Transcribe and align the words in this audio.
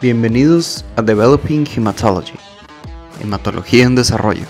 Bienvenidos 0.00 0.84
a 0.94 1.02
Developing 1.02 1.66
Hematology, 1.74 2.34
Hematología 3.20 3.84
en 3.84 3.96
Desarrollo. 3.96 4.44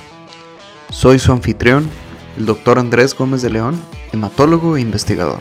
Soy 0.91 1.19
su 1.19 1.33
anfitrión, 1.33 1.89
el 2.37 2.45
Dr. 2.45 2.79
Andrés 2.79 3.17
Gómez 3.17 3.41
de 3.41 3.49
León, 3.49 3.81
hematólogo 4.13 4.77
e 4.77 4.83
investigador. 4.83 5.41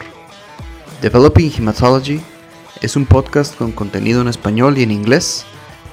Developing 1.01 1.51
Hematology 1.57 2.21
es 2.81 2.95
un 2.95 3.05
podcast 3.05 3.57
con 3.57 3.73
contenido 3.73 4.21
en 4.21 4.29
español 4.29 4.77
y 4.77 4.83
en 4.83 4.91
inglés, 4.91 5.43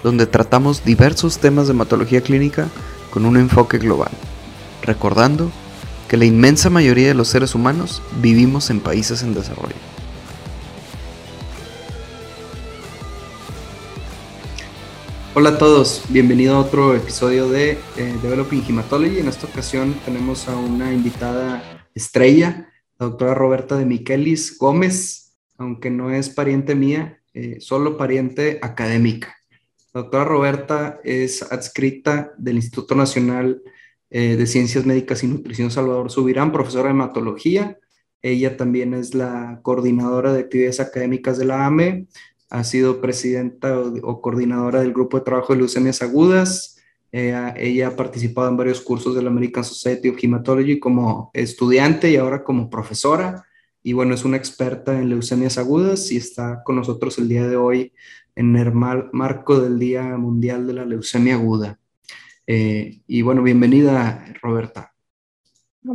donde 0.05 0.27
tratamos 0.27 0.85
diversos 0.85 1.39
temas 1.39 1.67
de 1.67 1.73
hematología 1.73 2.21
clínica 2.21 2.69
con 3.11 3.27
un 3.27 3.37
enfoque 3.37 3.79
global, 3.79 4.12
recordando 4.83 5.51
que 6.07 6.17
la 6.17 6.25
inmensa 6.25 6.71
mayoría 6.71 7.09
de 7.09 7.15
los 7.15 7.27
seres 7.27 7.57
humanos 7.57 8.01
vivimos 8.23 8.71
en 8.71 8.79
países 8.79 9.25
en 9.25 9.35
desarrollo. 9.35 9.94
Hola 15.37 15.51
a 15.51 15.59
todos, 15.59 16.05
bienvenido 16.11 16.55
a 16.55 16.61
otro 16.61 16.95
episodio 16.95 17.49
de 17.49 17.73
eh, 17.73 18.19
Developing 18.23 18.63
Hematology. 18.69 19.19
En 19.19 19.27
esta 19.27 19.49
ocasión 19.49 19.97
tenemos 20.05 20.47
a 20.49 20.57
una 20.57 20.93
invitada 20.95 21.89
estrella, 21.93 22.73
la 23.01 23.07
doctora 23.07 23.35
Roberta 23.35 23.77
de 23.77 23.85
Miquelis 23.85 24.57
Gómez, 24.57 25.37
aunque 25.59 25.91
no 25.91 26.13
es 26.13 26.31
pariente 26.31 26.77
mía, 26.77 27.21
eh, 27.33 27.57
solo 27.59 27.97
pariente 27.97 28.61
académica. 28.63 29.35
La 29.93 30.03
doctora 30.03 30.23
Roberta 30.23 31.01
es 31.03 31.43
adscrita 31.43 32.33
del 32.39 32.55
Instituto 32.55 32.95
Nacional 32.95 33.61
eh, 34.11 34.37
de 34.37 34.47
Ciencias 34.47 34.87
Médicas 34.87 35.25
y 35.25 35.27
Nutrición 35.27 35.73
Salvador 35.73 36.12
Subirán, 36.12 36.53
profesora 36.53 36.85
de 36.85 36.91
hematología. 36.91 37.77
Ella 38.23 38.57
también 38.57 38.95
es 38.95 39.17
la 39.17 39.59
coordinadora 39.62 40.33
de 40.33 40.43
actividades 40.43 40.79
académicas 40.79 41.39
de 41.39 41.45
la 41.45 41.67
AME, 41.67 42.07
ha 42.55 42.62
sido 42.62 43.00
presidenta 43.00 43.77
o, 43.77 44.20
coordinadora 44.23 44.81
del 44.81 44.92
grupo 44.92 45.19
de 45.19 45.25
trabajo 45.25 45.53
de 45.53 45.59
leucemias 45.59 46.03
agudas. 46.03 46.81
Eh, 47.11 47.34
ella 47.56 47.89
ha 47.89 47.97
participado 47.97 48.48
en 48.48 48.56
varios 48.56 48.81
cursos 48.81 49.17
de 49.17 49.23
la 49.23 49.31
American 49.31 49.65
Society 49.65 50.09
of 50.09 50.23
Hematology 50.23 50.79
como 50.79 51.33
estudiante 51.34 52.12
y 52.12 52.17
ahora 52.17 52.45
como 52.45 52.70
profesora. 52.70 53.45
Y 53.83 53.92
bueno, 53.92 54.14
es 54.14 54.25
una 54.25 54.37
experta 54.37 54.97
en 54.97 55.09
leucemias 55.09 55.59
agudas 55.59 56.12
y 56.12 56.17
está 56.17 56.62
con 56.62 56.77
nosotros 56.77 57.19
el 57.19 57.29
día 57.29 57.45
de 57.48 57.56
hoy 57.56 57.92
en 58.37 58.55
el 58.55 58.73
marco 58.73 59.59
del 59.59 59.81
Día 59.81 60.05
Mundial 60.17 60.69
de 60.69 60.75
la 60.75 60.84
Leucemia 60.84 61.34
Aguda. 61.34 61.81
Eh, 62.47 63.01
y 63.09 63.23
bueno, 63.23 63.42
bienvenida, 63.42 64.27
Roberta. 64.41 64.95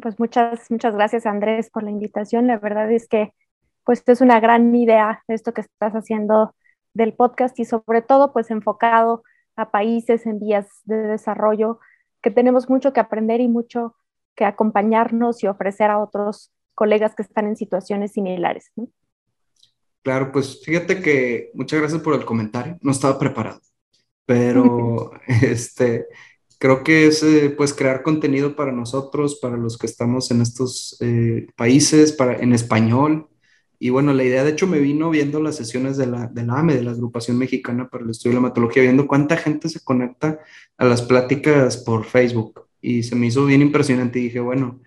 pues 0.01 0.19
muchas, 0.19 0.69
muchas 0.69 0.93
gracias, 0.93 1.25
Andrés, 1.25 1.69
por 1.69 1.83
la 1.83 1.91
invitación. 1.91 2.47
La 2.47 2.57
verdad 2.57 2.91
es 2.91 3.07
que 3.07 3.33
pues 3.83 4.03
es 4.05 4.21
una 4.21 4.39
gran 4.39 4.73
idea 4.75 5.23
esto 5.27 5.53
que 5.53 5.61
estás 5.61 5.93
haciendo 5.93 6.55
del 6.93 7.13
podcast 7.13 7.57
y 7.59 7.65
sobre 7.65 8.01
todo 8.01 8.33
pues 8.33 8.51
enfocado 8.51 9.23
a 9.55 9.71
países 9.71 10.25
en 10.25 10.39
vías 10.39 10.67
de 10.85 10.97
desarrollo 10.97 11.79
que 12.21 12.31
tenemos 12.31 12.69
mucho 12.69 12.93
que 12.93 12.99
aprender 12.99 13.41
y 13.41 13.47
mucho 13.47 13.95
que 14.35 14.45
acompañarnos 14.45 15.43
y 15.43 15.47
ofrecer 15.47 15.89
a 15.89 15.99
otros 15.99 16.51
colegas 16.75 17.15
que 17.15 17.23
están 17.23 17.45
en 17.47 17.57
situaciones 17.57 18.13
similares. 18.13 18.71
Claro, 20.01 20.31
pues 20.31 20.61
fíjate 20.63 21.01
que 21.01 21.51
muchas 21.53 21.79
gracias 21.79 22.01
por 22.01 22.13
el 22.13 22.25
comentario. 22.25 22.77
No 22.81 22.91
estaba 22.91 23.19
preparado, 23.19 23.59
pero 24.25 25.11
este, 25.27 26.07
creo 26.57 26.83
que 26.83 27.07
es 27.07 27.23
eh, 27.23 27.49
pues 27.49 27.73
crear 27.73 28.03
contenido 28.03 28.55
para 28.55 28.71
nosotros, 28.71 29.39
para 29.41 29.57
los 29.57 29.77
que 29.77 29.87
estamos 29.87 30.31
en 30.31 30.41
estos 30.41 30.97
eh, 31.01 31.47
países, 31.55 32.13
para, 32.13 32.37
en 32.37 32.53
español, 32.53 33.28
y 33.81 33.91
bueno, 33.91 34.13
la 34.13 34.25
idea, 34.25 34.43
de 34.43 34.51
hecho, 34.51 34.67
me 34.67 34.79
vino 34.79 35.09
viendo 35.09 35.41
las 35.41 35.55
sesiones 35.55 35.95
de 35.95 36.05
la, 36.05 36.27
de 36.27 36.45
la 36.45 36.59
AME, 36.59 36.75
de 36.75 36.83
la 36.83 36.91
Agrupación 36.91 37.37
Mexicana 37.37 37.87
para 37.89 38.03
el 38.03 38.09
Estudio 38.09 38.31
de 38.31 38.41
la 38.41 38.47
Hematología, 38.47 38.83
viendo 38.83 39.07
cuánta 39.07 39.37
gente 39.37 39.69
se 39.69 39.79
conecta 39.79 40.39
a 40.77 40.85
las 40.85 41.01
pláticas 41.01 41.77
por 41.77 42.03
Facebook. 42.03 42.67
Y 42.81 43.03
se 43.03 43.15
me 43.15 43.27
hizo 43.27 43.45
bien 43.45 43.61
impresionante 43.61 44.19
y 44.19 44.23
dije, 44.23 44.41
bueno, 44.41 44.81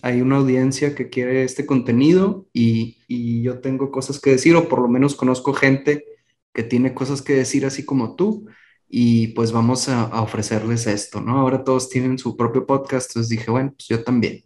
hay 0.00 0.22
una 0.22 0.36
audiencia 0.36 0.94
que 0.94 1.10
quiere 1.10 1.44
este 1.44 1.66
contenido 1.66 2.46
y, 2.54 2.96
y 3.06 3.42
yo 3.42 3.60
tengo 3.60 3.90
cosas 3.90 4.18
que 4.18 4.30
decir, 4.30 4.56
o 4.56 4.66
por 4.66 4.80
lo 4.80 4.88
menos 4.88 5.14
conozco 5.14 5.52
gente 5.52 6.06
que 6.54 6.62
tiene 6.62 6.94
cosas 6.94 7.20
que 7.20 7.34
decir 7.34 7.66
así 7.66 7.84
como 7.84 8.16
tú, 8.16 8.46
y 8.88 9.28
pues 9.28 9.52
vamos 9.52 9.90
a, 9.90 10.04
a 10.04 10.22
ofrecerles 10.22 10.86
esto, 10.86 11.20
¿no? 11.20 11.38
Ahora 11.38 11.64
todos 11.64 11.90
tienen 11.90 12.16
su 12.16 12.34
propio 12.34 12.66
podcast, 12.66 13.10
entonces 13.10 13.28
dije, 13.28 13.50
bueno, 13.50 13.74
pues 13.76 13.88
yo 13.88 14.02
también. 14.02 14.42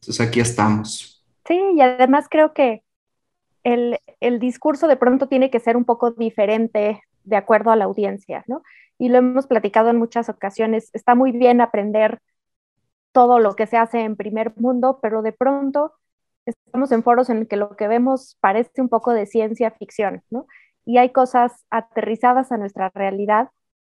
Entonces 0.00 0.26
aquí 0.26 0.40
estamos. 0.40 1.24
Sí, 1.46 1.60
y 1.76 1.80
además 1.80 2.26
creo 2.28 2.52
que 2.52 2.82
el, 3.62 3.98
discurso 4.40 4.88
de 4.88 4.96
pronto 4.96 5.28
tiene 5.28 5.50
que 5.50 5.60
ser 5.60 5.76
un 5.76 5.84
poco 5.84 6.12
diferente 6.12 7.02
de 7.24 7.36
acuerdo 7.36 7.70
a 7.70 7.76
la 7.76 7.84
audiencia, 7.84 8.44
¿no? 8.46 8.62
Y 8.98 9.08
lo 9.08 9.18
hemos 9.18 9.46
platicado 9.46 9.90
en 9.90 9.96
muchas 9.96 10.28
ocasiones. 10.28 10.90
Está 10.92 11.14
muy 11.14 11.32
bien 11.32 11.60
aprender 11.60 12.20
todo 13.12 13.38
lo 13.38 13.54
que 13.56 13.66
se 13.66 13.76
hace 13.76 14.00
en 14.00 14.16
primer 14.16 14.56
mundo, 14.56 14.98
pero 15.02 15.22
de 15.22 15.32
pronto 15.32 15.92
estamos 16.46 16.92
en 16.92 17.02
foros 17.02 17.30
en 17.30 17.38
el 17.38 17.48
que 17.48 17.56
lo 17.56 17.76
que 17.76 17.88
vemos 17.88 18.36
parece 18.40 18.80
un 18.80 18.88
poco 18.88 19.12
de 19.12 19.26
ciencia 19.26 19.70
ficción, 19.70 20.22
¿no? 20.30 20.46
Y 20.84 20.98
hay 20.98 21.10
cosas 21.10 21.64
aterrizadas 21.70 22.52
a 22.52 22.56
nuestra 22.56 22.90
realidad 22.94 23.50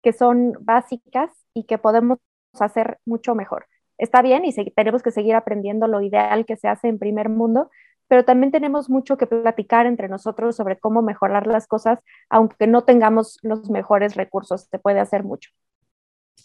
que 0.02 0.14
son 0.14 0.54
básicas 0.62 1.32
y 1.54 1.66
que 1.66 1.78
podemos 1.78 2.20
hacer 2.60 3.00
mucho 3.06 3.36
mejor. 3.36 3.68
Está 3.98 4.22
bien 4.22 4.46
y 4.46 4.54
tenemos 4.54 5.04
que 5.04 5.12
seguir 5.12 5.36
aprendiendo 5.36 5.88
lo 5.88 6.02
ideal 6.02 6.46
que 6.46 6.56
se 6.56 6.68
hace 6.68 6.88
en 6.88 7.00
primer 7.00 7.30
mundo, 7.30 7.70
pero 8.10 8.26
también 8.26 8.52
tenemos 8.52 8.90
mucho 8.90 9.18
que 9.18 9.28
platicar 9.28 9.86
entre 9.86 10.10
nosotros 10.10 10.56
sobre 10.56 10.78
cómo 10.78 11.02
mejorar 11.02 11.48
las 11.48 11.68
cosas, 11.68 12.00
aunque 12.30 12.68
no 12.68 12.84
tengamos 12.84 13.38
los 13.44 13.70
mejores 13.70 14.16
recursos, 14.16 14.68
se 14.70 14.80
puede 14.80 15.00
hacer 15.00 15.24
mucho. 15.24 15.52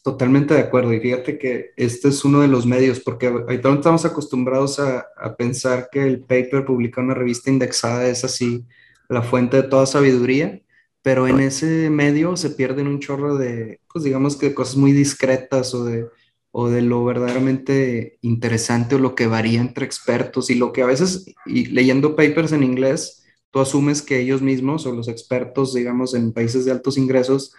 Totalmente 0.02 0.52
de 0.52 0.60
acuerdo. 0.60 0.92
Y 0.92 1.00
fíjate 1.00 1.38
que 1.38 1.70
este 1.76 2.08
es 2.08 2.22
uno 2.24 2.42
de 2.42 2.48
los 2.48 2.66
medios, 2.66 3.00
porque 3.00 3.28
ahorita 3.28 3.72
estamos 3.72 4.04
acostumbrados 4.04 4.78
a, 4.78 5.06
a 5.16 5.34
pensar 5.34 5.88
que 5.90 6.06
el 6.06 6.20
paper 6.20 6.66
publicado 6.66 7.00
en 7.00 7.06
una 7.06 7.14
revista 7.14 7.50
indexada 7.50 8.06
es 8.06 8.22
así 8.24 8.66
la 9.08 9.22
fuente 9.22 9.56
de 9.56 9.68
toda 9.68 9.86
sabiduría, 9.86 10.60
pero 11.00 11.26
en 11.26 11.40
ese 11.40 11.88
medio 11.88 12.36
se 12.36 12.50
pierden 12.50 12.88
un 12.88 13.00
chorro 13.00 13.36
de, 13.36 13.80
pues 13.90 14.04
digamos 14.04 14.36
que 14.36 14.54
cosas 14.54 14.76
muy 14.76 14.92
discretas 14.92 15.74
o 15.74 15.84
de 15.84 16.06
o 16.56 16.70
de 16.70 16.82
lo 16.82 17.04
verdaderamente 17.04 18.16
interesante 18.20 18.94
o 18.94 19.00
lo 19.00 19.16
que 19.16 19.26
varía 19.26 19.60
entre 19.60 19.84
expertos 19.84 20.50
y 20.50 20.54
lo 20.54 20.72
que 20.72 20.82
a 20.82 20.86
veces, 20.86 21.26
y 21.46 21.66
leyendo 21.66 22.14
papers 22.14 22.52
en 22.52 22.62
inglés, 22.62 23.24
tú 23.50 23.58
asumes 23.58 24.02
que 24.02 24.20
ellos 24.20 24.40
mismos 24.40 24.86
o 24.86 24.92
los 24.92 25.08
expertos, 25.08 25.74
digamos, 25.74 26.14
en 26.14 26.32
países 26.32 26.64
de 26.64 26.70
altos 26.70 26.96
ingresos, 26.96 27.52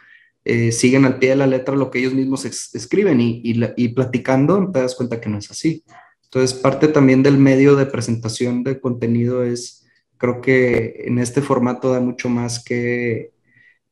eh, 0.45 0.71
siguen 0.71 1.03
al 1.03 1.19
pie 1.19 1.31
de 1.31 1.35
la 1.35 1.45
letra 1.45 1.75
lo 1.75 1.91
que 1.91 1.99
ellos 1.99 2.13
mismos 2.13 2.45
escriben 2.45 3.19
y, 3.19 3.41
y, 3.43 3.87
platicando 3.89 4.71
te 4.71 4.79
das 4.79 4.95
cuenta 4.95 5.19
que 5.19 5.27
no 5.27 5.39
es 5.39 5.51
así. 5.51 5.83
Entonces, 6.23 6.57
parte 6.57 6.87
también 6.87 7.21
del 7.21 7.37
medio 7.37 7.75
de 7.75 7.87
presentación 7.87 8.63
de 8.63 8.79
contenido 8.79 9.43
es, 9.43 9.85
creo 10.15 10.39
que 10.39 11.03
en 11.05 11.19
este 11.19 11.41
formato 11.41 11.91
da 11.91 11.99
mucho 11.99 12.29
más 12.29 12.63
que, 12.63 13.33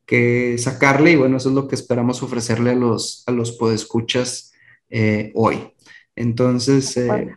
que 0.05 0.57
sacarle 0.57 1.11
y 1.11 1.15
bueno, 1.17 1.35
eso 1.35 1.49
es 1.49 1.55
lo 1.55 1.67
que 1.67 1.75
esperamos 1.75 2.23
ofrecerle 2.23 2.71
a 2.71 2.75
los, 2.75 3.25
a 3.27 3.33
los 3.33 3.51
podescuchas 3.51 4.51
eh, 4.95 5.31
hoy. 5.33 5.73
Entonces, 6.15 6.95
eh, 6.97 7.35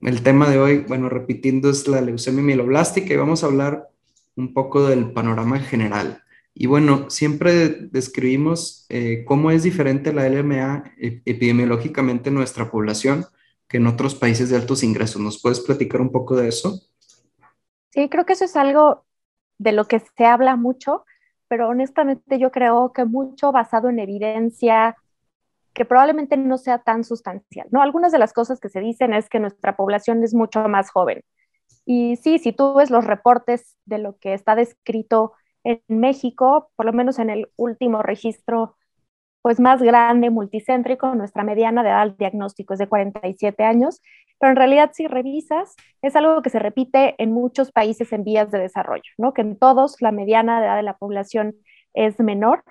el 0.00 0.22
tema 0.24 0.50
de 0.50 0.58
hoy, 0.58 0.78
bueno, 0.78 1.08
repitiendo, 1.08 1.70
es 1.70 1.86
la 1.86 2.00
leucemia 2.00 2.42
mieloblástica 2.42 3.14
y 3.14 3.16
vamos 3.16 3.44
a 3.44 3.46
hablar 3.46 3.88
un 4.34 4.52
poco 4.52 4.88
del 4.88 5.12
panorama 5.12 5.60
general. 5.60 6.24
Y 6.52 6.66
bueno, 6.66 7.08
siempre 7.08 7.68
describimos 7.68 8.86
eh, 8.88 9.24
cómo 9.24 9.52
es 9.52 9.62
diferente 9.62 10.12
la 10.12 10.28
LMA 10.28 10.94
epidemiológicamente 10.96 12.30
en 12.30 12.34
nuestra 12.34 12.72
población 12.72 13.24
que 13.68 13.76
en 13.76 13.86
otros 13.86 14.16
países 14.16 14.50
de 14.50 14.56
altos 14.56 14.82
ingresos. 14.82 15.22
¿Nos 15.22 15.40
puedes 15.40 15.60
platicar 15.60 16.00
un 16.00 16.10
poco 16.10 16.34
de 16.34 16.48
eso? 16.48 16.80
Sí, 17.90 18.08
creo 18.08 18.26
que 18.26 18.32
eso 18.32 18.46
es 18.46 18.56
algo 18.56 19.04
de 19.58 19.70
lo 19.70 19.86
que 19.86 20.00
se 20.00 20.24
habla 20.24 20.56
mucho, 20.56 21.04
pero 21.46 21.68
honestamente 21.68 22.40
yo 22.40 22.50
creo 22.50 22.92
que 22.92 23.04
mucho 23.04 23.52
basado 23.52 23.90
en 23.90 24.00
evidencia, 24.00 24.96
que 25.76 25.84
probablemente 25.84 26.38
no 26.38 26.56
sea 26.56 26.78
tan 26.78 27.04
sustancial. 27.04 27.68
¿no? 27.70 27.82
Algunas 27.82 28.10
de 28.10 28.18
las 28.18 28.32
cosas 28.32 28.58
que 28.58 28.70
se 28.70 28.80
dicen 28.80 29.12
es 29.12 29.28
que 29.28 29.38
nuestra 29.38 29.76
población 29.76 30.24
es 30.24 30.34
mucho 30.34 30.66
más 30.68 30.90
joven. 30.90 31.20
Y 31.84 32.16
sí, 32.16 32.38
si 32.38 32.52
tú 32.52 32.74
ves 32.74 32.90
los 32.90 33.04
reportes 33.04 33.76
de 33.84 33.98
lo 33.98 34.16
que 34.16 34.32
está 34.32 34.56
descrito 34.56 35.34
en 35.64 35.82
México, 35.88 36.70
por 36.76 36.86
lo 36.86 36.94
menos 36.94 37.18
en 37.18 37.28
el 37.28 37.50
último 37.56 38.02
registro 38.02 38.76
pues 39.42 39.60
más 39.60 39.80
grande, 39.82 40.30
multicéntrico, 40.30 41.14
nuestra 41.14 41.44
mediana 41.44 41.82
de 41.82 41.90
edad 41.90 42.00
al 42.00 42.16
diagnóstico 42.16 42.72
es 42.72 42.80
de 42.80 42.88
47 42.88 43.62
años, 43.62 44.00
pero 44.40 44.50
en 44.50 44.56
realidad 44.56 44.90
si 44.94 45.06
revisas, 45.06 45.76
es 46.02 46.16
algo 46.16 46.42
que 46.42 46.50
se 46.50 46.58
repite 46.58 47.14
en 47.18 47.32
muchos 47.32 47.70
países 47.70 48.12
en 48.12 48.24
vías 48.24 48.50
de 48.50 48.58
desarrollo, 48.58 49.12
¿no? 49.18 49.34
Que 49.34 49.42
en 49.42 49.56
todos 49.56 50.00
la 50.00 50.10
mediana 50.10 50.58
de 50.60 50.66
edad 50.66 50.76
de 50.76 50.82
la 50.82 50.96
población 50.96 51.54
es 51.94 52.18
menor 52.18 52.64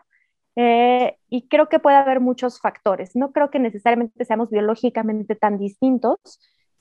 eh, 0.55 1.17
y 1.29 1.47
creo 1.47 1.67
que 1.67 1.79
puede 1.79 1.97
haber 1.97 2.19
muchos 2.19 2.59
factores. 2.59 3.15
No 3.15 3.31
creo 3.31 3.49
que 3.49 3.59
necesariamente 3.59 4.25
seamos 4.25 4.49
biológicamente 4.49 5.35
tan 5.35 5.57
distintos, 5.57 6.19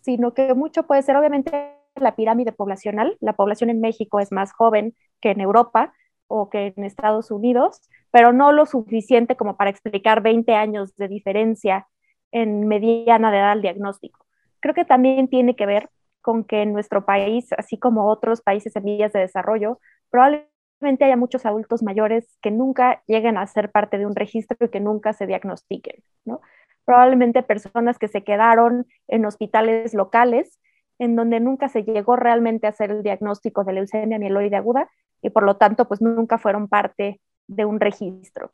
sino 0.00 0.34
que 0.34 0.54
mucho 0.54 0.84
puede 0.86 1.02
ser 1.02 1.16
obviamente 1.16 1.74
la 1.96 2.14
pirámide 2.14 2.52
poblacional. 2.52 3.16
La 3.20 3.34
población 3.34 3.70
en 3.70 3.80
México 3.80 4.20
es 4.20 4.32
más 4.32 4.52
joven 4.52 4.94
que 5.20 5.30
en 5.30 5.40
Europa 5.40 5.92
o 6.26 6.50
que 6.50 6.74
en 6.76 6.84
Estados 6.84 7.30
Unidos, 7.30 7.80
pero 8.10 8.32
no 8.32 8.52
lo 8.52 8.66
suficiente 8.66 9.36
como 9.36 9.56
para 9.56 9.70
explicar 9.70 10.22
20 10.22 10.54
años 10.54 10.94
de 10.96 11.08
diferencia 11.08 11.86
en 12.32 12.66
mediana 12.66 13.30
de 13.30 13.38
edad 13.38 13.52
al 13.52 13.62
diagnóstico. 13.62 14.26
Creo 14.60 14.74
que 14.74 14.84
también 14.84 15.28
tiene 15.28 15.56
que 15.56 15.66
ver 15.66 15.90
con 16.22 16.44
que 16.44 16.62
en 16.62 16.72
nuestro 16.72 17.04
país, 17.04 17.52
así 17.58 17.78
como 17.78 18.08
otros 18.08 18.40
países 18.40 18.74
en 18.76 18.84
vías 18.84 19.12
de 19.12 19.20
desarrollo, 19.20 19.78
probablemente 20.10 20.53
haya 20.86 21.16
muchos 21.16 21.46
adultos 21.46 21.82
mayores 21.82 22.38
que 22.40 22.50
nunca 22.50 23.02
lleguen 23.06 23.36
a 23.36 23.46
ser 23.46 23.70
parte 23.70 23.98
de 23.98 24.06
un 24.06 24.14
registro 24.14 24.56
y 24.60 24.68
que 24.70 24.80
nunca 24.80 25.12
se 25.12 25.26
diagnostiquen, 25.26 26.02
¿no? 26.24 26.40
Probablemente 26.84 27.42
personas 27.42 27.98
que 27.98 28.08
se 28.08 28.22
quedaron 28.22 28.86
en 29.08 29.24
hospitales 29.24 29.94
locales 29.94 30.60
en 30.98 31.16
donde 31.16 31.40
nunca 31.40 31.68
se 31.68 31.82
llegó 31.82 32.16
realmente 32.16 32.66
a 32.66 32.70
hacer 32.70 32.90
el 32.90 33.02
diagnóstico 33.02 33.64
de 33.64 33.72
leucemia 33.72 34.18
mieloide 34.18 34.56
aguda 34.56 34.90
y 35.22 35.30
por 35.30 35.42
lo 35.42 35.56
tanto 35.56 35.88
pues 35.88 36.00
nunca 36.00 36.38
fueron 36.38 36.68
parte 36.68 37.20
de 37.46 37.64
un 37.64 37.80
registro. 37.80 38.52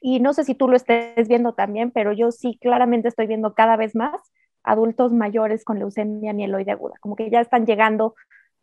Y 0.00 0.20
no 0.20 0.32
sé 0.32 0.44
si 0.44 0.54
tú 0.54 0.68
lo 0.68 0.76
estés 0.76 1.26
viendo 1.26 1.54
también, 1.54 1.90
pero 1.90 2.12
yo 2.12 2.30
sí 2.30 2.58
claramente 2.60 3.08
estoy 3.08 3.26
viendo 3.26 3.54
cada 3.54 3.76
vez 3.76 3.96
más 3.96 4.20
adultos 4.62 5.12
mayores 5.12 5.64
con 5.64 5.78
leucemia 5.78 6.32
mieloide 6.32 6.72
aguda, 6.72 6.94
como 7.00 7.16
que 7.16 7.30
ya 7.30 7.40
están 7.40 7.66
llegando 7.66 8.14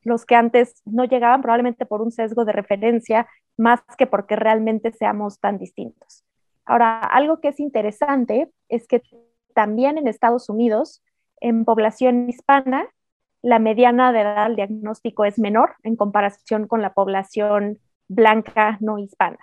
los 0.06 0.26
que 0.26 0.36
antes 0.36 0.82
no 0.86 1.04
llegaban 1.04 1.42
probablemente 1.42 1.86
por 1.86 2.02
un 2.02 2.12
sesgo 2.12 2.46
de 2.46 2.54
referencia 2.54 3.28
más 3.58 3.82
que 3.98 4.08
porque 4.08 4.36
realmente 4.38 4.92
seamos 4.94 5.40
tan 5.40 5.58
distintos. 5.58 6.24
Ahora, 6.64 7.00
algo 7.00 7.42
que 7.42 7.50
es 7.50 7.60
interesante 7.60 8.52
es 8.70 8.88
que 8.88 9.02
también 9.54 9.98
en 9.98 10.08
Estados 10.08 10.48
Unidos 10.48 11.04
en 11.42 11.66
población 11.66 12.30
hispana, 12.30 12.88
la 13.42 13.60
mediana 13.60 14.12
de 14.12 14.22
edad 14.22 14.46
al 14.46 14.56
diagnóstico 14.56 15.26
es 15.26 15.38
menor 15.40 15.76
en 15.84 15.96
comparación 15.96 16.68
con 16.68 16.82
la 16.82 16.94
población 16.94 17.80
blanca 18.08 18.78
no 18.82 19.00
hispana, 19.00 19.40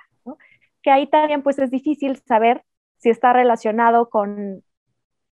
que 0.82 0.90
ahí 0.90 1.08
también 1.08 1.42
pues 1.42 1.58
es 1.58 1.70
difícil 1.70 2.16
saber 2.26 2.64
si 2.98 3.10
está 3.10 3.32
relacionado 3.32 4.10
con, 4.10 4.62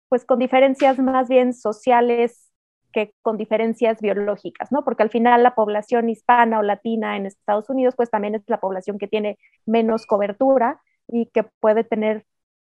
pues, 0.09 0.25
con 0.25 0.39
diferencias 0.39 0.97
más 0.97 1.29
bien 1.29 1.53
sociales 1.53 2.48
que 2.91 3.13
con 3.21 3.37
diferencias 3.37 4.01
biológicas, 4.01 4.71
¿no? 4.71 4.83
Porque 4.83 5.03
al 5.03 5.09
final 5.09 5.43
la 5.43 5.55
población 5.55 6.09
hispana 6.09 6.59
o 6.59 6.63
latina 6.63 7.17
en 7.17 7.25
Estados 7.25 7.69
Unidos 7.69 7.95
pues 7.95 8.09
también 8.09 8.35
es 8.35 8.43
la 8.47 8.59
población 8.59 8.97
que 8.97 9.07
tiene 9.07 9.37
menos 9.65 10.05
cobertura 10.05 10.81
y 11.07 11.27
que 11.27 11.43
puede 11.43 11.83
tener 11.83 12.25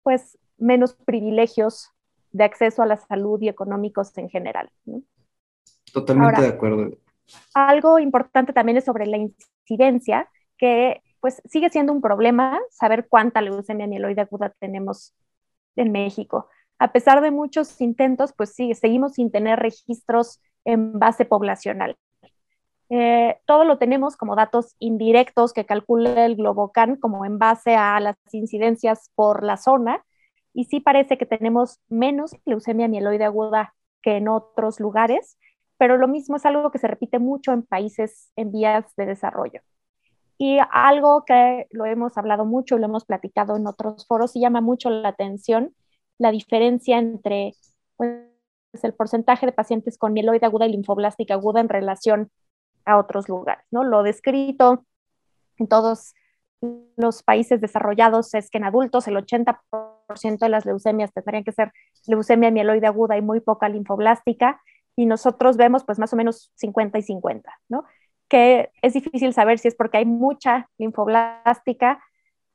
pues 0.04 0.38
menos 0.58 0.94
privilegios 0.94 1.92
de 2.32 2.44
acceso 2.44 2.82
a 2.82 2.86
la 2.86 2.98
salud 2.98 3.42
y 3.42 3.50
económicos 3.50 4.18
en 4.18 4.30
general. 4.30 4.70
Totalmente 5.94 6.42
de 6.42 6.48
acuerdo. 6.48 6.98
Algo 7.54 8.00
importante 8.00 8.54
también 8.54 8.78
es 8.78 8.86
sobre 8.86 9.06
la 9.06 9.18
incidencia, 9.18 10.30
que 10.58 11.02
pues 11.20 11.42
sigue 11.46 11.70
siendo 11.70 11.94
un 11.94 12.02
problema 12.02 12.60
saber 12.70 13.08
cuánta 13.10 13.42
leucemia 13.42 13.88
mieloide 13.88 14.22
aguda 14.22 14.54
tenemos 14.60 15.14
en 15.76 15.92
México. 15.92 16.50
A 16.80 16.92
pesar 16.92 17.22
de 17.22 17.32
muchos 17.32 17.80
intentos, 17.82 18.34
pues 18.34 18.54
sí, 18.54 18.74
seguimos 18.76 19.14
sin 19.14 19.32
tener 19.32 19.60
registros 19.60 20.42
en 20.66 21.00
base 21.00 21.26
poblacional. 21.26 21.98
Eh, 22.90 23.38
todo 23.46 23.66
lo 23.66 23.78
tenemos 23.78 24.16
como 24.16 24.36
datos 24.36 24.76
indirectos 24.80 25.52
que 25.52 25.66
calcula 25.66 26.26
el 26.26 26.36
Globocan 26.36 26.96
como 26.96 27.26
en 27.26 27.38
base 27.38 27.76
a 27.76 28.00
las 28.00 28.16
incidencias 28.32 29.12
por 29.16 29.44
la 29.44 29.58
zona, 29.58 30.06
y 30.54 30.66
sí 30.66 30.80
parece 30.80 31.18
que 31.18 31.26
tenemos 31.26 31.80
menos 31.88 32.36
leucemia 32.46 32.88
mieloide 32.88 33.26
aguda 33.26 33.76
que 34.02 34.18
en 34.18 34.28
otros 34.28 34.80
lugares, 34.80 35.38
pero 35.78 35.98
lo 35.98 36.08
mismo 36.08 36.38
es 36.38 36.46
algo 36.46 36.72
que 36.72 36.80
se 36.80 36.88
repite 36.88 37.20
mucho 37.20 37.52
en 37.52 37.64
países 37.64 38.32
en 38.36 38.52
vías 38.52 38.86
de 38.96 39.06
desarrollo. 39.06 39.62
Y 40.40 40.60
algo 40.72 41.26
que 41.26 41.68
lo 41.72 41.86
hemos 41.86 42.18
hablado 42.18 42.46
mucho 42.46 42.76
y 42.76 42.80
lo 42.80 42.86
hemos 42.86 43.06
platicado 43.06 43.56
en 43.56 43.68
otros 43.68 44.08
foros 44.08 44.36
y 44.36 44.42
llama 44.42 44.62
mucho 44.62 44.90
la 44.90 45.10
atención, 45.10 45.76
la 46.18 46.32
diferencia 46.32 46.98
entre 46.98 47.54
pues, 47.96 48.84
el 48.84 48.94
porcentaje 48.94 49.46
de 49.46 49.52
pacientes 49.52 49.98
con 49.98 50.14
mieloide 50.14 50.46
aguda 50.46 50.66
y 50.66 50.72
linfoblástica 50.72 51.36
aguda 51.36 51.62
en 51.62 51.70
relación 51.70 52.32
a 52.86 52.98
otros 52.98 53.28
lugares, 53.30 53.66
¿no? 53.72 53.84
Lo 53.84 54.04
descrito 54.04 54.86
en 55.58 55.68
todos 55.68 56.14
los 56.96 57.24
países 57.24 57.62
desarrollados 57.62 58.34
es 58.34 58.50
que 58.50 58.58
en 58.58 58.64
adultos 58.64 59.08
el 59.08 59.18
80% 59.18 60.40
de 60.40 60.50
las 60.50 60.66
leucemias 60.66 61.14
tendrían 61.14 61.44
que 61.44 61.52
ser 61.52 61.72
leucemia 62.08 62.50
mieloide 62.50 62.88
aguda 62.88 63.18
y 63.18 63.22
muy 63.22 63.42
poca 63.42 63.70
linfoblástica, 63.70 64.62
y 64.96 65.06
nosotros 65.06 65.58
vemos 65.58 65.84
pues 65.84 66.00
más 66.00 66.12
o 66.12 66.16
menos 66.16 66.52
50 66.56 66.98
y 66.98 67.04
50, 67.04 67.54
¿no? 67.70 67.86
Que 68.28 68.72
es 68.82 68.94
difícil 68.94 69.32
saber 69.32 69.60
si 69.60 69.68
es 69.68 69.76
porque 69.76 70.00
hay 70.00 70.06
mucha 70.06 70.70
linfoblástica 70.78 72.04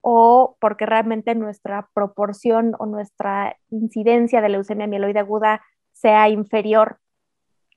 o 0.03 0.57
porque 0.61 0.85
realmente 0.85 1.35
nuestra 1.35 1.89
proporción 1.95 2.75
o 2.79 2.87
nuestra 2.87 3.57
incidencia 3.71 4.43
de 4.43 4.51
leucemia 4.51 4.87
mieloide 4.87 5.21
aguda 5.21 5.63
sea 5.93 6.29
inferior 6.29 6.99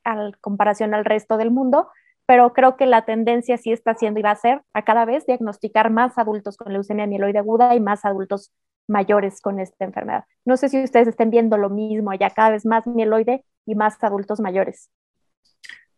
a 0.03 0.31
comparación 0.41 0.93
al 0.93 1.05
resto 1.05 1.37
del 1.37 1.51
mundo, 1.51 1.87
pero 2.25 2.53
creo 2.53 2.75
que 2.75 2.87
la 2.87 3.05
tendencia 3.05 3.57
sí 3.57 3.71
está 3.71 3.93
siendo 3.93 4.19
y 4.19 4.23
va 4.23 4.31
a 4.31 4.35
ser 4.35 4.63
a 4.73 4.83
cada 4.83 5.05
vez 5.05 5.25
diagnosticar 5.25 5.91
más 5.91 6.17
adultos 6.17 6.57
con 6.57 6.73
leucemia 6.73 7.07
mieloide 7.07 7.39
aguda 7.39 7.75
y 7.75 7.79
más 7.79 8.03
adultos 8.03 8.51
mayores 8.87 9.41
con 9.41 9.59
esta 9.59 9.85
enfermedad. 9.85 10.25
No 10.45 10.57
sé 10.57 10.69
si 10.69 10.83
ustedes 10.83 11.07
estén 11.07 11.29
viendo 11.29 11.57
lo 11.57 11.69
mismo, 11.69 12.13
ya 12.13 12.31
cada 12.31 12.51
vez 12.51 12.65
más 12.65 12.87
mieloide 12.87 13.45
y 13.65 13.75
más 13.75 14.03
adultos 14.03 14.39
mayores. 14.39 14.89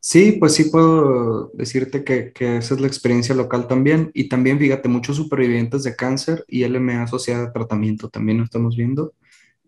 Sí, 0.10 0.32
pues 0.40 0.54
sí 0.54 0.66
puedo 0.66 1.52
decirte 1.54 2.06
que, 2.06 2.32
que, 2.32 2.56
esa 2.58 2.76
es 2.76 2.80
la 2.80 2.88
experiencia 2.88 3.36
local 3.36 3.68
también. 3.68 4.10
Y 4.14 4.30
también, 4.30 4.58
fíjate, 4.58 4.88
muchos 4.88 5.18
supervivientes 5.18 5.84
de 5.84 5.98
cáncer 5.98 6.46
y 6.48 6.64
LMA 6.64 7.04
asociada 7.04 7.48
a 7.48 7.52
tratamiento 7.52 8.08
también 8.10 8.38
lo 8.38 8.46
estamos 8.46 8.78
viendo, 8.78 9.14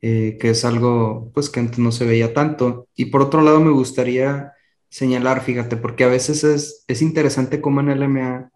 eh, 0.02 0.38
que 0.40 0.52
es 0.52 0.64
algo 0.64 1.30
pues 1.34 1.50
que 1.50 1.60
antes 1.60 1.80
no 1.80 1.92
se 1.92 2.06
veía 2.06 2.34
tanto. 2.34 2.88
Y 2.96 3.08
por 3.08 3.22
otro 3.22 3.42
lado, 3.42 3.60
me 3.60 3.72
gustaría 3.72 4.54
señalar, 4.90 5.44
fíjate, 5.44 5.76
porque 5.76 6.06
a 6.06 6.08
veces 6.08 6.46
es, 6.46 6.86
es 6.88 7.02
interesante 7.02 7.60
cómo 7.60 7.82
en 7.82 7.90
LMA 7.90 8.50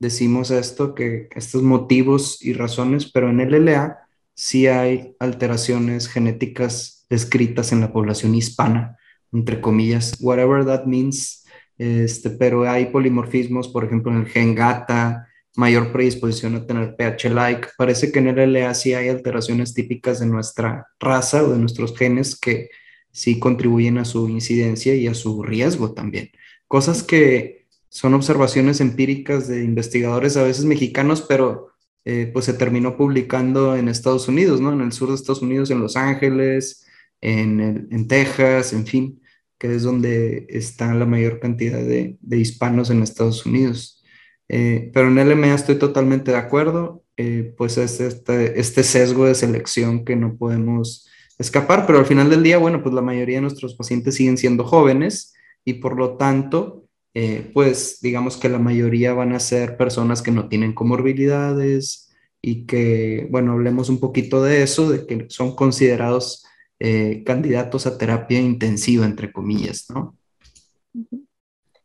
decimos 0.00 0.50
esto, 0.50 0.92
que 0.96 1.28
estos 1.36 1.62
motivos 1.62 2.42
y 2.44 2.52
razones, 2.52 3.12
pero 3.12 3.30
en 3.30 3.40
LLA 3.40 3.98
sí 4.34 4.66
hay 4.66 5.14
alteraciones 5.20 6.08
genéticas 6.08 7.06
descritas 7.08 7.70
en 7.70 7.80
la 7.80 7.92
población 7.92 8.34
hispana, 8.34 8.97
entre 9.32 9.60
comillas, 9.60 10.16
whatever 10.20 10.64
that 10.64 10.84
means, 10.84 11.44
este, 11.76 12.30
pero 12.30 12.68
hay 12.68 12.86
polimorfismos, 12.86 13.68
por 13.68 13.84
ejemplo, 13.84 14.12
en 14.12 14.18
el 14.18 14.26
gen 14.26 14.54
GATA, 14.54 15.28
mayor 15.56 15.92
predisposición 15.92 16.54
a 16.54 16.66
tener 16.66 16.94
pH-like. 16.96 17.68
Parece 17.76 18.12
que 18.12 18.18
en 18.20 18.28
el 18.28 18.52
LA 18.52 18.74
sí 18.74 18.94
hay 18.94 19.08
alteraciones 19.08 19.74
típicas 19.74 20.20
de 20.20 20.26
nuestra 20.26 20.86
raza 21.00 21.42
o 21.42 21.50
de 21.50 21.58
nuestros 21.58 21.96
genes 21.96 22.38
que 22.38 22.68
sí 23.10 23.38
contribuyen 23.38 23.98
a 23.98 24.04
su 24.04 24.28
incidencia 24.28 24.94
y 24.94 25.08
a 25.08 25.14
su 25.14 25.42
riesgo 25.42 25.92
también. 25.92 26.30
Cosas 26.68 27.02
que 27.02 27.66
son 27.88 28.14
observaciones 28.14 28.80
empíricas 28.80 29.48
de 29.48 29.64
investigadores 29.64 30.36
a 30.36 30.42
veces 30.42 30.64
mexicanos, 30.64 31.22
pero 31.22 31.68
eh, 32.04 32.30
pues 32.32 32.44
se 32.44 32.54
terminó 32.54 32.96
publicando 32.96 33.76
en 33.76 33.88
Estados 33.88 34.28
Unidos, 34.28 34.60
¿no? 34.60 34.72
En 34.72 34.80
el 34.80 34.92
sur 34.92 35.08
de 35.08 35.14
Estados 35.14 35.42
Unidos, 35.42 35.70
en 35.70 35.80
Los 35.80 35.96
Ángeles, 35.96 36.86
en, 37.20 38.06
Texas, 38.08 38.72
en 38.72 38.86
fin, 38.86 39.17
que 39.58 39.74
es 39.74 39.82
donde 39.82 40.46
está 40.48 40.94
la 40.94 41.06
mayor 41.06 41.40
cantidad 41.40 41.82
de, 41.82 42.16
hispanos 42.30 42.90
en 42.90 43.02
Estados 43.02 43.44
Unidos. 43.44 44.02
Eh, 44.48 44.90
pero 44.94 45.08
en 45.08 45.28
LMA 45.28 45.54
estoy 45.54 45.76
totalmente 45.76 46.30
de 46.30 46.38
acuerdo, 46.38 47.04
eh, 47.16 47.52
pues 47.56 47.76
es 47.76 48.00
este, 48.00 48.58
este 48.58 48.82
sesgo 48.82 49.26
de 49.26 49.34
selección 49.34 50.04
que 50.04 50.16
no 50.16 50.36
podemos 50.36 51.08
escapar, 51.38 51.86
pero 51.86 51.98
al 51.98 52.06
final 52.06 52.30
del 52.30 52.42
día, 52.42 52.58
bueno, 52.58 52.82
pues 52.82 52.94
la 52.94 53.02
mayoría 53.02 53.36
de 53.36 53.42
nuestros 53.42 53.74
pacientes 53.74 54.14
siguen 54.14 54.38
siendo 54.38 54.64
jóvenes 54.64 55.34
y 55.64 55.74
por 55.74 55.96
lo 55.96 56.16
tanto, 56.16 56.86
eh, 57.14 57.50
pues 57.52 57.98
digamos 58.00 58.36
que 58.36 58.48
la 58.48 58.58
mayoría 58.58 59.12
van 59.12 59.32
a 59.32 59.40
ser 59.40 59.76
personas 59.76 60.22
que 60.22 60.30
no 60.30 60.48
tienen 60.48 60.72
comorbilidades 60.72 62.10
y 62.40 62.66
que, 62.66 63.26
bueno, 63.30 63.52
hablemos 63.52 63.88
un 63.88 64.00
poquito 64.00 64.42
de 64.42 64.62
eso, 64.62 64.90
de 64.90 65.06
que 65.06 65.26
son 65.28 65.54
considerados 65.54 66.44
eh, 66.80 67.22
candidatos 67.24 67.86
a 67.86 67.98
terapia 67.98 68.40
intensiva, 68.40 69.04
entre 69.04 69.32
comillas, 69.32 69.86
¿no? 69.90 70.16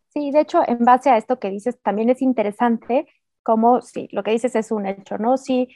Sí, 0.09 0.31
de 0.31 0.41
hecho, 0.41 0.61
en 0.67 0.79
base 0.79 1.09
a 1.09 1.17
esto 1.17 1.39
que 1.39 1.49
dices, 1.49 1.79
también 1.81 2.09
es 2.09 2.21
interesante 2.21 3.07
cómo, 3.41 3.81
sí, 3.81 4.07
lo 4.11 4.23
que 4.23 4.31
dices 4.31 4.55
es 4.55 4.71
un 4.71 4.85
hecho, 4.85 5.17
¿no? 5.17 5.37
Sí, 5.37 5.67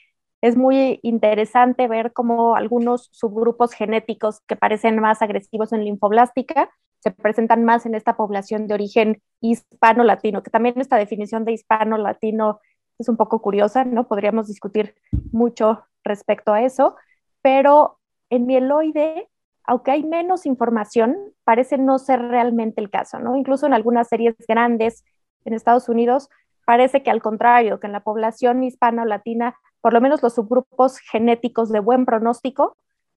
es 0.41 0.55
muy 0.55 0.99
interesante 1.01 1.87
ver 1.87 2.13
cómo 2.13 2.55
algunos 2.55 3.09
subgrupos 3.11 3.73
genéticos 3.73 4.41
que 4.47 4.55
parecen 4.55 4.99
más 4.99 5.21
agresivos 5.21 5.73
en 5.73 5.83
linfoblástica 5.83 6.69
se 6.99 7.11
presentan 7.11 7.63
más 7.63 7.85
en 7.85 7.95
esta 7.95 8.15
población 8.17 8.67
de 8.67 8.73
origen 8.73 9.21
hispano-latino, 9.41 10.43
que 10.43 10.51
también 10.51 10.79
esta 10.79 10.97
definición 10.97 11.45
de 11.45 11.53
hispano-latino 11.53 12.59
es 12.99 13.09
un 13.09 13.17
poco 13.17 13.41
curiosa, 13.41 13.83
¿no? 13.85 14.07
Podríamos 14.07 14.47
discutir 14.47 14.95
mucho 15.31 15.85
respecto 16.03 16.53
a 16.53 16.63
eso, 16.63 16.95
pero 17.41 17.99
en 18.29 18.45
mieloide, 18.45 19.29
aunque 19.63 19.91
hay 19.91 20.03
menos 20.03 20.45
información, 20.45 21.15
parece 21.43 21.77
no 21.77 21.99
ser 21.99 22.21
realmente 22.21 22.81
el 22.81 22.89
caso, 22.89 23.19
¿no? 23.19 23.35
Incluso 23.35 23.65
en 23.65 23.73
algunas 23.73 24.07
series 24.07 24.35
grandes 24.47 25.03
en 25.45 25.53
Estados 25.53 25.89
Unidos, 25.89 26.29
parece 26.65 27.03
que 27.03 27.11
al 27.11 27.21
contrario, 27.21 27.79
que 27.79 27.87
en 27.87 27.93
la 27.93 28.03
población 28.03 28.63
hispano-latina 28.63 29.55
por 29.81 29.93
lo 29.93 30.01
menos 30.01 30.21
los 30.21 30.35
subgrupos 30.35 30.99
genéticos 30.99 31.69
de 31.69 31.79
buen 31.79 32.05
pronóstico 32.05 32.75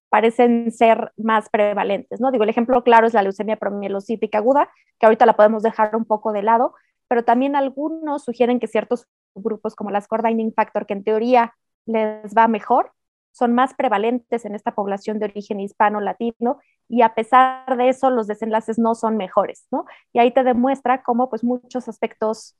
parecen 0.09 0.71
ser 0.71 1.11
más 1.17 1.49
prevalentes, 1.49 2.19
¿no? 2.19 2.31
Digo, 2.31 2.43
el 2.43 2.49
ejemplo 2.49 2.83
claro 2.83 3.07
es 3.07 3.13
la 3.13 3.23
leucemia 3.23 3.57
promielocítica 3.57 4.37
aguda, 4.37 4.69
que 4.99 5.05
ahorita 5.05 5.25
la 5.25 5.35
podemos 5.35 5.63
dejar 5.63 5.95
un 5.95 6.05
poco 6.05 6.33
de 6.33 6.43
lado, 6.43 6.73
pero 7.07 7.23
también 7.23 7.55
algunos 7.55 8.23
sugieren 8.23 8.59
que 8.59 8.67
ciertos 8.67 9.07
grupos 9.35 9.75
como 9.75 9.89
las 9.89 10.07
coordinating 10.07 10.53
factor, 10.53 10.85
que 10.85 10.93
en 10.93 11.03
teoría 11.03 11.53
les 11.85 12.33
va 12.35 12.47
mejor, 12.47 12.91
son 13.31 13.53
más 13.53 13.73
prevalentes 13.73 14.45
en 14.45 14.55
esta 14.55 14.73
población 14.73 15.19
de 15.19 15.25
origen 15.25 15.59
hispano-latino 15.59 16.59
y 16.87 17.01
a 17.01 17.15
pesar 17.15 17.77
de 17.77 17.89
eso 17.89 18.09
los 18.09 18.27
desenlaces 18.27 18.77
no 18.77 18.95
son 18.95 19.17
mejores, 19.17 19.65
¿no? 19.71 19.85
Y 20.13 20.19
ahí 20.19 20.31
te 20.31 20.43
demuestra 20.43 21.03
cómo 21.03 21.29
pues 21.29 21.43
muchos 21.43 21.87
aspectos 21.87 22.57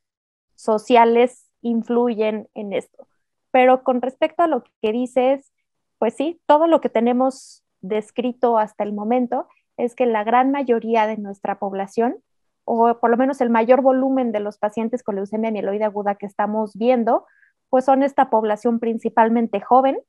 sociales 0.56 1.46
influyen 1.62 2.48
en 2.54 2.74
esto. 2.74 3.08
Pero 3.52 3.84
con 3.84 4.02
respecto 4.02 4.44
a 4.44 4.48
lo 4.48 4.64
que 4.82 4.92
dices, 4.92 5.52
pues 5.98 6.16
sí, 6.16 6.42
todo 6.46 6.68
lo 6.68 6.82
que 6.82 6.90
tenemos 6.90 7.64
descrito 7.82 8.58
hasta 8.58 8.84
el 8.84 8.94
momento 8.94 9.48
es 9.78 9.96
que 9.96 10.06
la 10.06 10.24
gran 10.24 10.52
mayoría 10.52 11.08
de 11.08 11.18
nuestra 11.18 11.60
población, 11.60 12.18
o 12.64 13.00
por 13.00 13.10
lo 13.10 13.18
menos 13.18 13.42
el 13.42 13.50
mayor 13.50 13.82
volumen 13.82 14.32
de 14.32 14.40
los 14.40 14.58
pacientes 14.58 15.04
con 15.04 15.16
leucemia 15.16 15.52
mieloide 15.52 15.84
aguda 15.84 16.16
que 16.16 16.26
estamos 16.26 16.76
viendo, 16.76 17.26
pues 17.70 17.86
son 17.86 18.04
esta 18.04 18.30
población 18.30 18.80
principalmente 18.80 19.60
joven, 19.60 20.00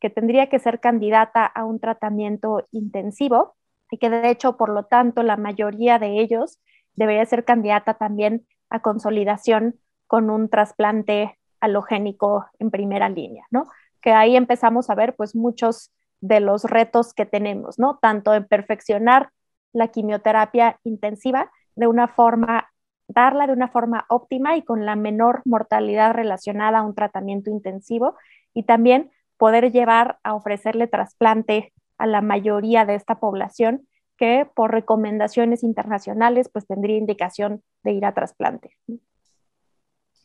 que 0.00 0.10
tendría 0.10 0.48
que 0.48 0.58
ser 0.58 0.80
candidata 0.80 1.44
a 1.46 1.64
un 1.64 1.78
tratamiento 1.80 2.66
intensivo 2.72 3.56
y 3.90 3.98
que 3.98 4.10
de 4.10 4.30
hecho, 4.30 4.56
por 4.56 4.70
lo 4.70 4.84
tanto, 4.84 5.22
la 5.22 5.36
mayoría 5.36 5.98
de 5.98 6.20
ellos 6.20 6.58
debería 6.94 7.24
ser 7.26 7.44
candidata 7.44 7.94
también 7.94 8.46
a 8.68 8.80
consolidación 8.80 9.78
con 10.06 10.30
un 10.30 10.48
trasplante 10.48 11.38
halogénico 11.60 12.46
en 12.58 12.70
primera 12.70 13.08
línea, 13.08 13.44
¿no? 13.50 13.66
que 14.00 14.12
ahí 14.12 14.36
empezamos 14.36 14.90
a 14.90 14.94
ver 14.94 15.14
pues 15.14 15.34
muchos 15.34 15.92
de 16.20 16.40
los 16.40 16.64
retos 16.64 17.14
que 17.14 17.26
tenemos, 17.26 17.78
¿no? 17.78 17.98
Tanto 18.00 18.34
en 18.34 18.46
perfeccionar 18.46 19.30
la 19.72 19.88
quimioterapia 19.88 20.78
intensiva 20.84 21.50
de 21.76 21.86
una 21.86 22.08
forma, 22.08 22.70
darla 23.08 23.46
de 23.46 23.52
una 23.52 23.68
forma 23.68 24.04
óptima 24.08 24.56
y 24.56 24.62
con 24.62 24.84
la 24.84 24.96
menor 24.96 25.42
mortalidad 25.44 26.12
relacionada 26.12 26.78
a 26.78 26.82
un 26.82 26.94
tratamiento 26.94 27.50
intensivo 27.50 28.16
y 28.52 28.64
también 28.64 29.10
poder 29.40 29.72
llevar 29.72 30.18
a 30.22 30.34
ofrecerle 30.34 30.86
trasplante 30.86 31.72
a 31.96 32.06
la 32.06 32.20
mayoría 32.20 32.84
de 32.84 32.94
esta 32.94 33.18
población 33.18 33.88
que 34.18 34.46
por 34.54 34.70
recomendaciones 34.70 35.64
internacionales 35.64 36.50
pues 36.52 36.66
tendría 36.66 36.98
indicación 36.98 37.62
de 37.82 37.92
ir 37.92 38.04
a 38.04 38.12
trasplante. 38.12 38.76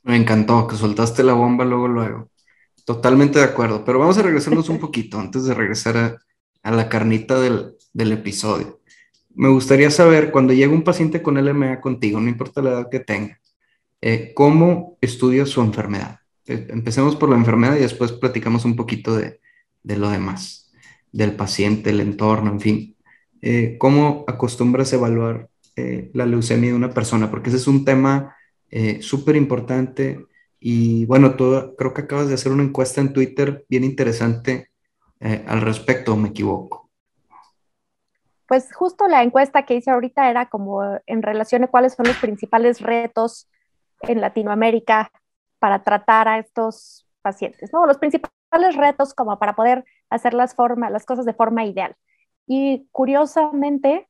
Me 0.03 0.17
encantó 0.17 0.67
que 0.67 0.75
soltaste 0.75 1.23
la 1.23 1.31
bomba 1.31 1.63
luego, 1.63 1.87
luego. 1.87 2.29
Totalmente 2.83 3.39
de 3.39 3.45
acuerdo, 3.45 3.85
pero 3.85 3.99
vamos 3.99 4.17
a 4.17 4.21
regresarnos 4.21 4.67
un 4.67 4.79
poquito 4.85 5.17
antes 5.17 5.45
de 5.45 5.53
regresar 5.53 6.19
a, 6.61 6.71
la 6.71 6.89
carnita 6.89 7.39
del, 7.39 7.77
episodio. 8.11 8.81
Me 9.33 9.47
gustaría 9.47 9.91
saber, 9.91 10.29
cuando 10.29 10.51
llega 10.51 10.73
un 10.73 10.83
paciente 10.83 11.21
con 11.21 11.37
LMA 11.43 11.79
contigo, 11.79 12.19
no 12.19 12.27
importa 12.27 12.61
la 12.61 12.71
edad 12.71 12.89
que 12.89 12.99
tenga, 12.99 13.39
eh, 14.01 14.33
¿cómo 14.35 14.97
estudias 14.99 15.49
su 15.49 15.61
enfermedad? 15.61 16.19
Eh, 16.47 16.67
empecemos 16.69 17.15
por 17.15 17.29
la 17.29 17.35
enfermedad 17.35 17.75
y 17.75 17.81
después 17.81 18.11
platicamos 18.11 18.65
un 18.65 18.75
poquito 18.75 19.15
de, 19.15 19.39
lo 19.83 20.09
demás, 20.09 20.71
del 21.11 21.35
paciente, 21.35 21.89
el 21.89 21.99
entorno, 21.99 22.51
en 22.51 22.59
fin. 22.59 22.95
Eh, 23.41 23.77
¿Cómo 23.77 24.25
acostumbras 24.27 24.91
evaluar 24.93 25.49
la 26.13 26.25
leucemia 26.25 26.69
de 26.69 26.75
una 26.75 26.91
persona? 26.91 27.29
Porque 27.29 27.49
ese 27.49 27.57
es 27.57 27.67
un 27.67 27.83
tema 27.83 28.33
súper 29.01 29.35
importante 29.35 30.25
y 30.59 31.05
bueno, 31.05 31.35
tú 31.35 31.75
creo 31.77 31.93
que 31.93 32.01
acabas 32.01 32.29
de 32.29 32.33
hacer 32.33 32.51
una 32.51 32.63
encuesta 32.63 33.01
en 33.01 33.13
Twitter 33.13 33.65
bien 33.67 33.83
interesante 33.83 34.71
eh, 35.19 35.45
al 35.47 35.61
respecto, 35.61 36.15
me 36.15 36.29
equivoco? 36.29 36.89
Pues 38.47 38.73
justo 38.73 39.07
la 39.07 39.23
encuesta 39.23 39.63
que 39.63 39.75
hice 39.75 39.91
ahorita 39.91 40.29
era 40.29 40.49
como 40.49 40.81
en 41.05 41.21
relación 41.23 41.63
a 41.63 41.67
cuáles 41.67 41.93
son 41.93 42.07
los 42.07 42.17
principales 42.17 42.81
retos 42.81 43.49
en 44.01 44.21
Latinoamérica 44.21 45.11
para 45.65 45.81
tratar 45.81 46.27
a 46.27 46.37
estos 46.37 47.07
pacientes, 47.23 47.73
¿no? 47.73 47.87
Los 47.87 47.97
principales 47.97 48.75
retos 48.75 49.15
como 49.15 49.39
para 49.39 49.55
poder 49.55 49.83
hacer 50.11 50.35
las, 50.35 50.53
formas, 50.53 50.91
las 50.91 51.07
cosas 51.07 51.25
de 51.25 51.33
forma 51.33 51.65
ideal. 51.65 51.95
Y 52.45 52.87
curiosamente, 52.91 54.07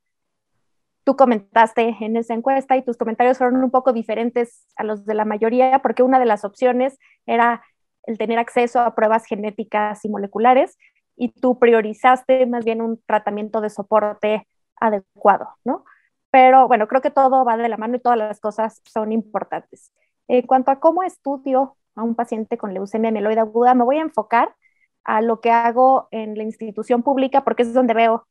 tú 1.06 1.16
comentaste 1.16 1.96
en 2.02 2.18
esa 2.18 2.34
encuesta 2.34 2.76
y 2.76 2.84
tus 2.84 2.98
comentarios 2.98 3.38
fueron 3.38 3.64
un 3.64 3.72
poco 3.72 3.94
diferentes 3.94 4.68
a 4.76 4.84
los 4.84 5.06
de 5.06 5.14
la 5.14 5.24
mayoría 5.24 5.80
porque 5.80 6.04
una 6.04 6.20
de 6.20 6.26
las 6.26 6.44
opciones 6.44 7.00
era 7.26 7.64
el 8.04 8.18
tener 8.18 8.38
acceso 8.38 8.82
a 8.82 8.94
pruebas 8.94 9.26
genéticas 9.26 10.04
y 10.04 10.10
moleculares 10.10 10.78
y 11.16 11.30
tú 11.30 11.58
priorizaste 11.58 12.46
más 12.48 12.66
bien 12.66 12.82
un 12.82 13.02
tratamiento 13.06 13.62
de 13.62 13.70
soporte 13.70 14.46
adecuado, 14.76 15.56
¿no? 15.64 15.86
Pero 16.32 16.68
bueno, 16.68 16.90
creo 16.90 17.02
que 17.02 17.12
todo 17.12 17.46
va 17.46 17.56
de 17.56 17.70
la 17.70 17.78
mano 17.78 17.96
y 17.96 18.02
todas 18.02 18.18
las 18.18 18.42
cosas 18.42 18.82
son 18.84 19.14
importantes. 19.14 19.94
En 20.28 20.46
cuanto 20.48 20.72
a 20.72 20.80
cómo 20.80 21.04
estudio 21.04 21.78
a 21.96 22.04
un 22.04 22.16
paciente 22.16 22.58
con 22.58 22.74
leucemia 22.74 23.12
mieloide 23.12 23.40
aguda, 23.40 23.74
me 23.74 23.84
voy 23.84 23.98
a 23.98 24.02
enfocar 24.02 24.56
a 25.04 25.22
lo 25.22 25.40
que 25.40 25.52
hago 25.52 26.08
en 26.12 26.38
la 26.38 26.44
institución 26.44 27.04
pública 27.04 27.44
porque 27.44 27.64
es 27.64 27.74
donde 27.74 27.94
veo 27.94 28.28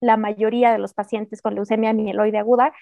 la 0.00 0.16
mayoría 0.16 0.72
de 0.72 0.78
los 0.78 0.94
pacientes 0.94 1.42
con 1.42 1.54
leucemia 1.54 1.92
mieloide 1.92 2.38
aguda. 2.38 2.72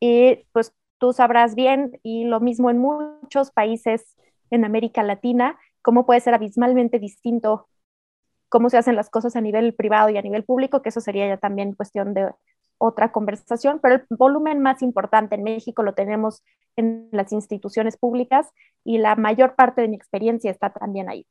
Y 0.00 0.46
pues 0.52 0.72
tú 0.98 1.12
sabrás 1.12 1.54
bien, 1.54 1.98
y 2.02 2.24
lo 2.24 2.40
mismo 2.40 2.70
en 2.70 2.78
muchos 2.78 3.50
países 3.50 4.16
en 4.50 4.64
América 4.64 5.02
Latina, 5.02 5.58
cómo 5.82 6.06
puede 6.06 6.20
ser 6.20 6.34
abismalmente 6.34 6.98
distinto 6.98 7.68
cómo 8.48 8.70
se 8.70 8.78
hacen 8.78 8.96
las 8.96 9.10
cosas 9.10 9.36
a 9.36 9.40
nivel 9.40 9.74
privado 9.74 10.08
y 10.08 10.16
a 10.16 10.22
nivel 10.22 10.44
público, 10.44 10.82
que 10.82 10.90
eso 10.90 11.00
sería 11.00 11.26
ya 11.28 11.36
también 11.36 11.74
cuestión 11.74 12.14
de 12.14 12.30
otra 12.78 13.12
conversación, 13.12 13.80
pero 13.82 13.96
el 13.96 14.06
volumen 14.10 14.60
más 14.60 14.82
importante 14.82 15.34
en 15.34 15.42
México 15.42 15.82
lo 15.82 15.94
tenemos 15.94 16.42
en 16.76 17.08
las 17.10 17.32
instituciones 17.32 17.96
públicas 17.96 18.50
y 18.84 18.98
la 18.98 19.16
mayor 19.16 19.54
parte 19.54 19.80
de 19.80 19.88
mi 19.88 19.96
experiencia 19.96 20.50
está 20.50 20.70
también 20.70 21.08
ahí. 21.08 21.26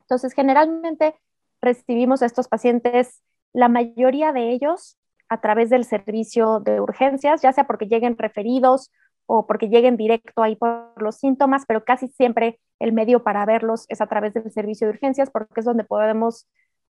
Entonces, 0.00 0.32
generalmente 0.32 1.14
recibimos 1.60 2.22
a 2.22 2.26
estos 2.26 2.48
pacientes 2.48 3.22
la 3.52 3.68
mayoría 3.68 4.32
de 4.32 4.50
ellos 4.50 4.96
a 5.28 5.40
través 5.40 5.70
del 5.70 5.84
servicio 5.84 6.60
de 6.60 6.80
urgencias, 6.80 7.42
ya 7.42 7.52
sea 7.52 7.66
porque 7.66 7.86
lleguen 7.86 8.16
referidos 8.16 8.90
o 9.26 9.46
porque 9.46 9.68
lleguen 9.68 9.96
directo 9.96 10.42
ahí 10.42 10.56
por 10.56 11.00
los 11.02 11.16
síntomas, 11.16 11.64
pero 11.66 11.84
casi 11.84 12.08
siempre 12.08 12.60
el 12.78 12.92
medio 12.92 13.22
para 13.22 13.44
verlos 13.44 13.84
es 13.88 14.00
a 14.00 14.06
través 14.06 14.32
del 14.32 14.50
servicio 14.50 14.86
de 14.86 14.94
urgencias 14.94 15.30
porque 15.30 15.60
es 15.60 15.66
donde 15.66 15.84
podemos 15.84 16.48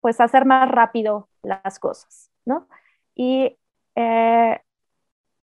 pues 0.01 0.21
hacer 0.21 0.45
más 0.45 0.71
rápido 0.71 1.29
las 1.43 1.79
cosas, 1.79 2.31
¿no? 2.45 2.69
Y 3.19 3.59
eh, 3.97 4.61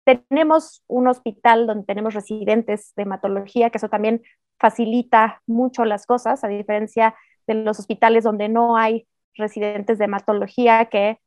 tenemos 0.05 0.85
un 0.87 1.09
hospital 1.09 1.67
donde 1.67 1.87
tenemos 1.87 2.13
residentes 2.13 2.93
de 2.95 3.05
hematología, 3.05 3.71
que 3.71 3.79
eso 3.79 3.89
también 3.89 4.23
facilita 4.59 5.41
mucho 5.47 5.87
las 5.87 6.07
cosas, 6.07 6.45
a 6.45 6.49
diferencia 6.49 7.15
de 7.47 7.55
los 7.55 7.81
hospitales 7.81 8.23
donde 8.23 8.51
no 8.51 8.77
hay 8.77 9.09
residentes 9.35 9.99
de 9.99 10.05
hematología, 10.05 10.85
que 10.87 11.19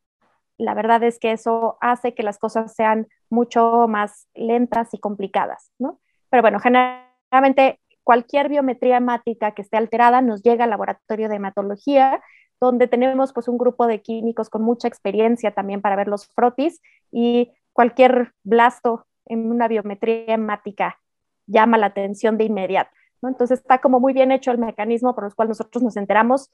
la 0.59 0.75
verdad 0.75 1.03
es 1.03 1.17
que 1.19 1.31
eso 1.31 1.77
hace 1.81 2.13
que 2.13 2.23
las 2.23 2.37
cosas 2.37 2.73
sean 2.75 3.07
mucho 3.29 3.87
más 3.87 4.27
lentas 4.35 4.93
y 4.93 4.99
complicadas, 4.99 5.71
¿no? 5.79 5.99
Pero 6.29 6.41
bueno, 6.41 6.59
generalmente 6.59 7.79
cualquier 8.03 8.47
biometría 8.47 8.97
hemática 8.97 9.51
que 9.51 9.63
esté 9.63 9.77
alterada 9.77 10.21
nos 10.21 10.43
llega 10.43 10.65
al 10.65 10.69
laboratorio 10.69 11.29
de 11.29 11.35
hematología, 11.35 12.21
donde 12.59 12.87
tenemos 12.87 13.33
pues 13.33 13.47
un 13.47 13.57
grupo 13.57 13.87
de 13.87 14.01
químicos 14.01 14.49
con 14.49 14.63
mucha 14.63 14.87
experiencia 14.87 15.51
también 15.51 15.81
para 15.81 15.95
ver 15.95 16.07
los 16.07 16.27
frotis 16.27 16.81
y 17.11 17.51
cualquier 17.73 18.33
blasto 18.43 19.05
en 19.25 19.51
una 19.51 19.67
biometría 19.67 20.33
hemática 20.33 20.99
llama 21.45 21.77
la 21.77 21.87
atención 21.87 22.37
de 22.37 22.45
inmediato. 22.45 22.91
¿no? 23.21 23.29
Entonces 23.29 23.59
está 23.59 23.79
como 23.79 23.99
muy 23.99 24.13
bien 24.13 24.31
hecho 24.31 24.51
el 24.51 24.57
mecanismo 24.57 25.13
por 25.13 25.25
el 25.25 25.35
cual 25.35 25.49
nosotros 25.49 25.83
nos 25.83 25.97
enteramos 25.97 26.49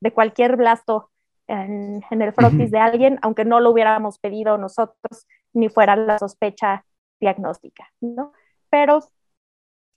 de 0.00 0.12
cualquier 0.12 0.56
blasto 0.56 1.10
en, 1.48 2.02
el 2.10 2.32
frotis 2.32 2.70
de 2.70 2.78
alguien, 2.78 3.18
aunque 3.22 3.44
no 3.44 3.60
lo 3.60 3.70
hubiéramos 3.70 4.18
pedido 4.18 4.58
nosotros, 4.58 5.26
ni 5.52 5.68
fuera 5.68 5.96
la 5.96 6.18
sospecha 6.18 6.84
diagnóstica, 7.20 7.90
¿no? 8.00 8.32
Pero 8.70 9.00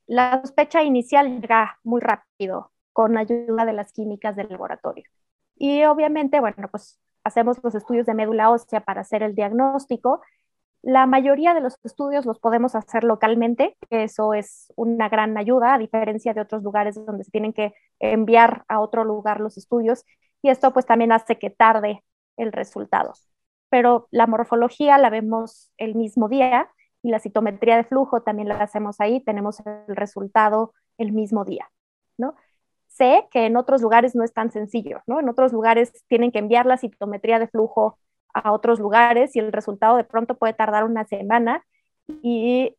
la 0.07 0.41
sospecha 0.41 0.81
inicial 0.81 1.41
llega 1.41 1.77
muy 1.83 2.01
rápido 2.01 2.71
con 2.93 3.17
ayuda 3.17 3.65
de 3.65 3.73
las 3.73 3.91
químicas 3.91 4.35
del 4.35 4.49
laboratorio. 4.49 5.05
Y 5.63 5.83
obviamente, 5.83 6.39
bueno, 6.39 6.67
pues 6.71 6.99
hacemos 7.23 7.59
los 7.63 7.75
estudios 7.75 8.07
de 8.07 8.15
médula 8.15 8.49
ósea 8.49 8.81
para 8.81 9.01
hacer 9.01 9.21
el 9.21 9.35
diagnóstico. 9.35 10.19
La 10.81 11.05
mayoría 11.05 11.53
de 11.53 11.61
los 11.61 11.77
estudios 11.83 12.25
los 12.25 12.39
podemos 12.39 12.73
hacer 12.73 13.03
localmente, 13.03 13.77
eso 13.91 14.33
es 14.33 14.73
una 14.75 15.07
gran 15.07 15.37
ayuda, 15.37 15.75
a 15.75 15.77
diferencia 15.77 16.33
de 16.33 16.41
otros 16.41 16.63
lugares 16.63 16.95
donde 17.05 17.23
se 17.23 17.29
tienen 17.29 17.53
que 17.53 17.75
enviar 17.99 18.65
a 18.69 18.79
otro 18.79 19.03
lugar 19.03 19.39
los 19.39 19.55
estudios 19.55 20.03
y 20.41 20.49
esto 20.49 20.73
pues 20.73 20.87
también 20.87 21.11
hace 21.11 21.37
que 21.37 21.51
tarde 21.51 22.03
el 22.37 22.51
resultado. 22.51 23.13
Pero 23.69 24.07
la 24.09 24.25
morfología 24.25 24.97
la 24.97 25.11
vemos 25.11 25.71
el 25.77 25.93
mismo 25.93 26.27
día 26.27 26.71
y 27.03 27.11
la 27.11 27.19
citometría 27.19 27.77
de 27.77 27.83
flujo 27.83 28.23
también 28.23 28.47
la 28.47 28.55
hacemos 28.55 28.99
ahí, 28.99 29.23
tenemos 29.23 29.59
el 29.87 29.95
resultado 29.95 30.73
el 30.97 31.11
mismo 31.11 31.45
día, 31.45 31.69
¿no? 32.17 32.33
Sé 33.01 33.27
que 33.31 33.47
en 33.47 33.57
otros 33.57 33.81
lugares 33.81 34.13
no 34.15 34.23
es 34.23 34.31
tan 34.31 34.51
sencillo, 34.51 35.01
¿no? 35.07 35.19
En 35.19 35.27
otros 35.27 35.51
lugares 35.53 35.91
tienen 36.07 36.31
que 36.31 36.37
enviar 36.37 36.67
la 36.67 36.77
citometría 36.77 37.39
de 37.39 37.47
flujo 37.47 37.97
a 38.31 38.51
otros 38.51 38.79
lugares 38.79 39.35
y 39.35 39.39
el 39.39 39.51
resultado 39.51 39.97
de 39.97 40.03
pronto 40.03 40.37
puede 40.37 40.53
tardar 40.53 40.83
una 40.83 41.05
semana 41.05 41.65
y 42.21 42.77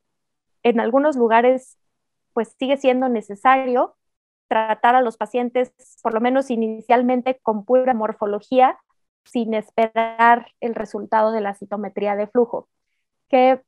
en 0.62 0.78
algunos 0.78 1.16
lugares 1.16 1.76
pues 2.34 2.54
sigue 2.56 2.76
siendo 2.76 3.08
necesario 3.08 3.96
tratar 4.46 4.94
a 4.94 5.02
los 5.02 5.16
pacientes, 5.16 5.72
por 6.02 6.14
lo 6.14 6.20
menos 6.20 6.50
inicialmente, 6.50 7.40
con 7.42 7.64
pura 7.64 7.92
morfología, 7.92 8.78
sin 9.24 9.54
esperar 9.54 10.46
el 10.60 10.74
resultado 10.76 11.32
de 11.32 11.40
la 11.40 11.54
citometría 11.54 12.14
de 12.14 12.28
flujo. 12.28 12.68
Que 13.28 13.60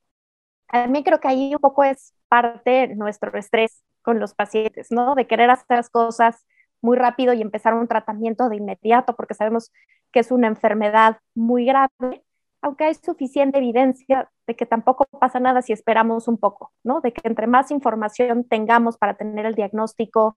a 0.69 0.87
mí 0.87 1.03
creo 1.03 1.21
que 1.21 1.29
ahí 1.29 1.55
un 1.55 1.61
poco 1.61 1.83
es 1.85 2.15
parte 2.29 2.95
nuestro 2.95 3.37
estrés 3.39 3.83
con 4.05 4.21
los 4.21 4.35
pacientes, 4.35 4.89
¿no? 4.91 5.15
De 5.17 5.27
querer 5.27 5.51
hacer 5.51 5.79
las 5.79 5.91
cosas 5.91 6.47
muy 6.83 6.97
rápido 6.99 7.33
y 7.33 7.43
empezar 7.43 7.75
un 7.75 7.89
tratamiento 7.89 8.49
de 8.49 8.57
inmediato, 8.57 9.17
porque 9.17 9.35
sabemos 9.35 9.73
que 10.13 10.21
es 10.21 10.31
una 10.31 10.47
enfermedad 10.49 11.19
muy 11.35 11.65
grave, 11.65 12.25
aunque 12.63 12.85
hay 12.85 12.95
suficiente 12.95 13.59
evidencia 13.59 14.31
de 14.47 14.55
que 14.57 14.67
tampoco 14.67 15.07
pasa 15.19 15.41
nada 15.41 15.63
si 15.63 15.73
esperamos 15.73 16.29
un 16.29 16.39
poco, 16.39 16.73
¿no? 16.85 17.01
De 17.01 17.13
que 17.13 17.23
entre 17.29 17.47
más 17.47 17.71
información 17.71 18.45
tengamos 18.45 18.99
para 18.99 19.15
tener 19.15 19.47
el 19.47 19.55
diagnóstico 19.55 20.37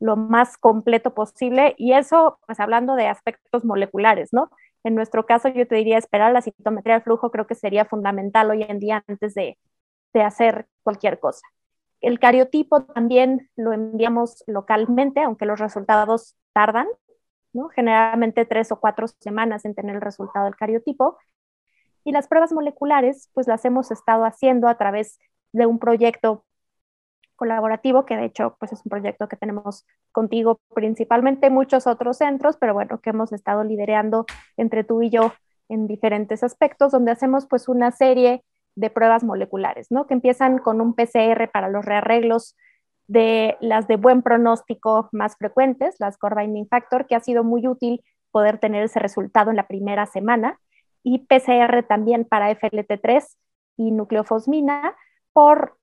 lo 0.00 0.16
más 0.16 0.58
completo 0.58 1.14
posible, 1.14 1.74
y 1.78 1.92
eso, 1.94 2.38
pues 2.46 2.60
hablando 2.60 2.94
de 2.96 3.06
aspectos 3.08 3.64
moleculares, 3.64 4.32
¿no? 4.32 4.50
En 4.84 4.94
nuestro 4.96 5.26
caso, 5.26 5.48
yo 5.48 5.66
te 5.66 5.76
diría 5.76 5.98
esperar 5.98 6.32
la 6.32 6.42
citometría 6.42 6.94
de 6.96 7.02
flujo, 7.02 7.30
creo 7.30 7.46
que 7.46 7.54
sería 7.54 7.84
fundamental 7.84 8.50
hoy 8.50 8.64
en 8.68 8.78
día 8.80 9.04
antes 9.06 9.34
de, 9.34 9.58
de 10.12 10.22
hacer 10.22 10.66
cualquier 10.82 11.20
cosa. 11.20 11.46
El 12.02 12.18
cariotipo 12.18 12.82
también 12.82 13.48
lo 13.56 13.72
enviamos 13.72 14.42
localmente, 14.46 15.22
aunque 15.22 15.46
los 15.46 15.60
resultados 15.60 16.36
tardan, 16.52 16.88
¿no? 17.52 17.68
generalmente 17.68 18.44
tres 18.44 18.72
o 18.72 18.80
cuatro 18.80 19.06
semanas 19.06 19.64
en 19.64 19.74
tener 19.74 19.94
el 19.94 20.02
resultado 20.02 20.46
del 20.46 20.56
cariotipo. 20.56 21.16
Y 22.04 22.10
las 22.10 22.26
pruebas 22.26 22.52
moleculares, 22.52 23.30
pues 23.32 23.46
las 23.46 23.64
hemos 23.64 23.92
estado 23.92 24.24
haciendo 24.24 24.66
a 24.66 24.76
través 24.76 25.20
de 25.52 25.66
un 25.66 25.78
proyecto 25.78 26.44
colaborativo, 27.36 28.04
que 28.04 28.16
de 28.16 28.26
hecho 28.26 28.56
pues 28.58 28.72
es 28.72 28.80
un 28.84 28.90
proyecto 28.90 29.28
que 29.28 29.36
tenemos 29.36 29.86
contigo 30.10 30.60
principalmente, 30.74 31.50
muchos 31.50 31.86
otros 31.86 32.18
centros, 32.18 32.56
pero 32.56 32.74
bueno, 32.74 33.00
que 33.00 33.10
hemos 33.10 33.32
estado 33.32 33.62
liderando 33.62 34.26
entre 34.56 34.82
tú 34.82 35.02
y 35.02 35.10
yo 35.10 35.32
en 35.68 35.86
diferentes 35.86 36.42
aspectos, 36.42 36.92
donde 36.92 37.12
hacemos 37.12 37.46
pues 37.46 37.68
una 37.68 37.92
serie 37.92 38.44
de 38.74 38.90
pruebas 38.90 39.24
moleculares, 39.24 39.90
¿no? 39.90 40.06
Que 40.06 40.14
empiezan 40.14 40.58
con 40.58 40.80
un 40.80 40.94
PCR 40.94 41.50
para 41.52 41.68
los 41.68 41.84
rearreglos 41.84 42.56
de 43.06 43.56
las 43.60 43.88
de 43.88 43.96
buen 43.96 44.22
pronóstico 44.22 45.08
más 45.12 45.36
frecuentes, 45.36 45.96
las 45.98 46.16
core 46.16 46.42
binding 46.42 46.68
factor, 46.68 47.06
que 47.06 47.14
ha 47.14 47.20
sido 47.20 47.44
muy 47.44 47.66
útil 47.66 48.02
poder 48.30 48.58
tener 48.58 48.82
ese 48.84 48.98
resultado 48.98 49.50
en 49.50 49.56
la 49.56 49.66
primera 49.66 50.06
semana, 50.06 50.58
y 51.02 51.26
PCR 51.26 51.82
también 51.82 52.24
para 52.24 52.50
FLT3 52.50 53.36
y 53.76 53.90
nucleofosmina, 53.90 54.94
por 55.32 55.76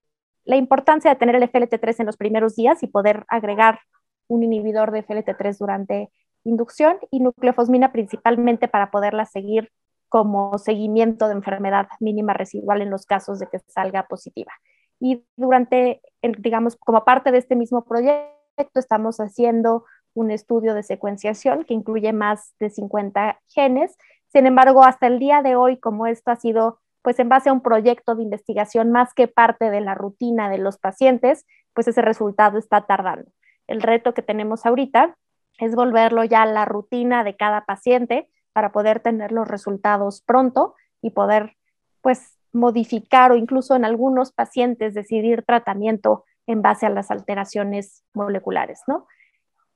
la 0.46 0.56
importancia 0.56 1.12
de 1.12 1.18
tener 1.18 1.36
el 1.36 1.44
FLT3 1.44 2.00
en 2.00 2.06
los 2.06 2.18
primeros 2.18 2.56
días 2.56 2.82
y 2.82 2.88
poder 2.88 3.26
agregar 3.28 3.80
un 4.28 4.44
inhibidor 4.44 4.92
de 4.92 5.06
FLT3 5.06 5.58
durante 5.60 6.10
inducción, 6.44 6.98
y 7.12 7.20
nucleofosmina 7.20 7.92
principalmente 7.92 8.68
para 8.68 8.90
poderla 8.90 9.26
seguir 9.26 9.72
como 10.10 10.58
seguimiento 10.58 11.28
de 11.28 11.34
enfermedad 11.34 11.88
mínima 12.00 12.34
residual 12.34 12.82
en 12.82 12.90
los 12.90 13.06
casos 13.06 13.40
de 13.40 13.48
que 13.48 13.60
salga 13.68 14.08
positiva. 14.08 14.52
Y 15.00 15.24
durante, 15.38 16.02
digamos, 16.22 16.76
como 16.76 17.06
parte 17.06 17.32
de 17.32 17.38
este 17.38 17.56
mismo 17.56 17.86
proyecto, 17.86 18.28
estamos 18.76 19.20
haciendo 19.20 19.86
un 20.14 20.32
estudio 20.32 20.74
de 20.74 20.84
secuenciación 20.84 21.64
que 21.64 21.74
incluye 21.74 22.12
más 22.12 22.54
de 22.60 22.70
50 22.70 23.40
genes. 23.48 23.96
Sin 24.28 24.46
embargo, 24.46 24.84
hasta 24.84 25.08
el 25.08 25.20
día 25.20 25.42
de 25.42 25.56
hoy, 25.56 25.78
como 25.78 26.08
esto 26.08 26.32
ha 26.32 26.36
sido 26.36 26.80
pues 27.02 27.18
en 27.20 27.30
base 27.30 27.50
a 27.50 27.54
un 27.54 27.62
proyecto 27.62 28.16
de 28.16 28.24
investigación 28.24 28.92
más 28.92 29.14
que 29.14 29.30
parte 29.30 29.70
de 29.70 29.80
la 29.80 29.96
rutina 29.96 30.50
de 30.50 30.58
los 30.58 30.78
pacientes, 30.78 31.46
pues 31.74 31.88
ese 31.88 32.02
resultado 32.02 32.58
está 32.58 32.82
tardando. 32.82 33.32
El 33.68 33.82
reto 33.82 34.14
que 34.14 34.22
tenemos 34.22 34.66
ahorita 34.66 35.16
es 35.60 35.76
volverlo 35.76 36.24
ya 36.26 36.42
a 36.42 36.46
la 36.46 36.66
rutina 36.66 37.24
de 37.24 37.38
cada 37.38 37.66
paciente 37.66 38.28
para 38.60 38.74
poder 38.74 39.00
tener 39.00 39.32
los 39.32 39.48
resultados 39.48 40.22
pronto 40.22 40.76
y 41.02 41.12
poder 41.12 41.56
pues 42.02 42.38
modificar 42.52 43.32
o 43.32 43.38
incluso 43.38 43.74
en 43.74 43.86
algunos 43.86 44.34
pacientes 44.34 44.94
decidir 44.94 45.44
tratamiento 45.44 46.26
en 46.46 46.62
base 46.62 46.86
a 46.86 46.90
las 46.90 47.10
alteraciones 47.10 48.04
moleculares, 48.14 48.82
¿no? 48.86 49.08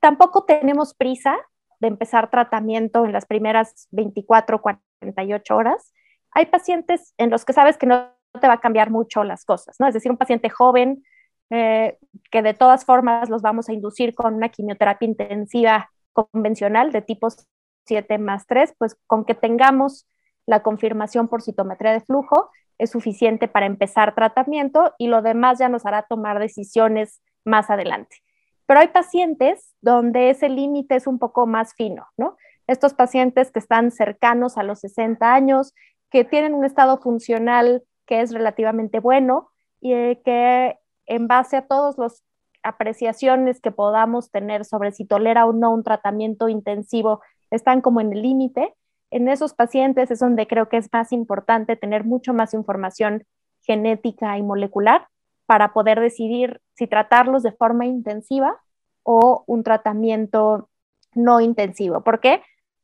Tampoco 0.02 0.44
tenemos 0.44 0.96
prisa 0.96 1.38
de 1.80 1.88
empezar 1.88 2.30
tratamiento 2.30 3.06
en 3.06 3.14
las 3.14 3.26
primeras 3.26 3.88
24, 3.92 4.62
48 4.62 5.56
horas. 5.56 5.94
Hay 6.32 6.48
pacientes 6.48 7.14
en 7.18 7.30
los 7.30 7.46
que 7.46 7.54
sabes 7.54 7.78
que 7.78 7.86
no 7.86 8.10
te 8.42 8.50
va 8.50 8.56
a 8.56 8.60
cambiar 8.60 8.90
mucho 8.90 9.24
las 9.24 9.46
cosas, 9.46 9.78
¿no? 9.80 9.88
Es 9.88 9.94
decir, 9.94 10.12
un 10.12 10.18
paciente 10.18 10.50
joven 10.50 11.06
eh, 11.52 11.98
que 12.30 12.42
de 12.42 12.54
todas 12.54 12.84
formas 12.84 13.30
los 13.30 13.42
vamos 13.42 13.70
a 13.70 13.74
inducir 13.74 14.14
con 14.14 14.34
una 14.34 14.50
quimioterapia 14.50 15.08
intensiva 15.08 15.90
convencional 16.12 16.92
de 16.92 17.02
tipos 17.02 17.48
7 17.86 18.18
más 18.18 18.46
3, 18.48 18.74
pues 18.78 18.98
con 19.08 19.26
que 19.26 19.36
tengamos 19.36 20.08
la 20.46 20.62
confirmación 20.62 21.28
por 21.28 21.42
citometría 21.42 21.94
de 21.94 22.02
flujo 22.02 22.50
es 22.78 22.92
suficiente 22.92 23.48
para 23.48 23.66
empezar 23.66 24.16
tratamiento 24.16 24.94
y 24.98 25.08
lo 25.08 25.22
demás 25.22 25.60
ya 25.60 25.70
nos 25.70 25.86
hará 25.86 26.04
tomar 26.04 26.40
decisiones 26.40 27.22
más 27.46 27.70
adelante. 27.70 28.18
Pero 28.66 28.80
hay 28.80 28.88
pacientes 28.88 29.76
donde 29.82 30.30
ese 30.30 30.50
límite 30.50 30.96
es 30.96 31.08
un 31.08 31.20
poco 31.20 31.46
más 31.46 31.74
fino, 31.76 32.08
¿no? 32.18 32.38
Estos 32.68 32.94
pacientes 32.94 33.52
que 33.52 33.60
están 33.60 33.92
cercanos 33.92 34.58
a 34.58 34.64
los 34.64 34.80
60 34.80 35.34
años, 35.34 35.74
que 36.10 36.24
tienen 36.24 36.54
un 36.54 36.66
estado 36.66 37.00
funcional 37.00 37.84
que 38.06 38.22
es 38.22 38.34
relativamente 38.34 39.00
bueno 39.00 39.50
y 39.82 39.94
eh, 39.94 40.22
que 40.24 40.78
en 41.06 41.28
base 41.28 41.58
a 41.58 41.68
todas 41.68 41.98
las 41.98 42.24
apreciaciones 42.64 43.60
que 43.60 43.72
podamos 43.72 44.32
tener 44.32 44.64
sobre 44.64 44.94
si 44.94 45.06
tolera 45.06 45.46
o 45.46 45.52
no 45.52 45.74
un 45.74 45.84
tratamiento 45.84 46.48
intensivo 46.48 47.22
están 47.54 47.82
como 47.82 48.02
en 48.02 48.12
el 48.14 48.22
límite. 48.22 48.74
En 49.12 49.28
esos 49.28 49.54
pacientes 49.54 50.12
es 50.12 50.20
donde 50.20 50.48
creo 50.48 50.70
que 50.70 50.78
es 50.78 50.90
más 50.92 51.12
importante 51.12 51.76
tener 51.76 52.04
mucho 52.04 52.34
más 52.34 52.54
información 52.54 53.24
genética 53.62 54.38
y 54.38 54.44
molecular 54.44 55.08
para 55.46 55.74
poder 55.74 56.00
decidir 56.00 56.62
si 56.74 56.88
tratarlos 56.88 57.44
de 57.44 57.52
forma 57.52 57.86
intensiva 57.86 58.60
o 59.04 59.44
un 59.46 59.64
tratamiento 59.64 60.70
no 61.14 61.42
intensivo. 61.42 62.04
¿Por 62.04 62.20
qué? 62.20 62.42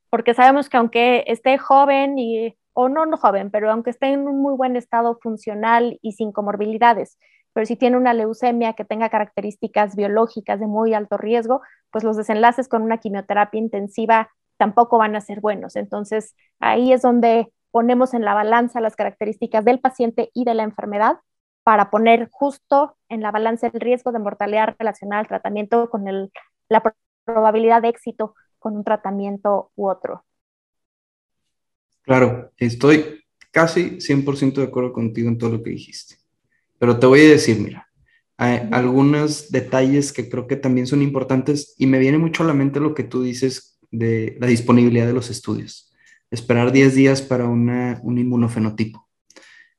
Porque 0.10 0.34
sabemos 0.34 0.69
que 0.69 0.77
aunque 0.77 1.23
esté 1.27 1.58
joven 1.58 2.19
y, 2.19 2.55
o 2.73 2.89
no, 2.89 3.05
no 3.05 3.17
joven, 3.17 3.49
pero 3.49 3.71
aunque 3.71 3.89
esté 3.89 4.08
en 4.08 4.27
un 4.27 4.41
muy 4.41 4.55
buen 4.55 4.75
estado 4.75 5.17
funcional 5.21 5.97
y 6.01 6.13
sin 6.13 6.32
comorbilidades, 6.32 7.17
pero 7.53 7.65
si 7.65 7.75
tiene 7.75 7.97
una 7.97 8.13
leucemia 8.13 8.73
que 8.73 8.86
tenga 8.86 9.10
características 9.10 9.95
biológicas 9.95 10.60
de 10.60 10.67
muy 10.67 10.93
alto 10.93 11.17
riesgo, 11.17 11.62
pues 11.91 12.03
los 12.03 12.17
desenlaces 12.17 12.67
con 12.67 12.84
una 12.84 12.99
quimioterapia 12.99 13.58
intensiva 13.58 14.29
tampoco 14.60 14.98
van 14.98 15.15
a 15.15 15.22
ser 15.22 15.39
buenos. 15.39 15.78
Entonces, 15.78 16.36
ahí 16.60 16.91
es 16.91 17.02
donde 17.02 17.52
ponemos 17.72 18.13
en 18.13 18.24
la 18.24 18.34
balanza 18.34 18.82
las 18.82 18.95
características 18.95 19.63
del 19.63 19.80
paciente 19.80 20.30
y 20.34 20.43
de 20.43 20.54
la 20.54 20.63
enfermedad 20.63 21.19
para 21.63 21.89
poner 21.89 22.30
justo 22.30 22.98
en 23.08 23.22
la 23.22 23.32
balanza 23.32 23.67
el 23.67 23.80
riesgo 23.80 24.12
de 24.12 24.19
mortalidad 24.19 24.76
relacionada 24.78 25.22
al 25.22 25.28
tratamiento 25.28 25.89
con 25.89 26.04
la 26.67 26.95
probabilidad 27.24 27.82
de 27.82 27.89
éxito 27.89 28.36
con 28.60 28.76
un 28.76 28.84
tratamiento 28.84 29.72
u 29.76 29.89
otro. 29.89 30.26
Claro, 32.02 32.52
estoy 32.58 33.24
casi 33.52 34.02
100% 34.02 34.56
de 34.56 34.67
acuerdo 34.67 34.91
contigo 34.91 35.30
en 35.30 35.38
todo 35.38 35.52
lo 35.52 35.63
que 35.63 35.69
dijiste. 35.69 36.15
Pero 36.80 37.00
te 37.00 37.06
voy 37.06 37.22
a 37.22 37.30
decir, 37.30 37.60
mira, 37.60 37.88
hay 38.36 38.67
algunos 38.72 39.52
detalles 39.52 40.12
que 40.12 40.30
creo 40.30 40.48
que 40.48 40.56
también 40.56 40.88
son 40.88 41.02
importantes 41.02 41.76
y 41.78 41.88
me 41.88 42.00
viene 42.00 42.17
mucho 42.17 42.43
a 42.43 42.48
la 42.48 42.54
mente 42.54 42.80
lo 42.80 42.93
que 42.93 43.04
tú 43.04 43.22
dices 43.22 43.68
de 43.91 44.38
la 44.39 44.47
disponibilidad 44.47 45.08
de 45.08 45.13
los 45.13 45.30
estudios. 45.30 45.93
Esperar 46.32 46.71
10 46.71 46.95
días 46.95 47.21
para 47.21 47.47
un 47.47 48.17
inmunofenotipo. 48.17 49.08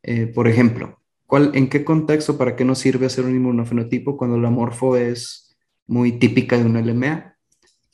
Eh, 0.03 0.27
por 0.27 0.49
ejemplo, 0.49 1.01
¿cuál, 1.27 1.53
¿en 1.55 1.68
qué 1.68 1.85
contexto, 1.85 2.38
para 2.38 2.57
qué 2.57 2.64
nos 2.64 2.79
sirve 2.79 3.07
hacer 3.07 3.25
un 3.25 3.37
inmunofenotipo 3.37 4.16
cuando 4.16 4.38
la 4.38 4.51
morfo 4.51 4.96
es 4.96 5.57
muy 5.87 6.12
típica 6.12 6.57
de 6.57 6.64
una 6.64 6.81
LMA? 6.81 7.37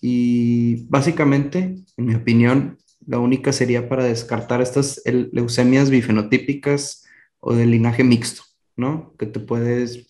Y 0.00 0.86
básicamente, 0.88 1.76
en 1.96 2.04
mi 2.04 2.14
opinión, 2.14 2.78
la 3.06 3.18
única 3.18 3.52
sería 3.52 3.88
para 3.88 4.04
descartar 4.04 4.60
estas 4.60 5.02
leucemias 5.04 5.90
bifenotípicas 5.90 7.04
o 7.40 7.54
de 7.54 7.66
linaje 7.66 8.04
mixto, 8.04 8.42
¿no? 8.76 9.14
Que 9.18 9.26
te 9.26 9.40
puedes, 9.40 10.06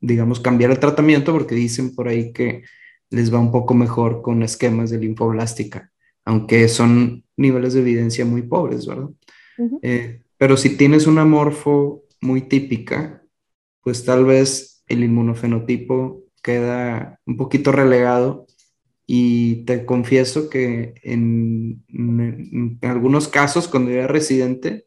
digamos, 0.00 0.40
cambiar 0.40 0.70
el 0.70 0.78
tratamiento 0.78 1.32
porque 1.32 1.54
dicen 1.54 1.94
por 1.94 2.08
ahí 2.08 2.32
que 2.32 2.62
les 3.10 3.32
va 3.32 3.38
un 3.38 3.52
poco 3.52 3.74
mejor 3.74 4.22
con 4.22 4.42
esquemas 4.42 4.90
de 4.90 4.98
linfoblástica, 4.98 5.90
aunque 6.24 6.68
son 6.68 7.24
niveles 7.36 7.74
de 7.74 7.80
evidencia 7.80 8.24
muy 8.24 8.42
pobres, 8.42 8.86
¿verdad? 8.86 9.10
Eh, 9.82 10.22
pero 10.36 10.56
si 10.56 10.76
tienes 10.76 11.06
una 11.06 11.24
morfo 11.24 12.04
muy 12.20 12.42
típica, 12.42 13.22
pues 13.82 14.04
tal 14.04 14.24
vez 14.24 14.82
el 14.86 15.02
inmunofenotipo 15.04 16.24
queda 16.42 17.20
un 17.26 17.36
poquito 17.36 17.72
relegado 17.72 18.46
y 19.06 19.64
te 19.64 19.86
confieso 19.86 20.50
que 20.50 20.94
en, 21.02 21.84
algunos 22.82 23.28
casos 23.28 23.66
cuando 23.66 23.90
era 23.90 24.06
residente 24.06 24.86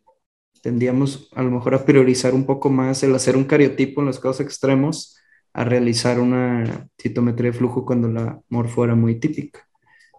tendíamos 0.62 1.30
a 1.34 1.42
lo 1.42 1.50
mejor 1.50 1.74
a 1.74 1.86
priorizar 1.86 2.36
un 2.36 2.46
poco 2.46 2.70
más 2.70 3.02
el 3.02 3.16
hacer 3.16 3.36
un 3.36 3.46
cariotipo 3.46 4.02
en 4.02 4.08
los 4.08 4.20
casos 4.20 4.42
extremos 4.42 5.18
a 5.54 5.64
realizar 5.64 6.20
una 6.20 6.88
citometría 7.02 7.52
de 7.52 7.58
flujo 7.58 7.86
cuando 7.86 8.08
la 8.08 8.40
morfo 8.50 8.84
era 8.84 8.96
muy 8.96 9.20
típica. 9.20 9.68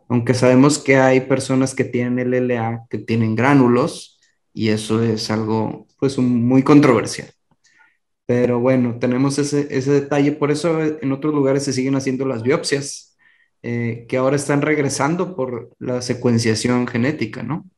Aunque 0.08 0.34
sabemos 0.34 0.78
que 0.78 0.96
hay 0.96 1.22
personas 1.22 1.74
que 1.74 1.84
tienen 1.84 2.18
LLA 2.32 2.86
que 2.90 2.98
tienen 2.98 3.34
gránulos 3.34 4.20
y 4.52 4.68
eso 4.68 5.02
es 5.02 5.30
algo 5.30 5.86
pues 5.98 6.18
muy 6.18 6.62
controversial. 6.62 7.30
Pero 8.26 8.60
bueno, 8.60 8.98
tenemos 8.98 9.38
ese, 9.38 9.68
ese 9.70 9.90
detalle, 9.92 10.32
por 10.32 10.50
eso 10.50 10.82
en 10.82 11.12
otros 11.12 11.34
lugares 11.34 11.64
se 11.64 11.72
siguen 11.72 11.96
haciendo 11.96 12.24
las 12.24 12.42
biopsias, 12.42 13.16
eh, 13.62 14.06
que 14.08 14.16
ahora 14.16 14.36
están 14.36 14.62
regresando 14.62 15.36
por 15.36 15.70
la 15.78 16.02
secuenciación 16.02 16.86
genética, 16.86 17.42
¿no? 17.42 17.68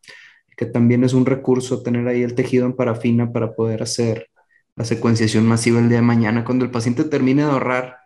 Que 0.57 0.67
también 0.67 1.05
es 1.05 1.13
un 1.13 1.27
recurso 1.27 1.83
tener 1.83 2.07
ahí 2.09 2.23
el 2.23 2.35
tejido 2.35 2.67
en 2.67 2.75
parafina 2.75 3.33
para 3.33 3.55
poder 3.55 3.83
hacer 3.83 4.29
la 4.77 4.85
secuenciación 4.85 5.47
masiva 5.47 5.79
el 5.79 5.89
día 5.89 5.99
de 5.99 6.03
mañana. 6.03 6.45
Cuando 6.45 6.65
el 6.65 6.71
paciente 6.71 7.05
termine 7.05 7.45
de 7.45 7.51
ahorrar 7.51 7.99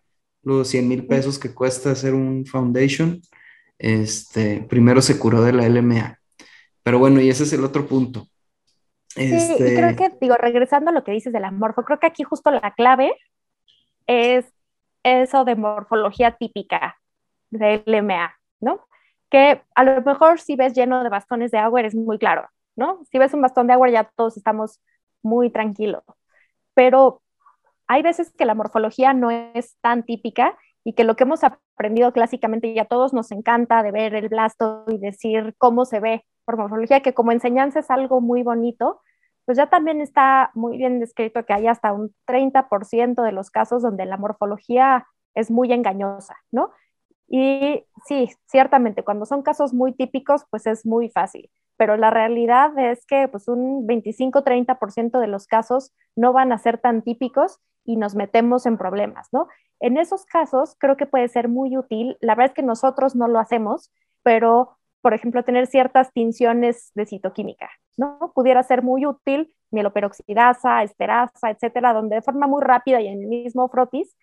los 0.43 0.69
100 0.69 0.89
mil 0.89 1.07
pesos 1.07 1.39
que 1.39 1.55
cuesta 1.55 1.91
hacer 1.91 2.15
un 2.15 2.45
foundation, 2.47 3.21
este, 3.79 4.67
primero 4.69 5.01
se 5.01 5.19
curó 5.19 5.43
de 5.43 5.53
la 5.53 5.69
LMA. 5.69 6.19
Pero 6.83 6.99
bueno, 6.99 7.21
y 7.21 7.29
ese 7.29 7.45
es 7.45 7.53
el 7.53 7.65
otro 7.65 7.87
punto. 7.87 8.27
Sí, 9.09 9.25
y 9.25 9.35
este 9.35 9.75
creo 9.75 9.97
que, 9.97 10.17
digo, 10.21 10.37
regresando 10.37 10.91
a 10.91 10.93
lo 10.93 11.05
que 11.05 11.13
dices 11.13 11.33
del 11.33 11.51
morfo, 11.53 11.85
creo 11.85 11.99
que 11.99 12.07
aquí 12.07 12.23
justo 12.23 12.51
la 12.51 12.73
clave 12.75 13.15
es 14.07 14.47
eso 15.03 15.45
de 15.45 15.57
morfología 15.57 16.37
típica 16.37 16.99
de 17.51 17.83
LMA, 17.87 18.35
¿no? 18.61 18.87
Que 19.31 19.63
a 19.75 19.85
lo 19.85 20.03
mejor 20.03 20.41
si 20.41 20.57
ves 20.57 20.75
lleno 20.75 21.03
de 21.03 21.09
bastones 21.09 21.51
de 21.51 21.59
agua 21.59 21.81
eres 21.81 21.95
muy 21.95 22.19
claro, 22.19 22.49
¿no? 22.77 23.03
Si 23.11 23.19
ves 23.19 23.35
un 23.35 23.43
bastón 23.43 23.67
de 23.67 23.75
agua 23.75 23.91
ya 23.91 24.11
todos 24.17 24.37
estamos 24.37 24.81
muy 25.23 25.51
tranquilos, 25.51 26.03
pero 26.79 27.23
hay 27.89 28.03
veces 28.03 28.31
que 28.31 28.45
la 28.45 28.55
morfología 28.55 29.13
no 29.13 29.33
es 29.33 29.77
tan 29.81 30.05
típica 30.05 30.57
y 30.85 30.93
que 30.93 31.03
lo 31.03 31.17
que 31.17 31.25
hemos 31.25 31.43
aprendido 31.43 32.13
clásicamente 32.13 32.69
y 32.69 32.79
a 32.79 32.85
todos 32.85 33.13
nos 33.13 33.33
encanta 33.33 33.83
de 33.83 33.91
ver 33.91 34.15
el 34.15 34.29
blasto 34.29 34.85
y 34.87 34.99
decir 34.99 35.57
cómo 35.59 35.87
se 35.87 35.99
ve 35.99 36.25
por 36.45 36.57
morfología, 36.57 37.01
que 37.01 37.15
como 37.15 37.33
enseñanza 37.33 37.81
es 37.81 37.91
algo 37.91 38.21
muy 38.21 38.45
bonito, 38.45 39.01
pues 39.45 39.59
ya 39.59 39.69
también 39.69 40.01
está 40.01 40.53
muy 40.55 40.79
bien 40.79 41.01
descrito 41.01 41.45
que 41.45 41.53
hay 41.53 41.67
hasta 41.67 41.93
un 41.93 42.15
30% 42.27 43.25
de 43.25 43.33
los 43.33 43.51
casos 43.51 43.83
donde 43.83 44.07
la 44.07 44.17
morfología 44.17 45.05
es 45.35 45.51
muy 45.51 45.73
engañosa, 45.73 46.37
¿no? 46.53 46.71
Y 47.27 47.87
sí, 48.07 48.31
ciertamente, 48.47 49.03
cuando 49.03 49.27
son 49.27 49.43
casos 49.43 49.75
muy 49.75 49.95
típicos, 49.95 50.45
pues 50.49 50.69
es 50.69 50.87
muy 50.87 51.11
fácil, 51.11 51.51
pero 51.79 51.97
la 51.97 52.11
realidad 52.11 52.79
es 52.79 53.07
que 53.07 53.29
pues 53.29 53.49
un 53.49 53.87
25-30% 53.87 55.19
de 55.19 55.29
los 55.29 55.47
casos 55.47 55.95
no 56.17 56.35
van 56.35 56.53
a 56.53 56.59
ser 56.59 56.77
tan 56.79 57.01
típicos 57.03 57.61
y 57.85 57.97
nos 57.97 58.15
metemos 58.15 58.67
en 58.67 58.77
problemas, 58.77 59.29
¿no? 59.33 59.49
En 59.81 59.97
esos 59.97 60.27
casos 60.27 60.77
creo 60.79 60.99
que 60.99 61.07
puede 61.07 61.29
ser 61.29 61.49
muy 61.49 61.79
útil, 61.79 62.19
la 62.21 62.35
verdad 62.35 62.51
es 62.51 62.55
que 62.57 62.63
nosotros 62.63 63.17
no 63.17 63.29
lo 63.29 63.39
hacemos, 63.39 63.91
pero 64.23 64.77
por 65.01 65.15
ejemplo, 65.15 65.45
tener 65.45 65.67
ciertas 65.67 66.13
tinciones 66.13 66.91
de 66.95 67.07
citoquímica, 67.07 67.71
¿no? 67.97 68.33
Pudiera 68.35 68.63
ser 68.63 68.83
muy 68.83 69.07
útil 69.07 69.55
mieloperoxidasa, 69.71 70.83
esterasa, 70.83 71.51
etcétera, 71.51 71.93
donde 71.93 72.17
de 72.17 72.23
forma 72.23 72.47
muy 72.47 72.63
rápida 72.63 73.01
y 73.01 73.07
en 73.07 73.23
el 73.23 73.29
mismo 73.29 73.69
frotis 73.69 74.17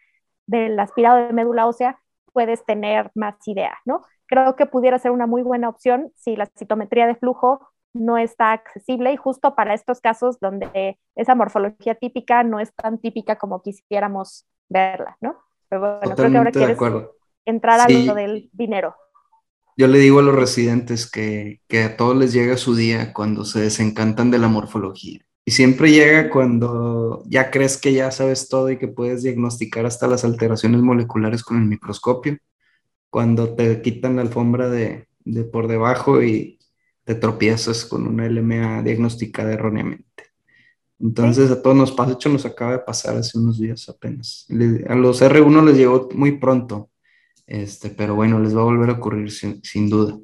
del 0.47 0.79
aspirado 0.79 1.17
de 1.17 1.33
médula 1.33 1.67
ósea 1.67 1.99
puedes 2.33 2.65
tener 2.65 3.11
más 3.15 3.35
idea, 3.47 3.77
¿no? 3.85 4.01
Creo 4.27 4.55
que 4.55 4.65
pudiera 4.65 4.99
ser 4.99 5.11
una 5.11 5.27
muy 5.27 5.41
buena 5.41 5.69
opción 5.69 6.11
si 6.15 6.35
la 6.35 6.47
citometría 6.57 7.07
de 7.07 7.15
flujo 7.15 7.67
no 7.93 8.17
está 8.17 8.51
accesible 8.51 9.13
y 9.13 9.17
justo 9.17 9.55
para 9.55 9.73
estos 9.73 10.01
casos 10.01 10.39
donde 10.39 10.99
esa 11.15 11.33
morfología 11.35 11.95
típica 11.95 12.43
no 12.43 12.59
es 12.59 12.73
tan 12.73 12.99
típica 12.99 13.37
como 13.37 13.61
quisiéramos 13.61 14.45
verla, 14.67 15.17
¿no? 15.21 15.37
Pero 15.69 15.81
bueno, 15.81 16.15
creo 16.15 16.31
que 16.31 16.37
ahora 16.37 16.51
quieres 16.51 16.77
entrar 17.45 17.79
a 17.79 17.89
lo 17.89 18.13
del 18.13 18.49
dinero. 18.51 18.95
Yo 19.77 19.87
le 19.87 19.99
digo 19.99 20.19
a 20.19 20.23
los 20.23 20.35
residentes 20.35 21.09
que, 21.09 21.61
que 21.67 21.83
a 21.83 21.97
todos 21.97 22.15
les 22.15 22.33
llega 22.33 22.57
su 22.57 22.75
día 22.75 23.13
cuando 23.13 23.43
se 23.43 23.61
desencantan 23.61 24.31
de 24.31 24.39
la 24.39 24.47
morfología. 24.47 25.25
Y 25.43 25.51
siempre 25.51 25.91
llega 25.91 26.29
cuando 26.29 27.23
ya 27.27 27.51
crees 27.51 27.77
que 27.77 27.93
ya 27.93 28.09
sabes 28.11 28.49
todo 28.49 28.71
y 28.71 28.77
que 28.77 28.87
puedes 28.87 29.21
diagnosticar 29.21 29.85
hasta 29.85 30.07
las 30.07 30.23
alteraciones 30.23 30.81
moleculares 30.81 31.43
con 31.43 31.57
el 31.57 31.67
microscopio. 31.67 32.37
Cuando 33.15 33.55
te 33.55 33.81
quitan 33.81 34.17
la 34.17 34.23
alfombra 34.23 34.69
de, 34.69 35.07
de 35.23 35.45
por 35.45 35.69
debajo 35.69 36.21
y 36.21 36.59
te 37.05 37.15
tropiezas 37.15 37.85
con 37.85 38.05
una 38.05 38.27
LMA 38.27 38.83
diagnosticada 38.83 39.53
erróneamente. 39.53 40.23
Entonces 40.99 41.49
a 41.49 41.61
todos 41.61 41.77
nos 41.77 41.93
pasa, 41.93 42.11
hecho 42.11 42.27
nos 42.27 42.45
acaba 42.45 42.73
de 42.73 42.79
pasar 42.79 43.15
hace 43.15 43.37
unos 43.37 43.57
días 43.57 43.87
apenas. 43.87 44.45
a 44.89 44.95
los 44.95 45.21
R1 45.21 45.65
les 45.65 45.77
llegó 45.77 46.09
muy 46.13 46.33
pronto 46.33 46.89
este, 47.47 47.89
pero 47.89 48.15
bueno, 48.15 48.37
les 48.37 48.53
va 48.53 48.59
a 48.59 48.65
volver 48.65 48.89
a 48.89 48.93
ocurrir 48.93 49.31
sin, 49.31 49.89
duda. 49.89 50.19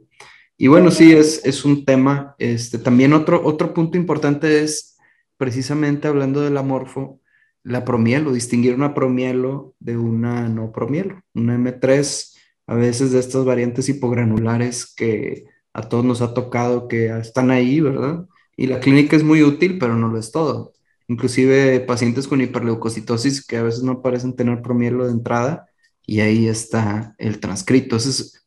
Y 0.57 0.67
bueno, 0.67 0.91
sí, 0.91 1.13
es, 1.13 1.45
es, 1.45 1.63
un 1.63 1.85
tema. 1.85 2.35
Este, 2.39 2.77
también 2.77 3.13
otro, 3.13 3.41
otro 3.41 3.73
punto 3.73 3.97
importante 3.97 4.63
es, 4.63 4.97
precisamente 5.37 6.09
hablando 6.09 6.41
de 6.41 6.49
la 6.49 6.61
morfo, 6.61 7.21
la 7.63 7.85
promielo, 7.85 8.33
distinguir 8.33 8.75
una 8.75 8.93
promielo 8.93 9.75
de 9.79 9.95
una 9.95 10.49
no 10.49 10.73
promielo, 10.73 11.21
una 11.33 11.55
M3, 11.57 12.30
a 12.71 12.75
veces 12.75 13.11
de 13.11 13.19
estas 13.19 13.43
variantes 13.43 13.89
hipogranulares 13.89 14.93
que 14.95 15.43
a 15.73 15.81
todos 15.81 16.05
nos 16.05 16.21
ha 16.21 16.33
tocado 16.33 16.87
que 16.87 17.07
están 17.17 17.51
ahí, 17.51 17.81
¿verdad? 17.81 18.25
Y 18.55 18.67
la 18.67 18.79
clínica 18.79 19.17
es 19.17 19.23
muy 19.23 19.43
útil, 19.43 19.77
pero 19.77 19.97
no 19.97 20.07
lo 20.07 20.17
es 20.17 20.31
todo. 20.31 20.71
Inclusive 21.09 21.81
pacientes 21.81 22.29
con 22.29 22.39
hiperleucocitosis 22.39 23.45
que 23.45 23.57
a 23.57 23.63
veces 23.63 23.83
no 23.83 24.01
parecen 24.01 24.37
tener 24.37 24.61
promielo 24.61 25.05
de 25.05 25.11
entrada, 25.11 25.67
y 26.05 26.21
ahí 26.21 26.47
está 26.47 27.13
el 27.17 27.41
transcrito. 27.41 27.97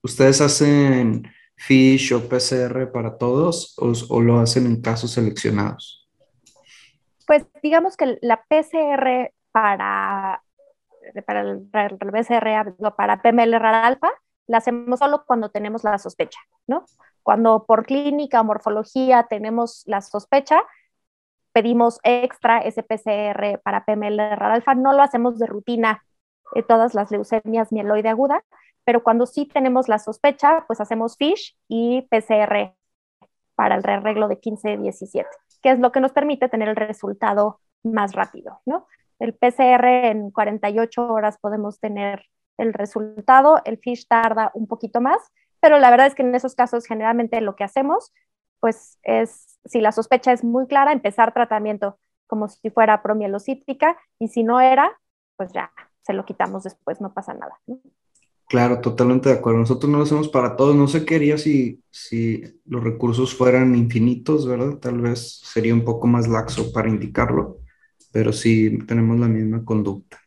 ¿Ustedes 0.03 0.41
hacen 0.41 1.29
FISH 1.57 2.13
o 2.13 2.27
PCR 2.27 2.91
para 2.93 3.19
todos 3.19 3.75
o, 3.77 4.23
lo 4.23 4.39
hacen 4.39 4.65
en 4.65 4.81
casos 4.81 5.11
seleccionados? 5.11 6.09
Pues 7.27 7.45
digamos 7.63 7.97
que 7.99 8.19
la 8.23 8.43
PCR 8.49 9.33
para, 9.53 10.43
para 11.23 11.41
el, 11.43 11.69
PCR, 11.69 12.75
para 12.97 13.23
PML 13.23 13.55
alfa, 13.55 14.09
la 14.47 14.59
hacemos 14.59 14.99
solo 14.99 15.25
cuando 15.27 15.51
tenemos 15.51 15.85
la 15.85 15.99
sospecha, 15.99 16.41
¿no? 16.67 16.85
Cuando 17.23 17.65
por 17.65 17.87
clínica 17.87 18.41
o 18.41 18.45
morfología 18.45 19.27
tenemos 19.29 19.83
la 19.87 20.01
sospecha, 20.01 20.63
pedimos 21.53 22.01
extra 22.03 22.59
ese 22.59 22.83
PCR 22.83 23.61
para 23.63 23.85
PML 23.85 24.21
alfa, 24.21 24.75
no 24.75 24.93
lo 24.93 25.03
hacemos 25.03 25.39
de 25.39 25.47
rutina 25.47 26.05
eh, 26.55 26.63
todas 26.63 26.95
las 26.95 27.11
leucemias 27.11 27.73
mieloide 27.73 28.09
aguda, 28.09 28.45
pero 28.85 29.03
cuando 29.03 29.27
sí 29.27 29.47
tenemos 29.47 29.89
la 29.89 29.99
sospecha, 29.99 30.65
pues 30.67 30.81
hacemos 30.81 31.17
FISH 31.17 31.57
y 31.69 32.03
PCR 32.11 32.75
para 33.55 33.77
el 33.77 33.89
arreglo 33.89 34.29
de 34.29 34.41
15-17, 34.41 35.27
que 35.63 35.71
es 35.71 35.79
lo 35.79 35.93
que 35.93 36.01
nos 36.01 36.13
permite 36.13 36.49
tener 36.49 36.69
el 36.69 36.77
resultado 36.77 37.61
más 37.83 38.13
rápido, 38.13 38.61
¿no? 38.67 38.87
El 39.19 39.35
PCR 39.35 40.09
en 40.11 40.31
48 40.31 41.07
horas 41.07 41.39
podemos 41.41 41.81
tener 41.81 42.25
el 42.59 42.73
resultado, 42.73 43.61
el 43.65 43.79
FISH 43.79 44.07
tarda 44.09 44.51
un 44.55 44.67
poquito 44.67 45.01
más, 45.01 45.19
pero 45.61 45.79
la 45.79 45.91
verdad 45.91 46.07
es 46.07 46.15
que 46.15 46.23
en 46.23 46.35
esos 46.35 46.55
casos 46.55 46.87
generalmente 46.87 47.41
lo 47.41 47.57
que 47.57 47.65
hacemos, 47.65 48.13
pues 48.61 48.99
es, 49.03 49.59
si 49.65 49.81
la 49.81 49.93
sospecha 49.93 50.33
es 50.33 50.45
muy 50.45 50.67
clara, 50.67 50.93
empezar 50.93 51.35
tratamiento 51.35 51.99
como 52.27 52.49
si 52.49 52.71
fuera 52.71 53.03
promielocítica 53.03 53.97
y 54.19 54.29
si 54.29 54.43
no 54.43 54.61
era, 54.61 54.99
pues 55.37 55.53
ya 55.53 55.73
se 56.03 56.13
lo 56.13 56.25
quitamos 56.25 56.65
después, 56.65 57.01
no 57.01 57.13
pasa 57.13 57.35
nada. 57.35 57.59
Claro, 58.47 58.81
totalmente 58.81 59.31
de 59.31 59.37
acuerdo. 59.37 59.61
Nosotros 59.61 59.91
no 59.91 59.99
lo 59.99 60.05
hacemos 60.05 60.29
para 60.29 60.55
todos. 60.55 60.77
No 60.77 60.87
sé 60.87 61.05
qué 61.05 61.17
haría 61.17 61.39
si, 61.39 61.83
si 61.91 62.61
los 62.67 62.85
recursos 62.85 63.35
fueran 63.35 63.75
infinitos, 63.75 64.47
¿verdad? 64.47 64.77
Tal 64.79 65.01
vez 65.01 65.41
sería 65.43 65.75
un 65.75 65.85
poco 65.85 66.07
más 66.07 66.29
laxo 66.29 66.73
para 66.73 66.89
indicarlo, 66.89 67.59
pero 68.15 68.33
sí 68.33 68.79
tenemos 68.87 69.19
la 69.19 69.27
misma 69.27 69.65
conducta. 69.65 70.21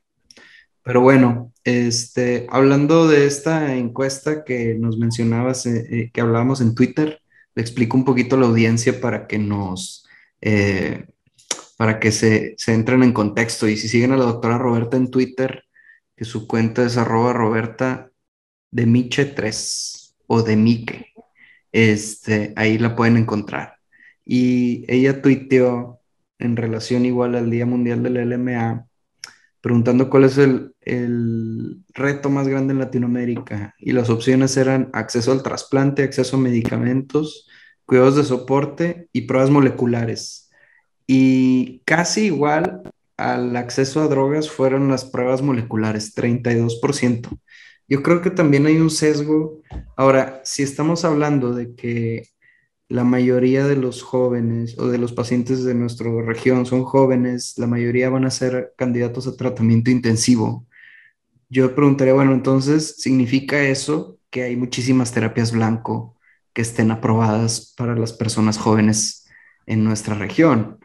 Pero 0.83 0.99
bueno, 0.99 1.53
este, 1.63 2.45
hablando 2.49 3.07
de 3.07 3.27
esta 3.27 3.75
encuesta 3.77 4.43
que 4.43 4.75
nos 4.75 4.97
mencionabas, 4.97 5.65
eh, 5.65 5.87
eh, 5.89 6.11
que 6.11 6.19
hablábamos 6.19 6.59
en 6.59 6.75
Twitter, 6.75 7.21
le 7.55 7.61
explico 7.61 7.95
un 7.95 8.03
poquito 8.03 8.35
a 8.35 8.39
la 8.39 8.47
audiencia 8.47 8.99
para 8.99 9.25
que 9.25 9.39
nos, 9.39 10.05
eh, 10.41 11.05
para 11.77 12.01
que 12.01 12.11
se, 12.11 12.55
se 12.57 12.73
entren 12.73 13.03
en 13.03 13.13
contexto. 13.13 13.69
Y 13.69 13.77
si 13.77 13.87
siguen 13.87 14.11
a 14.11 14.17
la 14.17 14.25
doctora 14.25 14.57
Roberta 14.57 14.97
en 14.97 15.09
Twitter, 15.09 15.63
que 16.17 16.25
su 16.25 16.45
cuenta 16.45 16.85
es 16.85 16.97
arroba 16.97 17.31
roberta 17.31 18.11
de 18.71 18.85
Miche 18.85 19.25
3 19.25 20.17
o 20.27 20.43
de 20.43 20.57
Mique. 20.57 21.13
Este, 21.71 22.51
ahí 22.57 22.77
la 22.79 22.97
pueden 22.97 23.15
encontrar. 23.15 23.77
Y 24.25 24.83
ella 24.93 25.21
tuiteó 25.21 25.96
en 26.39 26.55
relación 26.55 27.05
igual 27.05 27.35
al 27.35 27.49
Día 27.49 27.65
Mundial 27.65 28.03
del 28.03 28.29
LMA, 28.29 28.85
preguntando 29.61 30.09
cuál 30.09 30.25
es 30.25 30.37
el, 30.37 30.73
el 30.81 31.83
reto 31.93 32.29
más 32.29 32.47
grande 32.47 32.73
en 32.73 32.79
Latinoamérica 32.79 33.75
y 33.79 33.91
las 33.91 34.09
opciones 34.09 34.55
eran 34.57 34.89
acceso 34.93 35.31
al 35.31 35.43
trasplante, 35.43 36.03
acceso 36.03 36.37
a 36.37 36.39
medicamentos, 36.39 37.47
cuidados 37.85 38.15
de 38.15 38.23
soporte 38.23 39.09
y 39.11 39.21
pruebas 39.21 39.49
moleculares. 39.49 40.49
Y 41.07 41.81
casi 41.85 42.25
igual 42.25 42.81
al 43.17 43.55
acceso 43.55 44.01
a 44.01 44.07
drogas 44.07 44.49
fueron 44.49 44.89
las 44.89 45.05
pruebas 45.05 45.41
moleculares, 45.41 46.15
32%. 46.15 47.29
Yo 47.87 48.03
creo 48.03 48.21
que 48.21 48.29
también 48.29 48.65
hay 48.67 48.77
un 48.77 48.89
sesgo. 48.89 49.61
Ahora, 49.95 50.41
si 50.43 50.61
estamos 50.63 51.05
hablando 51.05 51.53
de 51.53 51.73
que 51.73 52.29
la 52.89 53.03
mayoría 53.03 53.67
de 53.67 53.75
los 53.75 54.01
jóvenes 54.01 54.77
o 54.79 54.87
de 54.87 54.97
los 54.97 55.11
pacientes 55.11 55.63
de 55.63 55.73
nuestra 55.73 56.09
región 56.21 56.65
son 56.65 56.83
jóvenes, 56.83 57.53
la 57.57 57.67
mayoría 57.67 58.09
van 58.09 58.25
a 58.25 58.31
ser 58.31 58.73
candidatos 58.77 59.27
a 59.27 59.35
tratamiento 59.35 59.91
intensivo. 59.91 60.65
Yo 61.49 61.75
preguntaría, 61.75 62.13
bueno, 62.13 62.33
entonces, 62.33 62.95
¿significa 62.97 63.61
eso 63.61 64.19
que 64.29 64.43
hay 64.43 64.55
muchísimas 64.55 65.11
terapias 65.11 65.51
blanco 65.51 66.15
que 66.53 66.61
estén 66.61 66.91
aprobadas 66.91 67.73
para 67.77 67.95
las 67.95 68.13
personas 68.13 68.57
jóvenes 68.57 69.27
en 69.65 69.83
nuestra 69.83 70.15
región? 70.15 70.79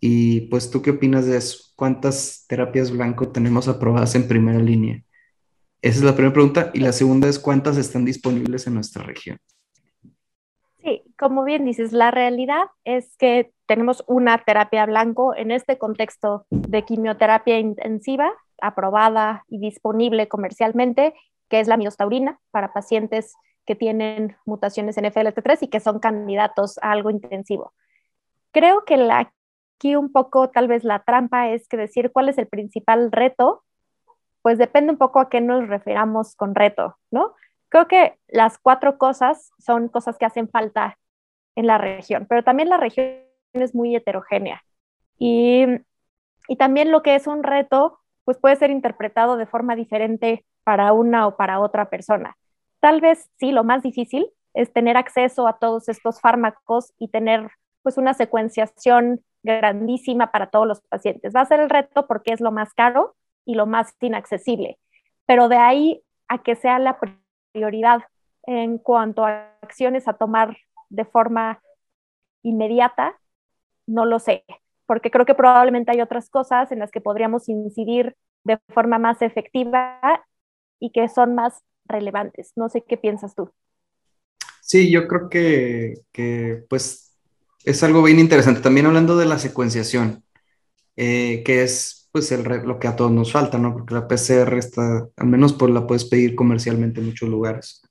Y 0.00 0.42
pues, 0.42 0.70
¿tú 0.70 0.82
qué 0.82 0.90
opinas 0.90 1.26
de 1.26 1.36
eso? 1.38 1.72
¿Cuántas 1.76 2.44
terapias 2.46 2.90
blanco 2.90 3.28
tenemos 3.28 3.68
aprobadas 3.68 4.14
en 4.14 4.28
primera 4.28 4.58
línea? 4.58 5.02
Esa 5.82 5.98
es 5.98 6.04
la 6.04 6.14
primera 6.14 6.32
pregunta. 6.32 6.70
Y 6.74 6.80
la 6.80 6.92
segunda 6.92 7.28
es, 7.28 7.38
¿cuántas 7.38 7.76
están 7.76 8.04
disponibles 8.04 8.66
en 8.66 8.74
nuestra 8.74 9.02
región? 9.02 9.38
Sí, 10.84 11.02
como 11.18 11.44
bien 11.44 11.64
dices, 11.64 11.94
la 11.94 12.10
realidad 12.10 12.64
es 12.84 13.16
que 13.16 13.52
tenemos 13.64 14.04
una 14.06 14.44
terapia 14.44 14.84
blanco 14.84 15.34
en 15.34 15.50
este 15.50 15.78
contexto 15.78 16.44
de 16.50 16.84
quimioterapia 16.84 17.58
intensiva 17.58 18.30
aprobada 18.60 19.44
y 19.48 19.58
disponible 19.60 20.28
comercialmente, 20.28 21.14
que 21.48 21.60
es 21.60 21.68
la 21.68 21.78
miostaurina 21.78 22.38
para 22.50 22.74
pacientes 22.74 23.32
que 23.64 23.74
tienen 23.74 24.36
mutaciones 24.44 24.98
en 24.98 25.06
FLT3 25.06 25.62
y 25.62 25.68
que 25.68 25.80
son 25.80 26.00
candidatos 26.00 26.78
a 26.82 26.92
algo 26.92 27.08
intensivo. 27.08 27.72
Creo 28.52 28.84
que 28.84 29.08
aquí 29.10 29.96
un 29.96 30.12
poco 30.12 30.50
tal 30.50 30.68
vez 30.68 30.84
la 30.84 31.02
trampa 31.02 31.48
es 31.48 31.66
que 31.66 31.78
decir 31.78 32.12
cuál 32.12 32.28
es 32.28 32.36
el 32.36 32.46
principal 32.46 33.10
reto, 33.10 33.64
pues 34.42 34.58
depende 34.58 34.92
un 34.92 34.98
poco 34.98 35.20
a 35.20 35.30
qué 35.30 35.40
nos 35.40 35.66
referamos 35.66 36.36
con 36.36 36.54
reto, 36.54 36.98
¿no? 37.10 37.34
Creo 37.74 37.88
que 37.88 38.16
las 38.28 38.56
cuatro 38.56 38.98
cosas 38.98 39.50
son 39.58 39.88
cosas 39.88 40.16
que 40.16 40.24
hacen 40.24 40.48
falta 40.48 40.96
en 41.56 41.66
la 41.66 41.76
región, 41.76 42.24
pero 42.28 42.44
también 42.44 42.68
la 42.68 42.76
región 42.76 43.16
es 43.52 43.74
muy 43.74 43.96
heterogénea. 43.96 44.62
Y, 45.18 45.64
y 46.46 46.54
también 46.54 46.92
lo 46.92 47.02
que 47.02 47.16
es 47.16 47.26
un 47.26 47.42
reto, 47.42 47.98
pues 48.24 48.38
puede 48.38 48.54
ser 48.54 48.70
interpretado 48.70 49.36
de 49.36 49.46
forma 49.46 49.74
diferente 49.74 50.44
para 50.62 50.92
una 50.92 51.26
o 51.26 51.36
para 51.36 51.58
otra 51.58 51.90
persona. 51.90 52.36
Tal 52.78 53.00
vez 53.00 53.28
sí, 53.40 53.50
lo 53.50 53.64
más 53.64 53.82
difícil 53.82 54.30
es 54.52 54.72
tener 54.72 54.96
acceso 54.96 55.48
a 55.48 55.58
todos 55.58 55.88
estos 55.88 56.20
fármacos 56.20 56.92
y 56.96 57.08
tener 57.08 57.50
pues 57.82 57.98
una 57.98 58.14
secuenciación 58.14 59.24
grandísima 59.42 60.30
para 60.30 60.46
todos 60.46 60.68
los 60.68 60.80
pacientes. 60.82 61.34
Va 61.34 61.40
a 61.40 61.46
ser 61.46 61.58
el 61.58 61.70
reto 61.70 62.06
porque 62.06 62.34
es 62.34 62.40
lo 62.40 62.52
más 62.52 62.72
caro 62.72 63.16
y 63.44 63.56
lo 63.56 63.66
más 63.66 63.96
inaccesible, 64.00 64.78
pero 65.26 65.48
de 65.48 65.56
ahí 65.56 66.04
a 66.28 66.40
que 66.44 66.54
sea 66.54 66.78
la 66.78 67.00
prioridad 67.54 68.02
en 68.46 68.78
cuanto 68.78 69.24
a 69.24 69.48
acciones 69.62 70.08
a 70.08 70.14
tomar 70.14 70.58
de 70.90 71.04
forma 71.04 71.62
inmediata, 72.42 73.18
no 73.86 74.04
lo 74.04 74.18
sé, 74.18 74.44
porque 74.86 75.10
creo 75.10 75.24
que 75.24 75.34
probablemente 75.34 75.92
hay 75.92 76.00
otras 76.00 76.28
cosas 76.28 76.72
en 76.72 76.80
las 76.80 76.90
que 76.90 77.00
podríamos 77.00 77.48
incidir 77.48 78.16
de 78.42 78.58
forma 78.74 78.98
más 78.98 79.22
efectiva 79.22 80.00
y 80.80 80.90
que 80.90 81.08
son 81.08 81.34
más 81.34 81.62
relevantes. 81.86 82.52
No 82.56 82.68
sé 82.68 82.82
qué 82.82 82.96
piensas 82.96 83.34
tú. 83.34 83.50
Sí, 84.60 84.90
yo 84.90 85.06
creo 85.06 85.28
que, 85.30 85.94
que 86.12 86.64
pues 86.68 87.16
es 87.64 87.82
algo 87.82 88.02
bien 88.02 88.18
interesante. 88.18 88.60
También 88.60 88.86
hablando 88.86 89.16
de 89.16 89.26
la 89.26 89.38
secuenciación, 89.38 90.24
eh, 90.96 91.42
que 91.44 91.62
es 91.62 92.03
pues 92.14 92.30
el, 92.30 92.44
lo 92.44 92.78
que 92.78 92.86
a 92.86 92.94
todos 92.94 93.10
nos 93.10 93.32
falta, 93.32 93.58
¿no? 93.58 93.72
Porque 93.72 93.92
la 93.92 94.06
PCR 94.06 94.56
está, 94.56 95.08
al 95.16 95.26
menos 95.26 95.52
pues 95.52 95.72
la 95.72 95.84
puedes 95.84 96.04
pedir 96.04 96.36
comercialmente 96.36 97.00
en 97.00 97.06
muchos 97.06 97.28
lugares. 97.28 97.82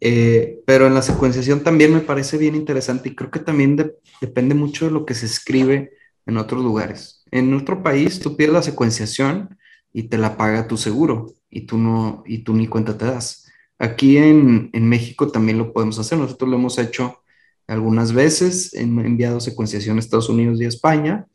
Eh, 0.00 0.58
pero 0.66 0.88
en 0.88 0.94
la 0.94 1.02
secuenciación 1.02 1.62
también 1.62 1.94
me 1.94 2.00
parece 2.00 2.38
bien 2.38 2.56
interesante 2.56 3.08
y 3.08 3.14
creo 3.14 3.30
que 3.30 3.38
también 3.38 3.76
depende 4.20 4.56
mucho 4.56 4.86
de 4.86 4.90
lo 4.90 5.06
que 5.06 5.14
se 5.14 5.26
escribe 5.26 5.92
en 6.26 6.38
otros 6.38 6.60
lugares. 6.60 7.22
En 7.30 7.54
otro 7.54 7.84
país 7.84 8.18
tú 8.18 8.36
pides 8.36 8.52
la 8.52 8.62
secuenciación 8.62 9.56
y 9.92 10.04
te 10.08 10.18
la 10.18 10.36
paga 10.36 10.66
tu 10.66 10.76
seguro 10.76 11.32
y 11.48 11.60
tú 11.60 11.78
no 11.78 12.24
y 12.26 12.38
tú 12.38 12.54
ni 12.54 12.66
cuenta 12.66 12.98
te 12.98 13.04
das. 13.04 13.46
Aquí 13.78 14.16
en, 14.16 14.70
en 14.72 14.88
México 14.88 15.28
también 15.28 15.56
lo 15.56 15.72
podemos 15.72 16.00
hacer. 16.00 16.18
Nosotros 16.18 16.50
lo 16.50 16.56
hemos 16.56 16.80
hecho 16.80 17.22
algunas 17.68 18.12
veces, 18.12 18.74
hemos 18.74 19.04
enviado 19.04 19.38
secuenciación 19.38 19.98
a 19.98 20.00
Estados 20.00 20.28
Unidos 20.28 20.60
y 20.60 20.64
a 20.64 20.68
España 20.68 21.28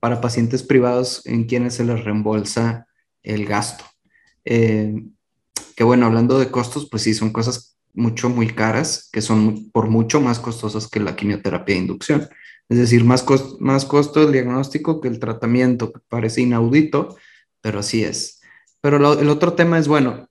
para 0.00 0.20
pacientes 0.20 0.62
privados 0.62 1.26
en 1.26 1.44
quienes 1.44 1.74
se 1.74 1.84
les 1.84 2.04
reembolsa 2.04 2.86
el 3.22 3.46
gasto. 3.46 3.84
Eh, 4.44 4.94
que 5.76 5.84
bueno, 5.84 6.06
hablando 6.06 6.38
de 6.38 6.50
costos, 6.50 6.88
pues 6.90 7.02
sí, 7.02 7.14
son 7.14 7.30
cosas 7.30 7.78
mucho, 7.94 8.28
muy 8.28 8.48
caras, 8.48 9.08
que 9.12 9.20
son 9.20 9.70
por 9.70 9.88
mucho 9.88 10.20
más 10.20 10.38
costosas 10.38 10.88
que 10.88 11.00
la 11.00 11.16
quimioterapia 11.16 11.74
de 11.74 11.80
inducción. 11.80 12.28
Es 12.68 12.78
decir, 12.78 13.04
más, 13.04 13.24
más 13.60 13.84
costo 13.84 14.22
el 14.22 14.32
diagnóstico 14.32 15.00
que 15.00 15.08
el 15.08 15.18
tratamiento, 15.18 15.92
que 15.92 16.00
parece 16.08 16.42
inaudito, 16.42 17.16
pero 17.60 17.80
así 17.80 18.04
es. 18.04 18.40
Pero 18.80 18.96
el 19.18 19.28
otro 19.28 19.54
tema 19.54 19.78
es, 19.78 19.88
bueno, 19.88 20.28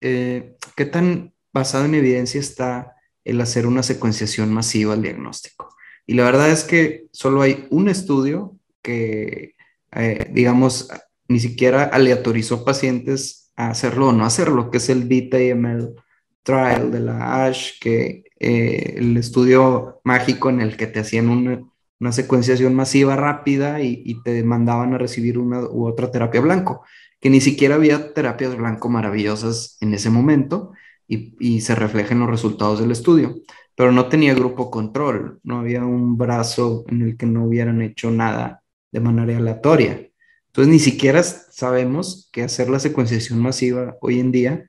eh, 0.00 0.56
¿qué 0.76 0.84
tan 0.84 1.34
basado 1.52 1.86
en 1.86 1.94
evidencia 1.94 2.40
está 2.40 2.94
el 3.24 3.40
hacer 3.40 3.66
una 3.66 3.82
secuenciación 3.82 4.52
masiva 4.52 4.94
al 4.94 5.02
diagnóstico? 5.02 5.74
Y 6.06 6.14
la 6.14 6.24
verdad 6.24 6.50
es 6.50 6.64
que 6.64 7.06
solo 7.12 7.42
hay 7.42 7.66
un 7.70 7.88
estudio 7.88 8.57
que, 8.82 9.54
eh, 9.92 10.30
digamos, 10.32 10.88
ni 11.28 11.40
siquiera 11.40 11.84
aleatorizó 11.84 12.64
pacientes 12.64 13.52
a 13.56 13.70
hacerlo 13.70 14.08
o 14.08 14.12
no 14.12 14.24
hacerlo, 14.24 14.70
que 14.70 14.78
es 14.78 14.88
el 14.88 15.04
BTML 15.04 15.94
trial 16.42 16.90
de 16.90 17.00
la 17.00 17.44
ASH, 17.46 17.78
que 17.80 18.24
eh, 18.40 18.94
el 18.96 19.16
estudio 19.16 20.00
mágico 20.04 20.48
en 20.48 20.60
el 20.60 20.76
que 20.76 20.86
te 20.86 21.00
hacían 21.00 21.28
una, 21.28 21.60
una 22.00 22.12
secuenciación 22.12 22.74
masiva 22.74 23.16
rápida 23.16 23.82
y, 23.82 24.22
te 24.22 24.42
mandaban 24.44 24.94
a 24.94 24.98
recibir 24.98 25.38
una 25.38 25.60
u 25.62 25.86
otra 25.86 26.10
terapia 26.10 26.40
blanco, 26.40 26.82
que 27.20 27.30
ni 27.30 27.40
siquiera 27.40 27.74
había 27.74 28.14
terapias 28.14 28.56
blanco 28.56 28.88
maravillosas 28.88 29.76
en 29.80 29.94
ese 29.94 30.10
momento 30.10 30.72
y, 31.06 31.34
y 31.40 31.60
se 31.60 31.74
reflejan 31.74 32.20
los 32.20 32.30
resultados 32.30 32.80
del 32.80 32.92
estudio, 32.92 33.36
pero 33.74 33.92
no 33.92 34.08
tenía 34.08 34.34
grupo 34.34 34.70
control, 34.70 35.40
no 35.42 35.60
había 35.60 35.84
un 35.84 36.16
brazo 36.16 36.84
en 36.88 37.02
el 37.02 37.16
que 37.16 37.26
no 37.26 37.44
hubieran 37.44 37.82
hecho 37.82 38.10
nada 38.10 38.62
de 38.90 39.00
manera 39.00 39.36
aleatoria. 39.36 40.10
Entonces, 40.46 40.72
ni 40.72 40.78
siquiera 40.78 41.22
sabemos 41.22 42.28
que 42.32 42.42
hacer 42.42 42.68
la 42.70 42.80
secuenciación 42.80 43.40
masiva 43.40 43.96
hoy 44.00 44.20
en 44.20 44.32
día 44.32 44.68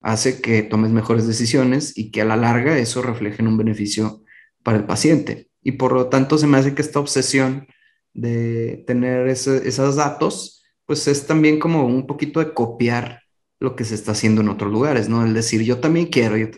hace 0.00 0.40
que 0.40 0.62
tomes 0.62 0.90
mejores 0.90 1.26
decisiones 1.26 1.96
y 1.96 2.10
que 2.10 2.22
a 2.22 2.24
la 2.24 2.36
larga 2.36 2.78
eso 2.78 3.02
refleje 3.02 3.42
en 3.42 3.48
un 3.48 3.58
beneficio 3.58 4.22
para 4.62 4.78
el 4.78 4.84
paciente. 4.84 5.50
Y 5.62 5.72
por 5.72 5.92
lo 5.92 6.08
tanto, 6.08 6.38
se 6.38 6.46
me 6.46 6.56
hace 6.56 6.74
que 6.74 6.82
esta 6.82 7.00
obsesión 7.00 7.66
de 8.14 8.82
tener 8.86 9.28
esos 9.28 9.96
datos, 9.96 10.64
pues 10.86 11.06
es 11.06 11.26
también 11.26 11.60
como 11.60 11.86
un 11.86 12.06
poquito 12.06 12.40
de 12.40 12.54
copiar 12.54 13.22
lo 13.60 13.76
que 13.76 13.84
se 13.84 13.94
está 13.94 14.12
haciendo 14.12 14.40
en 14.40 14.48
otros 14.48 14.72
lugares, 14.72 15.10
¿no? 15.10 15.22
El 15.24 15.34
decir, 15.34 15.62
yo 15.62 15.80
también 15.80 16.06
quiero, 16.06 16.38
yo 16.38 16.48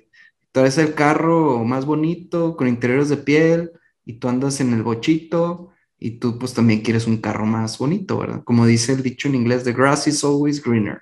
traes 0.52 0.78
el 0.78 0.94
carro 0.94 1.64
más 1.64 1.84
bonito, 1.84 2.56
con 2.56 2.68
interiores 2.68 3.08
de 3.08 3.16
piel, 3.16 3.72
y 4.04 4.14
tú 4.14 4.28
andas 4.28 4.60
en 4.60 4.72
el 4.72 4.84
bochito, 4.84 5.71
y 6.02 6.18
tú 6.18 6.38
pues 6.38 6.52
también 6.52 6.80
quieres 6.80 7.06
un 7.06 7.18
carro 7.18 7.46
más 7.46 7.78
bonito, 7.78 8.18
¿verdad? 8.18 8.42
Como 8.44 8.66
dice 8.66 8.92
el 8.92 9.02
dicho 9.02 9.28
en 9.28 9.36
inglés, 9.36 9.62
the 9.62 9.72
grass 9.72 10.08
is 10.08 10.24
always 10.24 10.62
greener. 10.62 11.00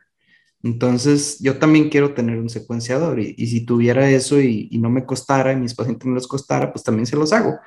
Entonces, 0.62 1.38
yo 1.40 1.56
también 1.56 1.88
quiero 1.88 2.12
tener 2.12 2.38
un 2.38 2.50
secuenciador 2.50 3.18
y, 3.18 3.34
si 3.46 3.64
tuviera 3.64 4.10
eso 4.10 4.38
y, 4.40 4.68
no 4.78 4.90
me 4.90 5.06
costara 5.06 5.54
y 5.54 5.56
mis 5.56 5.74
pacientes 5.74 6.06
no 6.06 6.14
les 6.14 6.26
costara, 6.26 6.70
pues 6.70 6.84
también 6.84 7.06
se 7.06 7.16
los 7.16 7.32
hago. 7.32 7.58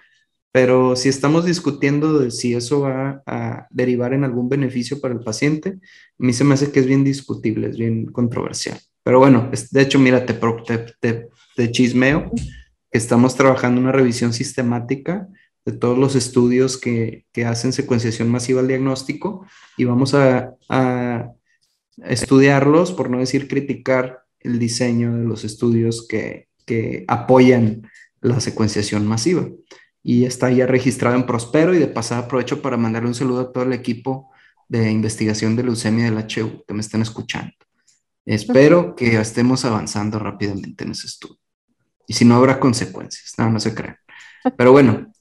Pero 0.52 0.96
si 0.96 1.10
estamos 1.10 1.46
discutiendo 1.46 2.20
de 2.20 2.30
si 2.30 2.54
eso 2.54 2.82
va 2.82 3.24
a 3.26 3.68
derivar 3.72 4.14
en 4.14 4.24
algún 4.24 4.48
beneficio 4.48 5.02
para 5.02 5.16
el 5.16 5.22
paciente, 5.22 5.70
a 5.70 5.80
mí 6.20 6.34
se 6.34 6.44
me 6.44 6.54
hace 6.54 6.72
que 6.72 6.82
es 6.82 6.86
bien 6.86 7.04
discutible, 7.04 7.68
es 7.70 7.78
bien 7.78 8.06
controversial. 8.06 8.80
Pero 9.02 9.18
bueno, 9.18 9.50
de 9.72 9.82
hecho, 9.82 9.98
mira, 9.98 10.24
te, 10.24 10.36
te, 11.02 11.30
te 11.56 11.72
chismeo 11.72 12.32
estamos 12.94 13.36
trabajando 13.36 13.82
una 13.82 13.92
revisión 13.92 14.34
sistemática 14.34 15.28
de 15.66 15.72
todos 15.72 15.98
los 15.98 16.16
estudios 16.16 16.78
que, 16.78 17.26
que 17.32 17.46
hacen 17.46 17.74
secuenciación 17.74 18.30
masiva 18.30 18.60
al 18.60 18.68
diagnóstico 18.68 19.46
y 19.78 19.86
vamos 19.86 20.14
a, 20.14 20.56
a, 20.70 21.32
estudiarlos, 22.04 22.92
por 22.92 23.10
no 23.10 23.20
decir 23.20 23.48
criticar 23.48 24.24
el 24.40 24.60
diseño 24.60 25.16
de 25.16 25.24
los 25.26 25.44
estudios 25.44 26.08
que, 26.08 26.48
que 26.66 27.06
apoyan 27.08 27.88
la 28.22 28.40
secuenciación 28.40 29.08
masiva. 29.08 29.48
Y 30.02 30.26
está 30.26 30.52
ya 30.52 30.66
registrado 30.66 31.16
en 31.16 31.26
Prospero 31.26 31.74
y 31.74 31.80
de 31.80 31.88
pasada 31.88 32.22
aprovecho 32.22 32.62
para 32.62 32.78
mandarle 32.78 33.10
un 33.10 33.16
saludo 33.16 33.42
a 33.42 33.52
todo 33.54 33.64
el 33.64 33.74
equipo 33.74 34.32
de 34.68 34.92
investigación 34.92 35.56
de 35.56 35.64
leucemia 35.64 36.06
del 36.06 36.18
HU 36.18 36.66
que 36.68 36.74
me 36.74 36.82
estén 36.82 37.02
escuchando. 37.02 37.54
Espero 38.26 38.96
que 38.96 39.20
estemos 39.20 39.66
avanzando 39.66 40.18
rápidamente 40.18 40.84
en 40.84 40.92
ese 40.92 41.08
estudio. 41.08 41.40
Y 42.08 42.14
si 42.14 42.26
no, 42.26 42.36
habrá 42.36 42.60
consecuencias. 42.60 43.34
No, 43.38 43.50
no 43.50 43.60
se 43.60 43.74
crean. 43.74 43.98
Pero 44.58 44.72
bueno, 44.72 45.12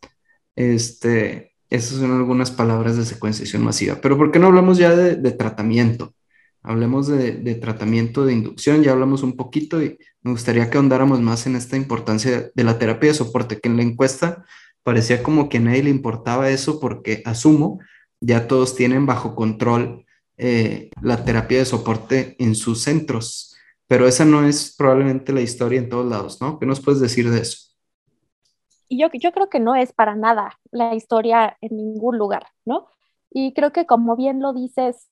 este, 0.56 1.52
esas 1.70 1.98
son 1.98 2.12
algunas 2.12 2.50
palabras 2.50 2.96
de 2.96 3.04
secuenciación 3.04 3.64
masiva. 3.64 3.98
Pero 4.02 4.16
¿por 4.18 4.30
qué 4.30 4.38
no 4.38 4.48
hablamos 4.48 4.78
ya 4.78 4.94
de, 4.94 5.30
tratamiento? 5.32 6.14
Hablemos 6.62 7.08
de, 7.08 7.54
tratamiento 7.56 8.24
de 8.24 8.34
inducción, 8.34 8.82
ya 8.82 8.92
hablamos 8.92 9.22
un 9.22 9.36
poquito 9.36 9.82
y 9.82 9.98
me 10.22 10.32
gustaría 10.32 10.70
que 10.70 10.76
ahondáramos 10.76 11.20
más 11.20 11.46
en 11.46 11.56
esta 11.56 11.76
importancia 11.76 12.50
de 12.54 12.64
la 12.64 12.78
terapia 12.78 13.08
de 13.08 13.14
soporte, 13.14 13.58
que 13.58 13.68
en 13.68 13.76
la 13.78 13.82
encuesta 13.82 14.44
parecía 14.82 15.22
como 15.22 15.48
que 15.48 15.58
a 15.58 15.60
nadie 15.60 15.82
le 15.82 15.90
importaba 15.90 16.50
eso 16.50 16.78
porque 16.78 17.22
asumo, 17.24 17.80
ya 18.20 18.46
todos 18.46 18.76
tienen 18.76 19.06
bajo 19.06 19.34
control 19.34 20.04
eh, 20.36 20.90
la 21.00 21.24
terapia 21.24 21.58
de 21.58 21.64
soporte 21.64 22.36
en 22.38 22.54
sus 22.54 22.82
centros, 22.82 23.56
pero 23.88 24.06
esa 24.06 24.24
no 24.24 24.46
es 24.46 24.74
probablemente 24.76 25.32
la 25.32 25.40
historia 25.40 25.80
en 25.80 25.88
todos 25.88 26.08
lados, 26.08 26.40
¿no? 26.40 26.58
¿Qué 26.58 26.66
nos 26.66 26.80
puedes 26.80 27.00
decir 27.00 27.30
de 27.30 27.40
eso? 27.40 27.71
Yo, 28.98 29.08
yo 29.12 29.32
creo 29.32 29.48
que 29.48 29.60
no 29.60 29.74
es 29.74 29.92
para 29.92 30.14
nada 30.14 30.58
la 30.70 30.94
historia 30.94 31.56
en 31.60 31.76
ningún 31.76 32.18
lugar, 32.18 32.46
¿no? 32.64 32.86
Y 33.30 33.54
creo 33.54 33.72
que 33.72 33.86
como 33.86 34.16
bien 34.16 34.40
lo 34.40 34.52
dices, 34.52 35.08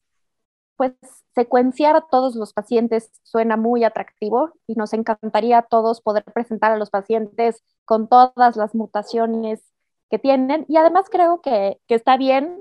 pues 0.76 0.92
secuenciar 1.34 1.96
a 1.96 2.02
todos 2.02 2.36
los 2.36 2.52
pacientes 2.52 3.10
suena 3.22 3.56
muy 3.56 3.84
atractivo 3.84 4.52
y 4.66 4.74
nos 4.74 4.92
encantaría 4.92 5.58
a 5.58 5.62
todos 5.62 6.00
poder 6.00 6.24
presentar 6.24 6.72
a 6.72 6.78
los 6.78 6.90
pacientes 6.90 7.62
con 7.84 8.08
todas 8.08 8.56
las 8.56 8.74
mutaciones 8.74 9.62
que 10.10 10.18
tienen. 10.18 10.64
Y 10.68 10.76
además 10.76 11.06
creo 11.10 11.40
que, 11.40 11.80
que 11.86 11.94
está 11.94 12.16
bien 12.16 12.58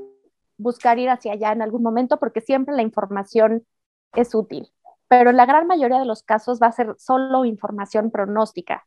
buscar 0.57 0.99
ir 0.99 1.09
hacia 1.09 1.33
allá 1.33 1.51
en 1.51 1.61
algún 1.61 1.83
momento 1.83 2.17
porque 2.17 2.41
siempre 2.41 2.75
la 2.75 2.81
información 2.81 3.65
es 4.13 4.35
útil, 4.35 4.71
pero 5.07 5.29
en 5.29 5.37
la 5.37 5.45
gran 5.45 5.67
mayoría 5.67 5.99
de 5.99 6.05
los 6.05 6.23
casos 6.23 6.59
va 6.61 6.67
a 6.67 6.71
ser 6.71 6.95
solo 6.97 7.45
información 7.45 8.11
pronóstica 8.11 8.85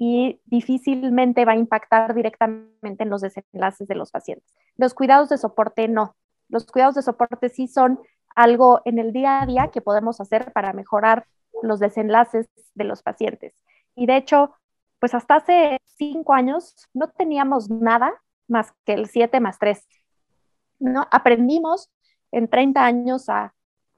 y 0.00 0.40
difícilmente 0.46 1.44
va 1.44 1.52
a 1.52 1.56
impactar 1.56 2.14
directamente 2.14 3.02
en 3.02 3.10
los 3.10 3.20
desenlaces 3.20 3.88
de 3.88 3.96
los 3.96 4.12
pacientes. 4.12 4.48
Los 4.76 4.94
cuidados 4.94 5.28
de 5.28 5.38
soporte 5.38 5.88
no. 5.88 6.14
Los 6.48 6.66
cuidados 6.66 6.94
de 6.94 7.02
soporte 7.02 7.48
sí 7.48 7.66
son 7.66 7.98
algo 8.36 8.80
en 8.84 9.00
el 9.00 9.12
día 9.12 9.42
a 9.42 9.46
día 9.46 9.70
que 9.72 9.80
podemos 9.80 10.20
hacer 10.20 10.52
para 10.52 10.72
mejorar 10.72 11.26
los 11.62 11.80
desenlaces 11.80 12.48
de 12.74 12.84
los 12.84 13.02
pacientes. 13.02 13.60
Y 13.96 14.06
de 14.06 14.16
hecho, 14.16 14.54
pues 15.00 15.14
hasta 15.14 15.34
hace 15.34 15.78
cinco 15.96 16.32
años 16.32 16.76
no 16.94 17.08
teníamos 17.08 17.68
nada 17.68 18.22
más 18.46 18.72
que 18.84 18.92
el 18.92 19.08
7 19.08 19.40
más 19.40 19.58
3. 19.58 19.84
¿no? 20.78 21.08
Aprendimos 21.10 21.90
en 22.30 22.48
30 22.48 22.84
años 22.84 23.28
a 23.28 23.52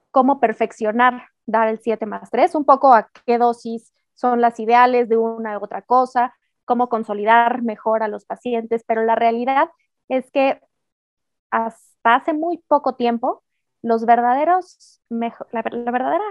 cómo 0.09 0.39
perfeccionar 0.39 1.27
dar 1.45 1.67
el 1.67 1.79
7 1.79 2.07
más 2.07 2.31
3, 2.31 2.55
un 2.55 2.65
poco 2.65 2.91
a 2.91 3.11
qué 3.27 3.37
dosis 3.37 3.93
son 4.21 4.39
las 4.39 4.59
ideales 4.59 5.09
de 5.09 5.17
una 5.17 5.57
u 5.57 5.63
otra 5.63 5.81
cosa, 5.81 6.35
cómo 6.63 6.89
consolidar 6.89 7.63
mejor 7.63 8.03
a 8.03 8.07
los 8.07 8.25
pacientes, 8.25 8.83
pero 8.87 9.03
la 9.03 9.15
realidad 9.15 9.69
es 10.09 10.29
que 10.31 10.61
hasta 11.49 12.15
hace 12.15 12.33
muy 12.33 12.59
poco 12.67 12.95
tiempo, 12.95 13.43
los 13.81 14.05
verdaderos, 14.05 15.01
la, 15.09 15.61
verdadera 15.63 16.23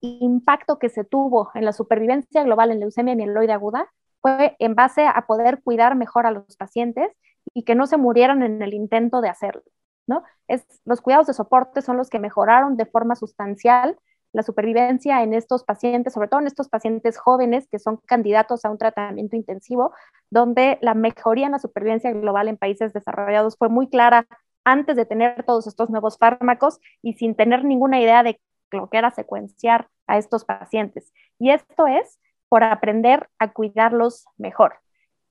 impacto 0.00 0.78
que 0.78 0.88
se 0.88 1.04
tuvo 1.04 1.50
en 1.54 1.64
la 1.64 1.72
supervivencia 1.72 2.44
global 2.44 2.70
en 2.70 2.80
leucemia 2.80 3.16
mieloide 3.16 3.52
aguda 3.52 3.90
fue 4.20 4.54
en 4.60 4.74
base 4.76 5.06
a 5.06 5.26
poder 5.26 5.62
cuidar 5.62 5.96
mejor 5.96 6.26
a 6.26 6.30
los 6.30 6.56
pacientes 6.56 7.10
y 7.54 7.64
que 7.64 7.74
no 7.74 7.86
se 7.86 7.96
murieran 7.96 8.42
en 8.42 8.62
el 8.62 8.72
intento 8.74 9.20
de 9.20 9.30
hacerlo, 9.30 9.62
¿no? 10.06 10.22
Es, 10.46 10.64
los 10.84 11.00
cuidados 11.00 11.26
de 11.26 11.34
soporte 11.34 11.82
son 11.82 11.96
los 11.96 12.08
que 12.08 12.20
mejoraron 12.20 12.76
de 12.76 12.86
forma 12.86 13.16
sustancial 13.16 13.98
la 14.36 14.42
supervivencia 14.42 15.22
en 15.22 15.32
estos 15.32 15.64
pacientes, 15.64 16.12
sobre 16.12 16.28
todo 16.28 16.40
en 16.40 16.46
estos 16.46 16.68
pacientes 16.68 17.16
jóvenes 17.16 17.66
que 17.68 17.78
son 17.78 17.96
candidatos 18.04 18.66
a 18.66 18.70
un 18.70 18.76
tratamiento 18.76 19.34
intensivo, 19.34 19.94
donde 20.28 20.78
la 20.82 20.92
mejoría 20.92 21.46
en 21.46 21.52
la 21.52 21.58
supervivencia 21.58 22.12
global 22.12 22.48
en 22.48 22.58
países 22.58 22.92
desarrollados 22.92 23.56
fue 23.56 23.70
muy 23.70 23.88
clara 23.88 24.26
antes 24.62 24.94
de 24.94 25.06
tener 25.06 25.42
todos 25.44 25.66
estos 25.66 25.88
nuevos 25.88 26.18
fármacos 26.18 26.80
y 27.00 27.14
sin 27.14 27.34
tener 27.34 27.64
ninguna 27.64 27.98
idea 27.98 28.22
de 28.22 28.38
lo 28.72 28.90
que 28.90 28.98
era 28.98 29.10
secuenciar 29.10 29.88
a 30.06 30.18
estos 30.18 30.44
pacientes. 30.44 31.14
Y 31.38 31.48
esto 31.48 31.86
es 31.86 32.18
por 32.50 32.62
aprender 32.62 33.30
a 33.38 33.54
cuidarlos 33.54 34.26
mejor. 34.36 34.80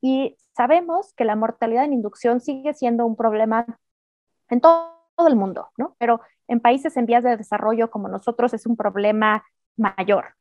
Y 0.01 0.35
sabemos 0.55 1.13
que 1.13 1.25
la 1.25 1.35
mortalidad 1.35 1.85
en 1.85 1.93
inducción 1.93 2.41
sigue 2.41 2.73
siendo 2.73 3.05
un 3.05 3.15
problema 3.15 3.67
en 4.49 4.61
todo, 4.61 4.94
el 5.27 5.35
mundo, 5.35 5.69
¿no? 5.77 5.95
Pero 5.97 6.21
en 6.47 6.59
países 6.59 6.97
en 6.97 7.05
vías 7.05 7.23
de 7.23 7.37
desarrollo 7.37 7.89
como 7.89 8.07
nosotros 8.07 8.53
es 8.53 8.65
un 8.65 8.75
problema 8.75 9.43
mayor. 9.77 10.35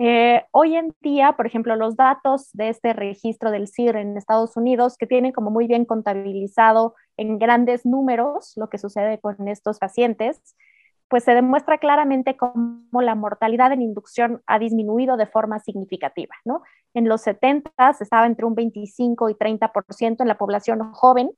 Eh, 0.00 0.44
hoy 0.52 0.76
en 0.76 0.94
día, 1.00 1.32
por 1.32 1.46
ejemplo, 1.46 1.74
los 1.74 1.96
datos 1.96 2.50
de 2.52 2.68
este 2.68 2.92
registro 2.92 3.50
del 3.50 3.66
CIR 3.66 3.96
en 3.96 4.16
Estados 4.16 4.56
Unidos, 4.56 4.96
que 4.96 5.08
tienen 5.08 5.32
como 5.32 5.50
muy 5.50 5.66
bien 5.66 5.84
contabilizado 5.84 6.94
en 7.16 7.38
grandes 7.38 7.84
números 7.84 8.52
lo 8.56 8.68
que 8.68 8.78
sucede 8.78 9.18
con 9.18 9.48
estos 9.48 9.78
pacientes, 9.80 10.40
pues 11.08 11.24
se 11.24 11.34
demuestra 11.34 11.78
claramente 11.78 12.36
cómo 12.36 13.02
la 13.02 13.14
mortalidad 13.14 13.72
en 13.72 13.82
inducción 13.82 14.42
ha 14.46 14.58
disminuido 14.58 15.16
de 15.16 15.26
forma 15.26 15.58
significativa, 15.58 16.34
¿no? 16.44 16.62
En 16.94 17.08
los 17.08 17.22
70 17.22 17.70
estaba 17.98 18.26
entre 18.26 18.44
un 18.44 18.54
25 18.54 19.30
y 19.30 19.34
30% 19.34 20.20
en 20.20 20.28
la 20.28 20.38
población 20.38 20.92
joven 20.92 21.30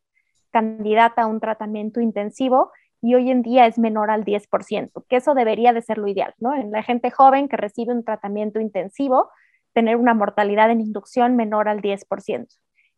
candidata 0.51 1.23
a 1.23 1.27
un 1.27 1.41
tratamiento 1.41 2.01
intensivo 2.01 2.73
y 3.03 3.15
hoy 3.15 3.31
en 3.31 3.43
día 3.43 3.67
es 3.67 3.79
menor 3.79 4.11
al 4.11 4.25
10%, 4.25 5.05
que 5.09 5.17
eso 5.17 5.35
debería 5.35 5.73
de 5.73 5.83
ser 5.83 5.99
lo 5.99 6.09
ideal, 6.09 6.35
¿no? 6.39 6.55
En 6.55 6.71
la 6.71 6.83
gente 6.83 7.11
joven 7.11 7.49
que 7.49 7.57
recibe 7.57 7.95
un 7.95 8.05
tratamiento 8.05 8.61
intensivo, 8.61 9.31
tener 9.73 9.97
una 9.97 10.15
mortalidad 10.15 10.71
en 10.71 10.81
inducción 10.81 11.37
menor 11.37 11.69
al 11.69 11.81
10%. 11.81 12.47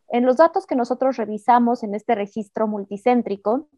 En 0.08 0.26
los 0.26 0.36
datos 0.36 0.66
que 0.66 0.74
nosotros 0.74 1.16
revisamos 1.16 1.82
en 1.82 1.94
este 1.94 2.14
registro 2.14 2.66
multicéntrico, 2.66 3.68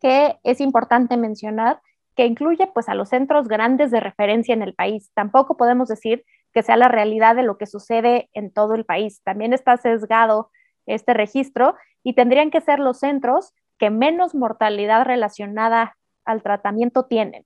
que 0.00 0.38
es 0.44 0.60
importante 0.60 1.16
mencionar 1.16 1.80
que 2.14 2.26
incluye 2.26 2.66
pues 2.72 2.88
a 2.88 2.94
los 2.94 3.10
centros 3.10 3.46
grandes 3.46 3.90
de 3.90 4.00
referencia 4.00 4.54
en 4.54 4.62
el 4.62 4.74
país. 4.74 5.10
Tampoco 5.14 5.56
podemos 5.56 5.88
decir 5.88 6.24
que 6.52 6.62
sea 6.62 6.76
la 6.76 6.88
realidad 6.88 7.36
de 7.36 7.42
lo 7.42 7.58
que 7.58 7.66
sucede 7.66 8.30
en 8.32 8.50
todo 8.50 8.74
el 8.74 8.86
país. 8.86 9.20
También 9.22 9.52
está 9.52 9.76
sesgado 9.76 10.50
este 10.86 11.12
registro 11.12 11.74
y 12.06 12.12
tendrían 12.12 12.52
que 12.52 12.60
ser 12.60 12.78
los 12.78 13.00
centros 13.00 13.52
que 13.78 13.90
menos 13.90 14.32
mortalidad 14.32 15.04
relacionada 15.04 15.96
al 16.24 16.40
tratamiento 16.40 17.06
tienen. 17.06 17.44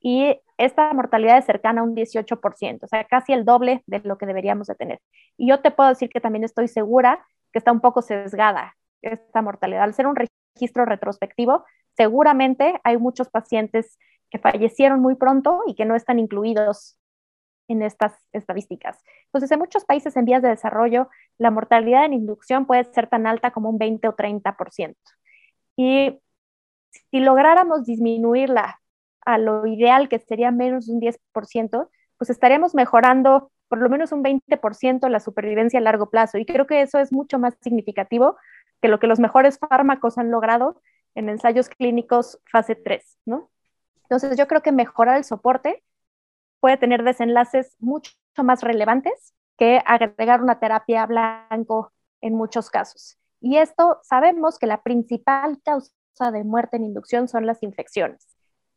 Y 0.00 0.40
esta 0.58 0.92
mortalidad 0.92 1.38
es 1.38 1.44
cercana 1.44 1.80
a 1.80 1.84
un 1.84 1.96
18%, 1.96 2.84
o 2.84 2.86
sea, 2.86 3.02
casi 3.02 3.32
el 3.32 3.44
doble 3.44 3.82
de 3.86 3.98
lo 4.04 4.16
que 4.16 4.26
deberíamos 4.26 4.68
de 4.68 4.76
tener. 4.76 5.00
Y 5.36 5.48
yo 5.48 5.58
te 5.58 5.72
puedo 5.72 5.88
decir 5.88 6.08
que 6.08 6.20
también 6.20 6.44
estoy 6.44 6.68
segura 6.68 7.26
que 7.52 7.58
está 7.58 7.72
un 7.72 7.80
poco 7.80 8.00
sesgada 8.00 8.76
esta 9.02 9.42
mortalidad. 9.42 9.82
Al 9.82 9.92
ser 9.92 10.06
un 10.06 10.14
registro 10.14 10.84
retrospectivo, 10.84 11.64
seguramente 11.96 12.80
hay 12.84 12.98
muchos 12.98 13.28
pacientes 13.28 13.98
que 14.30 14.38
fallecieron 14.38 15.00
muy 15.00 15.16
pronto 15.16 15.64
y 15.66 15.74
que 15.74 15.84
no 15.84 15.96
están 15.96 16.20
incluidos 16.20 16.96
en 17.68 17.82
estas 17.82 18.12
estadísticas. 18.32 19.02
Entonces, 19.26 19.50
en 19.50 19.58
muchos 19.58 19.84
países 19.84 20.16
en 20.16 20.24
vías 20.24 20.42
de 20.42 20.48
desarrollo, 20.48 21.08
la 21.38 21.50
mortalidad 21.50 22.04
en 22.04 22.12
inducción 22.12 22.66
puede 22.66 22.84
ser 22.84 23.08
tan 23.08 23.26
alta 23.26 23.50
como 23.50 23.70
un 23.70 23.78
20 23.78 24.08
o 24.08 24.16
30%. 24.16 24.94
Y 25.76 26.18
si 27.10 27.20
lográramos 27.20 27.84
disminuirla 27.84 28.80
a 29.24 29.38
lo 29.38 29.66
ideal, 29.66 30.08
que 30.08 30.18
sería 30.18 30.50
menos 30.50 30.86
de 30.86 30.94
un 30.94 31.00
10%, 31.00 31.90
pues 32.18 32.30
estaríamos 32.30 32.74
mejorando 32.74 33.50
por 33.68 33.78
lo 33.78 33.88
menos 33.88 34.12
un 34.12 34.22
20% 34.22 35.08
la 35.08 35.20
supervivencia 35.20 35.80
a 35.80 35.82
largo 35.82 36.10
plazo. 36.10 36.38
Y 36.38 36.46
creo 36.46 36.66
que 36.66 36.82
eso 36.82 36.98
es 36.98 37.12
mucho 37.12 37.38
más 37.38 37.54
significativo 37.60 38.36
que 38.80 38.88
lo 38.88 39.00
que 39.00 39.06
los 39.06 39.18
mejores 39.18 39.58
fármacos 39.58 40.18
han 40.18 40.30
logrado 40.30 40.80
en 41.14 41.28
ensayos 41.28 41.68
clínicos 41.68 42.38
fase 42.50 42.74
3, 42.76 43.18
¿no? 43.24 43.50
Entonces 44.02 44.36
yo 44.36 44.46
creo 44.46 44.62
que 44.62 44.70
mejorar 44.70 45.16
el 45.16 45.24
soporte 45.24 45.82
puede 46.66 46.78
tener 46.78 47.04
desenlaces 47.04 47.76
mucho 47.78 48.10
más 48.42 48.60
relevantes 48.60 49.36
que 49.56 49.80
agregar 49.86 50.42
una 50.42 50.58
terapia 50.58 51.06
blanco 51.06 51.92
en 52.20 52.34
muchos 52.34 52.70
casos. 52.70 53.20
Y 53.40 53.58
esto 53.58 54.00
sabemos 54.02 54.58
que 54.58 54.66
la 54.66 54.82
principal 54.82 55.60
causa 55.62 55.92
de 56.32 56.42
muerte 56.42 56.76
en 56.76 56.82
inducción 56.82 57.28
son 57.28 57.46
las 57.46 57.62
infecciones. 57.62 58.26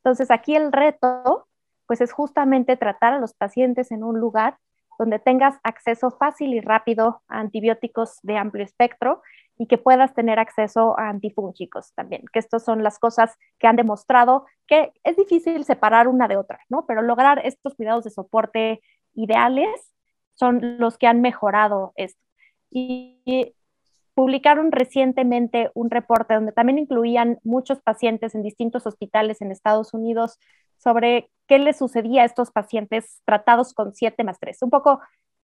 Entonces 0.04 0.30
aquí 0.30 0.54
el 0.54 0.70
reto 0.70 1.48
pues 1.88 2.00
es 2.00 2.12
justamente 2.12 2.76
tratar 2.76 3.14
a 3.14 3.18
los 3.18 3.34
pacientes 3.34 3.90
en 3.90 4.04
un 4.04 4.20
lugar 4.20 4.58
donde 5.00 5.18
tengas 5.18 5.58
acceso 5.62 6.10
fácil 6.10 6.52
y 6.52 6.60
rápido 6.60 7.22
a 7.26 7.40
antibióticos 7.40 8.18
de 8.22 8.36
amplio 8.36 8.62
espectro 8.62 9.22
y 9.56 9.66
que 9.66 9.78
puedas 9.78 10.12
tener 10.12 10.38
acceso 10.38 10.94
a 10.98 11.08
antifúngicos 11.08 11.94
también, 11.94 12.24
que 12.30 12.38
estas 12.38 12.62
son 12.66 12.82
las 12.82 12.98
cosas 12.98 13.34
que 13.58 13.66
han 13.66 13.76
demostrado 13.76 14.44
que 14.66 14.92
es 15.02 15.16
difícil 15.16 15.64
separar 15.64 16.06
una 16.06 16.28
de 16.28 16.36
otra, 16.36 16.60
¿no? 16.68 16.84
Pero 16.84 17.00
lograr 17.00 17.40
estos 17.46 17.74
cuidados 17.76 18.04
de 18.04 18.10
soporte 18.10 18.82
ideales 19.14 19.70
son 20.34 20.78
los 20.78 20.98
que 20.98 21.06
han 21.06 21.22
mejorado 21.22 21.94
esto. 21.96 22.20
Y 22.70 23.54
publicaron 24.12 24.70
recientemente 24.70 25.70
un 25.72 25.88
reporte 25.90 26.34
donde 26.34 26.52
también 26.52 26.78
incluían 26.78 27.38
muchos 27.42 27.80
pacientes 27.80 28.34
en 28.34 28.42
distintos 28.42 28.86
hospitales 28.86 29.40
en 29.40 29.50
Estados 29.50 29.94
Unidos 29.94 30.38
sobre 30.76 31.30
qué 31.50 31.58
les 31.58 31.78
sucedía 31.78 32.22
a 32.22 32.26
estos 32.26 32.52
pacientes 32.52 33.20
tratados 33.24 33.74
con 33.74 33.92
7 33.92 34.22
más 34.22 34.38
3. 34.38 34.62
Un 34.62 34.70
poco 34.70 35.00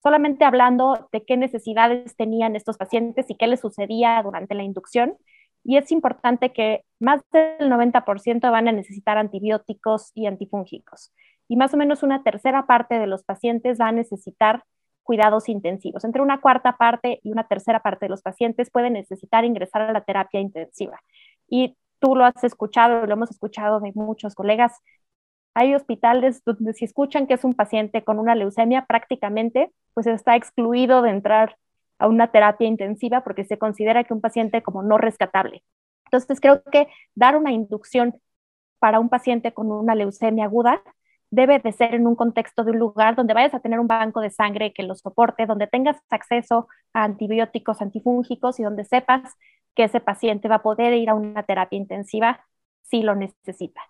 solamente 0.01 0.45
hablando 0.45 1.09
de 1.11 1.25
qué 1.25 1.35
necesidades 1.35 2.15
tenían 2.15 2.55
estos 2.55 2.77
pacientes 2.77 3.29
y 3.29 3.35
qué 3.35 3.47
les 3.47 3.59
sucedía 3.59 4.23
durante 4.23 4.55
la 4.55 4.63
inducción. 4.63 5.17
Y 5.61 5.75
es 5.75 5.91
importante 5.91 6.53
que 6.53 6.85
más 7.01 7.21
del 7.33 7.69
90% 7.69 8.49
van 8.49 8.69
a 8.69 8.71
necesitar 8.71 9.17
antibióticos 9.17 10.11
y 10.15 10.25
antifúngicos. 10.25 11.11
Y 11.49 11.57
más 11.57 11.73
o 11.73 11.77
menos 11.77 12.01
una 12.01 12.23
tercera 12.23 12.65
parte 12.65 12.97
de 12.97 13.07
los 13.07 13.25
pacientes 13.25 13.77
va 13.77 13.89
a 13.89 13.91
necesitar 13.91 14.63
cuidados 15.03 15.49
intensivos. 15.49 16.05
Entre 16.05 16.21
una 16.21 16.39
cuarta 16.39 16.77
parte 16.77 17.19
y 17.23 17.31
una 17.33 17.45
tercera 17.45 17.81
parte 17.81 18.05
de 18.05 18.11
los 18.11 18.21
pacientes 18.21 18.71
pueden 18.71 18.93
necesitar 18.93 19.43
ingresar 19.43 19.81
a 19.81 19.91
la 19.91 20.05
terapia 20.05 20.39
intensiva. 20.39 20.97
Y 21.49 21.75
tú 21.99 22.15
lo 22.15 22.23
has 22.23 22.41
escuchado, 22.45 23.05
lo 23.05 23.13
hemos 23.13 23.31
escuchado 23.31 23.81
de 23.81 23.91
muchos 23.95 24.33
colegas. 24.33 24.81
Hay 25.53 25.75
hospitales 25.75 26.43
donde 26.45 26.73
si 26.73 26.85
escuchan 26.85 27.27
que 27.27 27.33
es 27.33 27.43
un 27.43 27.53
paciente 27.53 28.03
con 28.03 28.19
una 28.19 28.35
leucemia, 28.35 28.85
prácticamente 28.85 29.71
pues 29.93 30.07
está 30.07 30.35
excluido 30.35 31.01
de 31.01 31.09
entrar 31.11 31.57
a 31.97 32.07
una 32.07 32.31
terapia 32.31 32.67
intensiva 32.67 33.23
porque 33.23 33.43
se 33.43 33.57
considera 33.57 34.03
que 34.03 34.13
un 34.13 34.21
paciente 34.21 34.61
como 34.63 34.83
no 34.83 34.97
rescatable. 34.97 35.63
Entonces 36.05 36.39
creo 36.39 36.63
que 36.71 36.87
dar 37.15 37.35
una 37.35 37.51
inducción 37.51 38.15
para 38.79 38.99
un 38.99 39.09
paciente 39.09 39.53
con 39.53 39.71
una 39.71 39.95
leucemia 39.95 40.45
aguda 40.45 40.81
debe 41.31 41.59
de 41.59 41.71
ser 41.71 41.93
en 41.93 42.07
un 42.07 42.15
contexto 42.15 42.63
de 42.63 42.71
un 42.71 42.79
lugar 42.79 43.15
donde 43.15 43.33
vayas 43.33 43.53
a 43.53 43.59
tener 43.59 43.79
un 43.79 43.87
banco 43.87 44.21
de 44.21 44.31
sangre 44.31 44.73
que 44.73 44.83
lo 44.83 44.95
soporte, 44.95 45.45
donde 45.45 45.67
tengas 45.67 45.97
acceso 46.09 46.67
a 46.93 47.03
antibióticos 47.03 47.81
antifúngicos 47.81 48.59
y 48.59 48.63
donde 48.63 48.85
sepas 48.85 49.35
que 49.75 49.83
ese 49.83 49.99
paciente 49.99 50.47
va 50.47 50.55
a 50.55 50.63
poder 50.63 50.93
ir 50.93 51.09
a 51.09 51.15
una 51.15 51.43
terapia 51.43 51.77
intensiva 51.77 52.45
si 52.81 53.03
lo 53.03 53.15
necesita. 53.15 53.81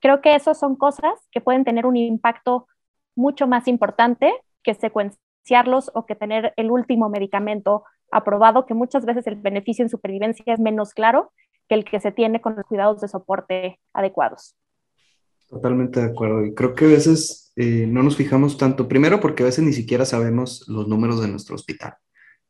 Creo 0.00 0.20
que 0.22 0.34
esas 0.34 0.58
son 0.58 0.76
cosas 0.76 1.12
que 1.30 1.40
pueden 1.40 1.64
tener 1.64 1.86
un 1.86 1.96
impacto 1.96 2.66
mucho 3.14 3.46
más 3.46 3.68
importante 3.68 4.32
que 4.62 4.74
secuenciarlos 4.74 5.90
o 5.94 6.06
que 6.06 6.14
tener 6.14 6.54
el 6.56 6.70
último 6.70 7.08
medicamento 7.08 7.84
aprobado, 8.10 8.66
que 8.66 8.74
muchas 8.74 9.04
veces 9.04 9.26
el 9.26 9.36
beneficio 9.36 9.84
en 9.84 9.90
supervivencia 9.90 10.54
es 10.54 10.60
menos 10.60 10.94
claro 10.94 11.32
que 11.68 11.74
el 11.74 11.84
que 11.84 12.00
se 12.00 12.12
tiene 12.12 12.40
con 12.40 12.56
los 12.56 12.64
cuidados 12.66 13.00
de 13.00 13.08
soporte 13.08 13.78
adecuados. 13.92 14.56
Totalmente 15.48 16.00
de 16.00 16.06
acuerdo. 16.06 16.44
Y 16.44 16.54
creo 16.54 16.74
que 16.74 16.86
a 16.86 16.88
veces 16.88 17.52
eh, 17.56 17.86
no 17.86 18.02
nos 18.02 18.16
fijamos 18.16 18.56
tanto, 18.56 18.88
primero 18.88 19.20
porque 19.20 19.42
a 19.42 19.46
veces 19.46 19.64
ni 19.64 19.72
siquiera 19.72 20.04
sabemos 20.04 20.64
los 20.68 20.88
números 20.88 21.20
de 21.20 21.28
nuestro 21.28 21.54
hospital. 21.56 21.94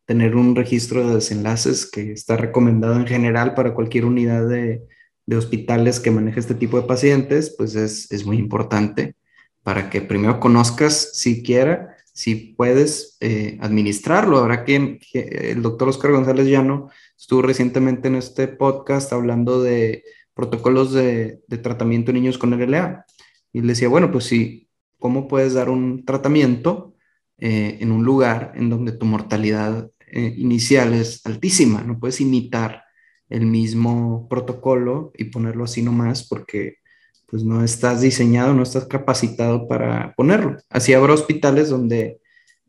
Tener 0.06 0.36
un 0.36 0.54
registro 0.54 1.06
de 1.06 1.14
desenlaces 1.16 1.90
que 1.90 2.12
está 2.12 2.36
recomendado 2.36 2.96
en 2.96 3.06
general 3.06 3.54
para 3.54 3.74
cualquier 3.74 4.04
unidad 4.04 4.46
de, 4.48 4.82
de 5.30 5.36
hospitales 5.36 6.00
que 6.00 6.10
maneje 6.10 6.40
este 6.40 6.56
tipo 6.56 6.76
de 6.76 6.88
pacientes, 6.88 7.54
pues 7.56 7.76
es, 7.76 8.10
es, 8.10 8.26
muy 8.26 8.36
importante 8.36 9.14
para 9.62 9.88
que 9.88 10.00
primero 10.00 10.40
conozcas 10.40 11.12
siquiera 11.16 11.94
si 12.12 12.34
puedes 12.56 13.16
eh, 13.20 13.56
administrarlo. 13.60 14.48
Que, 14.66 14.98
que 14.98 15.52
el 15.52 15.62
doctor 15.62 15.88
Oscar 15.88 16.10
González 16.10 16.48
Llano 16.48 16.90
estuvo 17.16 17.42
recientemente 17.42 18.08
en 18.08 18.16
este 18.16 18.48
podcast 18.48 19.12
hablando 19.12 19.62
de 19.62 20.02
protocolos 20.34 20.92
de, 20.92 21.38
tratamiento 21.62 22.10
de 22.10 22.18
niños 22.18 22.36
con 22.36 22.50
LLA. 22.50 23.06
Y 23.52 23.60
le 23.60 23.68
decía, 23.68 23.86
bueno, 23.86 24.10
pues 24.10 24.24
sí, 24.24 24.68
¿cómo 24.98 25.28
puedes 25.28 25.54
dar 25.54 25.70
un 25.70 26.04
tratamiento 26.04 26.96
eh, 27.38 27.78
en 27.80 27.92
un 27.92 28.04
lugar 28.04 28.50
en 28.56 28.68
donde 28.68 28.90
tu 28.90 29.06
mortalidad 29.06 29.92
eh, 30.08 30.34
inicial 30.38 30.92
es 30.92 31.24
altísima? 31.24 31.82
No 31.82 32.00
puedes 32.00 32.20
imitar 32.20 32.82
el 33.30 33.46
mismo 33.46 34.26
protocolo 34.28 35.12
y 35.16 35.24
ponerlo 35.24 35.64
así 35.64 35.82
nomás 35.82 36.26
porque 36.28 36.76
pues 37.26 37.44
no 37.44 37.64
estás 37.64 38.00
diseñado, 38.00 38.52
no 38.52 38.64
estás 38.64 38.86
capacitado 38.86 39.68
para 39.68 40.12
ponerlo. 40.16 40.58
Así 40.68 40.92
habrá 40.92 41.14
hospitales 41.14 41.70
donde 41.70 42.20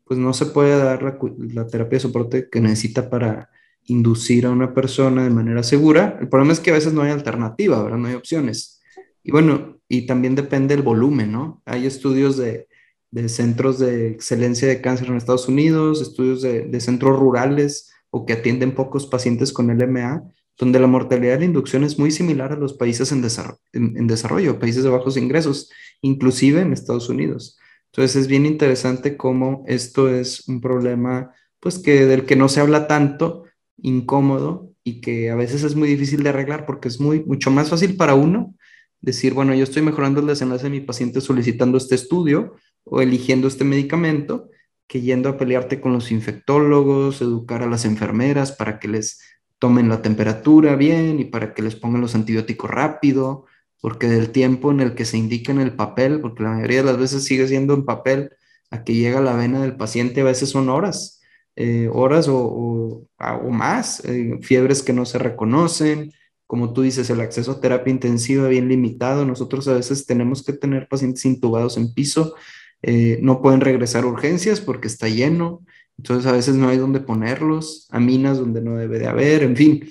pues 0.04 0.18
no 0.18 0.32
se 0.32 0.46
puede 0.46 0.76
dar 0.76 1.02
la, 1.02 1.18
la 1.52 1.66
terapia 1.66 1.96
de 1.96 2.00
soporte 2.00 2.48
que 2.48 2.60
necesita 2.60 3.10
para 3.10 3.50
inducir 3.86 4.46
a 4.46 4.50
una 4.50 4.72
persona 4.72 5.24
de 5.24 5.30
manera 5.30 5.62
segura. 5.62 6.16
El 6.20 6.28
problema 6.28 6.52
es 6.52 6.60
que 6.60 6.70
a 6.70 6.74
veces 6.74 6.92
no 6.92 7.02
hay 7.02 7.10
alternativa, 7.10 7.82
¿verdad? 7.82 7.98
No 7.98 8.08
hay 8.08 8.14
opciones. 8.14 8.80
Y 9.24 9.32
bueno, 9.32 9.80
y 9.88 10.06
también 10.06 10.34
depende 10.34 10.76
del 10.76 10.84
volumen, 10.84 11.32
¿no? 11.32 11.62
Hay 11.64 11.86
estudios 11.86 12.36
de, 12.36 12.68
de 13.10 13.28
centros 13.28 13.78
de 13.78 14.08
excelencia 14.08 14.68
de 14.68 14.80
cáncer 14.80 15.08
en 15.08 15.16
Estados 15.16 15.48
Unidos, 15.48 16.00
estudios 16.00 16.42
de, 16.42 16.62
de, 16.62 16.80
centros 16.80 17.18
rurales 17.18 17.92
o 18.10 18.26
que 18.26 18.34
atienden 18.34 18.74
pocos 18.74 19.06
pacientes 19.06 19.52
con 19.52 19.68
LMA, 19.68 20.22
donde 20.62 20.78
la 20.78 20.86
mortalidad 20.86 21.40
de 21.40 21.44
inducción 21.44 21.82
es 21.82 21.98
muy 21.98 22.12
similar 22.12 22.52
a 22.52 22.56
los 22.56 22.74
países 22.74 23.10
en 23.10 23.20
desarrollo, 23.20 23.58
en 23.72 24.06
desarrollo, 24.06 24.60
países 24.60 24.84
de 24.84 24.90
bajos 24.90 25.16
ingresos, 25.16 25.72
inclusive 26.02 26.60
en 26.60 26.72
Estados 26.72 27.08
Unidos. 27.08 27.58
Entonces 27.86 28.14
es 28.14 28.28
bien 28.28 28.46
interesante 28.46 29.16
cómo 29.16 29.64
esto 29.66 30.08
es 30.08 30.46
un 30.48 30.60
problema, 30.60 31.34
pues 31.58 31.80
que 31.80 32.06
del 32.06 32.26
que 32.26 32.36
no 32.36 32.48
se 32.48 32.60
habla 32.60 32.86
tanto, 32.86 33.42
incómodo 33.76 34.70
y 34.84 35.00
que 35.00 35.30
a 35.30 35.34
veces 35.34 35.64
es 35.64 35.74
muy 35.74 35.88
difícil 35.88 36.22
de 36.22 36.28
arreglar 36.28 36.64
porque 36.64 36.86
es 36.86 37.00
muy, 37.00 37.24
mucho 37.24 37.50
más 37.50 37.68
fácil 37.68 37.96
para 37.96 38.14
uno 38.14 38.54
decir, 39.00 39.34
bueno, 39.34 39.56
yo 39.56 39.64
estoy 39.64 39.82
mejorando 39.82 40.20
el 40.20 40.28
desenlace 40.28 40.62
de 40.62 40.70
mi 40.70 40.80
paciente 40.80 41.20
solicitando 41.20 41.76
este 41.76 41.96
estudio 41.96 42.54
o 42.84 43.00
eligiendo 43.00 43.48
este 43.48 43.64
medicamento 43.64 44.48
que 44.86 45.00
yendo 45.00 45.28
a 45.28 45.36
pelearte 45.36 45.80
con 45.80 45.92
los 45.92 46.12
infectólogos, 46.12 47.20
educar 47.20 47.64
a 47.64 47.66
las 47.66 47.84
enfermeras 47.84 48.52
para 48.52 48.78
que 48.78 48.86
les 48.86 49.18
tomen 49.62 49.88
la 49.88 50.02
temperatura 50.02 50.74
bien 50.74 51.20
y 51.20 51.24
para 51.24 51.54
que 51.54 51.62
les 51.62 51.76
pongan 51.76 52.00
los 52.00 52.16
antibióticos 52.16 52.68
rápido, 52.68 53.46
porque 53.80 54.08
del 54.08 54.30
tiempo 54.30 54.72
en 54.72 54.80
el 54.80 54.96
que 54.96 55.04
se 55.04 55.18
indica 55.18 55.52
en 55.52 55.60
el 55.60 55.76
papel, 55.76 56.20
porque 56.20 56.42
la 56.42 56.50
mayoría 56.50 56.78
de 56.78 56.86
las 56.86 56.98
veces 56.98 57.22
sigue 57.22 57.46
siendo 57.46 57.72
en 57.72 57.84
papel, 57.84 58.30
a 58.72 58.82
que 58.82 58.94
llega 58.94 59.20
la 59.20 59.36
vena 59.36 59.62
del 59.62 59.76
paciente 59.76 60.22
a 60.22 60.24
veces 60.24 60.48
son 60.48 60.68
horas 60.68 61.20
eh, 61.54 61.88
horas 61.92 62.26
o, 62.28 63.06
o, 63.18 63.50
más, 63.50 64.04
eh, 64.04 64.38
fiebres 64.42 64.82
que 64.82 64.92
no 64.92 65.04
se 65.04 65.18
reconocen, 65.18 66.10
como 66.48 66.72
tú 66.72 66.82
dices, 66.82 67.08
el 67.10 67.20
acceso 67.20 67.52
a 67.52 67.60
terapia 67.60 67.92
intensiva 67.92 68.48
bien 68.48 68.68
limitado. 68.68 69.24
Nosotros 69.24 69.68
a 69.68 69.74
veces 69.74 70.06
tenemos 70.06 70.42
que 70.42 70.54
tener 70.54 70.88
pacientes 70.88 71.24
intubados 71.24 71.76
en 71.76 71.94
piso, 71.94 72.34
eh, 72.82 73.20
no 73.22 73.40
pueden 73.42 73.60
regresar 73.60 74.02
a 74.02 74.08
urgencias 74.08 74.60
porque 74.60 74.88
está 74.88 75.08
lleno, 75.08 75.62
entonces 75.98 76.26
a 76.26 76.32
veces 76.32 76.54
no 76.56 76.68
hay 76.68 76.78
donde 76.78 77.00
ponerlos, 77.00 77.88
aminas 77.90 78.38
donde 78.38 78.60
no 78.60 78.76
debe 78.76 78.98
de 78.98 79.06
haber, 79.06 79.42
en 79.42 79.56
fin, 79.56 79.88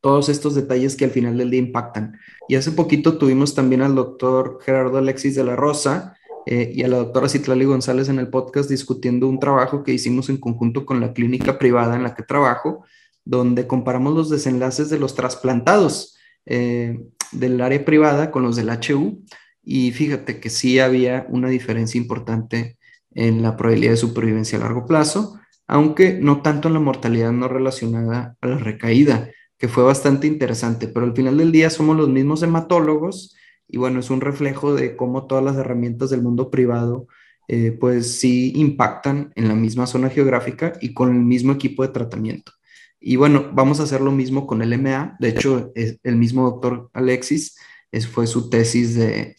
todos 0.00 0.28
estos 0.28 0.54
detalles 0.54 0.96
que 0.96 1.04
al 1.04 1.10
final 1.10 1.36
del 1.36 1.50
día 1.50 1.60
impactan. 1.60 2.18
Y 2.48 2.54
hace 2.54 2.72
poquito 2.72 3.18
tuvimos 3.18 3.54
también 3.54 3.82
al 3.82 3.94
doctor 3.94 4.58
Gerardo 4.62 4.98
Alexis 4.98 5.34
de 5.34 5.44
la 5.44 5.56
Rosa, 5.56 6.16
eh, 6.48 6.70
y 6.72 6.84
a 6.84 6.88
la 6.88 6.98
doctora 6.98 7.28
Citlali 7.28 7.64
González 7.64 8.08
en 8.08 8.20
el 8.20 8.28
podcast 8.28 8.70
discutiendo 8.70 9.26
un 9.26 9.40
trabajo 9.40 9.82
que 9.82 9.92
hicimos 9.92 10.28
en 10.28 10.36
conjunto 10.36 10.86
con 10.86 11.00
la 11.00 11.12
clínica 11.12 11.58
privada 11.58 11.96
en 11.96 12.04
la 12.04 12.14
que 12.14 12.22
trabajo, 12.22 12.84
donde 13.24 13.66
comparamos 13.66 14.14
los 14.14 14.30
desenlaces 14.30 14.88
de 14.88 15.00
los 15.00 15.16
trasplantados 15.16 16.16
eh, 16.46 17.00
del 17.32 17.60
área 17.60 17.84
privada 17.84 18.30
con 18.30 18.44
los 18.44 18.54
del 18.54 18.70
HU. 18.70 19.24
Y 19.64 19.90
fíjate 19.90 20.38
que 20.38 20.48
sí 20.48 20.78
había 20.78 21.26
una 21.28 21.48
diferencia 21.48 22.00
importante 22.00 22.75
en 23.16 23.42
la 23.42 23.56
probabilidad 23.56 23.92
de 23.92 23.96
supervivencia 23.96 24.58
a 24.58 24.60
largo 24.60 24.86
plazo, 24.86 25.40
aunque 25.66 26.18
no 26.20 26.42
tanto 26.42 26.68
en 26.68 26.74
la 26.74 26.80
mortalidad 26.80 27.32
no 27.32 27.48
relacionada 27.48 28.36
a 28.40 28.46
la 28.46 28.58
recaída, 28.58 29.30
que 29.58 29.68
fue 29.68 29.82
bastante 29.82 30.26
interesante, 30.26 30.86
pero 30.86 31.06
al 31.06 31.16
final 31.16 31.38
del 31.38 31.50
día 31.50 31.70
somos 31.70 31.96
los 31.96 32.08
mismos 32.08 32.42
hematólogos 32.42 33.34
y 33.66 33.78
bueno, 33.78 34.00
es 34.00 34.10
un 34.10 34.20
reflejo 34.20 34.74
de 34.74 34.96
cómo 34.96 35.26
todas 35.26 35.42
las 35.42 35.56
herramientas 35.56 36.10
del 36.10 36.22
mundo 36.22 36.50
privado 36.50 37.08
eh, 37.48 37.72
pues 37.72 38.18
sí 38.18 38.52
impactan 38.54 39.32
en 39.34 39.48
la 39.48 39.54
misma 39.54 39.86
zona 39.86 40.10
geográfica 40.10 40.74
y 40.80 40.92
con 40.92 41.10
el 41.10 41.22
mismo 41.22 41.52
equipo 41.52 41.82
de 41.82 41.88
tratamiento. 41.88 42.52
Y 43.00 43.16
bueno, 43.16 43.50
vamos 43.52 43.80
a 43.80 43.84
hacer 43.84 44.00
lo 44.00 44.12
mismo 44.12 44.46
con 44.46 44.62
el 44.62 44.78
MA. 44.78 45.16
De 45.20 45.28
hecho, 45.28 45.72
el 45.74 46.16
mismo 46.16 46.44
doctor 46.50 46.90
Alexis 46.92 47.56
es, 47.92 48.06
fue 48.06 48.26
su 48.26 48.50
tesis 48.50 48.94
de, 48.94 49.36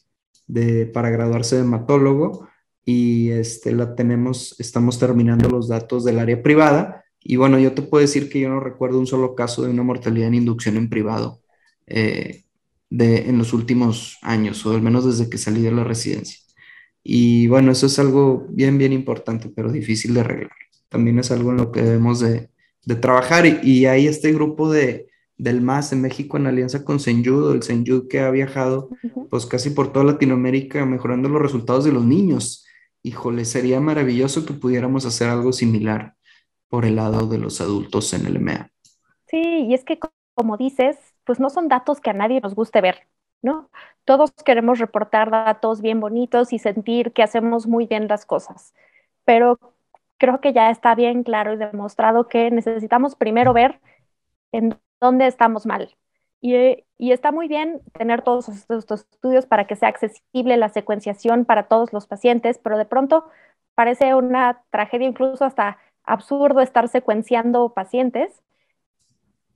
de, 0.48 0.86
para 0.88 1.10
graduarse 1.10 1.58
de 1.58 1.64
hematólogo 1.64 2.48
y 2.90 3.32
este, 3.32 3.74
la 3.74 3.96
tenemos, 3.96 4.56
estamos 4.60 4.98
terminando 4.98 5.50
los 5.50 5.68
datos 5.68 6.06
del 6.06 6.20
área 6.20 6.42
privada. 6.42 7.04
Y 7.22 7.36
bueno, 7.36 7.60
yo 7.60 7.74
te 7.74 7.82
puedo 7.82 8.02
decir 8.02 8.30
que 8.30 8.40
yo 8.40 8.48
no 8.48 8.62
recuerdo 8.62 8.98
un 8.98 9.06
solo 9.06 9.36
caso 9.36 9.62
de 9.64 9.72
una 9.72 9.84
mortalidad 9.84 10.30
en 10.30 10.36
inducción 10.36 10.78
en 10.78 10.90
privado. 10.90 11.42
Eh, 11.86 12.46
de, 12.90 13.30
en 13.30 13.38
los 13.38 13.52
últimos 13.52 14.18
años, 14.22 14.66
o 14.66 14.74
al 14.74 14.82
menos 14.82 15.06
desde 15.06 15.30
que 15.30 15.38
salí 15.38 15.62
de 15.64 15.74
la 15.74 15.84
residencia. 15.84 16.40
Y 17.04 17.48
bueno, 17.48 17.74
eso 17.74 17.88
es 17.88 18.00
algo 18.00 18.48
bien, 18.52 18.78
bien 18.78 18.94
importante, 18.94 19.52
pero 19.54 19.70
difícil 19.70 20.14
de 20.14 20.22
arreglar. 20.22 20.52
También 20.88 21.20
es 21.20 21.30
algo 21.30 21.52
en 21.52 21.58
lo 21.58 21.74
que 21.74 21.82
debemos 21.82 22.22
de, 22.22 22.50
de 22.86 22.96
trabajar. 22.96 23.46
Y, 23.46 23.60
y, 23.64 23.86
hay 23.86 24.08
este 24.08 24.32
grupo 24.32 24.72
de, 24.72 25.08
del 25.38 25.60
MAS 25.60 25.92
en 25.92 26.00
México 26.00 26.38
en 26.38 26.48
alianza 26.48 26.86
con 26.86 27.02
Senyud, 27.02 27.52
el 27.52 27.64
Senyud 27.64 28.08
que 28.08 28.22
ha 28.22 28.32
viajado 28.32 28.90
pues 29.30 29.46
casi 29.46 29.72
por 29.72 29.92
toda 29.92 30.06
Latinoamérica 30.06 30.86
mejorando 30.86 31.28
los 31.28 31.42
resultados 31.42 31.84
de 31.84 31.92
los 31.92 32.06
niños. 32.06 32.64
Híjole, 33.08 33.46
sería 33.46 33.80
maravilloso 33.80 34.46
que 34.46 34.54
pudiéramos 34.54 35.06
hacer 35.06 35.30
algo 35.30 35.54
similar. 35.54 36.16
por 36.70 36.86
el 36.86 36.98
lado 36.98 37.28
de 37.28 37.38
los 37.38 37.62
adultos 37.62 38.14
en 38.14 38.26
el 38.28 38.36
EMEA. 38.38 38.72
Sí, 39.28 39.38
y 39.68 39.74
es 39.74 39.86
que 39.86 40.00
como 40.36 40.58
dices, 40.58 40.98
pues 41.26 41.40
no 41.40 41.50
son 41.50 41.70
datos 41.70 42.02
que 42.02 42.10
a 42.10 42.14
nadie 42.14 42.42
nos 42.42 42.56
guste 42.56 42.82
ver, 42.82 43.08
¿no? 43.42 43.70
Todos 44.06 44.32
queremos 44.46 44.80
reportar 44.80 45.32
datos 45.32 45.82
bien 45.82 46.00
bonitos 46.02 46.54
y 46.54 46.60
sentir 46.60 47.14
que 47.14 47.24
hacemos 47.24 47.68
muy 47.68 47.88
bien 47.88 48.08
las 48.10 48.26
cosas, 48.26 48.74
pero 49.26 49.58
creo 50.18 50.42
que 50.42 50.54
ya 50.54 50.70
está 50.70 50.96
bien 50.96 51.24
claro 51.24 51.54
y 51.54 51.58
demostrado 51.58 52.28
que 52.28 52.52
necesitamos 52.52 53.16
primero 53.16 53.54
ver 53.54 53.80
en 54.52 54.80
dónde 55.02 55.28
estamos 55.28 55.66
mal. 55.66 55.96
Y, 56.42 56.84
está 57.00 57.32
muy 57.32 57.48
bien 57.48 57.82
tener 57.94 58.22
todos 58.22 58.50
estos 58.50 59.08
estudios 59.12 59.46
para 59.46 59.66
que 59.66 59.76
sea 59.76 59.90
accesible 59.90 60.58
la 60.58 60.70
secuenciación 60.70 61.46
para 61.46 61.68
todos 61.68 61.94
los 61.94 62.08
pacientes, 62.08 62.60
pero 62.60 62.78
de 62.78 62.86
pronto 62.86 63.26
parece 63.76 64.16
una 64.16 64.64
tragedia, 64.72 65.08
incluso 65.08 65.46
hasta 65.46 65.78
absurdo 66.04 66.62
estar 66.62 66.88
secuenciando 66.90 67.74
pacientes 67.74 68.42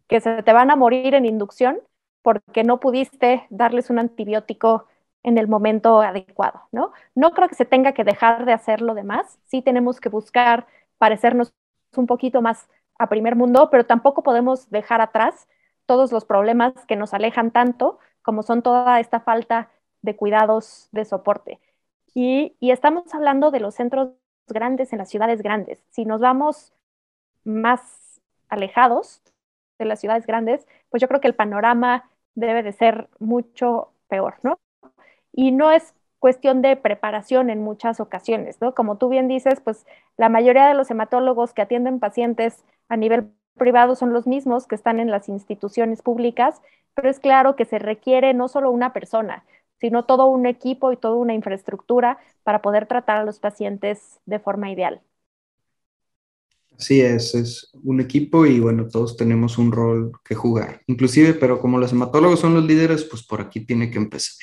que 0.07 0.19
se 0.19 0.43
te 0.43 0.53
van 0.53 0.71
a 0.71 0.75
morir 0.75 1.15
en 1.15 1.25
inducción 1.25 1.79
porque 2.21 2.63
no 2.63 2.79
pudiste 2.79 3.47
darles 3.49 3.89
un 3.89 3.99
antibiótico 3.99 4.85
en 5.23 5.37
el 5.37 5.47
momento 5.47 6.01
adecuado, 6.01 6.67
¿no? 6.71 6.91
No 7.15 7.31
creo 7.31 7.47
que 7.47 7.55
se 7.55 7.65
tenga 7.65 7.93
que 7.93 8.03
dejar 8.03 8.45
de 8.45 8.53
hacer 8.53 8.81
lo 8.81 8.93
demás, 8.93 9.39
sí 9.45 9.61
tenemos 9.61 9.99
que 9.99 10.09
buscar 10.09 10.67
parecernos 10.97 11.53
un 11.95 12.07
poquito 12.07 12.41
más 12.41 12.67
a 12.97 13.07
primer 13.07 13.35
mundo, 13.35 13.69
pero 13.71 13.85
tampoco 13.85 14.23
podemos 14.23 14.69
dejar 14.69 15.01
atrás 15.01 15.47
todos 15.85 16.11
los 16.11 16.25
problemas 16.25 16.73
que 16.87 16.95
nos 16.95 17.13
alejan 17.13 17.51
tanto 17.51 17.99
como 18.21 18.43
son 18.43 18.61
toda 18.61 18.99
esta 18.99 19.19
falta 19.19 19.69
de 20.01 20.15
cuidados 20.15 20.89
de 20.91 21.05
soporte. 21.05 21.59
Y, 22.13 22.55
y 22.59 22.71
estamos 22.71 23.13
hablando 23.13 23.51
de 23.51 23.59
los 23.59 23.75
centros 23.75 24.09
grandes 24.47 24.93
en 24.93 24.99
las 24.99 25.09
ciudades 25.09 25.41
grandes. 25.41 25.83
Si 25.89 26.05
nos 26.05 26.21
vamos 26.21 26.73
más 27.43 28.21
alejados, 28.49 29.21
de 29.81 29.85
las 29.85 29.99
ciudades 29.99 30.25
grandes, 30.25 30.65
pues 30.89 31.01
yo 31.01 31.07
creo 31.07 31.19
que 31.19 31.27
el 31.27 31.35
panorama 31.35 32.09
debe 32.35 32.63
de 32.63 32.71
ser 32.71 33.09
mucho 33.19 33.91
peor, 34.07 34.35
¿no? 34.43 34.59
Y 35.33 35.51
no 35.51 35.71
es 35.71 35.93
cuestión 36.19 36.61
de 36.61 36.75
preparación 36.75 37.49
en 37.49 37.63
muchas 37.63 37.99
ocasiones, 37.99 38.61
¿no? 38.61 38.73
Como 38.75 38.97
tú 38.97 39.09
bien 39.09 39.27
dices, 39.27 39.59
pues 39.59 39.85
la 40.17 40.29
mayoría 40.29 40.67
de 40.67 40.75
los 40.75 40.91
hematólogos 40.91 41.53
que 41.53 41.63
atienden 41.63 41.99
pacientes 41.99 42.63
a 42.89 42.97
nivel 42.97 43.33
privado 43.57 43.95
son 43.95 44.13
los 44.13 44.27
mismos 44.27 44.67
que 44.67 44.75
están 44.75 44.99
en 44.99 45.11
las 45.11 45.29
instituciones 45.29 46.01
públicas, 46.01 46.61
pero 46.95 47.09
es 47.09 47.19
claro 47.19 47.55
que 47.55 47.65
se 47.65 47.79
requiere 47.79 48.33
no 48.33 48.47
solo 48.47 48.71
una 48.71 48.93
persona, 48.93 49.45
sino 49.79 50.05
todo 50.05 50.27
un 50.27 50.45
equipo 50.45 50.91
y 50.91 50.97
toda 50.97 51.15
una 51.15 51.33
infraestructura 51.33 52.19
para 52.43 52.61
poder 52.61 52.87
tratar 52.87 53.17
a 53.17 53.25
los 53.25 53.39
pacientes 53.39 54.19
de 54.25 54.39
forma 54.39 54.71
ideal. 54.71 55.01
Sí, 56.77 56.99
es, 57.01 57.35
es 57.35 57.69
un 57.83 58.01
equipo 58.01 58.45
y 58.45 58.59
bueno, 58.59 58.87
todos 58.87 59.15
tenemos 59.15 59.57
un 59.59 59.71
rol 59.71 60.11
que 60.25 60.33
jugar. 60.35 60.81
Inclusive, 60.87 61.33
pero 61.35 61.59
como 61.61 61.77
los 61.77 61.91
hematólogos 61.91 62.39
son 62.39 62.55
los 62.55 62.65
líderes, 62.65 63.03
pues 63.03 63.23
por 63.23 63.41
aquí 63.41 63.61
tiene 63.65 63.91
que 63.91 63.99
empezar. 63.99 64.35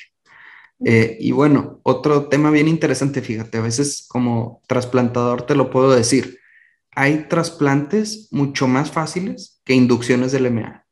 Eh, 0.84 1.16
y 1.20 1.32
bueno, 1.32 1.80
otro 1.82 2.28
tema 2.28 2.50
bien 2.50 2.68
interesante, 2.68 3.22
fíjate, 3.22 3.59
a 3.59 3.62
veces 3.62 4.06
como 4.09 4.62
trasplantador 4.68 5.42
te 5.42 5.56
lo 5.56 5.70
puedo 5.70 5.90
decir, 5.92 6.38
hay 6.99 7.28
trasplantes 7.28 8.26
mucho 8.32 8.66
más 8.66 8.90
fáciles 8.90 9.61
que 9.64 9.72
inducciones 9.72 10.32
del 10.32 10.44
LMA. 10.44 10.84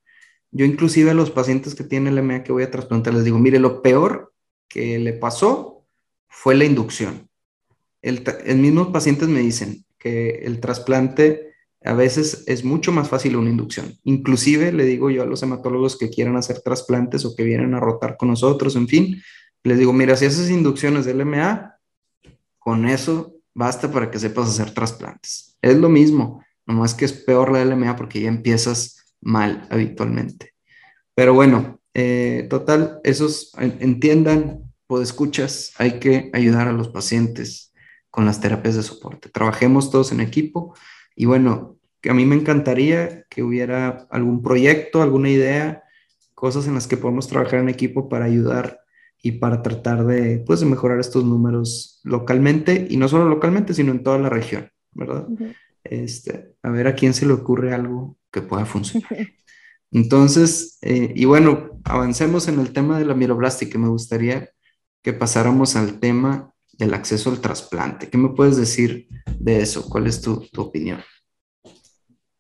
Yo 0.53 0.65
inclusive 0.65 1.11
a 1.11 1.15
los 1.15 1.33
pacientes 1.33 1.75
que 1.75 1.83
tienen 1.83 2.15
LMA 2.15 2.45
que 2.45 2.53
voy 2.53 2.63
a 2.63 2.71
trasplantar 2.71 3.13
les 3.13 3.25
digo, 3.25 3.41
mire, 3.41 3.59
lo 3.59 3.83
peor 3.83 4.33
que 4.69 5.01
le 5.01 5.15
pasó 5.15 5.85
fue 6.29 6.55
la 6.55 6.65
inducción. 6.65 7.29
El, 8.03 8.23
el 8.45 8.59
mismos 8.59 8.89
pacientes 8.89 9.29
me 9.29 9.41
dicen, 9.41 9.85
el 10.05 10.61
trasplante 10.61 11.53
a 11.85 11.93
veces 11.93 12.45
es 12.47 12.65
mucho 12.65 12.93
más 12.93 13.09
fácil 13.09 13.37
una 13.37 13.51
inducción. 13.51 13.93
Inclusive 14.05 14.73
le 14.73 14.85
digo 14.85 15.11
yo 15.11 15.23
a 15.25 15.27
los 15.27 15.43
hematólogos 15.43 15.99
que 15.99 16.11
quieran 16.11 16.37
hacer 16.37 16.61
trasplantes 16.61 17.25
o 17.25 17.35
que 17.35 17.43
vienen 17.43 17.75
a 17.75 17.81
rotar 17.81 18.17
con 18.17 18.29
nosotros, 18.29 18.77
en 18.77 18.87
fin, 18.87 19.21
les 19.65 19.79
digo, 19.79 19.93
mira, 19.93 20.17
si 20.17 20.27
haces 20.27 20.51
inducciones 20.51 21.05
del 21.05 21.19
LMA, 21.19 21.75
con 22.59 22.87
eso 22.87 23.36
basta 23.57 23.91
para 23.91 24.11
que 24.11 24.19
sepas 24.19 24.51
hacer 24.51 24.73
trasplantes. 24.73 25.57
Es 25.63 25.77
lo 25.79 25.89
mismo, 25.89 26.45
nomás 26.67 26.95
que 26.95 27.07
es 27.07 27.15
peor 27.15 27.51
la 27.51 27.65
LMA 27.65 27.97
porque 27.97 28.21
ya 28.21 28.29
empiezas 28.29 29.15
mal 29.23 29.67
habitualmente. 29.71 30.53
Pero 31.15 31.33
bueno, 31.33 31.81
eh, 31.95 32.47
total, 32.51 33.01
esos 33.03 33.53
entiendan, 33.59 34.61
pues 34.87 35.09
escuchas, 35.09 35.73
hay 35.79 35.99
que 35.99 36.31
ayudar 36.35 36.69
a 36.69 36.73
los 36.73 36.89
pacientes 36.89 37.73
con 38.11 38.27
las 38.27 38.43
terapias 38.43 38.77
de 38.77 38.83
soporte. 38.83 39.31
Trabajemos 39.31 39.91
todos 39.91 40.13
en 40.13 40.21
equipo 40.21 40.77
y 41.15 41.25
bueno, 41.25 41.79
que 42.03 42.11
a 42.11 42.15
mí 42.15 42.27
me 42.27 42.37
encantaría 42.37 43.25
que 43.31 43.43
hubiera 43.43 44.07
algún 44.11 44.43
proyecto, 44.43 45.01
alguna 45.01 45.31
idea, 45.31 45.83
cosas 46.35 46.67
en 46.67 46.75
las 46.75 46.87
que 46.87 46.99
podemos 46.99 47.27
trabajar 47.27 47.61
en 47.61 47.71
equipo 47.71 48.11
para 48.11 48.27
ayudar 48.27 48.81
y 49.27 49.33
para 49.33 49.61
tratar 49.61 50.07
de, 50.07 50.39
pues, 50.39 50.61
de 50.61 50.66
mejorar 50.66 51.01
estos 51.01 51.24
números 51.24 52.01
localmente 52.05 52.87
y 52.89 52.97
no 52.97 53.09
solo 53.09 53.29
localmente, 53.29 53.74
sino 53.74 53.91
en 53.91 54.05
toda 54.05 54.18
la 54.18 54.29
región, 54.29 54.70
¿verdad? 54.93 55.27
este, 55.83 56.55
a 56.62 56.70
ver 56.70 56.87
a 56.87 56.95
quién 56.95 57.12
se 57.12 57.27
le 57.27 57.33
ocurre 57.33 57.74
algo 57.74 58.16
que 58.31 58.41
pueda 58.41 58.64
funcionar. 58.66 59.11
Entonces, 59.91 60.79
eh, 60.83 61.12
y 61.14 61.24
bueno, 61.24 61.81
avancemos 61.83 62.47
en 62.47 62.61
el 62.61 62.72
tema 62.72 63.01
de 63.01 63.05
la 63.05 63.14
miroblastia, 63.14 63.68
que 63.68 63.79
me 63.79 63.89
gustaría 63.89 64.49
que 65.03 65.12
pasáramos 65.12 65.74
al 65.74 65.99
tema 65.99 66.53
del 66.72 66.95
acceso 66.95 67.31
al 67.31 67.41
trasplante. 67.41 68.09
¿Qué 68.09 68.18
me 68.18 68.29
puedes 68.29 68.57
decir 68.57 69.09
de 69.41 69.61
eso? 69.61 69.89
¿Cuál 69.89 70.07
es 70.07 70.20
tu, 70.20 70.47
opinión? 70.57 71.01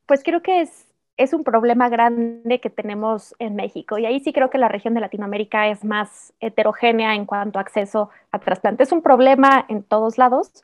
Pues 0.06 0.22
creo 0.22 0.40
que 0.40 0.62
es, 0.62 0.85
es 1.16 1.32
un 1.32 1.44
problema 1.44 1.88
grande 1.88 2.60
que 2.60 2.70
tenemos 2.70 3.34
en 3.38 3.56
México 3.56 3.98
y 3.98 4.06
ahí 4.06 4.20
sí 4.20 4.32
creo 4.32 4.50
que 4.50 4.58
la 4.58 4.68
región 4.68 4.94
de 4.94 5.00
Latinoamérica 5.00 5.68
es 5.68 5.84
más 5.84 6.34
heterogénea 6.40 7.14
en 7.14 7.24
cuanto 7.24 7.58
a 7.58 7.62
acceso 7.62 8.10
a 8.32 8.38
trasplante. 8.38 8.82
Es 8.82 8.92
un 8.92 9.02
problema 9.02 9.64
en 9.68 9.82
todos 9.82 10.18
lados, 10.18 10.62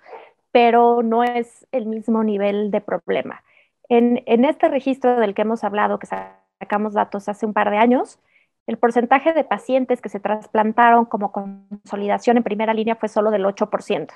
pero 0.50 1.02
no 1.02 1.24
es 1.24 1.66
el 1.72 1.86
mismo 1.86 2.22
nivel 2.22 2.70
de 2.70 2.82
problema. 2.82 3.42
En, 3.88 4.22
en 4.26 4.44
este 4.44 4.68
registro 4.68 5.18
del 5.18 5.34
que 5.34 5.42
hemos 5.42 5.64
hablado, 5.64 5.98
que 5.98 6.06
sacamos 6.06 6.92
datos 6.92 7.28
hace 7.28 7.46
un 7.46 7.54
par 7.54 7.70
de 7.70 7.78
años, 7.78 8.18
el 8.66 8.76
porcentaje 8.76 9.32
de 9.32 9.44
pacientes 9.44 10.00
que 10.00 10.08
se 10.08 10.20
trasplantaron 10.20 11.06
como 11.06 11.32
consolidación 11.32 12.36
en 12.36 12.42
primera 12.42 12.74
línea 12.74 12.96
fue 12.96 13.08
solo 13.08 13.30
del 13.30 13.44
8%, 13.44 14.08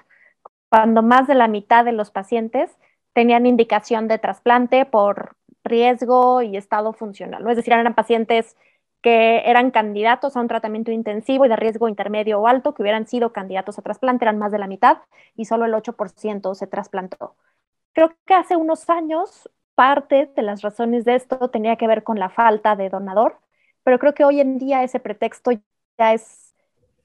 cuando 0.68 1.02
más 1.02 1.26
de 1.26 1.34
la 1.34 1.48
mitad 1.48 1.84
de 1.84 1.92
los 1.92 2.10
pacientes 2.10 2.76
tenían 3.12 3.46
indicación 3.46 4.06
de 4.06 4.18
trasplante 4.18 4.84
por 4.84 5.34
riesgo 5.66 6.42
y 6.42 6.56
estado 6.56 6.92
funcional, 6.92 7.44
¿no? 7.44 7.50
es 7.50 7.56
decir, 7.56 7.72
eran 7.72 7.94
pacientes 7.94 8.56
que 9.02 9.42
eran 9.44 9.70
candidatos 9.70 10.36
a 10.36 10.40
un 10.40 10.48
tratamiento 10.48 10.90
intensivo 10.90 11.44
y 11.46 11.48
de 11.48 11.56
riesgo 11.56 11.88
intermedio 11.88 12.40
o 12.40 12.48
alto, 12.48 12.74
que 12.74 12.82
hubieran 12.82 13.06
sido 13.06 13.32
candidatos 13.32 13.78
a 13.78 13.82
trasplante, 13.82 14.24
eran 14.24 14.38
más 14.38 14.52
de 14.52 14.58
la 14.58 14.66
mitad 14.66 14.98
y 15.36 15.44
solo 15.44 15.64
el 15.66 15.74
8% 15.74 16.54
se 16.54 16.66
trasplantó. 16.66 17.36
Creo 17.92 18.14
que 18.24 18.34
hace 18.34 18.56
unos 18.56 18.88
años 18.90 19.50
parte 19.74 20.30
de 20.34 20.42
las 20.42 20.62
razones 20.62 21.04
de 21.04 21.14
esto 21.14 21.50
tenía 21.50 21.76
que 21.76 21.86
ver 21.86 22.02
con 22.02 22.18
la 22.18 22.30
falta 22.30 22.74
de 22.76 22.88
donador 22.88 23.38
pero 23.86 24.00
creo 24.00 24.14
que 24.14 24.24
hoy 24.24 24.40
en 24.40 24.58
día 24.58 24.82
ese 24.82 24.98
pretexto 24.98 25.52
ya 25.96 26.12
es, 26.12 26.56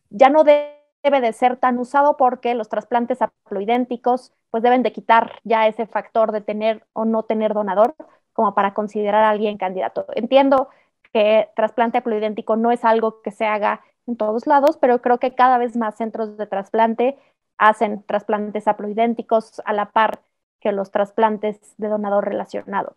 ya 0.10 0.30
no 0.30 0.44
debe 0.44 1.22
de 1.22 1.32
ser 1.32 1.58
tan 1.58 1.78
usado 1.78 2.18
porque 2.18 2.56
los 2.56 2.70
trasplantes 2.70 3.22
haploidénticos 3.22 4.34
pues 4.50 4.64
deben 4.64 4.82
de 4.82 4.92
quitar 4.92 5.40
ya 5.44 5.68
ese 5.68 5.86
factor 5.86 6.32
de 6.32 6.42
tener 6.42 6.84
o 6.94 7.06
no 7.06 7.22
tener 7.22 7.54
donador 7.54 7.94
como 8.34 8.54
para 8.54 8.74
considerar 8.74 9.24
a 9.24 9.30
alguien 9.30 9.58
candidato. 9.58 10.06
Entiendo 10.16 10.70
que 11.14 11.50
trasplante 11.56 11.98
haploidéntico 11.98 12.56
no 12.56 12.72
es 12.72 12.86
algo 12.86 13.22
que 13.22 13.32
se 13.32 13.46
haga 13.46 13.82
en 14.08 14.18
todos 14.18 14.48
lados, 14.48 14.78
pero 14.78 15.02
creo 15.02 15.20
que 15.20 15.36
cada 15.36 15.58
vez 15.58 15.76
más 15.76 15.96
centros 15.96 16.38
de 16.38 16.48
trasplante 16.48 17.18
hacen 17.58 18.04
trasplantes 18.04 18.68
haploidénticos 18.68 19.62
a 19.66 19.74
la 19.74 19.92
par 19.92 20.22
que 20.60 20.72
los 20.72 20.92
trasplantes 20.92 21.60
de 21.78 21.88
donador 21.88 22.26
relacionado. 22.26 22.96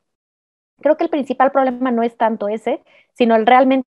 Creo 0.80 0.96
que 0.96 1.04
el 1.04 1.10
principal 1.10 1.52
problema 1.52 1.90
no 1.90 2.02
es 2.02 2.16
tanto 2.16 2.48
ese, 2.48 2.82
sino 3.12 3.36
el 3.36 3.46
realmente 3.46 3.86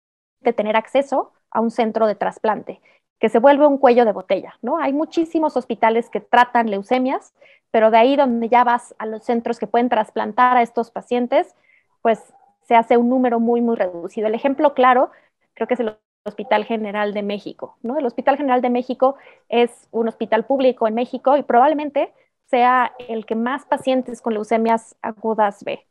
tener 0.54 0.76
acceso 0.76 1.32
a 1.50 1.60
un 1.60 1.70
centro 1.70 2.06
de 2.06 2.14
trasplante, 2.14 2.80
que 3.18 3.28
se 3.28 3.38
vuelve 3.38 3.66
un 3.66 3.78
cuello 3.78 4.04
de 4.04 4.12
botella, 4.12 4.54
¿no? 4.62 4.78
Hay 4.78 4.92
muchísimos 4.92 5.56
hospitales 5.56 6.10
que 6.10 6.20
tratan 6.20 6.70
leucemias, 6.70 7.34
pero 7.76 7.90
de 7.90 7.98
ahí 7.98 8.16
donde 8.16 8.48
ya 8.48 8.64
vas 8.64 8.94
a 8.96 9.04
los 9.04 9.24
centros 9.24 9.58
que 9.58 9.66
pueden 9.66 9.90
trasplantar 9.90 10.56
a 10.56 10.62
estos 10.62 10.90
pacientes, 10.90 11.54
pues 12.00 12.32
se 12.62 12.74
hace 12.74 12.96
un 12.96 13.10
número 13.10 13.38
muy, 13.38 13.60
muy 13.60 13.76
reducido. 13.76 14.28
El 14.28 14.34
ejemplo 14.34 14.72
claro 14.72 15.10
creo 15.52 15.68
que 15.68 15.74
es 15.74 15.80
el 15.80 15.94
Hospital 16.24 16.64
General 16.64 17.12
de 17.12 17.22
México, 17.22 17.76
¿no? 17.82 17.98
El 17.98 18.06
Hospital 18.06 18.38
General 18.38 18.62
de 18.62 18.70
México 18.70 19.16
es 19.50 19.88
un 19.90 20.08
hospital 20.08 20.46
público 20.46 20.88
en 20.88 20.94
México 20.94 21.36
y 21.36 21.42
probablemente 21.42 22.14
sea 22.46 22.92
el 23.10 23.26
que 23.26 23.34
más 23.34 23.66
pacientes 23.66 24.22
con 24.22 24.32
leucemias 24.32 24.96
agudas 25.02 25.62
ve. 25.62 25.86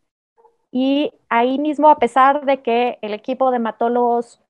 Y 0.71 1.13
ahí 1.29 1.59
mismo, 1.59 1.89
a 1.89 1.99
pesar 1.99 2.45
de 2.47 2.63
que 2.63 2.97
el 3.03 3.13
equipo 3.13 3.51
de 3.51 3.57
hematólogos 3.57 4.41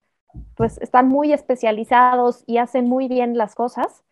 pues 0.55 0.77
están 0.77 1.09
muy 1.09 1.33
especializados 1.33 2.45
y 2.47 2.59
hacen 2.59 2.87
muy 2.87 3.09
bien 3.09 3.37
las 3.37 3.55
cosas, 3.55 4.05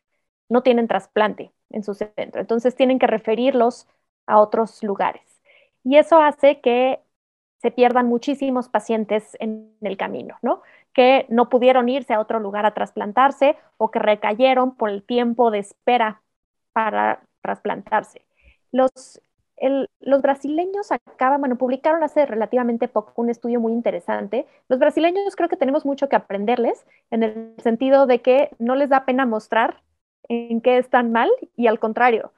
no 0.50 0.62
tienen 0.62 0.90
trasplante 0.90 1.54
en 1.74 1.84
su 1.84 1.94
centro. 1.94 2.40
Entonces 2.40 2.76
tienen 2.76 3.00
que 3.00 3.08
referirlos 3.08 3.88
a 4.26 4.40
otros 4.40 4.82
lugares. 4.84 5.42
Y 5.84 5.98
eso 5.98 6.22
hace 6.22 6.62
que 6.62 7.02
se 7.62 7.72
pierdan 7.72 8.08
muchísimos 8.08 8.70
pacientes 8.70 9.38
en 9.40 9.74
el 9.82 9.98
camino, 9.98 10.38
¿no? 10.42 10.62
Que 10.94 11.26
no 11.30 11.50
pudieron 11.50 11.90
irse 11.90 12.14
a 12.14 12.20
otro 12.20 12.40
lugar 12.40 12.66
a 12.66 12.74
trasplantarse 12.74 13.56
o 13.78 13.90
que 13.90 14.00
recayeron 14.00 14.76
por 14.76 14.90
el 14.90 15.04
tiempo 15.04 15.50
de 15.50 15.60
espera 15.60 16.22
para 16.74 17.22
trasplantarse. 17.42 18.26
Los, 18.72 19.22
los 20.02 20.22
brasileños 20.22 20.92
acaban, 20.92 21.40
bueno, 21.40 21.58
publicaron 21.58 22.04
hace 22.04 22.26
relativamente 22.26 22.90
poco 22.90 23.14
un 23.22 23.30
estudio 23.30 23.62
muy 23.62 23.72
interesante. 23.72 24.46
Los 24.68 24.80
brasileños 24.80 25.36
creo 25.38 25.48
que 25.48 25.56
tenemos 25.56 25.86
mucho 25.86 26.10
que 26.10 26.18
aprenderles 26.18 26.86
en 27.12 27.24
el 27.24 27.56
sentido 27.60 28.08
de 28.08 28.22
que 28.22 28.50
no 28.60 28.76
les 28.76 28.90
da 28.90 29.06
pena 29.06 29.26
mostrar 29.26 29.82
en 30.30 30.62
qué 30.62 30.78
están 30.78 31.12
mal 31.12 31.30
y 31.56 31.68
al 31.68 31.80
contrario, 31.80 32.32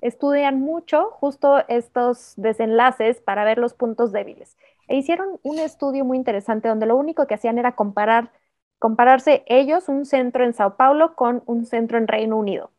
estudian 0.00 0.60
mucho 0.60 1.10
justo 1.10 1.62
estos 1.68 2.34
desenlaces 2.36 3.20
para 3.20 3.44
ver 3.44 3.58
los 3.58 3.74
puntos 3.74 4.12
débiles. 4.12 4.56
E 4.88 4.96
hicieron 4.96 5.38
un 5.42 5.58
estudio 5.58 6.04
muy 6.04 6.16
interesante 6.16 6.68
donde 6.68 6.86
lo 6.86 6.96
único 6.96 7.26
que 7.26 7.34
hacían 7.34 7.58
era 7.58 7.72
comparar, 7.72 8.32
compararse 8.78 9.44
ellos, 9.46 9.88
un 9.88 10.04
centro 10.06 10.44
en 10.44 10.54
Sao 10.54 10.76
Paulo, 10.76 11.14
con 11.14 11.42
un 11.46 11.66
centro 11.66 11.98
en 11.98 12.08
Reino 12.08 12.36
Unido. 12.36 12.70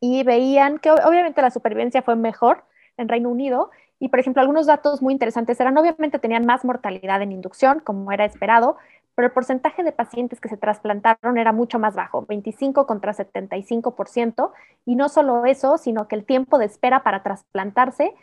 Y 0.00 0.22
veían 0.24 0.78
que 0.78 0.90
obviamente 0.90 1.42
la 1.42 1.50
supervivencia 1.50 2.02
fue 2.02 2.16
mejor 2.16 2.64
en 2.96 3.08
Reino 3.08 3.28
Unido. 3.28 3.70
Y, 3.98 4.08
por 4.08 4.18
ejemplo, 4.18 4.40
algunos 4.40 4.66
datos 4.66 5.02
muy 5.02 5.12
interesantes 5.12 5.60
eran, 5.60 5.76
obviamente 5.76 6.18
tenían 6.18 6.46
más 6.46 6.64
mortalidad 6.64 7.22
en 7.22 7.32
inducción, 7.32 7.80
como 7.80 8.12
era 8.12 8.24
esperado, 8.24 8.76
pero 9.20 9.28
el 9.28 9.34
porcentaje 9.34 9.82
de 9.82 9.92
pacientes 9.92 10.40
que 10.40 10.48
se 10.48 10.56
trasplantaron 10.56 11.36
era 11.36 11.52
mucho 11.52 11.78
más 11.78 11.94
bajo, 11.94 12.24
25 12.24 12.86
contra 12.86 13.12
75%, 13.12 14.50
y 14.86 14.96
no 14.96 15.10
solo 15.10 15.44
eso, 15.44 15.76
sino 15.76 16.08
que 16.08 16.16
el 16.16 16.24
tiempo 16.24 16.56
de 16.56 16.64
espera 16.64 17.02
para 17.02 17.22
trasplantarse 17.22 18.14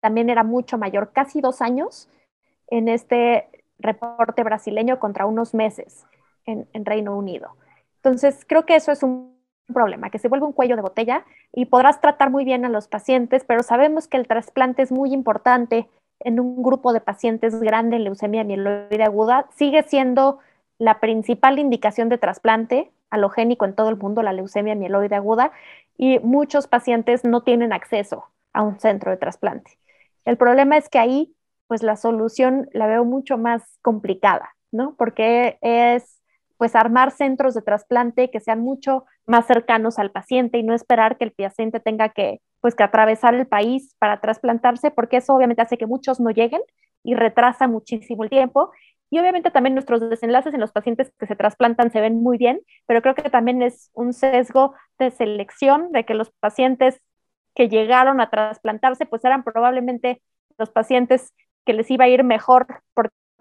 también 0.00 0.30
era 0.30 0.42
mucho 0.42 0.78
mayor, 0.78 1.12
casi 1.12 1.40
dos 1.40 1.62
años 1.62 2.08
en 2.66 2.88
este 2.88 3.50
reporte 3.78 4.42
brasileño 4.42 4.98
contra 4.98 5.26
unos 5.26 5.54
meses 5.54 6.06
en, 6.44 6.66
en 6.72 6.84
Reino 6.84 7.16
Unido. 7.16 7.54
Entonces, 7.98 8.44
creo 8.44 8.66
que 8.66 8.74
eso 8.74 8.90
es 8.90 9.04
un 9.04 9.38
problema, 9.72 10.10
que 10.10 10.18
se 10.18 10.26
vuelve 10.26 10.46
un 10.46 10.52
cuello 10.52 10.74
de 10.74 10.82
botella 10.82 11.24
y 11.52 11.66
podrás 11.66 12.00
tratar 12.00 12.30
muy 12.30 12.44
bien 12.44 12.64
a 12.64 12.68
los 12.68 12.88
pacientes, 12.88 13.44
pero 13.44 13.62
sabemos 13.62 14.08
que 14.08 14.16
el 14.16 14.26
trasplante 14.26 14.82
es 14.82 14.90
muy 14.90 15.12
importante 15.12 15.88
en 16.24 16.40
un 16.40 16.62
grupo 16.62 16.92
de 16.92 17.00
pacientes 17.00 17.60
grande 17.60 17.96
en 17.96 18.04
leucemia 18.04 18.44
mieloide 18.44 19.04
aguda, 19.04 19.46
sigue 19.54 19.82
siendo 19.82 20.38
la 20.78 21.00
principal 21.00 21.58
indicación 21.58 22.08
de 22.08 22.18
trasplante 22.18 22.90
halogénico 23.10 23.66
en 23.66 23.74
todo 23.74 23.90
el 23.90 23.96
mundo, 23.96 24.22
la 24.22 24.32
leucemia 24.32 24.74
mieloide 24.74 25.14
aguda, 25.14 25.52
y 25.98 26.18
muchos 26.20 26.66
pacientes 26.66 27.24
no 27.24 27.42
tienen 27.42 27.72
acceso 27.72 28.24
a 28.54 28.62
un 28.62 28.80
centro 28.80 29.10
de 29.10 29.18
trasplante. 29.18 29.78
El 30.24 30.36
problema 30.36 30.78
es 30.78 30.88
que 30.88 30.98
ahí, 30.98 31.34
pues 31.66 31.82
la 31.82 31.96
solución 31.96 32.68
la 32.72 32.86
veo 32.86 33.04
mucho 33.04 33.36
más 33.36 33.78
complicada, 33.82 34.56
¿no? 34.70 34.94
Porque 34.96 35.58
es, 35.60 36.21
pues, 36.62 36.76
armar 36.76 37.10
centros 37.10 37.54
de 37.54 37.62
trasplante 37.62 38.30
que 38.30 38.38
sean 38.38 38.60
mucho 38.60 39.04
más 39.26 39.48
cercanos 39.48 39.98
al 39.98 40.12
paciente 40.12 40.58
y 40.58 40.62
no 40.62 40.74
esperar 40.74 41.18
que 41.18 41.24
el 41.24 41.32
paciente 41.32 41.80
tenga 41.80 42.10
que 42.10 42.40
pues 42.60 42.76
que 42.76 42.84
atravesar 42.84 43.34
el 43.34 43.48
país 43.48 43.96
para 43.98 44.20
trasplantarse, 44.20 44.92
porque 44.92 45.16
eso 45.16 45.34
obviamente 45.34 45.60
hace 45.60 45.76
que 45.76 45.88
muchos 45.88 46.20
no 46.20 46.30
lleguen 46.30 46.60
y 47.02 47.16
retrasa 47.16 47.66
muchísimo 47.66 48.22
el 48.22 48.30
tiempo. 48.30 48.70
Y 49.10 49.18
obviamente 49.18 49.50
también 49.50 49.74
nuestros 49.74 50.08
desenlaces 50.08 50.54
en 50.54 50.60
los 50.60 50.70
pacientes 50.70 51.12
que 51.18 51.26
se 51.26 51.34
trasplantan 51.34 51.90
se 51.90 52.00
ven 52.00 52.22
muy 52.22 52.38
bien, 52.38 52.60
pero 52.86 53.02
creo 53.02 53.16
que 53.16 53.28
también 53.28 53.60
es 53.60 53.90
un 53.92 54.12
sesgo 54.12 54.74
de 55.00 55.10
selección 55.10 55.90
de 55.90 56.04
que 56.04 56.14
los 56.14 56.30
pacientes 56.30 57.00
que 57.56 57.68
llegaron 57.68 58.20
a 58.20 58.30
trasplantarse, 58.30 59.04
pues 59.04 59.24
eran 59.24 59.42
probablemente 59.42 60.22
los 60.58 60.70
pacientes 60.70 61.34
que 61.66 61.72
les 61.72 61.90
iba 61.90 62.04
a 62.04 62.08
ir 62.08 62.22
mejor 62.22 62.68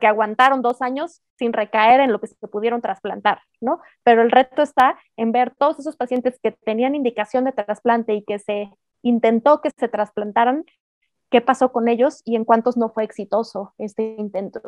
aguantaron 0.08 0.62
dos 0.62 0.82
años 0.82 1.22
sin 1.38 1.54
recaer 1.54 2.00
en 2.00 2.12
lo 2.12 2.20
que 2.20 2.28
se 2.28 2.48
pudieron 2.48 2.82
trasplantar, 2.82 3.42
¿no? 3.60 3.80
Pero 4.04 4.22
el 4.22 4.32
reto 4.32 4.62
está 4.62 4.98
en 5.18 5.32
ver 5.32 5.54
todos 5.58 5.80
esos 5.80 5.96
pacientes 5.96 6.40
que 6.42 6.52
tenían 6.52 6.96
indicación 6.96 7.46
de 7.46 7.52
trasplante 7.52 8.14
y 8.14 8.24
que 8.24 8.40
se 8.40 8.70
intentó 9.02 9.62
que 9.62 9.72
se 9.78 9.88
trasplantaran, 9.88 10.66
qué 11.30 11.42
pasó 11.42 11.72
con 11.72 11.88
ellos 11.88 12.22
y 12.26 12.36
en 12.36 12.46
cuántos 12.46 12.78
no 12.78 12.90
fue 12.90 13.04
exitoso 13.04 13.74
este 13.78 14.16
intento. 14.18 14.62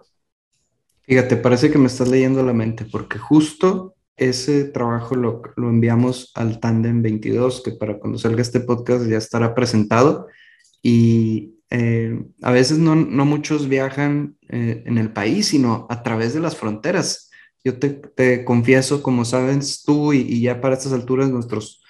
Fíjate, 1.02 1.36
parece 1.36 1.70
que 1.70 1.78
me 1.78 1.88
estás 1.88 2.08
leyendo 2.08 2.44
la 2.44 2.54
mente, 2.54 2.86
porque 2.86 3.20
justo 3.20 3.96
ese 4.16 4.66
trabajo 4.66 5.16
lo, 5.16 5.42
enviamos 5.58 6.32
al 6.36 6.60
Tandem 6.60 7.02
22, 7.02 7.62
que 7.62 7.72
para 7.72 8.00
cuando 8.00 8.18
salga 8.18 8.42
este 8.42 8.62
podcast 8.62 9.06
ya 9.06 9.18
estará 9.18 9.54
presentado. 9.54 10.28
Y 10.82 11.56
eh, 11.70 12.24
a 12.42 12.52
veces 12.52 12.78
no, 12.78 12.96
muchos 12.96 13.68
viajan 13.68 14.38
eh, 14.54 14.84
en 14.86 15.00
el 15.00 15.12
país, 15.12 15.48
sino 15.48 15.88
a 15.90 16.04
través 16.04 16.36
de 16.36 16.40
las 16.40 16.56
fronteras. 16.56 17.32
Yo 17.64 17.80
te, 17.80 18.46
confieso, 18.46 19.02
como 19.02 19.26
sabes 19.26 19.82
tú, 19.84 20.14
y, 20.14 20.42
ya 20.42 20.62
para 20.62 20.76
estas 20.76 20.94
alturas 20.94 21.32
nuestros 21.32 21.82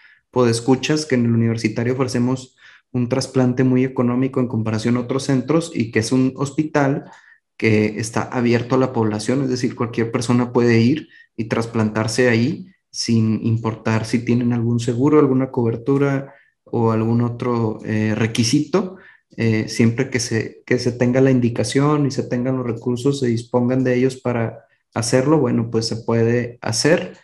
escuchas 0.47 1.05
que 1.05 1.15
en 1.15 1.25
el 1.25 1.33
universitario 1.33 1.91
ofrecemos 1.91 2.55
un 2.93 3.09
trasplante 3.09 3.65
muy 3.65 3.83
económico 3.83 4.39
en 4.39 4.47
comparación 4.47 4.95
a 4.95 5.01
otros 5.01 5.23
centros 5.23 5.73
y 5.75 5.91
que 5.91 5.99
es 5.99 6.13
un 6.13 6.31
hospital 6.37 7.11
que 7.57 7.99
está 7.99 8.21
abierto 8.23 8.75
a 8.75 8.77
la 8.79 8.93
población, 8.93 9.43
es 9.43 9.49
decir, 9.49 9.75
cualquier 9.75 10.09
persona 10.11 10.53
puede 10.53 10.79
ir 10.79 11.09
y 11.35 11.49
trasplantarse 11.49 12.29
ahí 12.29 12.67
sin 12.89 13.45
importar 13.45 14.05
si 14.05 14.19
tienen 14.23 14.53
algún 14.53 14.79
seguro, 14.79 15.19
alguna 15.19 15.51
cobertura 15.51 16.33
o 16.63 16.91
algún 16.91 17.21
otro 17.21 17.79
eh, 17.83 18.15
requisito, 18.15 18.95
eh, 19.37 19.67
siempre 19.67 20.09
que 20.09 20.19
se, 20.19 20.63
que 20.65 20.79
se 20.79 20.91
tenga 20.91 21.21
la 21.21 21.31
indicación 21.31 22.05
y 22.05 22.11
se 22.11 22.23
tengan 22.23 22.57
los 22.57 22.65
recursos, 22.65 23.19
se 23.19 23.27
dispongan 23.27 23.83
de 23.83 23.95
ellos 23.95 24.17
para 24.17 24.65
hacerlo, 24.93 25.39
bueno, 25.39 25.69
pues 25.71 25.87
se 25.87 25.97
puede 25.97 26.59
hacer. 26.61 27.17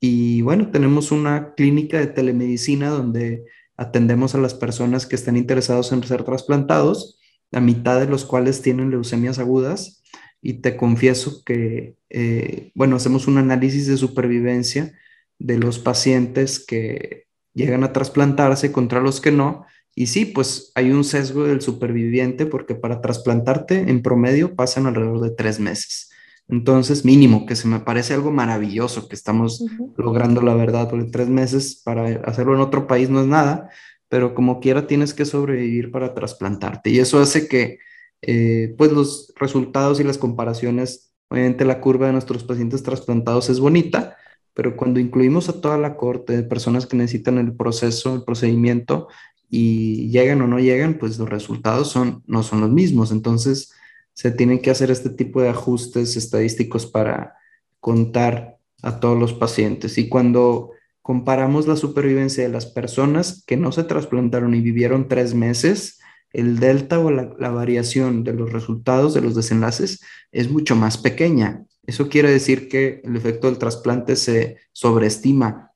Y 0.00 0.42
bueno, 0.42 0.70
tenemos 0.70 1.10
una 1.10 1.54
clínica 1.54 1.98
de 1.98 2.06
telemedicina 2.06 2.90
donde 2.90 3.44
atendemos 3.76 4.34
a 4.34 4.38
las 4.38 4.54
personas 4.54 5.06
que 5.06 5.16
están 5.16 5.36
interesados 5.36 5.92
en 5.92 6.02
ser 6.02 6.24
trasplantados, 6.24 7.18
la 7.50 7.60
mitad 7.60 8.00
de 8.00 8.06
los 8.06 8.24
cuales 8.24 8.62
tienen 8.62 8.90
leucemias 8.90 9.38
agudas. 9.38 10.02
Y 10.42 10.54
te 10.60 10.76
confieso 10.76 11.42
que, 11.44 11.96
eh, 12.10 12.70
bueno, 12.74 12.96
hacemos 12.96 13.26
un 13.26 13.38
análisis 13.38 13.86
de 13.86 13.96
supervivencia 13.96 14.92
de 15.38 15.58
los 15.58 15.78
pacientes 15.78 16.64
que 16.64 17.26
llegan 17.54 17.82
a 17.84 17.92
trasplantarse 17.92 18.70
contra 18.70 19.00
los 19.00 19.20
que 19.20 19.32
no. 19.32 19.66
Y 19.98 20.08
sí, 20.08 20.26
pues 20.26 20.72
hay 20.74 20.90
un 20.92 21.04
sesgo 21.04 21.44
del 21.44 21.62
superviviente 21.62 22.44
porque 22.44 22.74
para 22.74 23.00
trasplantarte 23.00 23.90
en 23.90 24.02
promedio 24.02 24.54
pasan 24.54 24.86
alrededor 24.86 25.22
de 25.22 25.30
tres 25.30 25.58
meses. 25.58 26.10
Entonces, 26.48 27.06
mínimo, 27.06 27.46
que 27.46 27.56
se 27.56 27.66
me 27.66 27.80
parece 27.80 28.12
algo 28.12 28.30
maravilloso 28.30 29.08
que 29.08 29.16
estamos 29.16 29.64
logrando 29.96 30.42
la 30.42 30.54
verdad, 30.54 30.90
porque 30.90 31.06
tres 31.06 31.28
meses 31.28 31.80
para 31.82 32.20
hacerlo 32.28 32.54
en 32.54 32.60
otro 32.60 32.86
país 32.86 33.08
no 33.08 33.22
es 33.22 33.26
nada, 33.26 33.70
pero 34.10 34.34
como 34.34 34.60
quiera 34.60 34.86
tienes 34.86 35.14
que 35.14 35.24
sobrevivir 35.24 35.90
para 35.90 36.12
trasplantarte. 36.12 36.90
Y 36.90 36.98
eso 36.98 37.18
hace 37.18 37.48
que, 37.48 37.78
eh, 38.20 38.74
pues, 38.76 38.92
los 38.92 39.32
resultados 39.36 39.98
y 39.98 40.04
las 40.04 40.18
comparaciones, 40.18 41.14
obviamente 41.28 41.64
la 41.64 41.80
curva 41.80 42.08
de 42.08 42.12
nuestros 42.12 42.44
pacientes 42.44 42.82
trasplantados 42.82 43.48
es 43.48 43.60
bonita, 43.60 44.18
pero 44.52 44.76
cuando 44.76 45.00
incluimos 45.00 45.48
a 45.48 45.60
toda 45.60 45.78
la 45.78 45.96
corte 45.96 46.36
de 46.36 46.42
personas 46.42 46.86
que 46.86 46.96
necesitan 46.96 47.38
el 47.38 47.54
proceso, 47.56 48.14
el 48.14 48.24
procedimiento, 48.24 49.08
y 49.48 50.10
llegan 50.10 50.42
o 50.42 50.46
no 50.46 50.58
llegan, 50.58 50.94
pues 50.94 51.18
los 51.18 51.28
resultados 51.28 51.94
no 52.26 52.42
son 52.42 52.60
los 52.60 52.70
mismos. 52.70 53.12
Entonces, 53.12 53.72
se 54.12 54.30
tienen 54.30 54.60
que 54.60 54.70
hacer 54.70 54.90
este 54.90 55.10
tipo 55.10 55.42
de 55.42 55.50
ajustes 55.50 56.16
estadísticos 56.16 56.86
para 56.86 57.34
contar 57.80 58.56
a 58.82 58.98
todos 58.98 59.18
los 59.18 59.32
pacientes. 59.32 59.98
Y 59.98 60.08
cuando 60.08 60.70
comparamos 61.02 61.68
la 61.68 61.76
supervivencia 61.76 62.42
de 62.42 62.48
las 62.48 62.66
personas 62.66 63.44
que 63.46 63.56
no 63.56 63.72
se 63.72 63.84
trasplantaron 63.84 64.54
y 64.54 64.60
vivieron 64.60 65.06
tres 65.06 65.34
meses, 65.34 66.00
el 66.32 66.58
delta 66.58 66.98
o 66.98 67.10
la, 67.10 67.50
variación 67.50 68.24
de 68.24 68.32
los 68.32 68.52
resultados 68.52 69.14
de 69.14 69.20
los 69.20 69.34
desenlaces 69.34 70.00
es 70.32 70.50
mucho 70.50 70.76
más 70.76 70.98
pequeña. 70.98 71.64
Eso 71.86 72.08
quiere 72.08 72.30
decir 72.30 72.68
que 72.68 73.00
el 73.04 73.16
efecto 73.16 73.46
del 73.46 73.58
trasplante 73.58 74.16
se 74.16 74.56
sobreestima 74.72 75.72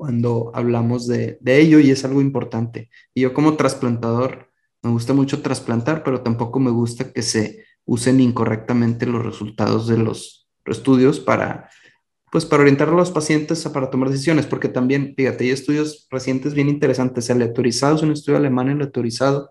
cuando 0.00 0.50
hablamos 0.54 1.06
de, 1.06 1.36
de 1.42 1.60
ello 1.60 1.78
y 1.78 1.90
es 1.90 2.06
algo 2.06 2.22
importante. 2.22 2.88
Y 3.12 3.20
yo 3.20 3.34
como 3.34 3.58
trasplantador 3.58 4.48
me 4.82 4.88
gusta 4.88 5.12
mucho 5.12 5.42
trasplantar, 5.42 6.02
pero 6.02 6.22
tampoco 6.22 6.58
me 6.58 6.70
gusta 6.70 7.12
que 7.12 7.20
se 7.20 7.66
usen 7.84 8.18
incorrectamente 8.18 9.04
los 9.04 9.22
resultados 9.22 9.86
de 9.88 9.98
los 9.98 10.48
estudios 10.64 11.20
para, 11.20 11.68
pues, 12.32 12.46
para 12.46 12.62
orientar 12.62 12.88
a 12.88 12.92
los 12.92 13.10
pacientes 13.10 13.68
para 13.68 13.90
tomar 13.90 14.08
decisiones, 14.08 14.46
porque 14.46 14.70
también, 14.70 15.12
fíjate, 15.14 15.44
hay 15.44 15.50
estudios 15.50 16.08
recientes 16.10 16.54
bien 16.54 16.70
interesantes, 16.70 17.28
aleatorizados, 17.28 18.02
un 18.02 18.12
estudio 18.12 18.38
alemán 18.38 18.70
aleatorizado 18.70 19.50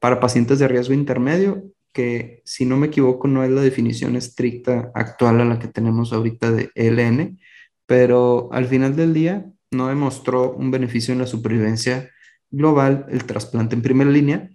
para 0.00 0.18
pacientes 0.18 0.58
de 0.58 0.66
riesgo 0.66 0.92
intermedio, 0.92 1.62
que 1.92 2.42
si 2.44 2.64
no 2.64 2.76
me 2.76 2.88
equivoco 2.88 3.28
no 3.28 3.44
es 3.44 3.50
la 3.52 3.60
definición 3.60 4.16
estricta 4.16 4.90
actual 4.92 5.40
a 5.40 5.44
la 5.44 5.60
que 5.60 5.68
tenemos 5.68 6.12
ahorita 6.12 6.50
de 6.50 6.72
ELN, 6.74 7.38
pero 7.86 8.48
al 8.50 8.66
final 8.66 8.96
del 8.96 9.14
día 9.14 9.52
no 9.70 9.88
demostró 9.88 10.52
un 10.52 10.70
beneficio 10.70 11.12
en 11.12 11.20
la 11.20 11.26
supervivencia 11.26 12.10
global 12.50 13.06
el 13.10 13.24
trasplante 13.24 13.74
en 13.74 13.82
primera 13.82 14.10
línea 14.10 14.50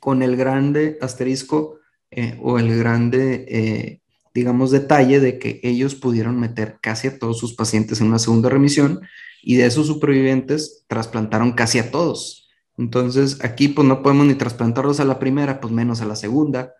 con 0.00 0.22
el 0.22 0.36
grande 0.36 0.98
asterisco 1.00 1.78
eh, 2.10 2.38
o 2.40 2.58
el 2.58 2.78
grande, 2.78 3.44
eh, 3.48 4.00
digamos, 4.32 4.70
detalle 4.70 5.20
de 5.20 5.38
que 5.38 5.60
ellos 5.62 5.94
pudieron 5.94 6.38
meter 6.38 6.78
casi 6.80 7.08
a 7.08 7.18
todos 7.18 7.38
sus 7.38 7.54
pacientes 7.54 8.00
en 8.00 8.06
una 8.06 8.18
segunda 8.18 8.48
remisión 8.48 9.00
y 9.42 9.56
de 9.56 9.66
esos 9.66 9.86
supervivientes 9.86 10.84
trasplantaron 10.86 11.52
casi 11.52 11.78
a 11.78 11.90
todos. 11.90 12.48
Entonces, 12.76 13.44
aquí 13.44 13.68
pues 13.68 13.86
no 13.86 14.02
podemos 14.02 14.26
ni 14.26 14.34
trasplantarlos 14.34 15.00
a 15.00 15.04
la 15.04 15.18
primera, 15.18 15.60
pues 15.60 15.72
menos 15.72 16.00
a 16.00 16.06
la 16.06 16.16
segunda. 16.16 16.74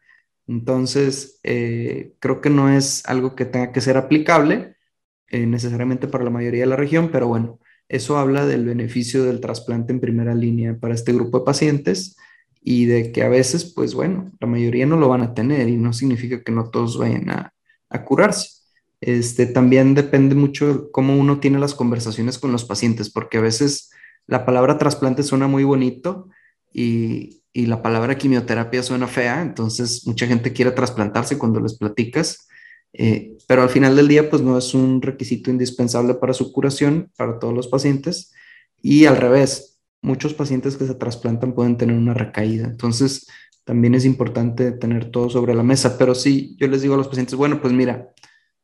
Entonces, 0.47 1.41
eh, 1.43 2.15
creo 2.21 2.41
que 2.41 2.51
no 2.51 2.71
es 2.71 3.05
algo 3.07 3.35
que 3.35 3.45
tenga 3.45 3.73
que 3.73 3.81
ser 3.81 3.97
aplicable 3.97 4.77
necesariamente 5.31 6.09
para 6.09 6.25
la 6.25 6.31
mayoría 6.31 6.63
de 6.63 6.67
la 6.69 6.77
región, 6.77 7.11
pero 7.11 7.29
bueno, 7.29 7.59
eso 7.89 8.19
habla 8.19 8.47
del 8.47 8.65
beneficio 8.65 9.25
del 9.25 9.41
trasplante 9.41 9.93
en 9.93 10.01
primera 10.01 10.35
línea 10.35 10.77
para 10.79 10.95
este 10.95 11.13
grupo 11.13 11.39
de 11.39 11.45
pacientes 11.45 12.17
y 12.61 12.85
de 12.85 13.13
que 13.13 13.23
a 13.23 13.29
veces, 13.29 13.73
pues 13.75 13.95
bueno, 13.95 14.31
la 14.41 14.47
mayoría 14.47 14.85
no 14.87 14.97
lo 14.97 15.09
van 15.09 15.23
a 15.23 15.35
tener 15.35 15.69
y 15.69 15.77
no 15.77 15.93
significa 15.93 16.43
que 16.43 16.53
no 16.53 16.71
todos 16.71 16.99
vayan 16.99 17.31
a, 17.31 17.53
curarse. 18.05 18.51
Este, 19.01 19.47
también 19.47 19.95
depende 19.95 20.35
mucho 20.35 20.91
cómo 20.93 21.17
uno 21.17 21.41
tiene 21.41 21.59
las 21.59 21.75
conversaciones 21.75 22.39
con 22.39 22.53
los 22.53 22.65
pacientes, 22.65 23.11
porque 23.11 23.39
a 23.39 23.41
veces 23.41 23.91
la 24.27 24.45
palabra 24.45 24.77
trasplante 24.77 25.23
suena 25.23 25.47
muy 25.49 25.65
bonito 25.65 26.29
y, 26.73 27.43
y 27.53 27.67
la 27.67 27.81
palabra 27.81 28.19
quimioterapia 28.19 28.83
suena 28.83 29.07
fea, 29.07 29.41
entonces 29.41 30.07
mucha 30.07 30.27
gente 30.27 30.53
quiere 30.53 30.73
trasplantarse 30.73 31.39
cuando 31.39 31.61
les 31.61 31.79
platicas, 31.79 32.49
eh, 32.93 33.37
pero 33.47 33.63
al 33.63 33.71
final 33.71 33.97
del 33.97 34.09
día, 34.09 34.31
pues 34.31 34.43
no 34.43 34.59
es 34.59 34.75
un 34.75 35.03
requisito 35.03 35.51
indispensable 35.51 36.15
para 36.15 36.33
su 36.33 36.53
curación 36.53 37.11
para 37.17 37.39
todos 37.39 37.55
los 37.55 37.69
pacientes 37.69 38.33
y 38.83 39.07
al 39.07 39.17
revés, 39.17 39.81
muchos 40.03 40.35
pacientes 40.35 40.77
que 40.77 40.87
se 40.87 40.95
trasplantan 40.95 41.55
pueden 41.55 41.77
tener 41.77 41.97
una 41.97 42.15
recaída. 42.15 42.67
Entonces, 42.67 43.27
también 43.65 43.95
es 43.95 44.05
importante 44.05 44.73
tener 44.73 45.11
todo 45.11 45.29
sobre 45.29 45.55
la 45.55 45.63
mesa. 45.63 45.99
Pero 45.99 46.15
sí, 46.15 46.57
yo 46.59 46.69
les 46.69 46.83
digo 46.83 46.95
a 46.95 46.97
los 46.97 47.09
pacientes, 47.09 47.35
bueno, 47.35 47.61
pues 47.61 47.73
mira, 47.75 48.15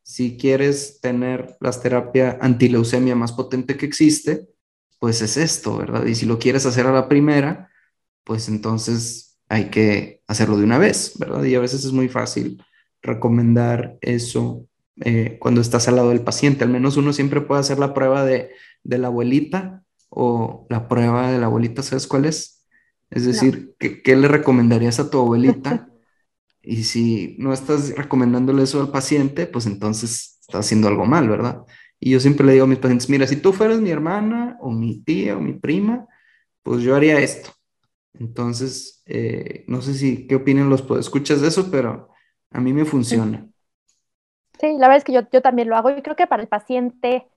si 0.03 0.37
quieres 0.39 1.01
tener 1.01 1.57
la 1.61 1.73
terapia 1.73 2.39
antileucemia 2.41 3.15
más 3.15 3.33
potente 3.33 3.77
que 3.77 3.87
existe, 3.87 4.49
pues 4.99 5.21
es 5.21 5.37
esto, 5.37 5.77
¿verdad? 5.77 6.07
Y 6.07 6.15
si 6.15 6.25
lo 6.25 6.39
quieres 6.39 6.65
hacer 6.65 6.87
a 6.87 6.93
la 6.93 7.09
primera, 7.09 7.71
pues 8.25 8.49
entonces 8.49 9.39
hay 9.49 9.71
que 9.71 10.23
hacerlo 10.27 10.57
de 10.57 10.65
una 10.65 10.79
vez, 10.79 11.13
¿verdad? 11.19 11.45
Y 11.45 11.55
a 11.55 11.61
veces 11.61 11.85
es 11.85 11.93
muy 11.93 12.09
fácil 12.09 12.63
recomendar 13.05 13.99
eso 14.01 14.67
eh, 15.05 15.37
cuando 15.41 15.61
estás 15.61 15.87
al 15.87 15.97
lado 15.97 16.09
del 16.09 16.23
paciente. 16.23 16.65
Al 16.65 16.71
menos 16.71 16.97
uno 16.97 17.13
siempre 17.13 17.41
puede 17.41 17.61
hacer 17.61 17.79
la 17.79 17.95
prueba 17.95 18.25
de, 18.25 18.51
de 18.83 18.99
la 18.99 19.09
abuelita 19.09 19.85
o 20.09 20.67
la 20.71 20.89
prueba 20.89 21.31
de 21.31 21.39
la 21.39 21.47
abuelita, 21.47 21.83
¿sabes 21.83 22.07
cuál 22.07 22.25
es? 22.25 22.65
Es 23.11 23.27
decir, 23.27 23.75
¿qué, 23.79 24.17
le 24.17 24.29
recomendarías 24.29 24.99
a 24.99 25.11
tu 25.11 25.19
abuelita? 25.19 25.89
y 26.63 26.85
si 26.85 27.37
no 27.39 27.53
estás 27.53 27.95
recomendándole 27.97 28.63
eso 28.63 28.81
al 28.81 28.91
paciente, 28.91 29.47
pues 29.47 29.67
entonces 29.67 30.39
estás 30.41 30.67
haciendo 30.67 30.89
algo 30.89 31.05
mal, 31.05 31.29
¿verdad? 31.29 31.65
Y 32.01 32.11
yo 32.11 32.21
siempre 32.21 32.47
le 32.47 32.53
digo 32.53 32.65
a 32.65 32.69
mis 32.69 32.79
pacientes, 32.79 33.09
mira, 33.11 33.27
si 33.27 33.37
tú 33.37 33.53
fueras 33.53 33.81
mi 33.81 33.91
hermana 33.91 34.57
o 34.61 34.71
mi 34.71 35.03
tía 35.03 35.37
o 35.37 35.41
mi 35.41 35.55
prima, 35.55 36.07
pues 36.63 36.83
yo 36.83 36.95
haría 36.95 37.21
esto. 37.21 37.51
Entonces, 38.15 39.03
eh, 39.07 39.65
no 39.67 39.83
sé 39.83 39.95
si 39.95 40.27
qué 40.27 40.37
opinan 40.37 40.71
los 40.71 40.85
escuchas 40.99 41.41
de 41.41 41.49
eso, 41.49 41.71
pero 41.71 42.14
a 42.55 42.61
mí 42.61 42.73
me 42.73 42.85
funciona. 42.85 43.47
Sí, 44.59 44.73
la 44.79 44.87
verdad 44.87 44.97
es 44.97 45.05
que 45.05 45.13
yo, 45.13 45.21
yo 45.31 45.43
también 45.43 45.69
lo 45.69 45.77
hago 45.77 45.91
y 45.91 46.01
creo 46.01 46.17
que 46.17 46.27
para 46.27 46.43
el 46.43 46.49
paciente 46.49 47.29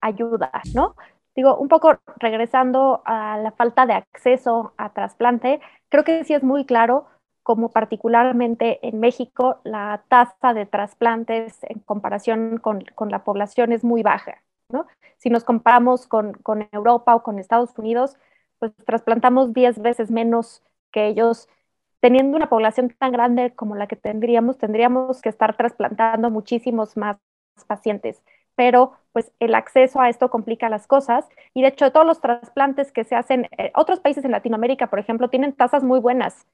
ayuda, 0.00 0.50
¿no? 0.74 0.96
Digo, 1.36 1.56
un 1.56 1.68
poco 1.68 2.00
regresando 2.16 3.02
a 3.04 3.38
la 3.38 3.52
falta 3.52 3.86
de 3.86 3.92
acceso 3.92 4.72
a 4.76 4.92
trasplante, 4.92 5.60
creo 5.88 6.04
que 6.04 6.24
sí 6.24 6.34
es 6.34 6.42
muy 6.42 6.64
claro 6.64 7.06
como 7.42 7.70
particularmente 7.70 8.86
en 8.86 9.00
México 9.00 9.60
la 9.64 10.02
tasa 10.08 10.54
de 10.54 10.66
trasplantes 10.66 11.58
en 11.62 11.80
comparación 11.80 12.58
con, 12.58 12.84
la 13.10 13.24
población 13.24 13.72
es 13.72 13.84
muy 13.84 14.02
baja. 14.02 14.42
¿no? 14.70 14.86
Si 15.18 15.30
nos 15.30 15.44
comparamos 15.44 16.06
con, 16.06 16.32
con, 16.32 16.68
Europa 16.72 17.14
o 17.14 17.22
con 17.22 17.38
Estados 17.38 17.76
Unidos, 17.76 18.16
pues 18.58 18.72
trasplantamos 18.86 19.52
10 19.52 19.80
veces 19.80 20.10
menos 20.10 20.62
que 20.92 21.08
ellos. 21.08 21.48
Teniendo 22.00 22.36
una 22.36 22.48
población 22.48 22.94
tan 22.98 23.12
grande 23.12 23.52
como 23.54 23.76
la 23.76 23.86
que 23.86 23.96
tendríamos, 23.96 24.58
tendríamos 24.58 25.20
que 25.20 25.28
estar 25.28 25.56
trasplantando 25.56 26.30
muchísimos 26.30 26.96
más 26.96 27.18
pacientes 27.66 28.22
pero 28.60 28.92
pues 29.12 29.32
el 29.40 29.54
acceso 29.54 30.02
a 30.02 30.10
esto 30.10 30.28
complica 30.28 30.68
las 30.68 30.86
cosas 30.86 31.26
y 31.54 31.62
de 31.62 31.68
hecho 31.68 31.92
todos 31.92 32.06
los 32.06 32.20
trasplantes 32.20 32.92
que 32.92 33.04
se 33.04 33.14
hacen, 33.16 33.48
eh, 33.56 33.72
otros 33.74 34.00
países 34.00 34.22
en 34.22 34.32
Latinoamérica, 34.32 34.88
por 34.88 34.98
ejemplo, 34.98 35.30
tienen 35.30 35.54
tasas 35.54 35.82
muy 35.82 35.98
buenas 35.98 36.46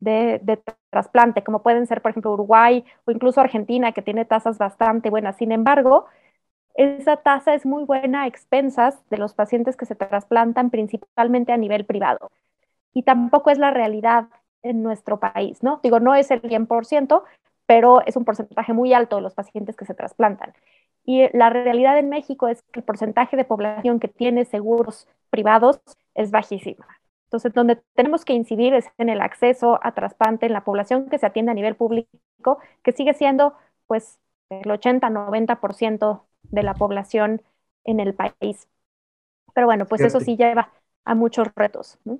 de, 0.00 0.40
trasplante, 0.88 1.44
como 1.44 1.62
pueden 1.62 1.86
ser, 1.86 2.00
por 2.00 2.12
ejemplo, 2.12 2.32
Uruguay 2.32 2.82
o 3.04 3.10
incluso 3.10 3.42
Argentina, 3.42 3.92
que 3.92 4.00
tiene 4.00 4.24
tasas 4.24 4.56
bastante 4.56 5.10
buenas. 5.10 5.36
Sin 5.36 5.52
embargo, 5.52 6.06
esa 6.74 7.18
tasa 7.18 7.52
es 7.54 7.66
muy 7.66 7.84
buena 7.84 8.22
a 8.22 8.26
expensas 8.26 8.98
de 9.10 9.18
los 9.18 9.34
pacientes 9.34 9.76
que 9.76 9.84
se 9.84 9.94
trasplantan 9.96 10.70
principalmente 10.70 11.52
a 11.52 11.58
nivel 11.58 11.84
privado. 11.84 12.30
Y 12.94 13.02
tampoco 13.02 13.50
es 13.50 13.58
la 13.58 13.70
realidad 13.70 14.28
en 14.62 14.82
nuestro 14.82 15.18
país, 15.20 15.62
¿no? 15.62 15.80
Digo, 15.82 16.00
no 16.00 16.14
es 16.14 16.30
el 16.30 16.42
100%, 16.42 17.24
pero 17.66 18.00
es 18.06 18.16
un 18.16 18.24
porcentaje 18.24 18.72
muy 18.72 18.92
alto 18.92 19.16
de 19.16 19.22
los 19.22 19.34
pacientes 19.34 19.76
que 19.76 19.84
se 19.84 19.94
trasplantan. 19.94 20.52
Y 21.04 21.28
la 21.36 21.50
realidad 21.50 21.98
en 21.98 22.08
México 22.08 22.48
es 22.48 22.62
que 22.62 22.80
el 22.80 22.84
porcentaje 22.84 23.36
de 23.36 23.44
población 23.44 24.00
que 24.00 24.08
tiene 24.08 24.44
seguros 24.44 25.08
privados 25.30 25.80
es 26.14 26.30
bajísima. 26.30 26.86
Entonces, 27.24 27.52
donde 27.54 27.76
tenemos 27.94 28.24
que 28.24 28.32
incidir 28.32 28.74
es 28.74 28.86
en 28.98 29.08
el 29.08 29.20
acceso 29.20 29.78
a 29.82 29.92
trasplante 29.92 30.46
en 30.46 30.52
la 30.52 30.64
población 30.64 31.08
que 31.08 31.18
se 31.18 31.26
atiende 31.26 31.52
a 31.52 31.54
nivel 31.54 31.76
público, 31.76 32.58
que 32.82 32.92
sigue 32.92 33.14
siendo 33.14 33.54
pues 33.86 34.18
el 34.50 34.68
80-90% 34.68 36.24
de 36.42 36.62
la 36.62 36.74
población 36.74 37.42
en 37.84 38.00
el 38.00 38.14
país. 38.14 38.68
Pero 39.54 39.66
bueno, 39.68 39.86
pues 39.86 40.00
eso 40.00 40.20
sí 40.20 40.36
lleva 40.36 40.72
a 41.04 41.14
muchos 41.14 41.48
retos. 41.54 41.98
¿no? 42.04 42.18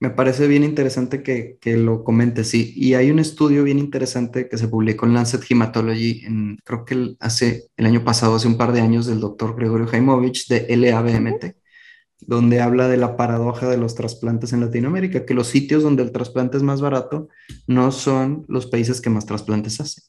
Me 0.00 0.10
parece 0.10 0.46
bien 0.46 0.64
interesante 0.64 1.22
que, 1.22 1.58
lo 1.76 2.04
comentes, 2.04 2.48
sí. 2.48 2.72
Y 2.76 2.94
hay 2.94 3.10
un 3.10 3.18
estudio 3.18 3.64
bien 3.64 3.78
interesante 3.78 4.48
que 4.48 4.58
se 4.58 4.68
publicó 4.68 5.06
en 5.06 5.14
Lancet 5.14 5.42
Hematology, 5.48 6.24
en, 6.24 6.56
creo 6.64 6.84
que 6.84 7.16
hace 7.20 7.64
el 7.76 7.86
año 7.86 8.04
pasado, 8.04 8.36
hace 8.36 8.48
un 8.48 8.56
par 8.56 8.72
de 8.72 8.80
años, 8.80 9.06
del 9.06 9.20
doctor 9.20 9.56
Gregorio 9.56 9.86
Jaimovich 9.86 10.48
de 10.48 10.76
LABMT, 10.76 11.56
donde 12.20 12.60
habla 12.60 12.88
de 12.88 12.96
la 12.96 13.16
paradoja 13.16 13.68
de 13.68 13.76
los 13.76 13.94
trasplantes 13.94 14.52
en 14.52 14.60
Latinoamérica, 14.60 15.24
que 15.24 15.34
los 15.34 15.48
sitios 15.48 15.82
donde 15.82 16.02
el 16.02 16.12
trasplante 16.12 16.56
es 16.56 16.62
más 16.62 16.80
barato 16.80 17.28
no 17.66 17.92
son 17.92 18.44
los 18.48 18.66
países 18.66 19.00
que 19.00 19.10
más 19.10 19.26
trasplantes 19.26 19.80
hacen, 19.80 20.04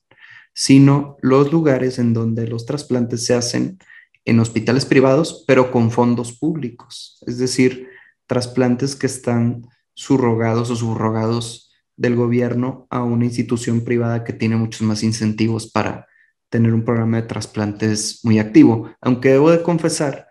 sino 0.54 1.18
los 1.22 1.52
lugares 1.52 2.00
en 2.00 2.14
donde 2.14 2.48
los 2.48 2.66
trasplantes 2.66 3.26
se 3.26 3.34
hacen 3.34 3.80
en 4.26 4.40
hospitales 4.40 4.86
privados, 4.86 5.44
pero 5.48 5.72
con 5.72 5.92
fondos 5.92 6.34
públicos. 6.38 7.24
Es 7.26 7.38
decir, 7.38 7.88
trasplantes 8.30 8.96
que 8.96 9.08
están 9.08 9.68
subrogados 9.96 10.70
o 10.70 10.76
subrogados 10.76 11.74
del 11.98 12.16
gobierno 12.16 12.88
a 12.92 13.04
una 13.04 13.26
institución 13.26 13.84
privada 13.84 14.24
que 14.24 14.34
tiene 14.34 14.56
muchos 14.56 14.84
más 14.84 15.04
incentivos 15.04 15.70
para 15.70 16.08
tener 16.50 16.74
un 16.74 16.86
programa 16.86 17.18
de 17.18 17.28
trasplantes 17.28 18.22
muy 18.24 18.38
activo. 18.38 18.92
Aunque 19.02 19.30
debo 19.30 19.50
de 19.52 19.64
confesar 19.64 20.28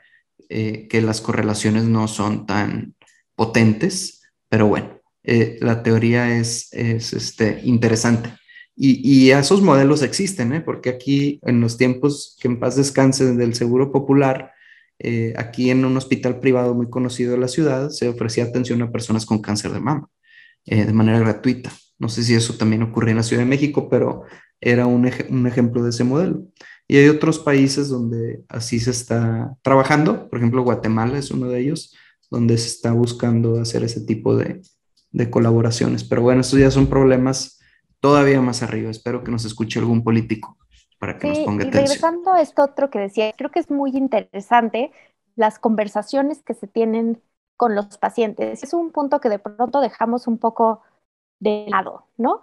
eh, 0.49 0.86
que 0.88 1.03
las 1.03 1.20
correlaciones 1.20 1.84
no 1.84 2.07
son 2.07 2.46
tan 2.46 2.94
potentes, 3.34 4.22
pero 4.49 4.68
bueno, 4.68 5.01
eh, 5.24 5.59
la 5.61 5.82
teoría 5.82 6.38
es, 6.38 6.72
es 6.72 7.12
este, 7.12 7.61
interesante. 7.64 8.30
Y, 8.76 9.01
y, 9.03 9.32
esos 9.32 9.61
modelos 9.61 10.03
existen, 10.03 10.53
¿eh? 10.53 10.61
porque 10.61 10.90
aquí 10.90 11.40
en 11.42 11.61
los 11.61 11.76
tiempos 11.76 12.36
que 12.40 12.46
en 12.46 12.61
paz 12.61 12.76
descansen 12.76 13.36
del 13.36 13.57
Seguro 13.57 13.90
Popular, 13.90 14.53
eh, 14.99 15.32
aquí 15.36 15.70
en 15.70 15.84
un 15.84 15.96
hospital 15.96 16.40
privado 16.40 16.74
muy 16.74 16.90
conocido 16.90 17.32
de 17.32 17.38
la 17.38 17.49
ciudad 17.49 17.90
se 17.90 18.09
ofrecía 18.09 18.44
atención 18.44 18.82
a 18.82 18.90
personas 18.90 19.26
con 19.26 19.40
cáncer 19.40 19.72
de 19.72 19.80
mama 19.80 20.09
eh, 20.66 20.84
de 20.84 20.92
manera 20.92 21.20
gratuita. 21.20 21.72
No 21.99 22.09
sé 22.09 22.22
si 22.22 22.34
eso 22.34 22.55
también 22.55 22.82
ocurre 22.82 23.11
en 23.11 23.16
la 23.16 23.22
Ciudad 23.22 23.42
de 23.42 23.49
México, 23.49 23.88
pero 23.88 24.24
era 24.61 24.86
un, 24.86 25.07
ejemplo 25.07 25.82
de 25.82 25.90
ese 25.90 26.05
modelo. 26.05 26.42
Y 26.86 26.96
hay 26.96 27.09
otros 27.09 27.38
países 27.38 27.88
donde 27.88 28.42
así 28.49 28.80
se 28.80 28.90
está 28.90 29.55
trabajando, 29.62 30.28
por 30.28 30.38
ejemplo, 30.38 30.62
Guatemala 30.62 31.18
es 31.18 31.30
uno 31.30 31.49
de 31.49 31.61
ellos, 31.61 31.94
donde 32.30 32.57
se 32.59 32.68
está 32.68 32.92
buscando 32.92 33.61
hacer 33.61 33.82
ese 33.84 34.01
tipo 34.03 34.36
de, 34.36 34.62
de 35.11 35.30
colaboraciones. 35.30 36.05
Pero 36.05 36.22
bueno, 36.22 36.40
estos 36.40 36.59
ya 36.59 36.70
son 36.70 36.86
problemas 36.86 37.61
todavía 38.01 38.40
más 38.40 38.62
arriba. 38.62 38.90
Espero 38.90 39.24
que 39.24 39.30
nos 39.30 39.44
escuche 39.44 39.78
algún 39.78 40.05
político 40.05 40.57
para 40.99 41.18
que 41.18 41.28
nos 41.28 41.38
ponga 41.40 41.64
y 41.64 41.70
regresando 41.70 42.32
a 42.32 42.40
esto 42.40 42.64
otro 42.64 42.90
que 42.90 42.99
decía, 42.99 43.32
creo 43.36 43.51
que 43.51 43.61
es 43.61 43.70
muy 43.70 43.96
interesante 43.96 44.92
las 45.36 45.59
conversaciones 45.59 46.42
que 46.42 46.55
se 46.55 46.66
tienen 46.66 47.22
con 47.57 47.74
los 47.74 47.99
pacientes. 47.99 48.62
Es 48.62 48.74
un 48.74 48.90
punto 48.90 49.20
que 49.20 49.28
de 49.28 49.38
pronto 49.38 49.80
dejamos 49.80 50.26
un 50.26 50.38
poco 50.38 50.82
de 51.40 51.66
lado, 51.68 52.07
¿no? 52.16 52.42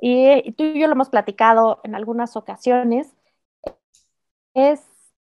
Y, 0.00 0.52
tú 0.52 0.64
y 0.64 0.80
yo 0.80 0.86
lo 0.86 0.94
hemos 0.94 1.08
platicado 1.08 1.80
en 1.84 1.94
algunas 1.94 2.36
ocasiones. 2.36 3.14
Es, 4.54 4.82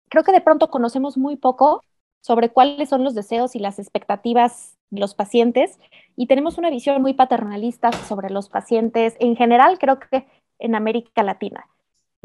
creo 0.09 0.23
que 0.23 0.31
de 0.31 0.41
pronto 0.41 0.69
conocemos 0.69 1.17
muy 1.17 1.35
poco 1.35 1.81
sobre 2.21 2.49
cuáles 2.49 2.89
son 2.89 3.03
los 3.03 3.13
deseos 3.13 3.55
y 3.55 3.59
las 3.59 3.79
expectativas 3.79 4.75
los 4.91 5.13
pacientes 5.15 5.79
y 6.15 6.27
tenemos 6.27 6.57
una 6.57 6.69
visión 6.69 7.01
muy 7.01 7.13
paternalista 7.13 7.91
sobre 7.91 8.29
los 8.29 8.49
pacientes 8.49 9.15
en 9.19 9.35
general, 9.35 9.77
creo 9.79 9.99
que 9.99 10.27
en 10.59 10.75
América 10.75 11.23
Latina. 11.23 11.67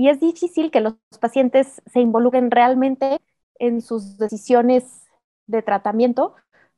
Y 0.01 0.09
es 0.09 0.19
difícil 0.19 0.71
que 0.71 0.81
los 0.81 0.95
pacientes 1.21 1.83
se 1.85 2.01
involucren 2.01 2.51
realmente 2.51 3.21
en 3.59 3.83
sus 3.83 4.17
decisiones 4.17 5.07
de 5.47 5.61
tratamiento 5.61 6.35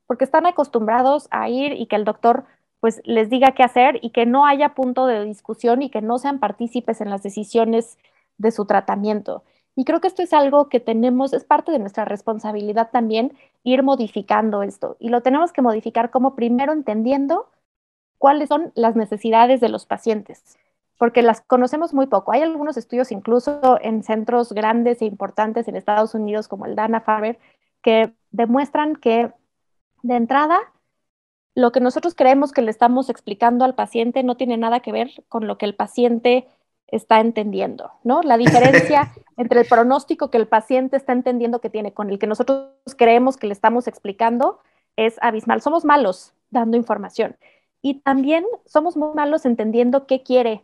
porque 0.08 0.24
están 0.24 0.44
acostumbrados 0.44 1.28
a 1.30 1.48
ir 1.48 1.70
y 1.74 1.86
que 1.86 1.94
el 1.94 2.04
doctor 2.04 2.46
pues 2.80 3.00
les 3.04 3.30
diga 3.30 3.52
qué 3.52 3.62
hacer 3.62 4.00
y 4.02 4.10
que 4.10 4.26
no 4.26 4.44
haya 4.44 4.74
punto 4.74 5.06
de 5.06 5.24
discusión 5.24 5.82
y 5.82 5.88
que 5.88 6.02
no 6.02 6.18
sean 6.18 6.40
partícipes 6.40 7.00
en 7.00 7.10
las 7.10 7.22
decisiones 7.22 7.96
de 8.38 8.50
su 8.50 8.64
tratamiento. 8.64 9.44
Y 9.76 9.84
creo 9.84 10.00
que 10.00 10.08
esto 10.08 10.24
es 10.24 10.32
algo 10.32 10.68
que 10.68 10.80
tenemos, 10.80 11.32
es 11.32 11.44
parte 11.44 11.70
de 11.70 11.78
nuestra 11.78 12.04
responsabilidad 12.04 12.90
también 12.90 13.38
ir 13.62 13.84
modificando 13.84 14.64
esto. 14.64 14.96
Y 14.98 15.10
lo 15.10 15.20
tenemos 15.20 15.52
que 15.52 15.62
modificar 15.62 16.10
como 16.10 16.34
primero 16.34 16.72
entendiendo 16.72 17.48
cuáles 18.18 18.48
son 18.48 18.72
las 18.74 18.96
necesidades 18.96 19.60
de 19.60 19.68
los 19.68 19.86
pacientes, 19.86 20.58
porque 21.02 21.22
las 21.22 21.40
conocemos 21.40 21.92
muy 21.92 22.06
poco. 22.06 22.30
Hay 22.30 22.42
algunos 22.42 22.76
estudios 22.76 23.10
incluso 23.10 23.76
en 23.82 24.04
centros 24.04 24.52
grandes 24.52 25.02
e 25.02 25.04
importantes 25.04 25.66
en 25.66 25.74
Estados 25.74 26.14
Unidos 26.14 26.46
como 26.46 26.64
el 26.64 26.76
Dana-Farber 26.76 27.40
que 27.82 28.12
demuestran 28.30 28.94
que 28.94 29.32
de 30.04 30.14
entrada 30.14 30.60
lo 31.56 31.72
que 31.72 31.80
nosotros 31.80 32.14
creemos 32.14 32.52
que 32.52 32.62
le 32.62 32.70
estamos 32.70 33.10
explicando 33.10 33.64
al 33.64 33.74
paciente 33.74 34.22
no 34.22 34.36
tiene 34.36 34.56
nada 34.56 34.78
que 34.78 34.92
ver 34.92 35.10
con 35.28 35.48
lo 35.48 35.58
que 35.58 35.66
el 35.66 35.74
paciente 35.74 36.46
está 36.86 37.18
entendiendo, 37.18 37.90
¿no? 38.04 38.22
La 38.22 38.36
diferencia 38.36 39.12
entre 39.36 39.62
el 39.62 39.66
pronóstico 39.66 40.30
que 40.30 40.38
el 40.38 40.46
paciente 40.46 40.96
está 40.96 41.12
entendiendo 41.12 41.60
que 41.60 41.68
tiene 41.68 41.92
con 41.92 42.10
el 42.10 42.20
que 42.20 42.28
nosotros 42.28 42.68
creemos 42.96 43.36
que 43.36 43.48
le 43.48 43.54
estamos 43.54 43.88
explicando 43.88 44.60
es 44.94 45.16
abismal. 45.20 45.62
Somos 45.62 45.84
malos 45.84 46.32
dando 46.50 46.76
información 46.76 47.36
y 47.80 47.94
también 47.94 48.44
somos 48.66 48.96
muy 48.96 49.12
malos 49.16 49.44
entendiendo 49.44 50.06
qué 50.06 50.22
quiere 50.22 50.62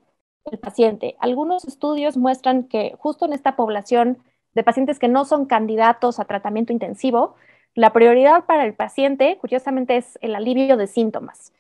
el 0.51 0.59
paciente. 0.59 1.16
Algunos 1.20 1.64
estudios 1.64 2.16
muestran 2.16 2.64
que 2.64 2.94
justo 2.99 3.26
en 3.26 3.32
esta 3.32 3.57
población 3.57 4.18
de 4.55 4.64
pacientes 4.64 4.99
que 4.99 5.09
no 5.09 5.24
son 5.24 5.46
candidatos 5.46 6.18
a 6.18 6.24
tratamiento 6.24 6.72
intensivo, 6.72 7.36
la 7.74 7.92
prioridad 7.92 8.44
para 8.44 8.64
el 8.64 8.74
paciente, 8.74 9.38
curiosamente, 9.40 9.96
es 9.96 10.18
el 10.20 10.34
alivio 10.34 10.76
de 10.76 10.86
síntomas. 10.86 11.53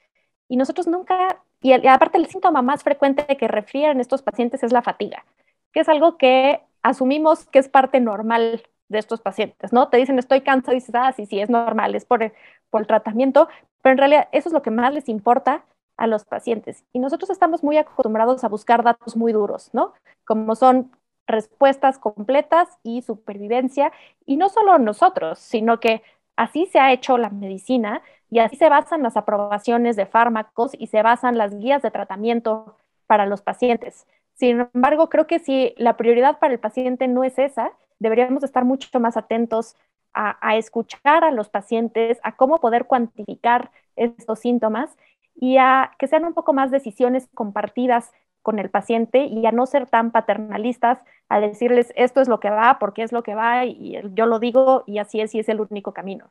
Y 0.48 0.56
nosotros 0.56 0.86
nunca, 0.86 1.42
y, 1.60 1.72
aparte 1.86 2.18
el 2.18 2.26
síntoma 2.26 2.62
más 2.62 2.82
frecuente 2.82 3.36
que 3.36 3.48
refieren 3.48 4.00
estos 4.00 4.22
pacientes 4.22 4.62
es 4.62 4.72
la 4.72 4.82
fatiga, 4.82 5.24
que 5.72 5.80
es 5.80 5.88
algo 5.88 6.16
que 6.16 6.60
asumimos 6.82 7.46
que 7.46 7.58
es 7.58 7.68
parte 7.68 8.00
normal 8.00 8.62
de 8.88 8.98
estos 8.98 9.20
pacientes, 9.20 9.72
¿no? 9.72 9.88
Te 9.88 9.98
dicen 9.98 10.18
estoy 10.18 10.40
cansado 10.40 10.72
y 10.72 10.80
dices, 10.80 10.94
ah, 10.94 11.12
sí, 11.12 11.26
sí, 11.26 11.40
es 11.40 11.50
normal, 11.50 11.94
es 11.94 12.04
por 12.04 12.32
por 12.70 12.80
el 12.80 12.86
tratamiento, 12.86 13.48
pero 13.82 13.92
en 13.92 13.98
realidad 13.98 14.28
eso 14.32 14.48
es 14.48 14.52
lo 14.52 14.62
que 14.62 14.70
más 14.70 14.92
les 14.92 15.08
importa 15.08 15.64
a 15.98 16.06
los 16.06 16.24
pacientes. 16.24 16.84
Y 16.92 17.00
nosotros 17.00 17.28
estamos 17.28 17.62
muy 17.62 17.76
acostumbrados 17.76 18.44
a 18.44 18.48
buscar 18.48 18.82
datos 18.82 19.16
muy 19.16 19.32
duros, 19.32 19.70
¿no? 19.74 19.92
Como 20.24 20.54
son 20.54 20.92
respuestas 21.26 21.98
completas 21.98 22.68
y 22.82 23.02
supervivencia. 23.02 23.92
Y 24.24 24.36
no 24.36 24.48
solo 24.48 24.78
nosotros, 24.78 25.38
sino 25.38 25.80
que 25.80 26.02
así 26.36 26.66
se 26.66 26.78
ha 26.78 26.92
hecho 26.92 27.18
la 27.18 27.30
medicina 27.30 28.00
y 28.30 28.38
así 28.38 28.56
se 28.56 28.68
basan 28.68 29.02
las 29.02 29.16
aprobaciones 29.16 29.96
de 29.96 30.06
fármacos 30.06 30.72
y 30.78 30.86
se 30.86 31.02
basan 31.02 31.36
las 31.36 31.58
guías 31.58 31.82
de 31.82 31.90
tratamiento 31.90 32.76
para 33.06 33.26
los 33.26 33.42
pacientes. 33.42 34.06
Sin 34.34 34.68
embargo, 34.72 35.08
creo 35.08 35.26
que 35.26 35.40
si 35.40 35.74
la 35.78 35.96
prioridad 35.96 36.38
para 36.38 36.54
el 36.54 36.60
paciente 36.60 37.08
no 37.08 37.24
es 37.24 37.38
esa, 37.38 37.72
deberíamos 37.98 38.44
estar 38.44 38.64
mucho 38.64 39.00
más 39.00 39.16
atentos 39.16 39.74
a, 40.14 40.38
a 40.46 40.56
escuchar 40.56 41.24
a 41.24 41.32
los 41.32 41.48
pacientes, 41.48 42.20
a 42.22 42.36
cómo 42.36 42.60
poder 42.60 42.86
cuantificar 42.86 43.72
estos 43.96 44.38
síntomas 44.38 44.96
y 45.40 45.56
a 45.58 45.92
que 45.98 46.08
sean 46.08 46.24
un 46.24 46.34
poco 46.34 46.52
más 46.52 46.70
decisiones 46.70 47.28
compartidas 47.34 48.10
con 48.42 48.58
el 48.58 48.70
paciente 48.70 49.26
y 49.26 49.46
a 49.46 49.52
no 49.52 49.66
ser 49.66 49.86
tan 49.86 50.10
paternalistas, 50.10 50.98
a 51.28 51.40
decirles 51.40 51.92
esto 51.96 52.20
es 52.20 52.28
lo 52.28 52.40
que 52.40 52.50
va, 52.50 52.78
porque 52.78 53.02
es 53.02 53.12
lo 53.12 53.22
que 53.22 53.34
va 53.34 53.66
y 53.66 53.96
yo 54.14 54.26
lo 54.26 54.38
digo 54.38 54.84
y 54.86 54.98
así 54.98 55.20
es 55.20 55.34
y 55.34 55.40
es 55.40 55.48
el 55.48 55.60
único 55.60 55.92
camino. 55.92 56.30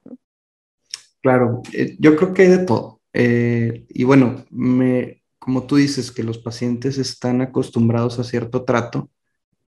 Claro, 1.21 1.61
eh, 1.73 1.95
yo 1.99 2.15
creo 2.15 2.33
que 2.33 2.43
hay 2.43 2.47
de 2.49 2.65
todo. 2.65 3.01
Eh, 3.13 3.85
y 3.89 4.03
bueno, 4.03 4.45
me, 4.49 5.23
como 5.39 5.65
tú 5.65 5.75
dices, 5.77 6.11
que 6.11 6.23
los 6.23 6.37
pacientes 6.37 6.97
están 6.97 7.41
acostumbrados 7.41 8.19
a 8.19 8.23
cierto 8.23 8.63
trato, 8.63 9.09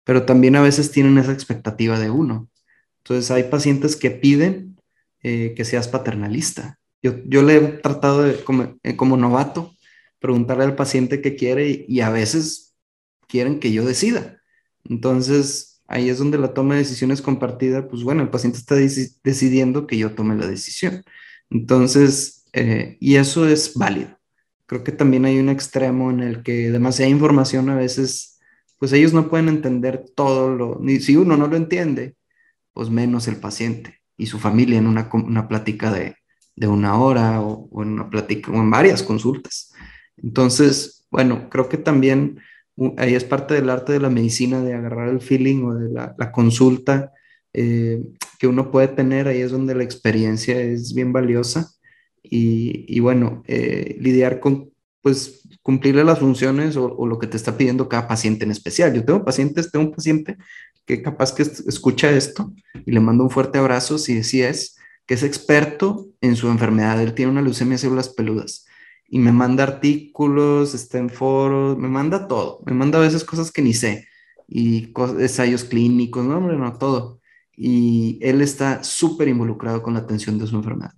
pero 0.04 0.26
también 0.26 0.56
a 0.56 0.62
veces 0.62 0.92
tienen 0.92 1.18
esa 1.18 1.34
expectativa 1.34 2.00
de 2.00 2.10
uno. 2.10 2.50
Entonces 3.00 3.32
hay 3.32 3.44
pacientes 3.44 3.96
que 3.96 4.12
piden 4.12 4.80
eh, 5.24 5.54
que 5.56 5.66
seas 5.66 5.88
paternalista. 5.88 6.80
Yo, 7.06 7.14
yo 7.28 7.44
le 7.44 7.58
he 7.58 7.62
tratado 7.62 8.26
como, 8.46 8.80
como 8.98 9.16
novato 9.16 9.76
preguntarle 10.18 10.64
al 10.64 10.76
paciente 10.76 11.22
qué 11.22 11.36
quiere 11.36 11.86
y, 11.88 12.02
a 12.02 12.10
veces 12.10 12.76
quieren 13.28 13.60
que 13.60 13.72
yo 13.72 13.86
decida. 13.86 14.42
Entonces, 14.86 15.84
ahí 15.86 16.10
es 16.10 16.18
donde 16.18 16.40
la 16.40 16.56
toma 16.56 16.74
de 16.74 16.80
decisiones 16.80 17.22
compartida, 17.22 17.88
pues 17.88 18.02
bueno, 18.02 18.24
el 18.24 18.30
paciente 18.30 18.58
está 18.58 18.74
decidiendo 18.74 19.86
que 19.86 20.00
yo 20.00 20.16
tome 20.16 20.36
la 20.36 20.48
decisión. 20.48 21.04
Entonces, 21.52 22.46
eh, 22.54 22.98
y 23.00 23.18
eso 23.18 23.48
es 23.48 23.76
válido. 23.76 24.18
Creo 24.66 24.84
que 24.84 24.92
también 24.92 25.26
hay 25.26 25.38
un 25.38 25.50
extremo 25.50 26.10
en 26.10 26.22
el 26.22 26.42
que 26.42 26.72
demasiada 26.72 27.12
información 27.12 27.70
a 27.70 27.76
veces, 27.76 28.40
pues 28.80 28.94
ellos 28.94 29.14
no 29.14 29.30
pueden 29.30 29.48
entender 29.48 30.06
todo 30.16 30.56
lo, 30.56 30.80
ni 30.82 31.00
si 31.00 31.18
uno 31.18 31.38
no 31.38 31.46
lo 31.46 31.56
entiende, 31.56 32.16
pues 32.74 32.90
menos 32.90 33.28
el 33.28 33.36
paciente 33.36 34.02
y 34.18 34.26
su 34.26 34.40
familia 34.40 34.80
en 34.80 34.88
una, 34.88 35.08
una 35.14 35.48
plática 35.48 35.92
de, 35.92 36.16
de 36.56 36.68
una 36.68 37.00
hora 37.00 37.42
o, 37.42 37.68
o, 37.72 37.84
en 37.84 37.90
una 37.90 38.10
plática 38.10 38.52
o 38.52 38.56
en 38.56 38.70
varias 38.70 39.04
consultas. 39.04 39.74
Entonces, 40.18 41.06
bueno, 41.12 41.50
creo 41.50 41.70
que 41.70 41.78
también 41.78 42.40
ahí 42.98 43.16
es 43.16 43.24
parte 43.24 43.54
del 43.54 43.70
arte 43.70 43.94
de 43.94 44.00
la 44.00 44.10
medicina, 44.10 44.62
de 44.62 44.74
agarrar 44.74 45.10
el 45.10 45.22
feeling 45.22 45.64
o 45.64 45.76
de 45.76 45.90
la, 45.90 46.32
consulta 46.32 47.14
eh, 47.54 48.04
que 48.38 48.48
uno 48.48 48.72
puede 48.72 48.90
tener, 48.90 49.28
ahí 49.28 49.42
es 49.42 49.52
donde 49.52 49.76
la 49.76 49.84
experiencia 49.84 50.60
es 50.60 50.94
bien 50.94 51.14
valiosa 51.14 51.72
y, 52.22 53.00
bueno, 53.00 53.44
eh, 53.48 53.98
lidiar 54.00 54.40
con, 54.40 54.72
pues, 55.02 55.48
cumplirle 55.62 56.04
las 56.04 56.20
funciones 56.20 56.76
o, 56.76 57.06
lo 57.06 57.20
que 57.20 57.28
te 57.28 57.38
está 57.38 57.56
pidiendo 57.56 57.88
cada 57.88 58.08
paciente 58.08 58.46
en 58.46 58.52
especial. 58.52 58.94
Yo 58.94 59.06
tengo 59.06 59.24
pacientes, 59.24 59.72
tengo 59.72 59.86
un 59.86 59.94
paciente 59.94 60.36
que 60.86 61.02
capaz 61.02 61.34
que 61.34 61.44
escucha 61.44 62.12
esto 62.12 62.52
y 62.86 62.92
le 62.92 63.00
mando 63.00 63.24
un 63.24 63.30
fuerte 63.30 63.60
abrazo 63.60 63.98
si, 63.98 64.24
si 64.24 64.42
es, 64.42 64.76
que 65.06 65.14
es 65.14 65.24
experto 65.24 66.08
en 66.22 66.36
su 66.36 66.50
enfermedad, 66.50 67.02
él 67.02 67.14
tiene 67.14 67.32
una 67.32 67.42
leucemia 67.42 67.74
de 67.74 67.80
células 67.80 68.10
peludas 68.10 68.66
y 69.08 69.20
me 69.20 69.32
manda 69.32 69.64
artículos, 69.64 70.74
está 70.74 70.98
en 70.98 71.10
foros, 71.10 71.78
me 71.78 71.88
manda 71.88 72.28
todo, 72.28 72.62
me 72.66 72.74
manda 72.74 72.98
a 72.98 73.02
veces 73.02 73.24
cosas 73.24 73.52
que 73.52 73.62
ni 73.62 73.74
sé 73.74 74.08
y 74.48 74.94
ensayos 75.20 75.64
clínicos, 75.64 76.26
no, 76.26 76.38
hombre, 76.38 76.58
no, 76.58 76.78
todo. 76.78 77.20
Y 77.56 78.20
él 78.22 78.42
está 78.42 78.84
súper 78.84 79.28
involucrado 79.28 79.82
con 79.82 79.94
la 79.94 80.02
atención 80.02 80.38
de 80.38 80.48
su 80.48 80.56
enfermedad. 80.56 80.94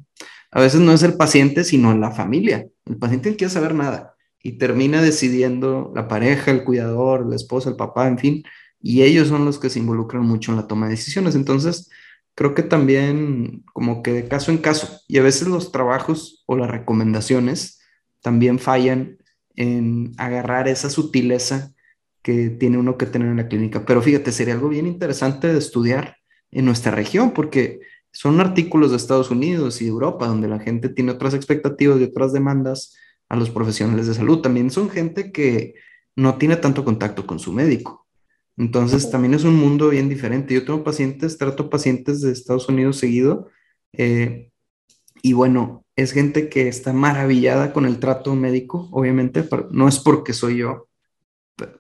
A 0.51 0.61
veces 0.61 0.81
no 0.81 0.91
es 0.91 1.03
el 1.03 1.15
paciente, 1.15 1.63
sino 1.63 1.95
la 1.95 2.11
familia. 2.11 2.67
El 2.85 2.97
paciente 2.97 3.31
no 3.31 3.37
quiere 3.37 3.53
saber 3.53 3.75
nada 3.75 4.15
y 4.41 4.53
termina 4.53 5.01
decidiendo 5.01 5.91
la 5.95 6.07
pareja, 6.07 6.51
el 6.51 6.63
cuidador, 6.63 7.27
la 7.27 7.35
esposa, 7.35 7.69
el 7.69 7.75
papá, 7.75 8.07
en 8.07 8.17
fin, 8.17 8.43
y 8.81 9.03
ellos 9.03 9.27
son 9.27 9.45
los 9.45 9.59
que 9.59 9.69
se 9.69 9.79
involucran 9.79 10.23
mucho 10.23 10.51
en 10.51 10.57
la 10.57 10.67
toma 10.67 10.87
de 10.87 10.91
decisiones. 10.91 11.35
Entonces, 11.35 11.89
creo 12.37 12.53
que 12.53 12.61
también 12.61 13.63
como 13.73 14.03
que 14.03 14.13
de 14.13 14.27
caso 14.27 14.51
en 14.51 14.59
caso, 14.59 15.01
y 15.07 15.17
a 15.17 15.23
veces 15.23 15.47
los 15.47 15.71
trabajos 15.71 16.43
o 16.45 16.55
las 16.55 16.69
recomendaciones 16.69 17.81
también 18.21 18.59
fallan 18.59 19.17
en 19.55 20.11
agarrar 20.17 20.67
esa 20.67 20.91
sutileza 20.91 21.73
que 22.21 22.51
tiene 22.51 22.77
uno 22.77 22.95
que 22.95 23.07
tener 23.07 23.29
en 23.29 23.37
la 23.37 23.47
clínica. 23.47 23.85
Pero 23.87 24.03
fíjate, 24.03 24.31
sería 24.31 24.53
algo 24.53 24.69
bien 24.69 24.85
interesante 24.85 25.51
de 25.51 25.57
estudiar 25.57 26.17
en 26.51 26.65
nuestra 26.65 26.91
región, 26.91 27.31
porque 27.31 27.79
son 28.11 28.39
artículos 28.39 28.91
de 28.91 28.97
Estados 28.97 29.31
Unidos 29.31 29.81
y 29.81 29.87
Europa, 29.87 30.27
donde 30.27 30.47
la 30.47 30.59
gente 30.59 30.89
tiene 30.89 31.13
otras 31.13 31.33
expectativas 31.33 31.99
y 31.99 32.03
otras 32.03 32.33
demandas 32.33 32.95
a 33.29 33.35
los 33.35 33.49
profesionales 33.49 34.05
de 34.05 34.13
salud. 34.13 34.41
También 34.41 34.69
son 34.69 34.91
gente 34.91 35.31
que 35.31 35.73
no 36.15 36.35
tiene 36.37 36.57
tanto 36.57 36.85
contacto 36.85 37.25
con 37.25 37.39
su 37.39 37.51
médico. 37.51 38.06
Entonces, 38.57 39.09
también 39.11 39.33
es 39.33 39.43
un 39.43 39.55
mundo 39.55 39.89
bien 39.89 40.09
diferente. 40.09 40.53
Yo 40.53 40.65
tengo 40.65 40.83
pacientes, 40.83 41.37
trato 41.37 41.69
pacientes 41.69 42.21
de 42.21 42.31
Estados 42.31 42.67
Unidos 42.69 42.97
seguido, 42.97 43.49
eh, 43.93 44.51
y 45.21 45.33
bueno, 45.33 45.85
es 45.95 46.11
gente 46.11 46.49
que 46.49 46.67
está 46.67 46.93
maravillada 46.93 47.73
con 47.73 47.85
el 47.85 47.99
trato 47.99 48.35
médico, 48.35 48.87
obviamente, 48.91 49.47
no 49.71 49.87
es 49.87 49.99
porque 49.99 50.33
soy 50.33 50.57
yo, 50.57 50.87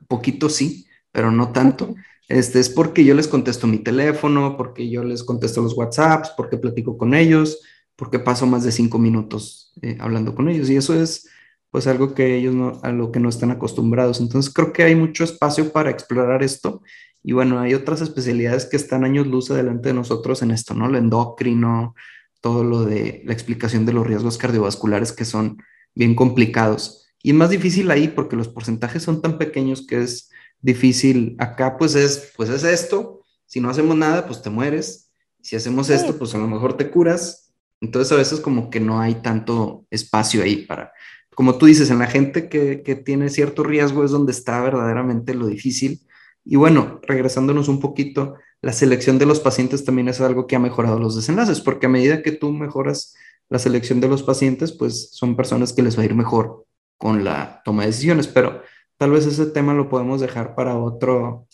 poquito 0.07 0.49
sí, 0.49 0.87
pero 1.11 1.31
no 1.31 1.51
tanto. 1.51 1.95
Este, 2.27 2.59
es 2.59 2.69
porque 2.69 3.05
yo 3.05 3.15
les 3.15 3.27
contesto 3.27 3.67
mi 3.67 3.79
teléfono, 3.79 4.57
porque 4.57 4.89
yo 4.89 5.03
les 5.03 5.23
contesto 5.23 5.61
los 5.61 5.73
WhatsApps, 5.77 6.31
porque 6.35 6.57
platico 6.57 6.97
con 6.97 7.13
ellos, 7.13 7.61
porque 7.95 8.19
paso 8.19 8.45
más 8.47 8.63
de 8.63 8.71
cinco 8.71 8.99
minutos 8.99 9.73
eh, 9.81 9.97
hablando 9.99 10.35
con 10.35 10.49
ellos. 10.49 10.69
Y 10.69 10.75
eso 10.75 10.99
es 10.99 11.29
pues 11.71 11.87
algo 11.87 12.13
que 12.13 12.35
ellos 12.37 12.53
no, 12.53 12.79
a 12.83 12.91
lo 12.91 13.11
que 13.11 13.19
no 13.19 13.29
están 13.29 13.51
acostumbrados. 13.51 14.19
Entonces 14.19 14.53
creo 14.53 14.73
que 14.73 14.83
hay 14.83 14.95
mucho 14.95 15.23
espacio 15.23 15.71
para 15.71 15.91
explorar 15.91 16.43
esto. 16.43 16.81
Y 17.23 17.33
bueno, 17.33 17.59
hay 17.59 17.73
otras 17.73 18.01
especialidades 18.01 18.65
que 18.65 18.77
están 18.77 19.03
años 19.03 19.27
luz 19.27 19.51
adelante 19.51 19.89
de 19.89 19.93
nosotros 19.93 20.41
en 20.41 20.51
esto, 20.51 20.73
¿no? 20.73 20.87
El 20.87 20.95
endocrino, 20.95 21.95
todo 22.41 22.63
lo 22.63 22.85
de 22.85 23.21
la 23.25 23.33
explicación 23.33 23.85
de 23.85 23.93
los 23.93 24.07
riesgos 24.07 24.37
cardiovasculares 24.37 25.11
que 25.11 25.25
son 25.25 25.61
bien 25.93 26.15
complicados. 26.15 27.07
Y 27.21 27.31
es 27.31 27.35
más 27.35 27.49
difícil 27.49 27.91
ahí 27.91 28.07
porque 28.07 28.35
los 28.35 28.47
porcentajes 28.47 29.03
son 29.03 29.21
tan 29.21 29.37
pequeños 29.37 29.85
que 29.85 30.01
es 30.01 30.29
difícil. 30.61 31.35
Acá 31.39 31.77
pues 31.77 31.95
es, 31.95 32.31
pues 32.37 32.49
es 32.49 32.63
esto, 32.63 33.17
si 33.47 33.61
no 33.61 33.69
hacemos 33.69 33.95
nada, 33.95 34.25
pues 34.27 34.41
te 34.41 34.49
mueres. 34.49 35.09
Si 35.41 35.55
hacemos 35.55 35.89
esto, 35.89 36.17
pues 36.17 36.35
a 36.35 36.37
lo 36.37 36.47
mejor 36.47 36.75
te 36.75 36.89
curas. 36.89 37.53
Entonces 37.79 38.11
a 38.11 38.17
veces 38.17 38.39
como 38.39 38.69
que 38.69 38.79
no 38.79 38.99
hay 38.99 39.15
tanto 39.15 39.85
espacio 39.89 40.43
ahí 40.43 40.65
para, 40.65 40.91
como 41.37 41.59
tú 41.59 41.67
dices, 41.67 41.91
en 41.91 41.99
la 41.99 42.07
gente 42.07 42.49
que, 42.49 42.81
que 42.81 42.95
tiene 42.95 43.29
cierto 43.29 43.61
riesgo 43.61 44.03
es 44.03 44.09
donde 44.09 44.31
está 44.31 44.59
verdaderamente 44.59 45.35
lo 45.35 45.45
difícil. 45.45 46.01
Y 46.43 46.55
bueno, 46.55 46.99
regresándonos 47.03 47.67
un 47.67 47.79
poquito, 47.79 48.37
la 48.59 48.73
selección 48.73 49.19
de 49.19 49.27
los 49.27 49.39
pacientes 49.39 49.85
también 49.85 50.07
es 50.07 50.19
algo 50.19 50.47
que 50.47 50.55
ha 50.55 50.59
mejorado 50.59 50.97
los 50.97 51.15
desenlaces, 51.15 51.61
porque 51.61 51.85
a 51.85 51.89
medida 51.89 52.23
que 52.23 52.31
tú 52.31 52.51
mejoras 52.51 53.13
la 53.49 53.59
selección 53.59 54.01
de 54.01 54.07
los 54.07 54.23
pacientes, 54.23 54.71
pues 54.71 55.11
son 55.11 55.35
personas 55.35 55.73
que 55.73 55.83
les 55.83 55.95
va 55.95 56.01
a 56.01 56.05
ir 56.05 56.15
mejor 56.15 56.65
con 56.97 57.23
la 57.23 57.61
toma 57.63 57.83
de 57.83 57.89
decisiones, 57.89 58.27
pero 58.27 58.63
tal 58.97 59.11
vez 59.11 59.27
ese 59.27 59.45
tema 59.45 59.75
lo 59.75 59.89
podemos 59.89 60.19
dejar 60.19 60.55
para 60.55 60.75
otro, 60.75 61.45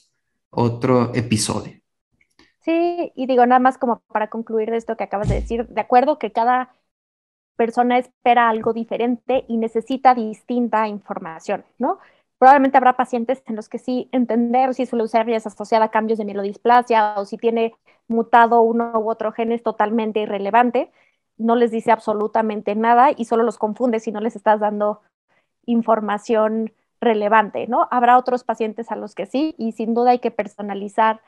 otro 0.50 1.12
episodio. 1.14 1.74
Sí, 2.62 3.12
y 3.18 3.28
digo 3.28 3.46
nada 3.46 3.60
más 3.60 3.78
como 3.78 4.02
para 4.14 4.30
concluir 4.30 4.72
de 4.72 4.78
esto 4.78 4.96
que 4.96 5.04
acabas 5.04 5.28
de 5.28 5.36
decir, 5.36 5.68
de 5.68 5.82
acuerdo 5.82 6.20
que 6.20 6.32
cada 6.32 6.74
persona 7.56 7.98
espera 7.98 8.50
algo 8.50 8.74
diferente 8.74 9.46
y 9.48 9.58
necesita 9.58 10.16
distinta 10.16 10.88
información, 10.88 11.66
¿no? 11.78 12.00
Probablemente 12.40 12.78
habrá 12.78 12.98
pacientes 12.98 13.42
en 13.46 13.56
los 13.56 13.70
que 13.70 13.80
sí 13.80 14.10
entender 14.12 14.74
si 14.74 14.86
su 14.86 14.98
leucemia 14.98 15.38
es 15.38 15.48
asociada 15.48 15.86
a 15.86 15.92
cambios 15.92 16.20
de 16.20 16.26
mielodisplasia 16.26 17.16
o 17.18 17.26
si 17.26 17.38
tiene 17.38 17.74
mutado 18.08 18.62
uno 18.62 18.92
u 19.00 19.10
otro 19.10 19.32
gen 19.32 19.52
es 19.52 19.64
totalmente 19.64 20.20
irrelevante, 20.20 20.92
no 21.38 21.56
les 21.56 21.72
dice 21.72 21.92
absolutamente 21.92 22.76
nada 22.76 23.12
y 23.16 23.26
solo 23.26 23.44
los 23.44 23.58
confunde 23.58 24.00
si 24.00 24.12
no 24.12 24.20
les 24.20 24.36
estás 24.36 24.60
dando 24.60 25.02
información 25.66 26.74
relevante, 27.00 27.68
¿no? 27.68 27.88
Habrá 27.92 28.18
otros 28.18 28.44
pacientes 28.44 28.92
a 28.92 28.96
los 28.96 29.16
que 29.16 29.26
sí 29.26 29.56
y 29.58 29.74
sin 29.74 29.94
duda 29.94 30.12
hay 30.12 30.20
que 30.20 30.32
personalizar 30.32 31.22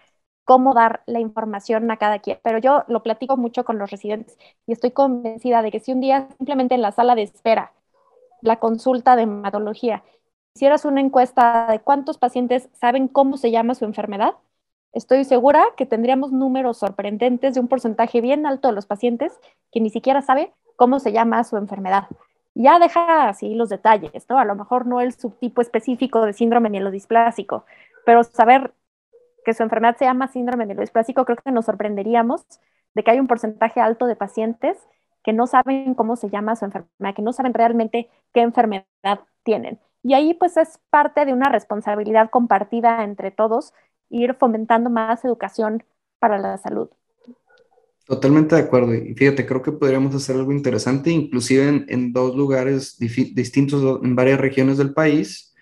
cómo 0.46 0.74
dar 0.74 1.02
la 1.08 1.20
información 1.20 1.89
a 1.91 1.98
cada 1.98 2.20
quien. 2.20 2.39
Pero 2.43 2.60
yo 2.60 2.84
lo 2.88 3.04
platico 3.04 3.36
mucho 3.36 3.66
con 3.66 3.78
los 3.80 3.91
residentes 3.91 4.38
y 4.68 4.72
estoy 4.72 4.91
convencida 4.91 5.62
de 5.62 5.72
que 5.72 5.80
si 5.80 5.91
un 5.91 6.02
día 6.02 6.30
simplemente 6.38 6.76
en 6.76 6.82
la 6.82 6.91
sala 6.91 7.16
de 7.16 7.24
espera, 7.24 7.74
la 8.41 8.58
consulta 8.60 9.16
de 9.16 9.24
hematología, 9.24 10.04
hicieras 10.56 10.86
una 10.86 11.02
encuesta 11.02 11.68
de 11.70 11.80
cuántos 11.80 12.18
pacientes 12.18 12.70
saben 12.74 13.08
cómo 13.08 13.38
se 13.38 13.52
llama 13.52 13.76
su 13.76 13.86
enfermedad, 13.86 14.36
estoy 14.93 15.26
segura 15.26 15.66
que 15.76 15.86
tendríamos 15.86 16.32
números 16.32 16.78
sorprendentes 16.78 17.56
de 17.56 17.60
un 17.60 17.68
porcentaje 17.68 18.22
bien 18.22 18.46
alto 18.46 18.70
de 18.70 18.76
los 18.76 18.86
pacientes 18.86 19.38
que 19.72 19.82
ni 19.82 19.89
siquiera 19.89 20.22
sabe 20.22 20.54
cómo 20.78 21.00
se 21.00 21.12
llama 21.12 21.43
su 21.43 21.58
enfermedad. 21.58 22.08
Ya 22.54 22.80
deja 22.80 23.28
así 23.28 23.54
los 23.54 23.68
detalles, 23.70 24.26
¿no? 24.30 24.39
A 24.39 24.46
lo 24.46 24.56
mejor 24.56 24.86
no 24.86 25.02
el 25.02 25.12
subtipo 25.14 25.62
específico 25.62 26.26
de 26.26 26.32
síndrome 26.32 26.70
mielodisplásico, 26.70 27.66
pero 28.06 28.24
saber 28.24 28.74
que 29.46 29.54
su 29.54 29.64
enfermedad 29.64 29.96
se 29.98 30.06
llama 30.06 30.28
síndrome 30.28 30.66
mielodisplásico, 30.66 31.24
creo 31.24 31.38
que 31.38 31.52
nos 31.52 31.66
sorprenderíamos 31.66 32.46
de 32.96 33.04
que 33.04 33.12
hay 33.12 33.20
un 33.20 33.28
porcentaje 33.28 33.80
alto 33.80 34.08
de 34.08 34.16
pacientes 34.16 34.78
que 35.24 35.34
no 35.34 35.48
saben 35.48 35.93
cómo 35.96 36.16
se 36.16 36.30
llama 36.30 36.56
su 36.56 36.66
enfermedad, 36.66 37.16
que 37.16 37.22
no 37.22 37.32
saben 37.32 37.54
realmente 37.54 38.10
qué 38.34 38.41
enfermedad 38.41 38.86
tienen. 39.43 39.80
Y 40.04 40.14
ahí 40.14 40.34
pues 40.34 40.58
es 40.58 40.80
parte 40.89 41.26
de 41.26 41.34
una 41.34 41.50
responsabilidad 41.50 42.30
compartida 42.30 43.04
entre 43.04 43.32
todos 43.32 43.74
ir 44.10 44.36
fomentando 44.36 44.89
más 44.89 45.24
educación 45.26 45.84
para 46.20 46.38
la 46.38 46.58
salud. 46.58 46.89
Totalmente 48.06 48.56
de 48.56 48.62
acuerdo. 48.62 48.93
Y 48.93 49.16
fíjate, 49.16 49.48
creo 49.48 49.64
que 49.64 49.72
podríamos 49.72 50.14
hacer 50.14 50.36
algo 50.36 50.52
interesante, 50.52 51.10
inclusive 51.10 51.86
en, 51.88 52.14
dos 52.14 52.36
lugares 52.36 53.00
distintos, 53.00 54.00
en 54.04 54.16
varias 54.16 54.39
regiones 54.39 54.78
del 54.78 54.93
país 54.93 55.55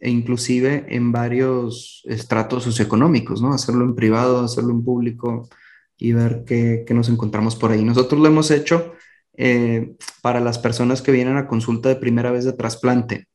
e 0.00 0.10
inclusive 0.10 0.86
en 0.88 1.12
varios 1.12 2.02
estratos 2.06 2.64
socioeconómicos, 2.64 3.42
¿no? 3.42 3.52
Hacerlo 3.52 3.84
en 3.84 3.94
privado, 3.94 4.40
hacerlo 4.40 4.72
en 4.72 4.84
público 4.84 5.48
y 5.96 6.12
ver 6.12 6.44
qué, 6.46 6.84
qué 6.86 6.94
nos 6.94 7.08
encontramos 7.08 7.56
por 7.56 7.70
ahí. 7.70 7.84
Nosotros 7.84 8.20
lo 8.20 8.28
hemos 8.28 8.50
hecho 8.50 8.92
eh, 9.40 9.94
para 10.20 10.40
las 10.40 10.58
personas 10.58 11.00
que 11.00 11.12
vienen 11.12 11.36
a 11.36 11.46
consulta 11.46 11.88
de 11.88 11.96
primera 11.96 12.32
vez 12.32 12.44
de 12.44 12.52
trasplante. 12.54 13.28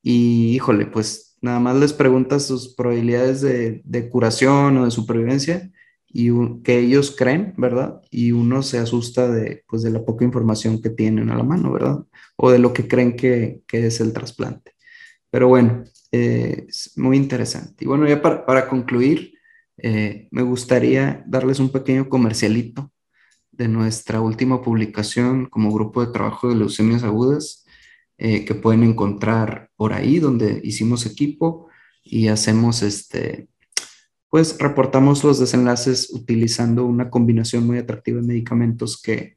Y 0.00 0.54
híjole, 0.54 0.86
pues 0.86 1.36
nada 1.40 1.58
más 1.58 1.76
les 1.76 1.92
preguntas 1.92 2.46
sus 2.46 2.74
probabilidades 2.74 3.40
de, 3.40 4.08
curación 4.10 4.76
o 4.78 4.84
de 4.84 4.92
supervivencia 4.92 5.70
y 6.06 6.30
que 6.62 6.78
ellos 6.78 7.14
creen, 7.16 7.54
¿verdad? 7.56 8.00
Y 8.10 8.30
uno 8.30 8.62
se 8.62 8.78
asusta 8.78 9.28
de, 9.28 9.64
pues, 9.68 9.82
de 9.82 9.90
la 9.90 10.04
poca 10.04 10.24
información 10.24 10.80
que 10.80 10.90
tienen 10.90 11.30
a 11.30 11.36
la 11.36 11.42
mano, 11.42 11.72
¿verdad? 11.72 11.98
O 12.36 12.52
de 12.52 12.58
lo 12.60 12.72
que 12.72 12.86
creen 12.86 13.16
que, 13.16 13.62
es 13.72 14.00
el 14.00 14.12
trasplante. 14.12 14.74
Pero 15.30 15.48
bueno, 15.48 15.84
eh, 16.12 16.66
es 16.68 16.92
muy 16.96 17.16
interesante. 17.16 17.84
Y 17.84 17.86
bueno, 17.86 18.06
ya 18.08 18.20
para, 18.20 18.68
concluir, 18.68 19.34
eh, 19.78 20.28
me 20.30 20.42
gustaría 20.42 21.22
darles 21.26 21.60
un 21.60 21.70
pequeño 21.70 22.08
comercialito 22.08 22.92
de 23.50 23.68
nuestra 23.68 24.20
última 24.20 24.62
publicación 24.62 25.46
como 25.46 25.72
grupo 25.72 26.04
de 26.04 26.12
trabajo 26.12 26.48
de 26.48 26.56
leucemias 26.56 27.04
agudas 27.04 27.64
eh, 28.18 28.44
que 28.44 28.54
pueden 28.54 28.82
encontrar 28.82 29.70
por 29.76 29.92
ahí 29.92 30.18
donde 30.18 30.60
hicimos 30.64 31.06
equipo 31.06 31.68
y 32.02 32.28
hacemos 32.28 32.82
este, 32.82 33.48
pues 34.28 34.58
reportamos 34.58 35.24
los 35.24 35.38
desenlaces 35.38 36.10
utilizando 36.12 36.86
una 36.86 37.10
combinación 37.10 37.66
muy 37.66 37.78
atractiva 37.78 38.20
de 38.20 38.26
medicamentos 38.26 39.00
que, 39.00 39.36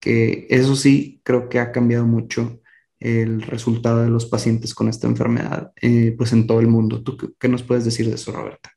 que 0.00 0.46
eso 0.50 0.76
sí 0.76 1.20
creo 1.24 1.48
que 1.48 1.58
ha 1.58 1.72
cambiado 1.72 2.06
mucho 2.06 2.60
el 3.04 3.42
resultado 3.42 4.02
de 4.02 4.08
los 4.08 4.24
pacientes 4.24 4.74
con 4.74 4.88
esta 4.88 5.06
enfermedad 5.06 5.72
eh, 5.82 6.14
pues 6.16 6.32
en 6.32 6.46
todo 6.46 6.60
el 6.60 6.68
mundo. 6.68 7.02
¿Tú 7.02 7.18
qué, 7.38 7.48
nos 7.48 7.62
puedes 7.62 7.84
decir 7.84 8.08
de 8.08 8.14
eso, 8.14 8.32
Roberta? 8.32 8.70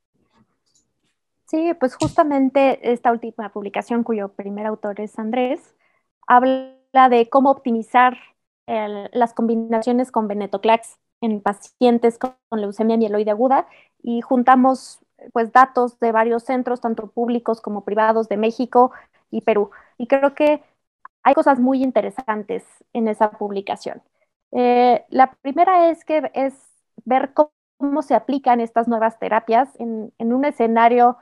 Sí, 1.46 1.72
pues 1.80 1.96
justamente 1.96 2.92
esta 2.92 3.12
última 3.12 3.54
publicación 3.54 4.04
cuyo 4.04 4.34
primer 4.34 4.66
autor 4.66 5.00
es 5.00 5.18
Andrés, 5.18 5.76
habla 6.28 7.08
de 7.10 7.30
cómo 7.30 7.52
optimizar 7.52 8.18
las 8.68 9.34
combinaciones 9.34 10.12
con 10.12 10.28
venetoclax 10.28 10.98
en 11.22 11.40
pacientes 11.40 12.20
con, 12.20 12.36
leucemia 12.52 12.98
mieloide 12.98 13.32
aguda 13.32 13.66
y 14.04 14.20
juntamos 14.20 15.00
pues 15.32 15.54
datos 15.54 16.00
de 16.00 16.12
varios 16.12 16.44
centros, 16.44 16.82
tanto 16.82 17.08
públicos 17.08 17.62
como 17.62 17.86
privados 17.86 18.28
de 18.28 18.36
México 18.36 18.92
y 19.32 19.40
Perú. 19.42 19.72
Y 19.98 20.08
creo 20.08 20.36
que 20.36 20.62
hay 21.24 21.34
cosas 21.34 21.60
muy 21.60 21.82
interesantes 21.82 22.66
en 22.92 23.08
esa 23.08 23.32
publicación. 23.32 24.02
Eh, 24.52 25.06
la 25.10 25.34
primera 25.42 25.90
es 25.90 26.06
que 26.06 26.32
es 26.34 26.54
ver 27.06 27.34
cómo, 27.34 27.52
se 28.02 28.16
aplican 28.16 28.60
estas 28.60 28.88
nuevas 28.88 29.20
terapias 29.20 29.70
en, 29.80 30.12
un 30.20 30.46
escenario 30.46 31.18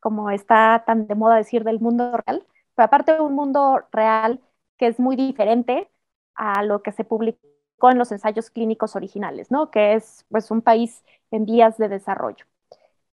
como 0.00 0.30
está 0.30 0.82
tan 0.86 1.06
de 1.06 1.14
moda 1.14 1.36
decir 1.36 1.62
del 1.64 1.80
mundo 1.80 2.16
real, 2.26 2.44
pero 2.74 2.86
aparte 2.86 3.12
de 3.14 3.20
un 3.20 3.34
mundo 3.34 3.82
real 3.92 4.40
que 4.76 4.88
es 4.88 4.98
muy 4.98 5.14
diferente 5.16 5.88
a 6.34 6.62
lo 6.64 6.82
que 6.82 6.92
se 6.92 7.04
publicó 7.04 7.90
en 7.90 7.98
los 7.98 8.12
ensayos 8.12 8.50
clínicos 8.50 8.96
originales, 8.96 9.50
¿no? 9.50 9.70
Que 9.70 9.94
es 9.94 10.26
pues 10.30 10.50
un 10.50 10.62
país 10.62 11.04
en 11.30 11.44
vías 11.46 11.78
de 11.78 11.88
desarrollo. 11.88 12.46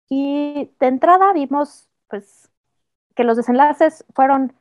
Y 0.10 0.72
de 0.80 0.88
entrada 0.88 1.34
vimos 1.34 1.90
pues 2.08 2.50
que 3.16 3.24
los 3.24 3.38
desenlaces 3.38 4.06
fueron 4.14 4.54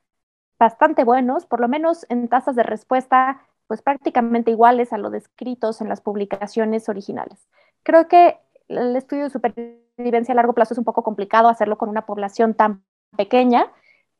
bastante 0.58 1.04
buenos, 1.04 1.46
por 1.46 1.60
lo 1.60 1.68
menos 1.68 2.06
en 2.08 2.28
tasas 2.28 2.56
de 2.56 2.62
respuesta 2.64 3.42
pues 3.66 3.82
prácticamente 3.82 4.50
iguales 4.50 4.92
a 4.92 4.98
lo 4.98 5.10
descritos 5.10 5.80
en 5.80 5.88
las 5.88 6.00
publicaciones 6.00 6.88
originales. 6.88 7.48
Creo 7.82 8.08
que 8.08 8.38
el 8.68 8.96
estudio 8.96 9.24
de 9.24 9.30
supervivencia 9.30 10.32
a 10.32 10.36
largo 10.36 10.52
plazo 10.52 10.74
es 10.74 10.78
un 10.78 10.84
poco 10.84 11.02
complicado 11.02 11.48
hacerlo 11.48 11.78
con 11.78 11.88
una 11.88 12.06
población 12.06 12.54
tan 12.54 12.82
pequeña, 13.16 13.66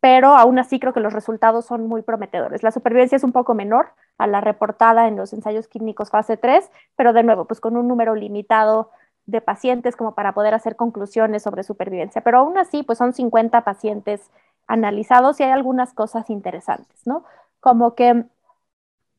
pero 0.01 0.37
aún 0.37 0.59
así 0.59 0.79
creo 0.79 0.93
que 0.93 1.01
los 1.01 1.13
resultados 1.13 1.67
son 1.67 1.87
muy 1.89 2.03
prometedores. 2.03 2.63
La 2.63 2.71
supervivencia 2.71 3.17
es 3.17 3.25
un 3.25 3.33
poco 3.33 3.55
menor 3.55 3.89
a 4.19 4.27
la 4.27 4.41
reportada 4.41 5.09
en 5.09 5.17
los 5.17 5.33
ensayos 5.33 5.69
clínicos 5.69 6.11
fase 6.11 6.37
3, 6.37 6.71
pero 6.95 7.13
de 7.13 7.23
nuevo, 7.23 7.47
pues 7.47 7.61
con 7.61 7.77
un 7.77 7.89
número 7.89 8.15
limitado 8.15 8.91
de 9.27 9.41
pacientes 9.41 9.97
como 9.97 10.15
para 10.15 10.33
poder 10.33 10.55
hacer 10.55 10.77
conclusiones 10.77 11.43
sobre 11.43 11.65
supervivencia. 11.65 12.23
Pero 12.23 12.39
aún 12.39 12.59
así, 12.59 12.83
pues 12.83 12.99
son 12.99 13.13
50 13.13 13.63
pacientes 13.65 14.31
analizados 14.69 15.41
y 15.41 15.43
hay 15.43 15.51
algunas 15.51 15.93
cosas 15.93 16.31
interesantes, 16.31 17.07
¿no? 17.07 17.25
Como 17.61 17.95
que 17.95 18.27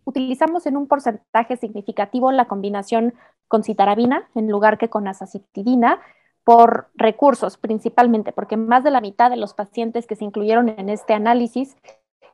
utilizamos 0.07 0.65
en 0.65 0.77
un 0.77 0.87
porcentaje 0.87 1.57
significativo 1.57 2.31
la 2.31 2.45
combinación 2.45 3.13
con 3.49 3.63
citarabina 3.63 4.29
en 4.35 4.49
lugar 4.49 4.77
que 4.77 4.89
con 4.89 5.05
azacitidina 5.05 5.99
por 6.45 6.89
recursos 6.95 7.57
principalmente, 7.57 8.31
porque 8.31 8.55
más 8.55 8.85
de 8.85 8.91
la 8.91 9.01
mitad 9.01 9.29
de 9.29 9.35
los 9.35 9.53
pacientes 9.53 10.07
que 10.07 10.15
se 10.15 10.23
incluyeron 10.23 10.69
en 10.69 10.87
este 10.87 11.13
análisis 11.13 11.75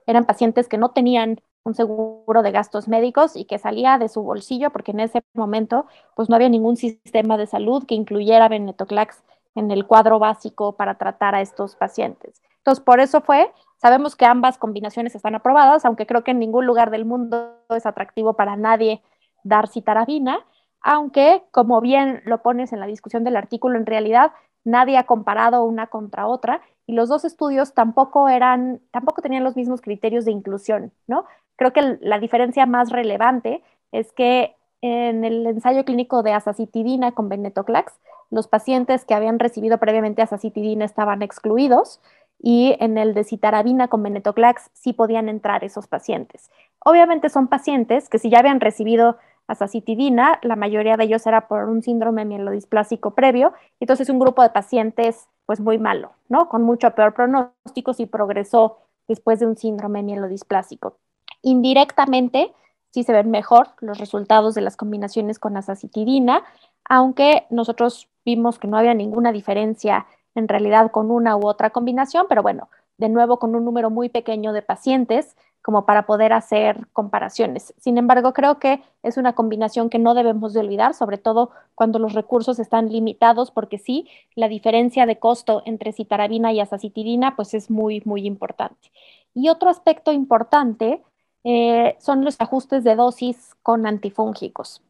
eran 0.06 0.26
pacientes 0.26 0.68
que 0.68 0.78
no 0.78 0.92
tenían 0.92 1.42
un 1.64 1.74
seguro 1.74 2.44
de 2.44 2.52
gastos 2.52 2.88
médicos 2.88 3.36
y 3.36 3.46
que 3.46 3.58
salía 3.58 3.98
de 3.98 4.08
su 4.08 4.22
bolsillo 4.22 4.70
porque 4.70 4.92
en 4.92 5.00
ese 5.00 5.24
momento 5.34 5.88
pues 6.16 6.30
no 6.30 6.36
había 6.36 6.50
ningún 6.50 6.78
sistema 6.78 7.38
de 7.38 7.48
salud 7.48 7.88
que 7.88 7.96
incluyera 7.96 8.50
venetoclax 8.50 9.24
en 9.56 9.72
el 9.72 9.88
cuadro 9.88 10.20
básico 10.20 10.74
para 10.76 11.00
tratar 11.00 11.34
a 11.34 11.42
estos 11.42 11.76
pacientes. 11.76 12.40
Entonces, 12.64 12.84
por 12.84 13.02
eso 13.02 13.20
fue, 13.20 13.52
sabemos 13.76 14.16
que 14.16 14.26
ambas 14.26 14.58
combinaciones 14.58 15.16
están 15.16 15.36
aprobadas, 15.36 15.84
aunque 15.84 16.06
creo 16.06 16.24
que 16.24 16.32
en 16.32 16.40
ningún 16.40 16.66
lugar 16.66 16.92
del 16.92 17.04
mundo 17.04 17.58
es 17.70 17.86
atractivo 17.86 18.34
para 18.34 18.56
nadie 18.56 19.02
dar 19.44 19.68
citarabina, 19.68 20.40
aunque, 20.82 21.44
como 21.52 21.82
bien 21.82 22.22
lo 22.26 22.42
pones 22.42 22.72
en 22.72 22.80
la 22.80 22.88
discusión 22.88 23.26
del 23.26 23.36
artículo, 23.36 23.78
en 23.78 23.86
realidad 23.86 24.32
nadie 24.64 24.98
ha 24.98 25.04
comparado 25.04 25.66
una 25.66 25.88
contra 25.88 26.28
otra 26.28 26.62
y 26.88 26.94
los 26.94 27.10
dos 27.10 27.26
estudios 27.26 27.74
tampoco 27.74 28.30
eran, 28.30 28.80
tampoco 28.92 29.22
tenían 29.22 29.44
los 29.44 29.58
mismos 29.58 29.82
criterios 29.82 30.24
de 30.24 30.32
inclusión, 30.32 30.94
¿no? 31.06 31.26
Creo 31.58 31.74
que 31.74 31.98
la 32.00 32.20
diferencia 32.20 32.66
más 32.66 32.92
relevante 32.92 33.62
es 33.92 34.14
que 34.14 34.56
en 34.82 35.24
el 35.24 35.46
ensayo 35.48 35.86
clínico 35.86 36.24
de 36.24 36.34
azacitidina 36.34 37.14
con 37.14 37.30
venetoclax, 37.30 37.94
los 38.30 38.48
pacientes 38.48 39.06
que 39.06 39.14
habían 39.14 39.40
recibido 39.40 39.78
previamente 39.78 40.22
azacitidina 40.22 40.86
estaban 40.86 41.22
excluidos 41.22 42.02
y 42.46 42.76
en 42.82 42.98
el 42.98 43.14
de 43.14 43.24
citarabina 43.24 43.88
con 43.88 44.04
venetoclax 44.04 44.70
sí 44.74 44.92
podían 44.92 45.30
entrar 45.30 45.64
esos 45.64 45.88
pacientes. 45.88 46.52
Obviamente 46.80 47.30
son 47.30 47.48
pacientes 47.48 48.10
que 48.10 48.20
si 48.20 48.30
ya 48.30 48.40
habían 48.40 48.60
recibido 48.60 49.18
azacitidina, 49.48 50.40
la 50.44 50.58
mayoría 50.58 50.98
de 50.98 51.06
ellos 51.06 51.26
era 51.26 51.48
por 51.48 51.70
un 51.70 51.82
síndrome 51.82 52.26
mielodisplásico 52.26 53.16
previo, 53.16 53.54
entonces 53.80 54.10
un 54.10 54.20
grupo 54.20 54.44
de 54.44 54.50
pacientes 54.50 55.30
pues 55.46 55.62
muy 55.62 55.78
malo, 55.78 56.12
¿no? 56.28 56.50
Con 56.50 56.64
mucho 56.64 56.92
peor 56.92 57.14
pronóstico 57.14 57.94
si 57.94 58.08
progresó 58.08 58.78
después 59.08 59.40
de 59.40 59.46
un 59.46 59.56
síndrome 59.56 60.04
mielodisplásico. 60.04 60.98
Indirectamente, 61.44 62.52
sí 62.92 63.04
se 63.04 63.14
ven 63.14 63.32
mejor 63.32 63.70
los 63.80 64.00
resultados 64.00 64.54
de 64.54 64.62
las 64.62 64.76
combinaciones 64.76 65.40
con 65.40 65.56
azacitidina, 65.56 66.44
aunque 66.90 67.46
nosotros 67.50 68.10
vimos 68.26 68.60
que 68.60 68.68
no 68.68 68.78
había 68.78 68.94
ninguna 68.94 69.32
diferencia 69.32 70.08
en 70.36 70.48
realidad 70.48 70.92
con 70.92 71.12
una 71.12 71.36
u 71.38 71.48
otra 71.48 71.70
combinación, 71.70 72.26
pero 72.30 72.42
bueno, 72.42 72.70
de 72.98 73.10
nuevo 73.10 73.40
con 73.40 73.56
un 73.56 73.66
número 73.66 73.90
muy 73.90 74.10
pequeño 74.10 74.54
de 74.54 74.62
pacientes 74.62 75.36
como 75.62 75.86
para 75.86 76.06
poder 76.06 76.34
hacer 76.34 76.88
comparaciones. 76.92 77.74
Sin 77.78 77.98
embargo, 77.98 78.34
creo 78.34 78.60
que 78.60 78.84
es 79.02 79.16
una 79.18 79.34
combinación 79.34 79.90
que 79.90 79.98
no 79.98 80.14
debemos 80.14 80.54
de 80.54 80.60
olvidar, 80.60 80.94
sobre 80.94 81.18
todo 81.18 81.52
cuando 81.74 82.00
los 82.00 82.14
recursos 82.14 82.60
están 82.60 82.92
limitados, 82.92 83.50
porque 83.50 83.78
sí, 83.78 84.08
la 84.36 84.50
diferencia 84.50 85.06
de 85.06 85.20
costo 85.20 85.64
entre 85.66 85.94
citarabina 85.94 86.52
y 86.52 86.60
azacitidina 86.60 87.36
pues 87.38 87.54
es 87.54 87.72
muy, 87.72 88.02
muy 88.06 88.26
importante. 88.26 88.92
Y 89.34 89.50
otro 89.50 89.70
aspecto 89.70 90.12
importante 90.12 91.02
eh, 91.46 91.96
son 92.00 92.26
los 92.26 92.40
ajustes 92.40 92.84
de 92.84 92.96
dosis 92.96 93.56
con 93.64 93.88
antifúngicos. 93.88 94.82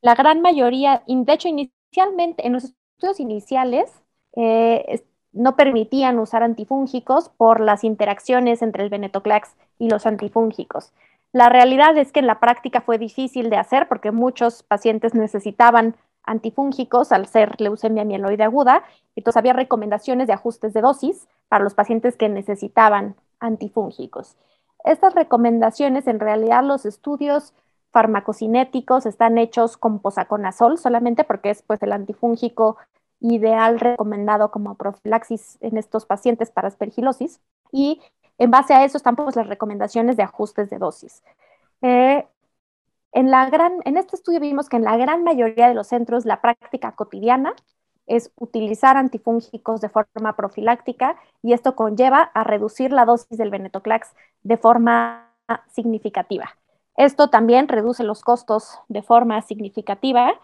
La 0.00 0.14
gran 0.14 0.40
mayoría, 0.40 1.02
de 1.06 1.32
hecho, 1.32 1.48
inicialmente, 1.48 2.46
en 2.46 2.54
los 2.54 2.64
estudios 2.64 3.20
iniciales, 3.20 3.92
eh, 4.36 5.02
no 5.32 5.56
permitían 5.56 6.18
usar 6.18 6.42
antifúngicos 6.42 7.28
por 7.28 7.60
las 7.60 7.84
interacciones 7.84 8.62
entre 8.62 8.84
el 8.84 8.90
venetoclax 8.90 9.54
y 9.78 9.90
los 9.90 10.06
antifúngicos. 10.06 10.92
La 11.32 11.48
realidad 11.48 11.96
es 11.98 12.12
que 12.12 12.20
en 12.20 12.26
la 12.26 12.40
práctica 12.40 12.80
fue 12.80 12.98
difícil 12.98 13.50
de 13.50 13.56
hacer 13.56 13.88
porque 13.88 14.10
muchos 14.10 14.62
pacientes 14.62 15.14
necesitaban 15.14 15.96
antifúngicos 16.24 17.12
al 17.12 17.26
ser 17.26 17.60
leucemia 17.60 18.04
mieloide 18.04 18.44
aguda, 18.44 18.84
entonces 19.14 19.36
había 19.36 19.52
recomendaciones 19.52 20.26
de 20.26 20.32
ajustes 20.32 20.72
de 20.72 20.80
dosis 20.80 21.28
para 21.48 21.62
los 21.62 21.74
pacientes 21.74 22.16
que 22.16 22.28
necesitaban 22.28 23.16
antifúngicos. 23.38 24.36
Estas 24.84 25.14
recomendaciones, 25.14 26.06
en 26.06 26.20
realidad 26.20 26.64
los 26.64 26.86
estudios 26.86 27.54
farmacocinéticos 27.92 29.06
están 29.06 29.38
hechos 29.38 29.76
con 29.76 30.00
posaconazol 30.00 30.78
solamente 30.78 31.24
porque 31.24 31.50
es 31.50 31.62
pues 31.62 31.82
el 31.82 31.92
antifúngico 31.92 32.76
ideal 33.20 33.80
recomendado 33.80 34.50
como 34.50 34.76
profilaxis 34.76 35.58
en 35.60 35.78
estos 35.78 36.06
pacientes 36.06 36.50
para 36.50 36.68
aspergilosis 36.68 37.40
y 37.72 38.00
en 38.38 38.50
base 38.50 38.74
a 38.74 38.84
eso 38.84 38.96
están 38.96 39.16
pues, 39.16 39.36
las 39.36 39.46
recomendaciones 39.46 40.16
de 40.16 40.22
ajustes 40.22 40.70
de 40.70 40.78
dosis. 40.78 41.22
Eh, 41.82 42.26
en, 43.12 43.30
la 43.30 43.48
gran, 43.48 43.80
en 43.84 43.96
este 43.96 44.16
estudio 44.16 44.40
vimos 44.40 44.68
que 44.68 44.76
en 44.76 44.84
la 44.84 44.96
gran 44.96 45.24
mayoría 45.24 45.68
de 45.68 45.74
los 45.74 45.88
centros 45.88 46.26
la 46.26 46.40
práctica 46.40 46.92
cotidiana 46.92 47.54
es 48.06 48.30
utilizar 48.36 48.96
antifúngicos 48.96 49.80
de 49.80 49.88
forma 49.88 50.36
profiláctica 50.36 51.16
y 51.42 51.52
esto 51.52 51.74
conlleva 51.74 52.20
a 52.22 52.44
reducir 52.44 52.92
la 52.92 53.04
dosis 53.04 53.36
del 53.38 53.50
venetoclax 53.50 54.14
de 54.42 54.56
forma 54.56 55.32
significativa. 55.72 56.50
Esto 56.96 57.28
también 57.30 57.68
reduce 57.68 58.04
los 58.04 58.22
costos 58.22 58.78
de 58.88 59.02
forma 59.02 59.42
significativa 59.42 60.34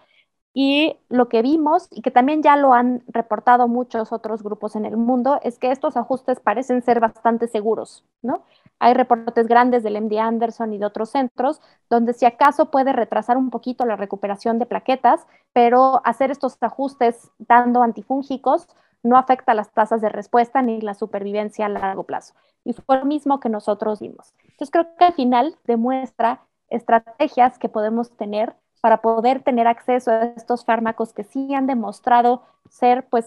y 0.54 0.96
lo 1.08 1.28
que 1.28 1.40
vimos, 1.40 1.88
y 1.90 2.02
que 2.02 2.10
también 2.10 2.42
ya 2.42 2.56
lo 2.56 2.74
han 2.74 3.02
reportado 3.06 3.68
muchos 3.68 4.12
otros 4.12 4.42
grupos 4.42 4.76
en 4.76 4.84
el 4.84 4.98
mundo, 4.98 5.40
es 5.42 5.58
que 5.58 5.70
estos 5.70 5.96
ajustes 5.96 6.40
parecen 6.40 6.82
ser 6.82 7.00
bastante 7.00 7.48
seguros, 7.48 8.04
¿no? 8.20 8.42
Hay 8.78 8.92
reportes 8.92 9.46
grandes 9.46 9.82
del 9.82 9.96
MD 9.96 10.18
Anderson 10.18 10.74
y 10.74 10.78
de 10.78 10.84
otros 10.84 11.10
centros, 11.10 11.60
donde 11.88 12.12
si 12.12 12.26
acaso 12.26 12.70
puede 12.70 12.92
retrasar 12.92 13.38
un 13.38 13.48
poquito 13.48 13.86
la 13.86 13.96
recuperación 13.96 14.58
de 14.58 14.66
plaquetas, 14.66 15.26
pero 15.54 16.02
hacer 16.04 16.30
estos 16.30 16.58
ajustes 16.60 17.30
dando 17.38 17.82
antifúngicos 17.82 18.66
no 19.02 19.16
afecta 19.16 19.54
las 19.54 19.72
tasas 19.72 20.00
de 20.00 20.10
respuesta 20.10 20.62
ni 20.62 20.80
la 20.80 20.94
supervivencia 20.94 21.66
a 21.66 21.70
largo 21.70 22.04
plazo. 22.04 22.34
Y 22.64 22.74
fue 22.74 22.98
lo 22.98 23.04
mismo 23.04 23.40
que 23.40 23.48
nosotros 23.48 24.00
vimos. 24.00 24.34
Entonces 24.42 24.70
creo 24.70 24.86
que 24.96 25.04
al 25.04 25.14
final 25.14 25.56
demuestra 25.64 26.42
estrategias 26.68 27.58
que 27.58 27.68
podemos 27.68 28.16
tener 28.16 28.54
para 28.82 29.00
poder 29.00 29.42
tener 29.42 29.68
acceso 29.68 30.10
a 30.10 30.24
estos 30.36 30.64
fármacos 30.64 31.12
que 31.12 31.22
sí 31.22 31.54
han 31.54 31.68
demostrado 31.68 32.42
ser 32.68 33.06
pues 33.08 33.24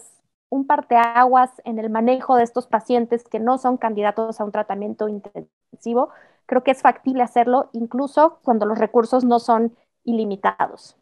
un 0.50 0.66
parteaguas 0.66 1.50
en 1.64 1.78
el 1.78 1.88
manejo 1.88 2.36
de 2.36 2.44
estos 2.44 2.66
pacientes 2.66 3.24
que 3.24 3.40
no 3.40 3.56
son 3.56 3.78
candidatos 3.78 4.38
a 4.38 4.44
un 4.44 4.52
tratamiento 4.52 5.08
intensivo. 5.08 6.10
Creo 6.44 6.62
que 6.62 6.72
es 6.72 6.82
factible 6.82 7.22
hacerlo 7.22 7.70
incluso 7.72 8.38
cuando 8.42 8.66
los 8.66 8.78
recursos 8.78 9.24
no 9.24 9.40
son 9.40 9.74
ilimitados. 10.04 10.96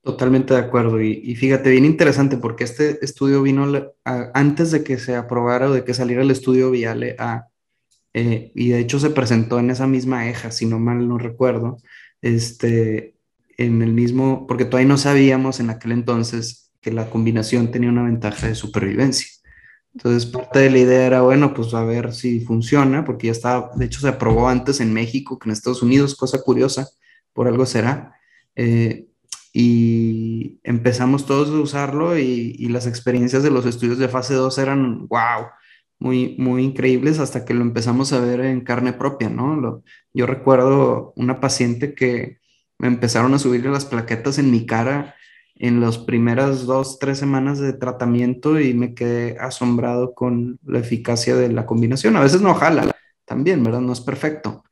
Totalmente 0.00 0.54
de 0.54 0.60
acuerdo. 0.60 1.02
Y, 1.02 1.34
fíjate, 1.36 1.70
bien 1.70 1.84
interesante 1.84 2.38
porque 2.38 2.64
este 2.64 3.04
estudio 3.04 3.42
vino 3.42 3.66
antes 4.04 4.70
de 4.70 4.82
que 4.82 4.96
se 4.98 5.16
aprobara 5.16 5.68
o 5.68 5.72
de 5.72 5.84
que 5.84 5.92
saliera 5.92 6.22
el 6.22 6.30
estudio 6.30 6.70
Viale 6.70 7.14
A, 7.18 7.48
eh, 8.14 8.52
y 8.54 8.70
de 8.70 8.78
hecho 8.78 8.98
se 9.00 9.10
presentó 9.10 9.58
en 9.58 9.70
esa 9.70 9.86
misma 9.86 10.28
EJA, 10.28 10.50
si 10.50 10.66
no 10.66 10.78
mal 10.78 11.08
no 11.08 11.18
recuerdo, 11.18 11.78
este, 12.24 13.18
en 13.58 13.82
el 13.82 13.92
mismo, 13.92 14.46
porque 14.46 14.64
todavía 14.64 14.88
no 14.88 14.96
sabíamos 14.96 15.60
en 15.60 15.68
aquel 15.68 15.92
entonces 15.92 16.72
que 16.80 16.90
la 16.90 17.10
combinación 17.10 17.70
tenía 17.70 17.90
una 17.90 18.04
ventaja 18.04 18.48
de 18.48 18.54
supervivencia. 18.54 19.28
Entonces, 19.94 20.24
parte 20.24 20.58
de 20.60 20.70
la 20.70 20.78
idea 20.78 21.06
era, 21.06 21.20
bueno, 21.20 21.52
pues 21.52 21.74
a 21.74 21.84
ver 21.84 22.14
si 22.14 22.40
funciona, 22.40 23.04
porque 23.04 23.26
ya 23.26 23.32
estaba, 23.32 23.70
de 23.76 23.84
hecho 23.84 24.00
se 24.00 24.08
aprobó 24.08 24.48
antes 24.48 24.80
en 24.80 24.94
México 24.94 25.38
que 25.38 25.50
en 25.50 25.52
Estados 25.52 25.82
Unidos, 25.82 26.14
cosa 26.16 26.40
curiosa, 26.40 26.88
por 27.34 27.46
algo 27.46 27.66
será. 27.66 28.14
Eh, 28.56 29.06
y 29.52 30.58
empezamos 30.64 31.26
todos 31.26 31.50
a 31.50 31.60
usarlo 31.60 32.18
y, 32.18 32.56
y, 32.58 32.68
las 32.68 32.86
experiencias 32.86 33.42
de 33.42 33.50
los 33.50 33.66
estudios 33.66 33.98
de 33.98 34.08
fase 34.08 34.34
2 34.34 34.58
eran, 34.58 35.06
wow, 35.08 35.46
muy, 35.98 36.36
muy 36.38 36.64
increíbles 36.64 37.18
hasta 37.18 37.44
que 37.44 37.54
lo 37.54 37.62
empezamos 37.62 38.12
a 38.12 38.20
ver 38.20 38.40
en 38.40 38.62
carne 38.62 38.92
propia, 38.92 39.28
¿no? 39.28 39.82
yo 40.12 40.26
recuerdo 40.26 41.12
una 41.16 41.40
paciente 41.40 41.94
que 41.94 42.38
me 42.78 42.88
empezaron 42.88 43.34
a 43.34 43.38
subir 43.38 43.64
las 43.66 43.84
plaquetas 43.84 44.38
en 44.38 44.50
mi 44.50 44.66
cara 44.66 45.14
en 45.56 45.80
las 45.80 45.98
primeras 45.98 46.66
dos, 46.66 46.98
tres 46.98 47.18
semanas 47.18 47.58
de 47.58 47.72
tratamiento 47.72 48.58
y 48.58 48.74
me 48.74 48.94
quedé 48.94 49.38
asombrado 49.38 50.14
con 50.14 50.58
la 50.64 50.80
eficacia 50.80 51.36
de 51.36 51.48
la 51.48 51.66
combinación. 51.66 52.16
A 52.16 52.20
veces 52.20 52.40
no 52.40 52.54
jala 52.54 52.90
también, 53.24 53.62
¿verdad? 53.62 53.80
No 53.80 53.92
es 53.92 54.00
perfecto, 54.00 54.64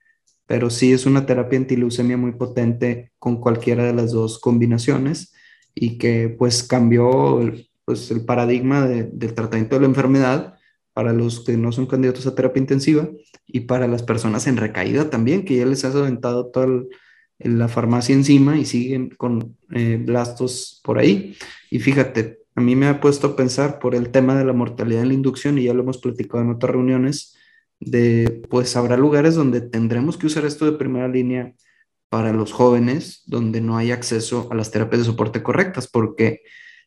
pero 0.46 0.70
sí 0.70 0.92
es 0.92 1.06
una 1.06 1.24
terapia 1.24 1.58
antileucemia 1.58 2.16
muy 2.16 2.32
potente 2.32 3.12
con 3.18 3.40
cualquiera 3.40 3.84
de 3.84 3.94
las 3.94 4.12
dos 4.12 4.40
combinaciones 4.40 5.32
y 5.74 5.98
que 5.98 6.34
pues 6.36 6.64
cambió 6.64 7.40
pues, 7.84 8.10
el 8.10 8.24
paradigma 8.24 8.86
del 8.86 9.34
tratamiento 9.34 9.76
de 9.76 9.82
la 9.82 9.88
enfermedad 9.88 10.58
para 10.93 11.12
los 11.12 11.44
que 11.44 11.56
no 11.56 11.73
son 11.73 11.86
candidatos 11.86 12.27
a 12.27 12.35
terapia 12.35 12.60
intensiva 12.60 13.09
y 13.47 13.60
para 13.60 13.86
las 13.86 14.02
personas 14.02 14.47
en 14.47 14.56
recaída 14.56 15.10
también, 15.10 15.44
que 15.44 15.56
ya 15.56 15.66
les 15.66 15.85
has 15.85 15.94
aventado 15.94 16.47
toda 16.47 16.85
la 17.39 17.69
farmacia 17.69 18.14
encima 18.14 18.59
y 18.59 18.64
siguen 18.64 19.10
con 19.10 19.56
eh, 19.73 20.01
blastos 20.05 20.81
por 20.85 20.98
ahí. 20.98 21.36
Y 21.70 21.81
fíjate, 21.81 22.40
a 22.55 22.60
mí 22.60 22.77
me 22.77 22.86
ha 22.86 23.01
puesto 23.01 23.28
a 23.28 23.36
pensar 23.36 23.78
por 23.78 23.94
el 23.94 24.10
tema 24.10 24.36
de 24.36 24.44
la 24.44 24.52
mortalidad 24.52 25.02
en 25.02 25.09
la 25.09 25.14
inducción 25.14 25.59
y 25.59 25.64
ya 25.64 25.74
lo 25.74 25.82
hemos 25.82 25.98
platicado 25.98 26.43
en 26.43 26.51
otras 26.51 26.73
reuniones, 26.73 27.36
de 27.81 28.43
pues 28.48 28.77
habrá 28.77 28.97
lugares 28.97 29.35
donde 29.35 29.60
tendremos 29.60 30.16
que 30.16 30.27
usar 30.27 30.44
esto 30.44 30.66
de 30.66 30.78
primera 30.78 31.09
línea 31.09 31.55
para 32.09 32.32
los 32.32 32.52
jóvenes, 32.52 33.23
donde 33.27 33.60
no 33.60 33.78
hay 33.78 33.90
acceso 33.90 34.48
a 34.51 34.55
las 34.55 34.70
terapias 34.70 35.01
de 35.01 35.06
soporte 35.06 35.43
correctas, 35.43 35.89
porque 35.89 36.43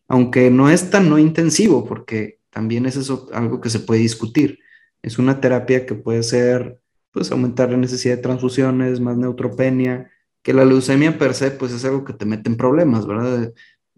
aunque 0.07 0.51
no 0.51 0.69
es 0.69 0.91
tan 0.91 1.09
no 1.09 1.17
intensivo, 1.17 1.83
porque 1.83 2.39
también 2.55 2.85
es 2.85 2.95
eso 2.95 3.27
algo 3.33 3.59
que 3.59 3.69
se 3.69 3.81
puede 3.81 3.99
discutir. 3.99 4.59
Es 5.01 5.19
una 5.19 5.41
terapia 5.41 5.85
que 5.85 5.93
puede 5.93 6.23
ser, 6.23 6.79
pues, 7.11 7.29
aumentar 7.29 7.69
la 7.69 7.75
necesidad 7.77 8.15
de 8.15 8.21
transfusiones, 8.21 9.01
más 9.01 9.17
neutropenia, 9.17 10.09
que 10.41 10.53
la 10.53 10.63
leucemia 10.63 11.17
per 11.17 11.33
se, 11.33 11.51
pues, 11.51 11.73
es 11.73 11.83
algo 11.83 12.05
que 12.05 12.13
te 12.13 12.25
mete 12.25 12.49
en 12.49 12.55
problemas, 12.55 13.05
¿verdad? 13.05 13.51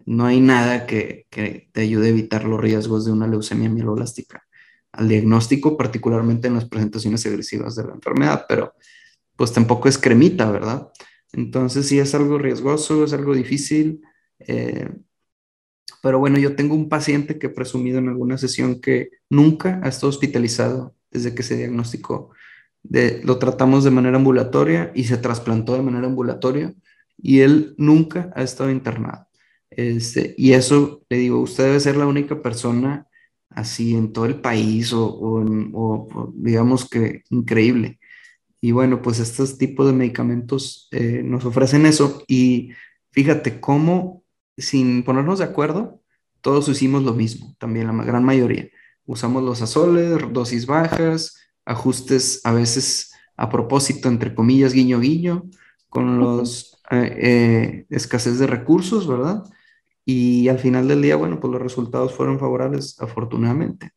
no 0.06 0.26
hay 0.26 0.40
nada 0.40 0.86
que, 0.86 1.26
te 1.30 1.80
ayude 1.80 2.06
a 2.06 2.10
evitar 2.10 2.44
los 2.44 2.60
riesgos 2.60 3.04
de 3.04 3.12
una 3.12 3.28
leucemia 3.28 3.68
mieloblástica 3.68 4.44
al 4.90 5.08
diagnóstico, 5.08 5.76
particularmente 5.76 6.48
en 6.48 6.54
las 6.54 6.68
presentaciones 6.68 7.24
agresivas 7.26 7.76
de 7.76 7.84
la 7.84 7.94
enfermedad, 7.94 8.46
pero 8.48 8.74
pues 9.36 9.52
tampoco 9.52 9.88
es 9.88 9.98
cremita, 9.98 10.50
¿verdad? 10.50 10.88
Entonces 11.32 11.86
sí 11.86 12.00
es 12.00 12.12
algo 12.14 12.38
riesgoso, 12.38 13.04
es 13.04 13.12
algo 13.12 13.34
difícil. 13.34 14.00
Eh, 14.40 14.88
pero 16.02 16.18
bueno, 16.18 16.38
yo 16.38 16.54
tengo 16.54 16.74
un 16.74 16.88
paciente 16.88 17.38
que 17.38 17.48
he 17.48 17.50
presumido 17.50 17.98
en 17.98 18.08
alguna 18.08 18.38
sesión 18.38 18.80
que 18.80 19.10
nunca 19.28 19.80
ha 19.82 19.88
estado 19.88 20.08
hospitalizado 20.10 20.94
desde 21.10 21.34
que 21.34 21.42
se 21.42 21.56
diagnosticó. 21.56 22.30
lo 23.24 23.38
tratamos 23.38 23.84
de 23.84 23.90
manera 23.90 24.16
ambulatoria 24.16 24.92
y 24.94 25.04
se 25.04 25.16
trasplantó 25.16 25.74
de 25.74 25.82
manera 25.82 26.06
ambulatoria 26.06 26.74
y 27.16 27.40
él 27.40 27.74
nunca 27.76 28.32
ha 28.34 28.42
estado 28.42 28.70
internado. 28.70 29.26
Este, 29.70 30.34
y 30.36 30.52
eso, 30.52 31.02
le 31.08 31.18
digo, 31.18 31.40
usted 31.40 31.64
debe 31.64 31.80
ser 31.80 31.96
la 31.96 32.06
única 32.06 32.40
persona 32.42 33.06
así 33.50 33.94
en 33.94 34.12
todo 34.12 34.26
el 34.26 34.40
país 34.40 34.92
o, 34.94 36.32
digamos 36.34 36.88
que 36.88 37.22
increíble. 37.30 37.98
Y 38.60 38.72
bueno, 38.72 39.02
pues 39.02 39.20
estos 39.20 39.58
tipos 39.58 39.86
de 39.86 39.92
medicamentos 39.92 40.88
eh, 40.92 41.22
nos 41.24 41.44
ofrecen 41.44 41.86
eso 41.86 42.24
y 42.26 42.70
fíjate 43.10 43.60
cómo 43.60 44.24
sin 44.58 45.04
ponernos 45.04 45.38
de 45.38 45.46
acuerdo, 45.46 46.02
todos 46.40 46.68
hicimos 46.68 47.02
lo 47.02 47.14
mismo, 47.14 47.56
también 47.58 47.86
la 47.86 48.04
gran 48.04 48.24
mayoría. 48.24 48.68
Usamos 49.06 49.42
los 49.42 49.62
azoles, 49.62 50.18
dosis 50.32 50.66
bajas, 50.66 51.36
ajustes 51.64 52.40
a 52.44 52.52
veces 52.52 53.12
a 53.36 53.48
propósito, 53.48 54.08
entre 54.08 54.34
comillas, 54.34 54.72
guiño 54.72 55.00
guiño, 55.00 55.44
con 55.88 56.18
los 56.18 56.80
eh, 56.90 57.16
eh, 57.20 57.86
escasez 57.90 58.38
de 58.38 58.46
recursos, 58.46 59.06
¿verdad? 59.06 59.44
Y 60.04 60.48
al 60.48 60.58
final 60.58 60.88
del 60.88 61.02
día, 61.02 61.16
bueno, 61.16 61.38
pues 61.40 61.52
los 61.52 61.62
resultados 61.62 62.14
fueron 62.14 62.38
favorables, 62.38 63.00
afortunadamente. 63.00 63.92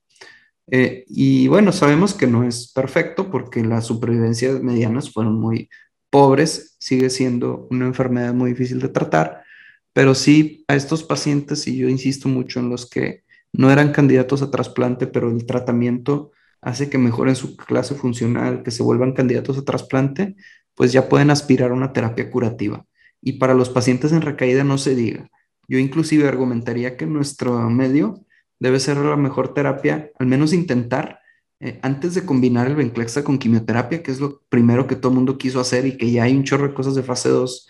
Eh, 0.68 1.06
y 1.08 1.48
bueno, 1.48 1.72
sabemos 1.72 2.14
que 2.14 2.28
no 2.28 2.44
es 2.44 2.72
perfecto 2.72 3.30
porque 3.30 3.64
las 3.64 3.86
supervivencias 3.86 4.62
medianas 4.62 5.12
fueron 5.12 5.40
muy 5.40 5.70
pobres, 6.10 6.78
sigue 6.80 7.10
siendo 7.10 7.68
una 7.72 7.86
enfermedad 7.86 8.34
muy 8.34 8.52
difícil 8.52 8.80
de 8.80 8.90
tratar, 8.90 9.44
pero 9.94 10.16
sí 10.16 10.64
a 10.68 10.76
estos 10.76 11.04
pacientes, 11.04 11.68
y 11.68 11.78
yo 11.78 11.90
insisto 11.90 12.30
mucho 12.30 12.60
en 12.60 12.70
los 12.70 12.90
que 12.90 13.24
no 13.54 13.72
eran 13.72 13.92
candidatos 13.92 14.42
a 14.42 14.52
trasplante, 14.52 15.08
pero 15.08 15.30
el 15.30 15.46
tratamiento 15.46 16.32
hace 16.62 16.90
que 16.90 16.98
mejoren 16.98 17.36
su 17.36 17.58
clase 17.58 17.96
funcional, 17.96 18.64
que 18.64 18.72
se 18.72 18.84
vuelvan 18.84 19.14
candidatos 19.14 19.58
a 19.58 19.66
trasplante, 19.66 20.36
pues 20.76 20.92
ya 20.92 21.10
pueden 21.10 21.32
aspirar 21.32 21.72
a 21.72 21.74
una 21.74 21.92
terapia 21.92 22.30
curativa. 22.30 22.86
Y 23.22 23.34
para 23.34 23.54
los 23.54 23.70
pacientes 23.70 24.12
en 24.14 24.22
recaída 24.22 24.64
no 24.64 24.78
se 24.78 24.96
diga. 24.96 25.30
Yo 25.68 25.78
inclusive 25.78 26.28
argumentaría 26.28 26.98
que 26.98 27.06
nuestro 27.06 27.70
medio 27.70 28.26
debe 28.60 28.80
ser 28.80 28.98
la 28.98 29.18
mejor 29.18 29.54
terapia, 29.54 30.12
al 30.20 30.28
menos 30.28 30.54
intentar, 30.54 31.20
eh, 31.60 31.80
antes 31.82 32.16
de 32.16 32.26
combinar 32.26 32.68
el 32.68 32.76
Benclexa 32.76 33.24
con 33.24 33.38
quimioterapia, 33.38 34.02
que 34.02 34.12
es 34.12 34.20
lo 34.20 34.42
primero 34.50 34.88
que 34.88 34.96
todo 34.96 35.12
el 35.12 35.16
mundo 35.16 35.38
quiso 35.38 35.60
hacer 35.60 35.86
y 35.86 35.98
que 35.98 36.12
ya 36.12 36.24
hay 36.24 36.36
un 36.36 36.44
chorro 36.44 36.68
de 36.68 36.74
cosas 36.74 36.96
de 36.96 37.04
fase 37.04 37.30
2 37.30 37.68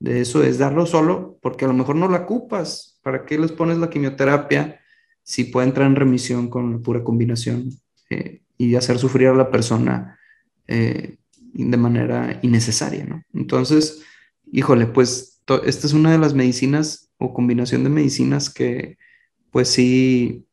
de 0.00 0.20
eso 0.20 0.42
es 0.42 0.58
darlo 0.58 0.86
solo, 0.86 1.38
porque 1.42 1.64
a 1.64 1.68
lo 1.68 1.74
mejor 1.74 1.96
no 1.96 2.08
la 2.08 2.18
ocupas. 2.18 2.98
¿Para 3.02 3.24
qué 3.24 3.38
les 3.38 3.52
pones 3.52 3.78
la 3.78 3.90
quimioterapia 3.90 4.80
si 5.22 5.44
puede 5.44 5.68
entrar 5.68 5.86
en 5.86 5.96
remisión 5.96 6.48
con 6.48 6.72
la 6.72 6.78
pura 6.78 7.02
combinación 7.02 7.70
eh, 8.10 8.42
y 8.56 8.74
hacer 8.76 8.98
sufrir 8.98 9.28
a 9.28 9.34
la 9.34 9.50
persona 9.50 10.18
eh, 10.66 11.18
de 11.52 11.76
manera 11.76 12.38
innecesaria, 12.42 13.04
¿no? 13.04 13.22
Entonces, 13.32 14.02
híjole, 14.52 14.86
pues 14.86 15.42
esta 15.64 15.86
es 15.86 15.92
una 15.92 16.12
de 16.12 16.18
las 16.18 16.34
medicinas 16.34 17.10
o 17.18 17.32
combinación 17.34 17.84
de 17.84 17.90
medicinas 17.90 18.50
que 18.50 18.98
pues 19.50 19.68
sí 19.68 20.46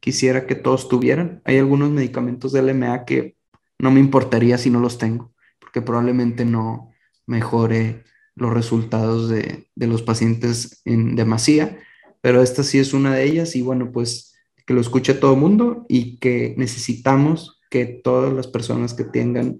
quisiera 0.00 0.46
que 0.46 0.54
todos 0.54 0.88
tuvieran. 0.88 1.42
Hay 1.44 1.58
algunos 1.58 1.90
medicamentos 1.90 2.52
de 2.52 2.62
LMA 2.62 3.04
que 3.04 3.36
no 3.78 3.90
me 3.90 4.00
importaría 4.00 4.58
si 4.58 4.70
no 4.70 4.80
los 4.80 4.98
tengo, 4.98 5.32
porque 5.58 5.82
probablemente 5.82 6.44
no 6.44 6.90
mejore 7.26 8.04
los 8.38 8.52
resultados 8.52 9.28
de, 9.28 9.68
los 9.76 10.02
pacientes 10.02 10.80
en 10.84 11.16
demasía, 11.16 11.78
pero 12.20 12.42
esta 12.42 12.62
sí 12.62 12.78
es 12.78 12.94
una 12.94 13.14
de 13.14 13.24
ellas 13.24 13.56
y 13.56 13.62
bueno, 13.62 13.90
pues 13.92 14.36
que 14.66 14.74
lo 14.74 14.80
escuche 14.80 15.14
todo 15.14 15.34
el 15.34 15.40
mundo 15.40 15.86
y 15.88 16.18
que 16.18 16.54
necesitamos 16.56 17.60
que 17.70 17.86
todas 17.86 18.32
las 18.32 18.46
personas 18.46 18.94
que 18.94 19.04
tengan 19.04 19.58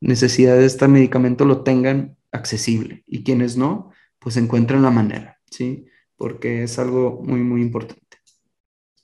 necesidad 0.00 0.56
de 0.56 0.66
este 0.66 0.88
medicamento 0.88 1.44
lo 1.44 1.62
tengan 1.62 2.16
accesible 2.32 3.02
y 3.06 3.24
quienes 3.24 3.56
no, 3.56 3.90
pues 4.18 4.36
encuentren 4.36 4.82
la 4.82 4.90
manera, 4.90 5.38
¿sí? 5.50 5.86
Porque 6.16 6.62
es 6.62 6.78
algo 6.78 7.20
muy, 7.22 7.40
muy 7.40 7.62
importante. 7.62 8.04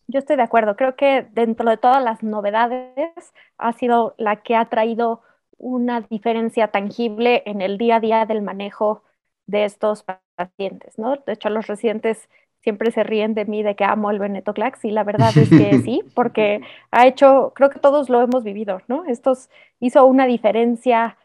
Yo 0.09 0.21
estoy 0.21 0.37
de 0.37 0.43
acuerdo. 0.43 0.77
Creo 0.77 0.95
que 0.95 1.27
dentro 1.33 1.69
de 1.69 1.77
todas 1.77 2.03
las 2.03 2.23
novedades 2.23 3.33
ha 3.59 3.73
sido 3.73 4.15
la 4.19 4.43
que 4.43 4.55
ha 4.55 4.69
traído 4.69 5.23
una 5.59 6.03
diferencia 6.03 6.69
tangible 6.69 7.43
en 7.47 7.61
el 7.61 7.79
día 7.79 7.97
a 7.97 8.01
día 8.01 8.27
del 8.27 8.43
manejo 8.43 9.03
de 9.47 9.65
estos 9.65 10.05
pacientes, 10.37 10.99
¿no? 10.99 11.17
De 11.17 11.33
hecho, 11.33 11.51
los 11.51 11.67
residentes 11.67 12.29
siempre 12.61 12.91
se 12.91 13.05
ríen 13.05 13.35
de 13.35 13.45
mí 13.45 13.63
de 13.63 13.77
que 13.77 13.85
amo 13.85 14.11
el 14.11 14.19
Venetoclax 14.19 14.85
y 14.85 14.91
la 14.91 15.05
verdad 15.05 15.37
es 15.37 15.49
que 15.49 15.79
sí, 15.85 16.03
porque 16.15 16.61
ha 16.91 17.07
hecho, 17.07 17.53
creo 17.55 17.71
que 17.71 17.79
todos 17.79 18.09
lo 18.09 18.21
hemos 18.23 18.43
vivido, 18.45 18.83
¿no? 18.89 19.05
Estos 19.07 19.51
hizo 19.81 20.05
una 20.07 20.27
diferencia, 20.27 21.17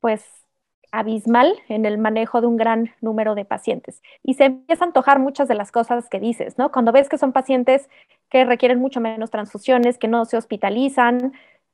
pues, 0.00 0.42
abismal 0.92 1.54
en 1.68 1.86
el 1.86 1.96
manejo 1.96 2.42
de 2.42 2.46
un 2.46 2.58
gran 2.58 2.92
número 3.00 3.34
de 3.34 3.46
pacientes. 3.46 4.02
Y 4.22 4.34
se 4.34 4.44
empieza 4.44 4.84
a 4.84 4.88
antojar 4.88 5.18
muchas 5.18 5.48
de 5.48 5.54
las 5.54 5.72
cosas 5.72 6.08
que 6.10 6.20
dices, 6.20 6.58
¿no? 6.58 6.70
Cuando 6.70 6.92
ves 6.92 7.08
que 7.08 7.16
son 7.16 7.32
pacientes 7.32 7.88
que 8.28 8.44
requieren 8.44 8.78
mucho 8.78 9.00
menos 9.00 9.30
transfusiones, 9.30 9.96
que 9.96 10.08
no 10.08 10.26
se 10.26 10.36
hospitalizan, 10.36 11.32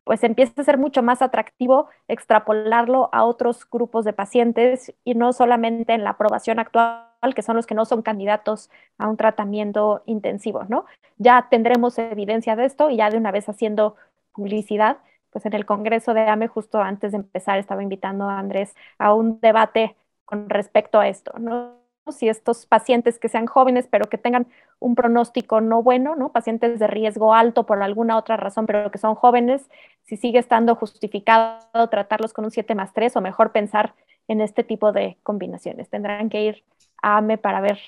pues 0.08 0.24
empieza 0.24 0.62
a 0.62 0.64
ser 0.64 0.78
mucho 0.78 1.02
más 1.02 1.20
atractivo 1.20 1.90
extrapolarlo 2.08 3.10
a 3.12 3.24
otros 3.24 3.68
grupos 3.70 4.06
de 4.06 4.14
pacientes 4.14 4.94
y 5.04 5.14
no 5.14 5.34
solamente 5.34 5.92
en 5.92 6.02
la 6.02 6.12
aprobación 6.12 6.58
actual, 6.58 7.34
que 7.36 7.42
son 7.42 7.56
los 7.56 7.66
que 7.66 7.74
no 7.74 7.84
son 7.84 8.00
candidatos 8.00 8.70
a 8.96 9.06
un 9.06 9.18
tratamiento 9.18 10.02
intensivo, 10.06 10.64
¿no? 10.66 10.86
Ya 11.18 11.48
tendremos 11.50 11.98
evidencia 11.98 12.56
de 12.56 12.64
esto 12.64 12.88
y 12.88 12.96
ya 12.96 13.10
de 13.10 13.18
una 13.18 13.32
vez 13.32 13.50
haciendo 13.50 13.96
publicidad, 14.32 14.96
pues 15.28 15.44
en 15.44 15.52
el 15.52 15.66
Congreso 15.66 16.14
de 16.14 16.22
AME, 16.22 16.48
justo 16.48 16.80
antes 16.80 17.12
de 17.12 17.18
empezar, 17.18 17.58
estaba 17.58 17.82
invitando 17.82 18.30
a 18.30 18.38
Andrés 18.38 18.74
a 18.98 19.12
un 19.12 19.40
debate 19.40 19.94
con 20.24 20.48
respecto 20.48 21.00
a 21.00 21.08
esto, 21.08 21.32
¿no? 21.38 21.87
Si 22.12 22.28
estos 22.28 22.66
pacientes 22.66 23.18
que 23.18 23.28
sean 23.28 23.46
jóvenes, 23.46 23.88
pero 23.90 24.06
que 24.08 24.18
tengan 24.18 24.46
un 24.78 24.94
pronóstico 24.94 25.60
no 25.60 25.82
bueno, 25.82 26.16
¿no? 26.16 26.30
Pacientes 26.32 26.78
de 26.78 26.86
riesgo 26.86 27.34
alto 27.34 27.66
por 27.66 27.82
alguna 27.82 28.16
otra 28.16 28.36
razón, 28.36 28.66
pero 28.66 28.90
que 28.90 28.98
son 28.98 29.14
jóvenes, 29.14 29.68
si 30.04 30.16
sigue 30.16 30.38
estando 30.38 30.74
justificado 30.74 31.88
tratarlos 31.90 32.32
con 32.32 32.44
un 32.44 32.50
7 32.50 32.74
más 32.74 32.92
3 32.92 33.16
o 33.16 33.20
mejor 33.20 33.52
pensar 33.52 33.94
en 34.28 34.40
este 34.40 34.64
tipo 34.64 34.92
de 34.92 35.18
combinaciones. 35.22 35.88
Tendrán 35.88 36.28
que 36.28 36.44
ir 36.44 36.64
a 37.02 37.18
AME 37.18 37.38
para 37.38 37.60
ver 37.60 37.78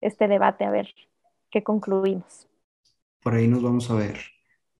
este 0.00 0.28
debate, 0.28 0.64
a 0.64 0.70
ver 0.70 0.88
qué 1.50 1.62
concluimos. 1.62 2.48
Por 3.22 3.34
ahí 3.34 3.46
nos 3.46 3.62
vamos 3.62 3.90
a 3.90 3.94
ver. 3.94 4.18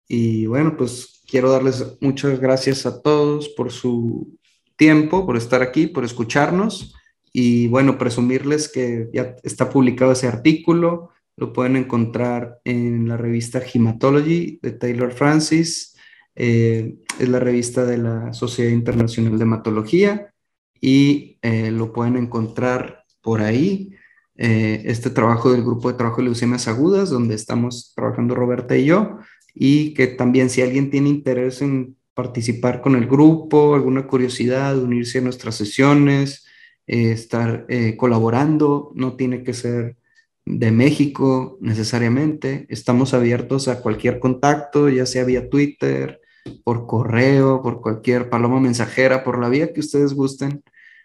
Y 0.08 0.46
bueno, 0.46 0.76
pues 0.76 1.22
quiero 1.28 1.50
darles 1.50 1.96
muchas 2.00 2.40
gracias 2.40 2.86
a 2.86 3.00
todos 3.00 3.48
por 3.50 3.70
su 3.70 4.38
tiempo, 4.76 5.24
por 5.24 5.36
estar 5.36 5.62
aquí, 5.62 5.86
por 5.86 6.04
escucharnos. 6.04 6.94
Y 7.32 7.68
bueno, 7.68 7.98
presumirles 7.98 8.68
que 8.68 9.08
ya 9.12 9.36
está 9.42 9.70
publicado 9.70 10.12
ese 10.12 10.28
artículo, 10.28 11.10
lo 11.36 11.52
pueden 11.52 11.76
encontrar 11.76 12.60
en 12.64 13.08
la 13.08 13.16
revista 13.16 13.60
Hematology 13.60 14.58
de 14.62 14.72
Taylor 14.72 15.12
Francis, 15.12 15.96
eh, 16.34 16.96
es 17.18 17.28
la 17.28 17.38
revista 17.38 17.84
de 17.84 17.98
la 17.98 18.32
Sociedad 18.32 18.70
Internacional 18.70 19.38
de 19.38 19.44
Hematología 19.44 20.32
y 20.80 21.38
eh, 21.42 21.70
lo 21.70 21.92
pueden 21.92 22.16
encontrar 22.16 23.04
por 23.20 23.40
ahí. 23.40 23.94
Eh, 24.36 24.82
este 24.86 25.10
trabajo 25.10 25.52
del 25.52 25.62
grupo 25.62 25.90
de 25.90 25.98
trabajo 25.98 26.18
de 26.18 26.24
leucemias 26.24 26.66
agudas, 26.68 27.10
donde 27.10 27.34
estamos 27.34 27.92
trabajando 27.94 28.34
Roberta 28.34 28.76
y 28.76 28.86
yo, 28.86 29.18
y 29.54 29.94
que 29.94 30.06
también 30.06 30.50
si 30.50 30.62
alguien 30.62 30.90
tiene 30.90 31.10
interés 31.10 31.62
en 31.62 31.96
participar 32.14 32.80
con 32.80 32.96
el 32.96 33.06
grupo, 33.06 33.74
alguna 33.74 34.06
curiosidad, 34.06 34.78
unirse 34.78 35.18
a 35.18 35.22
nuestras 35.22 35.54
sesiones, 35.54 36.46
eh, 36.86 37.12
estar 37.12 37.64
eh, 37.68 37.96
colaborando, 37.96 38.90
no 38.94 39.14
tiene 39.14 39.44
que 39.44 39.54
ser 39.54 39.96
de 40.44 40.72
México 40.72 41.56
necesariamente. 41.60 42.66
Estamos 42.68 43.14
abiertos 43.14 43.68
a 43.68 43.80
cualquier 43.80 44.18
contacto, 44.18 44.88
ya 44.88 45.06
sea 45.06 45.22
vía 45.24 45.48
Twitter, 45.48 46.20
por 46.64 46.88
correo, 46.88 47.62
por 47.62 47.80
cualquier 47.80 48.28
paloma 48.28 48.58
mensajera, 48.58 49.22
por 49.22 49.40
la 49.40 49.48
vía 49.48 49.72
que 49.72 49.78
ustedes 49.78 50.14
gusten, 50.14 50.64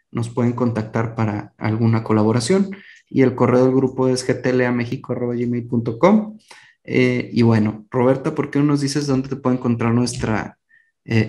nos 0.10 0.30
pueden 0.30 0.54
contactar 0.54 1.14
para 1.14 1.54
alguna 1.58 2.04
colaboración. 2.04 2.72
Y 3.08 3.22
el 3.22 3.36
correo 3.36 3.66
del 3.66 3.76
grupo 3.76 4.08
es 4.08 4.26
gtlamexico.gmail.com. 4.26 6.40
Eh, 6.84 7.30
y 7.32 7.44
bueno, 7.44 7.86
Roberta, 7.92 8.34
¿por 8.34 8.50
qué 8.50 8.58
no 8.60 8.66
nos 8.66 8.82
dices 8.82 9.06
dónde 9.06 9.30
te 9.30 9.36
puede 9.36 9.58
encontrar 9.58 9.94
nuestra 9.94 10.58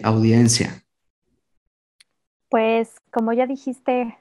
audiencia? 0.02 0.82
Pues 2.48 2.90
como 3.12 3.32
ya 3.32 3.46
dijiste 3.46 4.16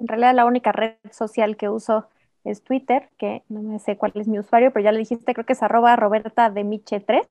en 0.00 0.08
realidad 0.08 0.34
la 0.34 0.46
única 0.46 0.72
red 0.72 0.96
social 1.12 1.56
que 1.56 1.68
uso 1.68 2.08
es 2.44 2.62
Twitter, 2.62 3.10
que 3.18 3.42
no 3.48 3.62
me 3.62 3.78
sé 3.78 3.96
cuál 3.98 4.12
es 4.14 4.26
mi 4.26 4.38
usuario, 4.38 4.72
pero 4.72 4.84
ya 4.84 4.92
le 4.92 4.98
dijiste, 4.98 5.34
creo 5.34 5.46
que 5.46 5.52
es 5.52 5.62
arroba 5.62 5.94
Roberta 5.96 6.50
de 6.50 6.64
Miche 6.64 7.00
3. 7.00 7.26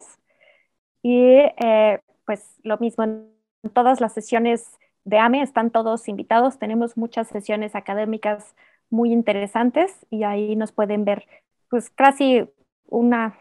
Y 1.02 1.38
eh, 1.64 2.00
pues 2.26 2.56
lo 2.64 2.78
mismo 2.78 3.04
en 3.04 3.32
todas 3.74 4.02
las 4.02 4.14
sesiones 4.14 4.78
de 5.04 5.18
AME, 5.18 5.42
están 5.42 5.72
todos 5.72 6.08
invitados. 6.08 6.60
Tenemos 6.60 6.96
muchas 6.96 7.28
sesiones 7.28 7.76
académicas 7.76 8.56
muy 8.90 9.12
interesantes 9.12 10.06
y 10.10 10.24
ahí 10.24 10.56
nos 10.56 10.72
pueden 10.72 11.06
ver, 11.06 11.26
pues 11.70 11.90
casi 11.90 12.48
una, 12.88 13.38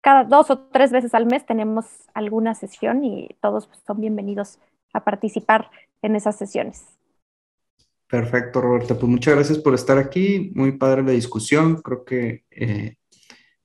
cada 0.00 0.24
dos 0.24 0.50
o 0.50 0.58
tres 0.58 0.92
veces 0.92 1.14
al 1.14 1.26
mes 1.26 1.44
tenemos 1.44 1.86
alguna 2.14 2.54
sesión 2.54 3.04
y 3.04 3.28
todos 3.40 3.66
pues, 3.66 3.80
son 3.86 4.00
bienvenidos 4.00 4.58
a 4.92 5.04
participar 5.04 5.70
en 6.02 6.16
esas 6.16 6.36
sesiones. 6.36 7.01
Perfecto, 8.12 8.60
Roberta. 8.60 8.94
Pues 8.94 9.10
muchas 9.10 9.34
gracias 9.34 9.56
por 9.56 9.72
estar 9.72 9.96
aquí. 9.96 10.52
Muy 10.54 10.72
padre 10.72 11.02
la 11.02 11.12
discusión. 11.12 11.80
Creo 11.80 12.04
que 12.04 12.44
eh, 12.50 12.96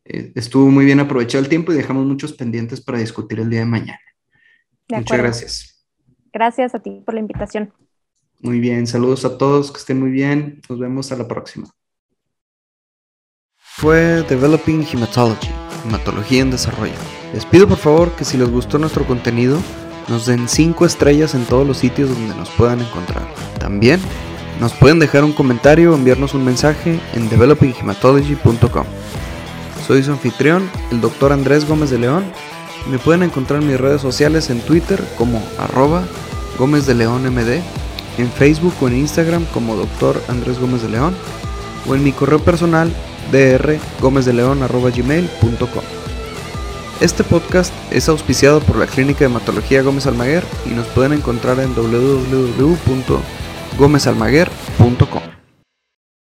eh, 0.05 0.31
estuvo 0.35 0.71
muy 0.71 0.85
bien 0.85 1.01
aprovechado 1.01 1.43
el 1.43 1.49
tiempo 1.49 1.73
y 1.73 1.75
dejamos 1.75 2.05
muchos 2.05 2.31
pendientes 2.31 2.79
para 2.79 2.97
discutir 2.97 3.41
el 3.41 3.49
día 3.49 3.59
de 3.59 3.65
mañana. 3.65 3.99
muchas 4.87 5.17
gracias. 5.17 5.85
Gracias 6.31 6.73
a 6.73 6.79
ti 6.79 7.03
por 7.05 7.15
la 7.15 7.19
invitación. 7.19 7.73
Muy 8.39 8.61
bien, 8.61 8.87
saludos 8.87 9.25
a 9.25 9.37
todos, 9.37 9.69
que 9.69 9.79
estén 9.79 9.99
muy 9.99 10.11
bien. 10.11 10.61
Nos 10.69 10.79
vemos 10.79 11.11
a 11.11 11.17
la 11.17 11.27
próxima. 11.27 11.67
Fue 13.57 14.23
Developing 14.29 14.87
Hematology, 14.89 15.49
Hematología 15.83 16.43
en 16.43 16.51
Desarrollo. 16.51 16.95
Les 17.33 17.45
pido 17.45 17.67
por 17.67 17.79
favor 17.79 18.15
que 18.15 18.23
si 18.23 18.37
les 18.37 18.49
gustó 18.49 18.79
nuestro 18.79 19.05
contenido, 19.05 19.59
nos 20.07 20.25
den 20.25 20.47
5 20.47 20.85
estrellas 20.85 21.35
en 21.35 21.43
todos 21.43 21.67
los 21.67 21.79
sitios 21.79 22.09
donde 22.09 22.33
nos 22.33 22.49
puedan 22.51 22.79
encontrar. 22.79 23.27
También 23.59 23.99
nos 24.59 24.73
pueden 24.73 24.99
dejar 24.99 25.23
un 25.23 25.33
comentario 25.33 25.91
o 25.91 25.95
enviarnos 25.95 26.33
un 26.33 26.43
mensaje 26.43 26.99
en 27.13 27.29
developinghematology.com. 27.29 28.85
Soy 29.85 30.03
su 30.03 30.11
anfitrión, 30.11 30.69
el 30.91 31.01
doctor 31.01 31.31
Andrés 31.31 31.67
Gómez 31.67 31.89
de 31.89 31.99
León, 31.99 32.25
me 32.89 32.99
pueden 32.99 33.23
encontrar 33.23 33.61
en 33.61 33.67
mis 33.67 33.79
redes 33.79 34.01
sociales 34.01 34.49
en 34.49 34.59
Twitter 34.61 35.03
como 35.17 35.41
arroba 35.57 36.03
Gómez 36.57 36.85
de 36.85 36.95
León 36.95 37.23
MD, 37.23 37.61
en 38.17 38.31
Facebook 38.31 38.73
o 38.81 38.87
en 38.87 38.97
Instagram 38.97 39.45
como 39.53 39.75
doctor 39.75 40.21
Andrés 40.27 40.59
Gómez 40.59 40.81
de 40.81 40.89
León, 40.89 41.15
o 41.87 41.95
en 41.95 42.03
mi 42.03 42.11
correo 42.11 42.39
personal 42.39 42.91
drgómezdeleón.gmail.com 43.31 45.83
Este 47.01 47.23
podcast 47.23 47.73
es 47.91 48.09
auspiciado 48.09 48.59
por 48.61 48.77
la 48.77 48.87
Clínica 48.87 49.19
de 49.19 49.25
Hematología 49.25 49.83
Gómez 49.83 50.07
Almaguer 50.07 50.43
y 50.65 50.71
nos 50.71 50.87
pueden 50.87 51.13
encontrar 51.13 51.59
en 51.59 51.75
www 51.75 52.77
gómezalmaguer.com. 53.77 55.36